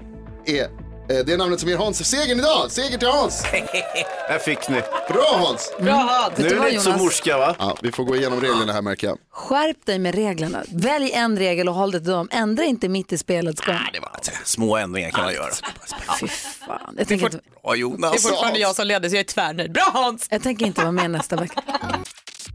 är 0.47 0.86
eh, 1.09 1.17
det 1.27 1.37
namnet 1.37 1.61
som 1.61 1.69
ger 1.69 1.77
Hans 1.77 2.11
segern 2.11 2.39
idag. 2.39 2.71
Seger 2.71 2.99
till 2.99 3.09
Hans! 3.09 3.43
Här 4.29 4.39
fick 4.39 4.69
ni. 4.69 4.81
Bra 5.09 5.37
Hans! 5.39 5.73
Bra 5.81 5.93
Hans. 5.95 6.39
Nu 6.39 6.47
är 6.47 6.61
det 6.61 6.71
inte 6.71 6.83
så 6.83 6.89
Jonas? 6.91 7.03
morska 7.03 7.39
va? 7.39 7.57
Ja, 7.59 7.77
vi 7.83 7.93
får 7.93 8.05
gå 8.05 8.17
igenom 8.17 8.41
reglerna 8.41 8.73
här 8.73 8.83
märker 8.83 9.07
jag. 9.07 9.19
Skärp 9.33 9.87
dig 9.87 9.99
med 9.99 10.15
reglerna. 10.15 10.63
Välj 10.69 11.13
en 11.13 11.39
regel 11.39 11.69
och 11.69 11.75
håll 11.75 11.91
dig 11.91 12.01
till 12.01 12.11
dem. 12.13 12.29
Ändra 12.33 12.65
inte 12.65 12.89
mitt 12.89 13.13
i 13.13 13.19
spelets 13.19 13.61
gång. 13.61 13.77
Det 13.93 14.01
var 14.01 14.11
små 14.45 14.77
ändringar 14.77 15.11
kan 15.11 15.25
man 15.25 15.35
göra. 15.35 15.51
Fy 16.21 16.29
fan. 16.29 16.95
Jag 16.99 17.09
tänker, 17.09 17.27
inte, 17.27 17.39
Bra 17.63 17.73
Det 17.73 17.77
är 17.79 17.81
Jonas. 17.81 18.23
fortfarande 18.23 18.59
jag 18.59 18.77
som 18.77 18.87
leder 18.87 19.09
så 19.09 19.15
jag 19.15 19.21
är 19.21 19.25
tvärnöjd. 19.25 19.73
Bra 19.73 19.91
Hans! 19.93 20.27
jag 20.31 20.43
tänker 20.43 20.67
inte 20.67 20.81
vara 20.81 20.93
med 20.93 21.11
nästa 21.11 21.37
vecka. 21.37 21.63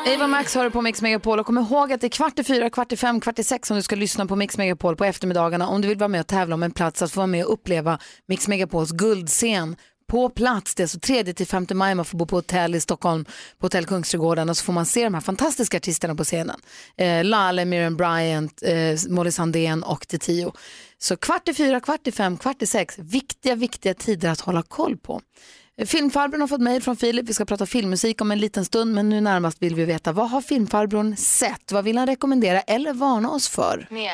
Eva 0.06 0.28
Max 0.28 0.56
hör 0.56 0.70
på 0.70 0.82
Mix 0.82 1.02
Megapol 1.02 1.40
och 1.40 1.46
kom 1.46 1.58
ihåg 1.58 1.94
att 1.94 2.02
det 2.02 2.08
är 2.08 2.10
kvart 2.10 2.40
i 2.40 2.44
fyra, 2.44 2.70
kvart 2.70 2.92
i 2.92 2.98
fem, 2.98 3.20
kvart 3.20 3.40
i 3.40 3.44
sex 3.44 3.68
som 3.68 3.78
du 3.78 3.84
ska 3.84 3.96
lyssna 3.96 4.26
på 4.26 4.36
Mix 4.36 4.58
Megapol 4.58 4.96
på 4.96 5.06
eftermiddagarna 5.06 5.68
om 5.68 5.82
du 5.82 5.88
vill 5.88 5.98
vara 5.98 6.08
med 6.08 6.22
och 6.22 6.28
tävla 6.28 6.56
om 6.56 6.64
en 6.64 6.72
plats 6.72 7.02
att 7.02 7.12
få 7.12 7.20
vara 7.20 7.28
med 7.28 7.46
och 7.46 7.54
uppleva 7.54 8.00
Mix 8.28 8.48
Megapols 8.48 8.92
guldscen 8.92 9.76
på 10.10 10.30
plats. 10.30 10.76
Det 10.76 10.82
är 10.82 10.86
alltså 10.86 11.00
3 11.00 11.24
till 11.24 11.48
5 11.48 11.68
maj 11.74 11.96
man 11.96 12.06
får 12.06 12.18
bo 12.18 12.26
på 12.26 12.36
hotell 12.36 12.76
i 12.76 12.80
Stockholm, 12.80 13.26
på 13.60 13.66
hotell 13.66 13.86
Kungsträdgården 13.86 14.50
och 14.50 14.58
så 14.58 14.64
får 14.64 14.74
man 14.74 14.86
se 14.86 15.04
de 15.04 15.14
här 15.14 15.22
fantastiska 15.22 15.78
artisterna 15.78 16.16
på 16.16 16.24
scenen. 16.24 16.60
Eh, 16.98 17.24
Lale, 17.24 17.66
Miriam 17.66 17.98
Bryant, 17.98 18.64
eh, 18.64 19.10
Molly 19.10 19.32
Sandén 19.32 19.84
och 19.84 20.08
The 20.08 20.18
Tio. 20.18 20.54
Så 20.98 21.18
kvart 21.18 21.48
i 21.48 21.54
fyra, 21.54 21.80
kvart 21.80 22.08
i 22.08 22.12
fem, 22.12 22.38
kvart 22.38 22.62
i 22.62 22.68
sex, 22.68 23.00
viktiga, 23.00 23.56
viktiga 23.56 23.94
tider 23.94 24.30
att 24.30 24.42
hålla 24.42 24.64
koll 24.64 24.98
på. 24.98 25.22
Filmfarbrorn 25.86 26.42
har 26.42 26.48
fått 26.48 26.62
mejl 26.62 26.82
från 26.82 26.98
Filip. 26.98 27.30
Vi 27.30 27.34
ska 27.34 27.46
prata 27.46 27.66
filmmusik 27.66 28.22
om 28.22 28.32
en 28.32 28.40
liten 28.40 28.66
stund, 28.66 28.94
men 28.94 29.10
nu 29.10 29.22
närmast 29.22 29.62
vill 29.62 29.76
vi 29.76 29.86
veta 29.86 30.12
vad 30.12 30.30
har 30.30 30.42
filmfarbrorn 30.42 31.18
sett? 31.18 31.72
Vad 31.72 31.84
vill 31.84 31.98
han 31.98 32.08
rekommendera 32.08 32.62
eller 32.62 32.94
varna 32.94 33.30
oss 33.30 33.48
för? 33.48 33.88
Meow. 33.90 34.08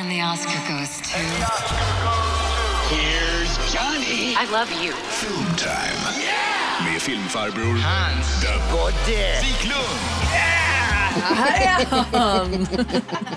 And 0.00 0.10
the 0.10 0.22
Oscar 0.22 0.78
goes 0.78 0.98
to... 0.98 1.18
Here's 2.94 3.74
Johnny. 3.74 4.32
I 4.32 4.46
love 4.52 4.84
you. 4.84 4.94
Film 5.08 5.56
time. 5.56 6.90
Med 6.90 7.02
filmfarbror 7.02 7.76
Hans 7.76 8.40
the 8.40 9.12
Wiklund. 9.46 10.67
Här 11.14 11.80
är 11.80 11.86
han! 12.18 12.66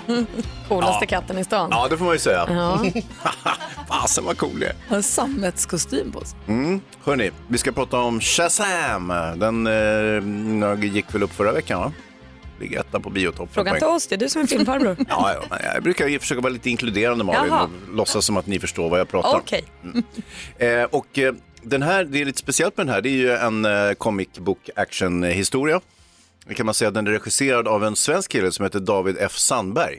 Coolaste 0.68 1.06
katten 1.06 1.38
i 1.38 1.44
stan. 1.44 1.68
Ja, 1.72 1.86
det 1.90 1.98
får 1.98 2.04
man 2.04 2.14
ju 2.14 2.18
säga. 2.18 2.46
Ja, 2.48 2.84
Fasen 3.88 4.24
vad 4.24 4.38
cool 4.38 4.60
det 4.60 4.66
är. 4.66 4.74
har 4.88 4.96
en 4.96 5.02
sammetskostym 5.02 6.12
på 6.12 6.24
sig. 6.24 6.38
Mm. 6.48 6.80
Hörni, 7.04 7.30
vi 7.48 7.58
ska 7.58 7.72
prata 7.72 7.96
om 7.98 8.20
Shazam. 8.20 9.08
Den 9.36 9.66
eh, 9.66 10.84
gick 10.94 11.14
väl 11.14 11.22
upp 11.22 11.32
förra 11.34 11.52
veckan 11.52 11.80
va? 11.80 11.92
Ligger 12.60 12.80
etta 12.80 13.00
på 13.00 13.10
biotoppen. 13.10 13.48
Fråga 13.54 13.74
inte 13.74 13.86
oss, 13.86 14.06
det 14.06 14.14
är 14.14 14.16
du 14.16 14.28
som 14.28 14.42
är 14.42 14.46
filmfarbror. 14.46 14.96
Ja, 15.08 15.34
ja, 15.50 15.56
jag 15.74 15.82
brukar 15.82 16.06
ju 16.06 16.18
försöka 16.18 16.40
vara 16.40 16.52
lite 16.52 16.70
inkluderande 16.70 17.24
Malin 17.24 17.50
Jaha. 17.50 17.62
och 17.62 17.94
låtsas 17.94 18.26
som 18.26 18.36
att 18.36 18.46
ni 18.46 18.58
förstår 18.60 18.88
vad 18.90 19.00
jag 19.00 19.08
pratar 19.08 19.34
om. 19.34 19.40
Okej. 19.40 19.64
Eh, 20.58 20.84
och 20.84 21.18
eh, 21.18 21.34
den 21.62 21.82
här, 21.82 22.04
det 22.04 22.20
är 22.20 22.24
lite 22.24 22.38
speciellt 22.38 22.76
med 22.76 22.86
den 22.86 22.94
här, 22.94 23.00
det 23.02 23.08
är 23.08 23.16
ju 23.16 23.32
en 23.32 23.64
eh, 23.64 23.92
comic 23.92 24.28
book 24.38 24.70
action 24.76 25.22
historia. 25.22 25.74
Det 25.76 25.82
kan 26.54 26.66
man 26.66 26.74
säga 26.74 26.90
den 26.90 27.06
är 27.06 27.10
regisserad 27.10 27.68
av 27.68 27.84
en 27.84 27.96
svensk 27.96 28.30
kille 28.30 28.52
som 28.52 28.64
heter 28.64 28.80
David 28.80 29.16
F 29.20 29.38
Sandberg. 29.38 29.98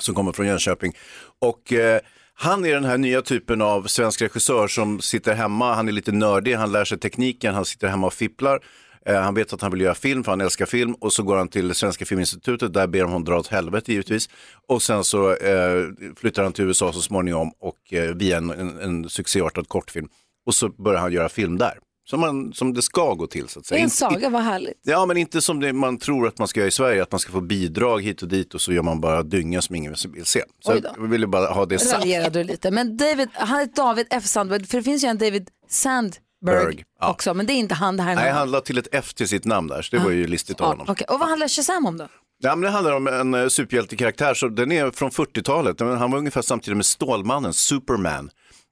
Som 0.00 0.14
kommer 0.14 0.32
från 0.32 0.46
Jönköping. 0.46 0.92
Och 1.40 1.72
eh, 1.72 2.00
han 2.34 2.66
är 2.66 2.74
den 2.74 2.84
här 2.84 2.98
nya 2.98 3.22
typen 3.22 3.62
av 3.62 3.82
svensk 3.82 4.22
regissör 4.22 4.68
som 4.68 5.00
sitter 5.00 5.34
hemma, 5.34 5.74
han 5.74 5.88
är 5.88 5.92
lite 5.92 6.12
nördig, 6.12 6.54
han 6.54 6.72
lär 6.72 6.84
sig 6.84 6.98
tekniken, 6.98 7.54
han 7.54 7.64
sitter 7.64 7.88
hemma 7.88 8.06
och 8.06 8.12
fipplar. 8.12 8.60
Eh, 9.06 9.20
han 9.20 9.34
vet 9.34 9.52
att 9.52 9.62
han 9.62 9.70
vill 9.70 9.80
göra 9.80 9.94
film 9.94 10.24
för 10.24 10.32
han 10.32 10.40
älskar 10.40 10.66
film 10.66 10.94
och 10.94 11.12
så 11.12 11.22
går 11.22 11.36
han 11.36 11.48
till 11.48 11.74
Svenska 11.74 12.04
Filminstitutet, 12.04 12.72
där 12.72 12.86
ber 12.86 12.98
de 12.98 13.04
honom 13.04 13.24
dra 13.24 13.38
åt 13.38 13.46
helvete 13.46 13.92
givetvis. 13.92 14.28
Och 14.68 14.82
sen 14.82 15.04
så 15.04 15.36
eh, 15.36 15.88
flyttar 16.16 16.42
han 16.42 16.52
till 16.52 16.64
USA 16.64 16.92
så 16.92 17.00
småningom 17.00 17.52
och 17.60 17.92
eh, 17.92 18.14
via 18.14 18.36
en, 18.36 18.50
en, 18.50 18.80
en 18.80 19.08
succéartad 19.08 19.68
kortfilm. 19.68 20.08
Och 20.46 20.54
så 20.54 20.68
börjar 20.68 21.00
han 21.00 21.12
göra 21.12 21.28
film 21.28 21.58
där. 21.58 21.78
Som, 22.06 22.20
man, 22.20 22.52
som 22.52 22.74
det 22.74 22.82
ska 22.82 23.14
gå 23.14 23.26
till 23.26 23.48
så 23.48 23.58
att 23.58 23.64
Det 23.64 23.68
säga. 23.68 23.78
är 23.78 23.84
en 23.84 23.90
saga, 23.90 24.28
vad 24.28 24.42
härligt. 24.42 24.80
Ja, 24.82 25.06
men 25.06 25.16
inte 25.16 25.40
som 25.40 25.60
det 25.60 25.72
man 25.72 25.98
tror 25.98 26.28
att 26.28 26.38
man 26.38 26.48
ska 26.48 26.60
göra 26.60 26.68
i 26.68 26.70
Sverige, 26.70 27.02
att 27.02 27.12
man 27.12 27.18
ska 27.18 27.32
få 27.32 27.40
bidrag 27.40 28.02
hit 28.02 28.22
och 28.22 28.28
dit 28.28 28.54
och 28.54 28.60
så 28.60 28.72
gör 28.72 28.82
man 28.82 29.00
bara 29.00 29.22
dynga 29.22 29.62
som 29.62 29.74
ingen 29.74 29.94
vill 30.12 30.24
se. 30.24 30.42
Så 30.60 30.72
jag 30.96 31.08
ville 31.08 31.26
bara 31.26 31.46
ha 31.46 31.66
det 31.66 31.78
sagt. 31.78 31.98
Raljerade 32.00 32.38
du 32.38 32.44
lite. 32.44 32.70
Men 32.70 32.96
David, 32.96 33.28
han 33.32 33.60
är 33.60 33.66
David 33.66 34.06
F 34.10 34.24
Sandberg, 34.24 34.64
för 34.66 34.78
det 34.78 34.84
finns 34.84 35.04
ju 35.04 35.08
en 35.08 35.18
David 35.18 35.48
Sandberg 35.68 36.20
Berg, 36.44 36.84
ja. 37.00 37.10
också, 37.10 37.34
men 37.34 37.46
det 37.46 37.52
är 37.52 37.54
inte 37.54 37.74
han 37.74 37.96
det 37.96 38.02
här. 38.02 38.12
är 38.12 38.16
Nej, 38.16 38.30
han 38.32 38.50
la 38.50 38.60
till 38.60 38.78
ett 38.78 38.88
F 38.92 39.14
till 39.14 39.28
sitt 39.28 39.44
namn 39.44 39.68
där, 39.68 39.82
så 39.82 39.96
det 39.96 40.02
var 40.02 40.10
ju 40.10 40.26
listigt 40.26 40.60
av 40.60 40.66
honom. 40.66 40.86
Okej, 40.88 41.06
och 41.08 41.18
vad 41.18 41.28
handlar 41.28 41.48
Shazam 41.48 41.86
om 41.86 41.96
då? 41.96 42.08
Ja, 42.38 42.56
men 42.56 42.60
det 42.62 42.70
handlar 42.70 42.92
om 42.92 43.06
en 43.06 43.34
uh, 43.34 43.48
superhjältekaraktär, 43.48 44.34
så 44.34 44.48
den 44.48 44.72
är 44.72 44.90
från 44.90 45.10
40-talet. 45.10 45.80
Men 45.80 45.96
Han 45.98 46.10
var 46.10 46.18
ungefär 46.18 46.42
samtidigt 46.42 46.76
med 46.76 46.86
Stålmannen, 46.86 47.52
Superman. 47.52 48.30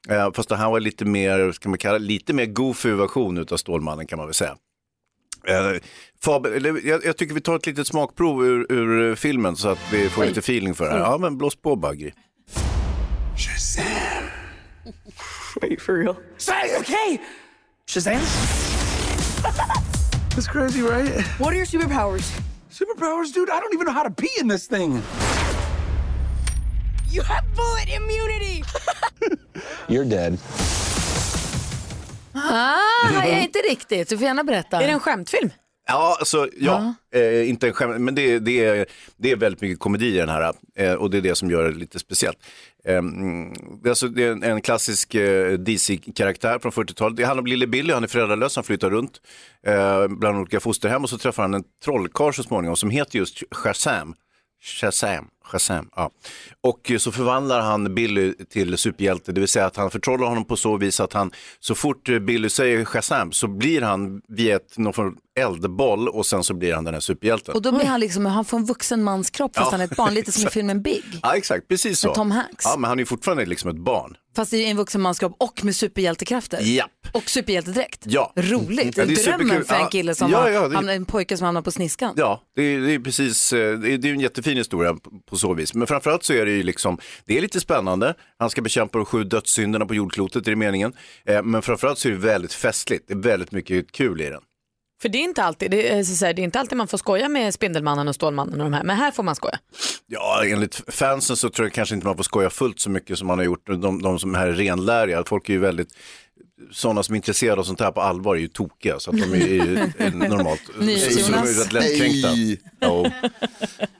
Eh, 0.08 0.32
fast 0.32 0.50
han 0.50 0.72
var 0.72 0.80
lite 0.80 1.04
mer, 1.04 1.52
ska 1.52 1.68
man 1.68 1.78
kalla 1.78 1.98
det, 1.98 2.04
lite 2.04 2.32
mer 2.32 2.46
goofy 2.46 2.90
version 2.90 3.38
utav 3.38 3.56
Stålmannen 3.56 4.06
kan 4.06 4.18
man 4.18 4.26
väl 4.26 4.34
säga. 4.34 4.56
Eh, 5.48 5.80
Fab, 6.22 6.46
eller, 6.46 6.86
jag, 6.86 7.04
jag 7.04 7.16
tycker 7.16 7.34
vi 7.34 7.40
tar 7.40 7.56
ett 7.56 7.66
litet 7.66 7.86
smakprov 7.86 8.46
ur, 8.46 8.72
ur 8.72 9.14
filmen 9.14 9.56
så 9.56 9.68
att 9.68 9.92
vi 9.92 10.08
får 10.08 10.24
lite 10.24 10.40
feeling 10.40 10.74
för 10.74 10.84
det 10.84 10.90
här. 10.90 10.98
Ja, 10.98 11.18
men 11.18 11.38
blås 11.38 11.56
på 11.56 11.76
Baggy. 11.76 12.10
Wait, 15.60 15.82
for 15.82 15.94
real? 15.94 16.16
Say, 16.38 16.76
okay! 16.80 17.18
Shazam? 17.86 18.20
That's 20.34 20.46
crazy, 20.46 20.82
right? 20.82 21.24
What 21.38 21.52
are 21.52 21.56
your 21.56 21.66
superpowers? 21.66 22.40
Superpowers, 22.70 23.32
dude? 23.34 23.50
I 23.50 23.60
don't 23.60 23.74
even 23.74 23.86
know 23.86 23.92
how 23.92 24.02
to 24.02 24.10
pee 24.10 24.40
in 24.40 24.48
this 24.48 24.66
thing. 24.66 25.02
You 27.10 27.22
have 27.22 27.44
bullet 27.54 27.88
immunity! 27.88 28.64
You're 29.88 30.04
dead. 30.04 30.38
Ah, 32.34 32.76
jag 33.12 33.28
är 33.28 33.42
inte 33.42 33.58
riktigt. 33.58 34.08
Du 34.08 34.18
får 34.18 34.26
gärna 34.26 34.44
berätta. 34.44 34.82
Är 34.82 34.86
det 34.86 34.92
en 34.92 35.00
skämtfilm? 35.00 35.50
Ja, 35.86 36.16
alltså, 36.18 36.48
ja, 36.56 36.94
eh, 37.14 37.48
inte 37.48 37.66
en 37.66 37.72
skämt, 37.72 38.00
men 38.00 38.14
det, 38.14 38.38
det, 38.38 38.64
är, 38.64 38.86
det 39.16 39.30
är 39.30 39.36
väldigt 39.36 39.60
mycket 39.60 39.78
komedi 39.78 40.06
i 40.06 40.18
den 40.18 40.28
här 40.28 40.52
eh, 40.76 40.92
och 40.92 41.10
det 41.10 41.16
är 41.16 41.22
det 41.22 41.34
som 41.34 41.50
gör 41.50 41.64
det 41.70 41.78
lite 41.78 41.98
speciellt. 41.98 42.38
Eh, 42.84 43.02
det 43.82 43.88
är, 43.88 43.88
alltså, 43.88 44.08
det 44.08 44.24
är 44.24 44.32
en, 44.32 44.42
en 44.42 44.60
klassisk 44.60 45.14
eh, 45.14 45.52
DC-karaktär 45.58 46.58
från 46.58 46.72
40-talet. 46.72 47.16
Det 47.16 47.24
handlar 47.24 47.42
om 47.42 47.46
Lille 47.46 47.66
Billy, 47.66 47.92
han 47.92 48.04
är 48.04 48.08
föräldralös, 48.08 48.56
han 48.56 48.64
flyttar 48.64 48.90
runt 48.90 49.20
eh, 49.66 50.08
bland 50.08 50.38
olika 50.38 50.60
fosterhem 50.60 51.02
och 51.02 51.10
så 51.10 51.18
träffar 51.18 51.42
han 51.42 51.54
en 51.54 51.64
trollkarl 51.84 52.32
så 52.32 52.42
småningom 52.42 52.76
som 52.76 52.90
heter 52.90 53.18
just 53.18 53.42
Shazam. 53.50 54.14
Shazam. 54.62 55.28
Shazam, 55.44 55.88
ja. 55.96 56.10
Och 56.60 56.92
så 56.98 57.12
förvandlar 57.12 57.60
han 57.60 57.94
Billy 57.94 58.34
till 58.50 58.78
superhjälte, 58.78 59.32
det 59.32 59.40
vill 59.40 59.48
säga 59.48 59.66
att 59.66 59.76
han 59.76 59.90
förtrollar 59.90 60.26
honom 60.26 60.44
på 60.44 60.56
så 60.56 60.76
vis 60.76 61.00
att 61.00 61.12
han, 61.12 61.30
så 61.60 61.74
fort 61.74 62.08
Billy 62.20 62.48
säger 62.48 62.84
Shazam 62.84 63.32
så 63.32 63.46
blir 63.48 63.82
han 63.82 64.22
via 64.28 64.56
ett, 64.56 64.78
någon 64.78 64.92
form 64.92 65.06
av 65.08 65.14
eldboll 65.34 66.08
och 66.08 66.26
sen 66.26 66.44
så 66.44 66.54
blir 66.54 66.74
han 66.74 66.84
den 66.84 66.94
här 66.94 67.00
superhjälten. 67.00 67.54
Och 67.54 67.62
då 67.62 67.72
blir 67.72 67.86
han 67.86 68.00
liksom, 68.00 68.26
han 68.26 68.44
får 68.44 68.56
en 68.58 68.64
vuxen 68.64 69.02
mans 69.02 69.30
kropp 69.30 69.56
fast 69.56 69.66
Ja, 69.66 69.70
han 69.70 69.80
är 69.80 69.84
ett 69.84 69.96
barn, 69.96 70.14
lite 70.14 70.32
som 70.32 70.46
i 70.48 70.50
filmen 70.50 70.82
Big. 70.82 71.02
Ja 71.22 71.36
exakt, 71.36 71.68
precis 71.68 71.98
så. 72.00 72.08
Med 72.08 72.14
Tom 72.14 72.30
Hanks. 72.30 72.64
Ja 72.64 72.76
men 72.78 72.88
han 72.88 73.00
är 73.00 73.04
fortfarande 73.04 73.46
liksom 73.46 73.70
ett 73.70 73.76
barn. 73.76 74.16
Fast 74.36 74.52
i 74.52 74.64
en 74.64 74.76
vuxen 74.76 75.00
mans 75.00 75.18
kropp 75.18 75.36
och 75.38 75.64
med 75.64 75.76
superhjältekrafter. 75.76 76.60
Japp. 76.62 76.90
Och 77.12 77.22
superhjältedräkt. 77.30 78.00
Ja. 78.04 78.32
Roligt, 78.36 78.96
Ja, 78.96 79.04
det 79.04 79.14
det 79.14 79.22
är 79.22 79.28
är 79.32 79.38
drömmen 79.38 79.64
för 79.64 79.74
en 79.74 79.80
Ja, 79.80 79.86
kille 79.88 80.14
som 80.14 80.30
ja, 80.30 80.38
har, 80.38 80.48
ja, 80.50 80.68
det- 80.68 80.74
hamnar- 80.76 80.92
en 80.94 81.04
pojke 81.04 81.36
som 81.36 81.44
hamnar 81.44 81.62
på 81.62 81.70
sniskan. 81.70 82.14
Ja, 82.16 82.42
det 82.56 82.62
är, 82.62 82.80
det 82.80 82.94
är 82.94 82.98
precis, 82.98 83.52
eh, 83.52 83.78
det 83.78 83.92
är, 83.92 83.98
det 83.98 84.08
är 84.08 84.12
en 84.12 84.20
jättefin 84.20 84.56
historia 84.56 84.96
på- 85.32 85.38
så 85.38 85.54
vis. 85.54 85.74
Men 85.74 85.86
framförallt 85.86 86.24
så 86.24 86.32
är 86.32 86.44
det 86.44 86.50
ju 86.52 86.62
liksom, 86.62 86.98
det 87.24 87.36
är 87.36 87.40
lite 87.40 87.60
spännande. 87.60 88.14
Han 88.38 88.50
ska 88.50 88.62
bekämpa 88.62 88.98
de 88.98 89.04
sju 89.04 89.24
dödssynderna 89.24 89.86
på 89.86 89.94
jordklotet, 89.94 90.46
är 90.46 90.50
det 90.50 90.56
meningen. 90.56 90.92
Eh, 91.26 91.42
Men 91.42 91.62
framförallt 91.62 91.98
så 91.98 92.08
är 92.08 92.12
det 92.12 92.18
väldigt 92.18 92.52
festligt, 92.54 93.08
det 93.08 93.14
är 93.14 93.18
väldigt 93.18 93.52
mycket 93.52 93.92
kul 93.92 94.20
i 94.20 94.28
den. 94.30 94.40
För 95.02 95.08
det 95.08 95.18
är 95.18 95.22
inte 95.22 95.42
alltid, 95.42 95.70
det 95.70 95.88
är, 95.92 96.02
så 96.04 96.12
att 96.12 96.18
säga, 96.18 96.32
det 96.32 96.42
är 96.42 96.44
inte 96.44 96.60
alltid 96.60 96.78
man 96.78 96.88
får 96.88 96.98
skoja 96.98 97.28
med 97.28 97.54
Spindelmannen 97.54 98.08
och 98.08 98.14
Stålmannen 98.14 98.60
och 98.60 98.70
de 98.70 98.72
här, 98.72 98.84
men 98.84 98.96
här 98.96 99.10
får 99.10 99.22
man 99.22 99.34
skoja. 99.34 99.58
Ja, 100.06 100.42
enligt 100.46 100.82
fansen 100.88 101.36
så 101.36 101.48
tror 101.50 101.66
jag 101.66 101.72
kanske 101.72 101.94
inte 101.94 102.06
man 102.06 102.16
får 102.16 102.24
skoja 102.24 102.50
fullt 102.50 102.80
så 102.80 102.90
mycket 102.90 103.18
som 103.18 103.26
man 103.26 103.38
har 103.38 103.44
gjort. 103.44 103.66
De, 103.66 104.02
de 104.02 104.18
som 104.18 104.34
här 104.34 104.46
är 104.46 104.52
renläriga, 104.52 105.24
folk 105.26 105.48
är 105.48 105.52
ju 105.52 105.58
väldigt, 105.58 105.88
sådana 106.72 107.02
som 107.02 107.14
är 107.14 107.16
intresserade 107.16 107.60
av 107.60 107.64
sånt 107.64 107.80
här 107.80 107.90
på 107.92 108.00
allvar 108.00 108.36
är 108.36 108.40
ju 108.40 108.48
tokiga. 108.48 109.00
Så 109.00 109.10
att 109.10 109.16
de 109.16 109.32
är 109.32 109.36
ju 109.46 109.74
normalt, 110.14 110.60
så, 110.66 110.72
de 110.80 110.84
är 110.84 111.46
ju 111.46 111.52
rätt 111.60 111.72
lättkränkta. 111.72 112.28
Jo. 112.80 113.06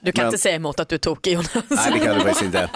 Du 0.01 0.11
kan 0.11 0.23
Men- 0.23 0.25
inte 0.25 0.37
säga 0.37 0.55
emot 0.55 0.79
att 0.79 0.89
du 0.89 0.95
är 0.95 0.99
tokig 0.99 1.33
Jonas. 1.33 1.49
Nej, 1.69 1.91
det 1.93 1.99
kan 1.99 2.15
du 2.15 2.21
faktiskt 2.21 2.41
inte. 2.41 2.69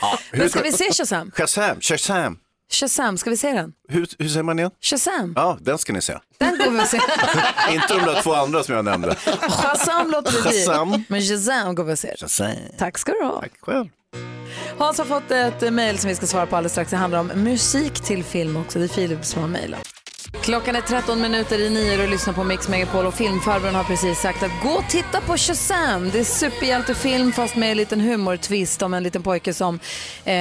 Ja, 0.00 0.18
Men 0.32 0.50
ska 0.50 0.62
vi 0.62 0.72
se 0.72 0.92
Shazam? 0.92 1.30
Shazam, 1.30 1.80
Shazam. 1.80 2.38
Shazam, 2.72 3.18
ska 3.18 3.30
vi 3.30 3.36
se 3.36 3.52
den? 3.52 3.72
Hur, 3.88 4.08
hur 4.18 4.28
säger 4.28 4.42
man 4.42 4.58
igen? 4.58 4.70
Shazam, 4.80 5.32
Ja, 5.36 5.58
den 5.60 5.78
ska 5.78 5.92
ni 5.92 6.02
se. 6.02 6.18
den 6.38 6.58
går 6.58 6.70
vi 6.70 6.80
och 6.82 6.86
se. 6.86 6.96
Inte 7.72 7.94
de 7.94 8.00
där 8.00 8.22
två 8.22 8.34
andra 8.34 8.62
som 8.64 8.74
jag 8.74 8.84
nämnde. 8.84 9.14
Shazam 9.50 10.10
låter 10.10 10.32
det. 10.32 10.38
Shazam. 10.38 11.04
Men 11.08 11.20
Shazam 11.22 11.74
går 11.74 11.84
vi 11.84 11.92
och 11.94 11.98
ser. 11.98 12.16
Shazam. 12.16 12.50
Tack 12.78 12.98
ska 12.98 13.12
du 13.12 13.24
ha. 13.24 13.40
Tack 13.40 13.52
själv. 13.60 13.88
Hans 14.82 14.98
har 14.98 15.04
fått 15.04 15.30
ett 15.30 15.72
mejl 15.72 15.98
som 15.98 16.08
vi 16.08 16.14
ska 16.14 16.26
svara 16.26 16.46
på 16.46 16.56
alldeles 16.56 16.72
strax. 16.72 16.90
Det 16.90 16.96
handlar 16.96 17.20
om 17.20 17.26
musik 17.26 18.00
till 18.00 18.24
film 18.24 18.56
också. 18.56 18.78
Det 18.78 18.84
är 18.84 18.88
Filip 18.88 19.24
som 19.24 19.42
har 19.42 19.48
mejlat. 19.48 19.88
Klockan 20.42 20.76
är 20.76 20.80
13 20.80 21.20
minuter 21.20 21.58
i 21.58 21.70
nio 21.70 22.02
och 22.02 22.10
lyssnar 22.10 22.34
på 22.34 22.44
Mix 22.44 22.68
Megapol 22.68 23.06
och 23.06 23.14
filmfarbrorn 23.14 23.74
har 23.74 23.84
precis 23.84 24.18
sagt 24.18 24.42
att 24.42 24.50
gå 24.62 24.70
och 24.70 24.88
titta 24.88 25.20
på 25.20 25.36
Shazam. 25.36 26.10
Det 26.10 26.20
är 26.20 26.24
superhjältefilm 26.24 27.32
fast 27.32 27.56
med 27.56 27.70
en 27.70 27.76
liten 27.76 28.00
humortvist 28.00 28.82
om 28.82 28.94
en 28.94 29.02
liten 29.02 29.22
pojke 29.22 29.54
som 29.54 29.78
eh, 30.24 30.34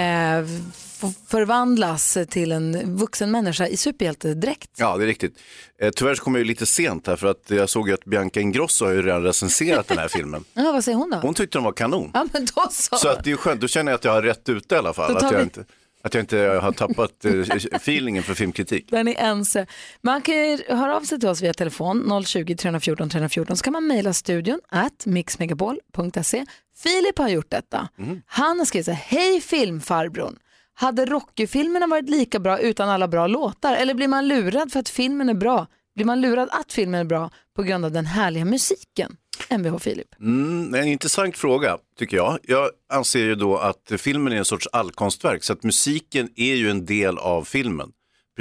förvandlas 1.27 2.17
till 2.29 2.51
en 2.51 2.97
vuxen 2.97 3.31
människa 3.31 3.67
i 3.67 3.77
superhjältedräkt. 3.77 4.69
Ja, 4.77 4.97
det 4.97 5.03
är 5.03 5.07
riktigt. 5.07 5.37
Eh, 5.81 5.89
tyvärr 5.95 6.15
så 6.15 6.23
kom 6.23 6.35
jag 6.35 6.39
ju 6.39 6.45
lite 6.45 6.65
sent 6.65 7.07
här 7.07 7.15
för 7.15 7.27
att 7.27 7.43
jag 7.47 7.69
såg 7.69 7.87
ju 7.87 7.93
att 7.93 8.05
Bianca 8.05 8.39
Ingrosso 8.39 8.85
har 8.85 8.91
ju 8.91 9.01
redan 9.01 9.23
recenserat 9.23 9.87
den 9.87 9.97
här 9.97 10.07
filmen. 10.17 10.43
Ja, 10.53 10.71
vad 10.71 10.83
säger 10.83 10.97
hon 10.97 11.09
då? 11.09 11.17
Hon 11.17 11.33
tyckte 11.33 11.57
den 11.57 11.63
var 11.65 11.71
kanon. 11.71 12.11
Ja, 12.13 12.25
men 12.33 12.45
då 12.55 12.67
så. 12.71 12.95
Så 12.97 13.09
att 13.09 13.23
det 13.23 13.31
är 13.31 13.35
skönt, 13.35 13.61
då 13.61 13.67
känner 13.67 13.91
jag 13.91 13.97
att 13.97 14.03
jag 14.05 14.11
har 14.11 14.21
rätt 14.21 14.49
ute 14.49 14.75
i 14.75 14.77
alla 14.77 14.93
fall. 14.93 15.17
Att 15.17 15.23
jag, 15.23 15.37
vi- 15.37 15.43
inte, 15.43 15.65
att 16.03 16.13
jag 16.13 16.21
inte 16.23 16.37
har 16.61 16.71
tappat 16.71 17.25
eh, 17.25 17.31
feelingen 17.71 18.23
för 18.23 18.33
filmkritik. 18.33 18.91
Där 18.91 19.03
ni 19.03 19.15
ense. 19.19 19.65
Man 20.01 20.21
kan 20.21 20.35
ju 20.35 20.57
höra 20.69 20.95
av 20.97 21.01
sig 21.01 21.19
till 21.19 21.29
oss 21.29 21.41
via 21.41 21.53
telefon 21.53 22.23
020 22.25 22.55
314 22.55 23.09
314 23.09 23.57
så 23.57 23.63
kan 23.63 23.73
man 23.73 23.87
mejla 23.87 24.13
studion 24.13 24.59
at 24.69 25.05
mixmegapol.se. 25.05 26.45
Filip 26.77 27.17
har 27.17 27.29
gjort 27.29 27.49
detta. 27.51 27.87
Han 28.25 28.59
har 28.59 28.65
skrivit 28.65 28.85
så 28.85 28.91
här, 28.91 29.03
hej 29.17 29.41
filmfarbrorn. 29.41 30.35
Hade 30.81 31.05
Rocky-filmerna 31.05 31.87
varit 31.87 32.09
lika 32.09 32.39
bra 32.39 32.59
utan 32.59 32.89
alla 32.89 33.07
bra 33.07 33.27
låtar? 33.27 33.73
Eller 33.73 33.93
blir 33.93 34.07
man 34.07 34.27
lurad 34.27 34.71
för 34.71 34.79
att 34.79 34.89
filmen 34.89 35.29
är 35.29 35.33
bra? 35.33 35.67
Blir 35.95 36.05
man 36.05 36.21
lurad 36.21 36.49
att 36.51 36.73
filmen 36.73 36.99
är 36.99 37.05
bra 37.05 37.29
på 37.55 37.63
grund 37.63 37.85
av 37.85 37.91
den 37.91 38.05
härliga 38.05 38.45
musiken? 38.45 39.15
Mvh 39.49 39.77
Filip. 39.77 40.07
Mm, 40.19 40.75
en 40.75 40.87
intressant 40.87 41.37
fråga 41.37 41.77
tycker 41.99 42.17
jag. 42.17 42.39
Jag 42.43 42.69
anser 42.93 43.19
ju 43.19 43.35
då 43.35 43.57
att 43.57 43.91
filmen 43.97 44.33
är 44.33 44.37
en 44.37 44.45
sorts 44.45 44.67
allkonstverk 44.67 45.43
så 45.43 45.53
att 45.53 45.63
musiken 45.63 46.29
är 46.35 46.55
ju 46.55 46.69
en 46.69 46.85
del 46.85 47.17
av 47.17 47.43
filmen. 47.43 47.91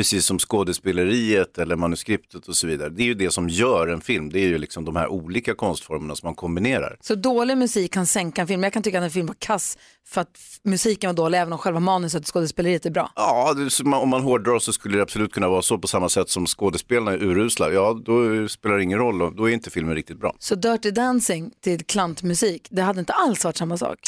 Precis 0.01 0.26
som 0.26 0.38
skådespeleriet 0.38 1.59
eller 1.59 1.76
manuskriptet 1.76 2.48
och 2.48 2.57
så 2.57 2.66
vidare. 2.66 2.88
Det 2.88 3.03
är 3.03 3.07
ju 3.07 3.14
det 3.14 3.30
som 3.30 3.48
gör 3.48 3.88
en 3.88 4.01
film. 4.01 4.30
Det 4.30 4.38
är 4.38 4.48
ju 4.48 4.59
liksom 4.59 4.84
de 4.84 4.96
här 4.96 5.09
olika 5.09 5.55
konstformerna 5.55 6.16
som 6.16 6.26
man 6.26 6.34
kombinerar. 6.34 6.96
Så 7.01 7.14
dålig 7.14 7.59
musik 7.59 7.92
kan 7.92 8.07
sänka 8.07 8.40
en 8.40 8.46
film. 8.46 8.62
Jag 8.62 8.72
kan 8.72 8.82
tycka 8.82 8.98
att 8.98 9.05
en 9.05 9.11
film 9.11 9.26
var 9.26 9.34
kass 9.38 9.78
för 10.09 10.20
att 10.20 10.28
musiken 10.62 11.09
var 11.09 11.14
dålig 11.14 11.38
även 11.38 11.53
om 11.53 11.59
själva 11.59 11.80
manuset 11.80 12.20
och 12.20 12.34
skådespeleriet 12.34 12.86
är 12.86 12.90
bra. 12.90 13.12
Ja, 13.16 13.55
det, 13.55 13.84
om 13.84 14.09
man 14.09 14.22
hårdrar 14.22 14.59
så 14.59 14.72
skulle 14.72 14.96
det 14.96 15.03
absolut 15.03 15.32
kunna 15.32 15.48
vara 15.48 15.62
så 15.62 15.78
på 15.78 15.88
samma 15.88 16.09
sätt 16.09 16.28
som 16.28 16.46
skådespelarna 16.46 17.12
är 17.12 17.22
urusla. 17.22 17.72
Ja, 17.72 18.01
då 18.05 18.48
spelar 18.48 18.76
det 18.76 18.82
ingen 18.82 18.98
roll 18.98 19.36
då 19.36 19.48
är 19.51 19.53
inte 19.53 19.70
filmen 19.70 19.94
riktigt 19.94 20.20
bra. 20.20 20.34
Så 20.38 20.55
Dirty 20.55 20.90
Dancing 20.90 21.51
till 21.61 21.84
klantmusik, 21.84 22.68
det 22.70 22.82
hade 22.82 23.01
inte 23.01 23.12
alls 23.12 23.44
varit 23.44 23.57
samma 23.57 23.76
sak. 23.76 23.98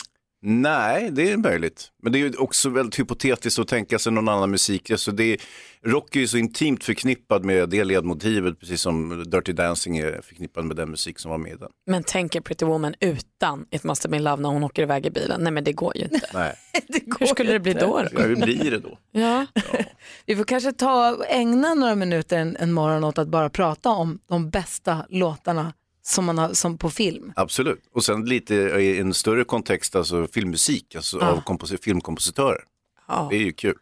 Nej, 0.44 1.10
det 1.10 1.30
är 1.32 1.36
möjligt. 1.36 1.88
Men 2.02 2.12
det 2.12 2.18
är 2.18 2.20
ju 2.20 2.36
också 2.36 2.68
väldigt 2.68 2.98
hypotetiskt 2.98 3.58
att 3.58 3.68
tänka 3.68 3.98
sig 3.98 4.12
någon 4.12 4.28
annan 4.28 4.50
musik. 4.50 4.90
Alltså 4.90 5.12
det 5.12 5.24
är, 5.24 5.40
rock 5.84 6.16
är 6.16 6.20
ju 6.20 6.28
så 6.28 6.36
intimt 6.38 6.84
förknippad 6.84 7.44
med 7.44 7.68
det 7.68 7.84
ledmotivet, 7.84 8.60
precis 8.60 8.80
som 8.80 9.24
Dirty 9.30 9.52
Dancing 9.52 9.98
är 9.98 10.20
förknippad 10.22 10.64
med 10.64 10.76
den 10.76 10.90
musik 10.90 11.18
som 11.18 11.30
var 11.30 11.38
med 11.38 11.52
i 11.52 11.56
den. 11.56 11.68
Men 11.86 12.02
tänk 12.06 12.34
er 12.34 12.40
Pretty 12.40 12.64
Woman 12.64 12.94
utan 13.00 13.66
It 13.70 13.84
must 13.84 14.04
have 14.04 14.10
been 14.10 14.24
love 14.24 14.42
när 14.42 14.48
hon 14.48 14.64
åker 14.64 14.82
iväg 14.82 15.06
i 15.06 15.10
bilen. 15.10 15.40
Nej 15.42 15.52
men 15.52 15.64
det 15.64 15.72
går 15.72 15.96
ju 15.96 16.02
inte. 16.02 16.30
Nej, 16.34 16.54
Hur 17.20 17.26
skulle 17.26 17.52
det 17.52 17.60
bli 17.60 17.72
då? 17.72 18.06
ja, 18.12 18.20
hur 18.22 18.36
blir 18.36 18.70
det 18.70 18.78
då? 18.78 18.98
Ja. 19.20 19.46
Vi 20.26 20.36
får 20.36 20.44
kanske 20.44 20.72
ta, 20.72 21.24
ägna 21.24 21.74
några 21.74 21.94
minuter 21.94 22.38
en, 22.38 22.56
en 22.56 22.72
morgon 22.72 23.04
åt 23.04 23.18
att 23.18 23.28
bara 23.28 23.50
prata 23.50 23.90
om 23.90 24.18
de 24.28 24.50
bästa 24.50 25.06
låtarna 25.08 25.72
som 26.02 26.24
man 26.24 26.38
har, 26.38 26.52
som 26.54 26.78
på 26.78 26.90
film. 26.90 27.32
Absolut. 27.36 27.82
Och 27.94 28.04
sen 28.04 28.24
lite 28.24 28.54
i 28.54 28.98
en 29.00 29.14
större 29.14 29.44
kontext, 29.44 29.96
alltså 29.96 30.26
filmmusik, 30.26 30.94
alltså 30.94 31.18
Ja. 31.20 31.26
av 31.26 31.42
kompos- 31.42 31.82
filmkompositörer. 31.82 32.64
Ja. 33.08 33.26
Det 33.30 33.36
är 33.36 33.40
ju 33.40 33.52
kul. 33.52 33.76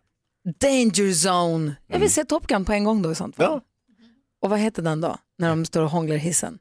Danger 0.61 1.13
Zone. 1.29 1.77
Jag 1.87 1.99
vill 1.99 2.13
se 2.13 2.25
Top 2.25 2.47
Gun 2.47 2.65
på 2.65 2.73
en 2.73 2.85
gång 2.85 3.03
då 3.03 3.13
i 3.13 3.15
sånt 3.15 3.37
fall. 3.37 3.45
Ja. 3.47 3.61
Och 4.43 4.51
vad 4.51 4.59
heter 4.59 4.83
den 4.83 5.01
då? 5.01 5.17
När 5.39 5.49
de 5.49 5.65
står 5.65 5.83
och 5.83 5.91
hånglar 5.91 6.17
i 6.17 6.19
hissen. 6.19 6.59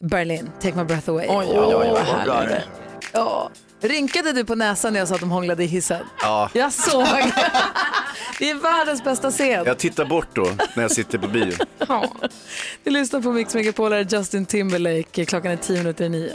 Berlin, 0.00 0.50
Take 0.62 0.76
My 0.76 0.84
Breath 0.84 1.10
Away. 1.10 1.26
Oj, 1.28 1.46
oj, 1.50 1.74
oj, 1.76 1.88
vad 1.92 2.02
härligt. 2.02 2.64
Ja. 3.12 3.50
Rynkade 3.80 4.32
du 4.32 4.44
på 4.44 4.54
näsan 4.54 4.92
när 4.92 5.00
jag 5.00 5.08
sa 5.08 5.14
att 5.14 5.20
de 5.20 5.30
hånglade 5.30 5.64
i 5.64 5.66
hissen? 5.66 6.04
Ja. 6.20 6.50
Jag 6.54 6.72
såg. 6.72 7.06
Det 8.38 8.50
är 8.50 8.54
världens 8.54 9.04
bästa 9.04 9.30
scen. 9.30 9.64
Jag 9.66 9.78
tittar 9.78 10.04
bort 10.04 10.28
då 10.32 10.48
när 10.76 10.82
jag 10.82 10.90
sitter 10.90 11.18
på 11.18 11.28
bio. 11.28 11.52
Du 12.84 12.90
lyssnar 12.90 13.20
på 13.20 13.32
Mix 13.32 13.54
Megapol, 13.54 13.92
här 13.92 14.00
är 14.00 14.18
Justin 14.18 14.46
Timberlake. 14.46 15.24
Klockan 15.24 15.52
är 15.52 15.56
tio 15.56 15.78
minuter 15.78 16.04
i 16.04 16.08
nio. 16.08 16.34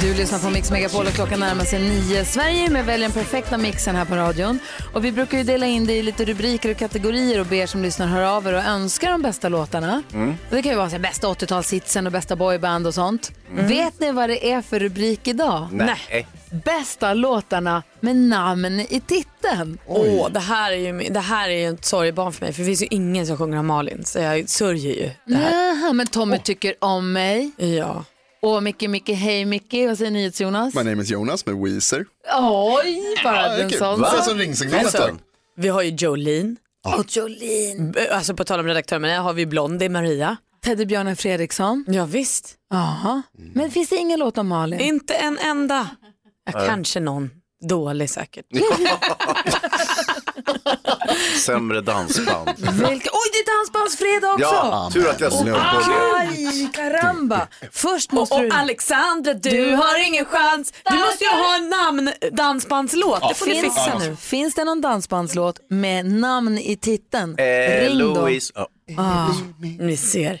Du 0.00 0.14
lyssnar 0.14 0.38
på 0.38 0.50
Mix 0.50 0.70
Megapol 0.70 1.06
och 1.06 1.12
klockan 1.12 1.40
närmar 1.40 1.64
sig 1.64 1.80
nio. 1.80 2.24
Sverige 2.24 2.66
är 2.66 2.70
med 2.70 2.84
väljer 2.84 3.08
den 3.08 3.12
perfekta 3.12 3.58
mixen 3.58 3.96
här 3.96 4.04
på 4.04 4.14
radion. 4.16 4.58
Och 4.94 5.04
vi 5.04 5.12
brukar 5.12 5.38
ju 5.38 5.44
dela 5.44 5.66
in 5.66 5.86
det 5.86 5.92
i 5.92 6.02
lite 6.02 6.24
rubriker 6.24 6.70
och 6.70 6.76
kategorier 6.76 7.40
och 7.40 7.46
be 7.46 7.56
er 7.56 7.66
som 7.66 7.82
lyssnar 7.82 8.06
höra 8.06 8.32
av 8.32 8.46
er 8.46 8.52
och 8.52 8.64
önska 8.64 9.10
de 9.10 9.22
bästa 9.22 9.48
låtarna. 9.48 10.02
Mm. 10.12 10.30
Och 10.30 10.56
det 10.56 10.62
kan 10.62 10.72
ju 10.72 10.76
vara 10.76 10.90
så 10.90 10.96
här, 10.96 11.02
bästa 11.02 11.26
80-talshitsen 11.28 12.06
och 12.06 12.12
bästa 12.12 12.36
boyband 12.36 12.86
och 12.86 12.94
sånt. 12.94 13.32
Vet 13.50 14.00
ni 14.00 14.12
vad 14.12 14.30
det 14.30 14.52
är 14.52 14.62
för 14.62 14.80
rubrik 14.80 15.28
idag? 15.28 15.68
Nej. 15.72 16.26
Bästa 16.64 17.14
låtarna 17.14 17.82
med 18.00 18.16
namn 18.16 18.80
i 18.80 19.02
titeln. 19.06 19.78
Åh, 19.86 20.30
det, 20.30 20.40
här 20.40 20.72
är 20.72 20.76
ju, 20.76 21.08
det 21.08 21.20
här 21.20 21.48
är 21.48 21.56
ju 21.56 21.74
ett 21.74 21.84
sorgebarn 21.84 22.32
för 22.32 22.44
mig 22.44 22.52
för 22.52 22.60
det 22.62 22.66
finns 22.66 22.82
ju 22.82 22.86
ingen 22.90 23.26
som 23.26 23.36
sjunger 23.36 23.58
om 23.58 23.66
Malin 23.66 24.04
så 24.04 24.18
jag 24.18 24.48
sörjer 24.48 24.94
ju 24.94 25.10
det 25.24 25.34
här. 25.34 25.52
Jaha, 25.52 25.92
men 25.92 26.06
Tommy 26.06 26.38
tycker 26.38 26.74
om 26.78 27.12
mig. 27.12 27.50
Ja. 27.56 28.04
Och 28.46 28.62
Micke, 28.62 28.82
Micke, 28.88 29.08
hej 29.08 29.44
Micke, 29.44 29.74
vad 29.88 29.98
säger 29.98 30.10
NyhetsJonas? 30.10 30.74
My 30.74 30.82
name 30.82 31.02
is 31.02 31.10
Jonas 31.10 31.46
med 31.46 31.54
Weezer. 31.56 32.06
Oj, 32.40 33.02
bara 33.24 33.56
en 33.56 33.70
sån 33.70 34.00
Va? 34.00 34.06
sak. 34.10 34.16
Alltså 34.18 34.76
Alltså, 34.78 34.98
där. 34.98 35.14
vi 35.56 35.68
har 35.68 35.82
ju 35.82 35.90
Jolene, 35.90 36.56
Och 36.98 37.04
Jolene. 37.16 37.92
B- 37.94 38.08
alltså 38.10 38.34
på 38.34 38.44
tal 38.44 38.60
om 38.60 38.66
redaktör, 38.66 38.98
men 38.98 39.10
här 39.10 39.20
har 39.20 39.32
vi 39.32 39.46
Blondie, 39.46 39.88
Maria. 39.88 40.36
Teddybjörnen 40.64 41.16
Fredriksson. 41.16 41.84
Ja, 41.88 42.04
visst. 42.04 42.54
Jaha. 42.70 43.22
Men 43.54 43.70
finns 43.70 43.88
det 43.88 43.96
ingen 43.96 44.18
låt 44.18 44.38
om 44.38 44.48
Malin? 44.48 44.80
Inte 44.80 45.14
en 45.14 45.38
enda. 45.38 45.88
Ja, 46.52 46.66
kanske 46.66 47.00
någon. 47.00 47.30
Dålig 47.68 48.10
säkert. 48.10 48.46
Sämre 51.44 51.80
dansband. 51.80 52.50
Vilka? 52.58 53.10
Oj, 53.12 53.28
det 53.32 53.38
är 53.38 53.58
Dansbandsfredag 53.58 54.34
också! 54.34 54.44
Ja, 54.44 54.90
tur 54.92 55.08
att 55.10 55.20
jag 55.20 55.32
slog 55.32 55.44
på 55.54 55.80
det. 55.90 56.18
Aj, 56.18 56.68
karamba! 56.74 57.48
Först 57.72 58.12
måste 58.12 58.34
Och, 58.34 58.40
du... 58.40 58.48
och 58.48 58.54
Alexandra, 58.54 59.34
du, 59.34 59.74
har 59.74 60.06
ingen 60.06 60.24
chans. 60.24 60.72
Du 60.90 60.98
måste 60.98 61.24
ju 61.24 61.30
ha 61.30 61.56
en 61.56 61.68
namn 61.68 62.12
dansbandslåt. 62.32 63.28
Det 63.28 63.34
får 63.34 63.46
du 63.46 63.52
Finns, 63.52 63.64
fixa 63.64 63.98
nu. 63.98 64.16
finns 64.16 64.54
det 64.54 64.64
någon 64.64 64.80
dansbandslåt 64.80 65.60
med 65.70 66.06
namn 66.06 66.58
i 66.58 66.76
titeln? 66.76 67.38
Eh, 67.38 67.44
Ring 67.88 67.98
då. 67.98 68.14
Louise. 68.14 68.52
Ja. 68.56 68.68
Ah. 68.98 69.26
Ni 69.78 69.96
ser. 69.96 70.40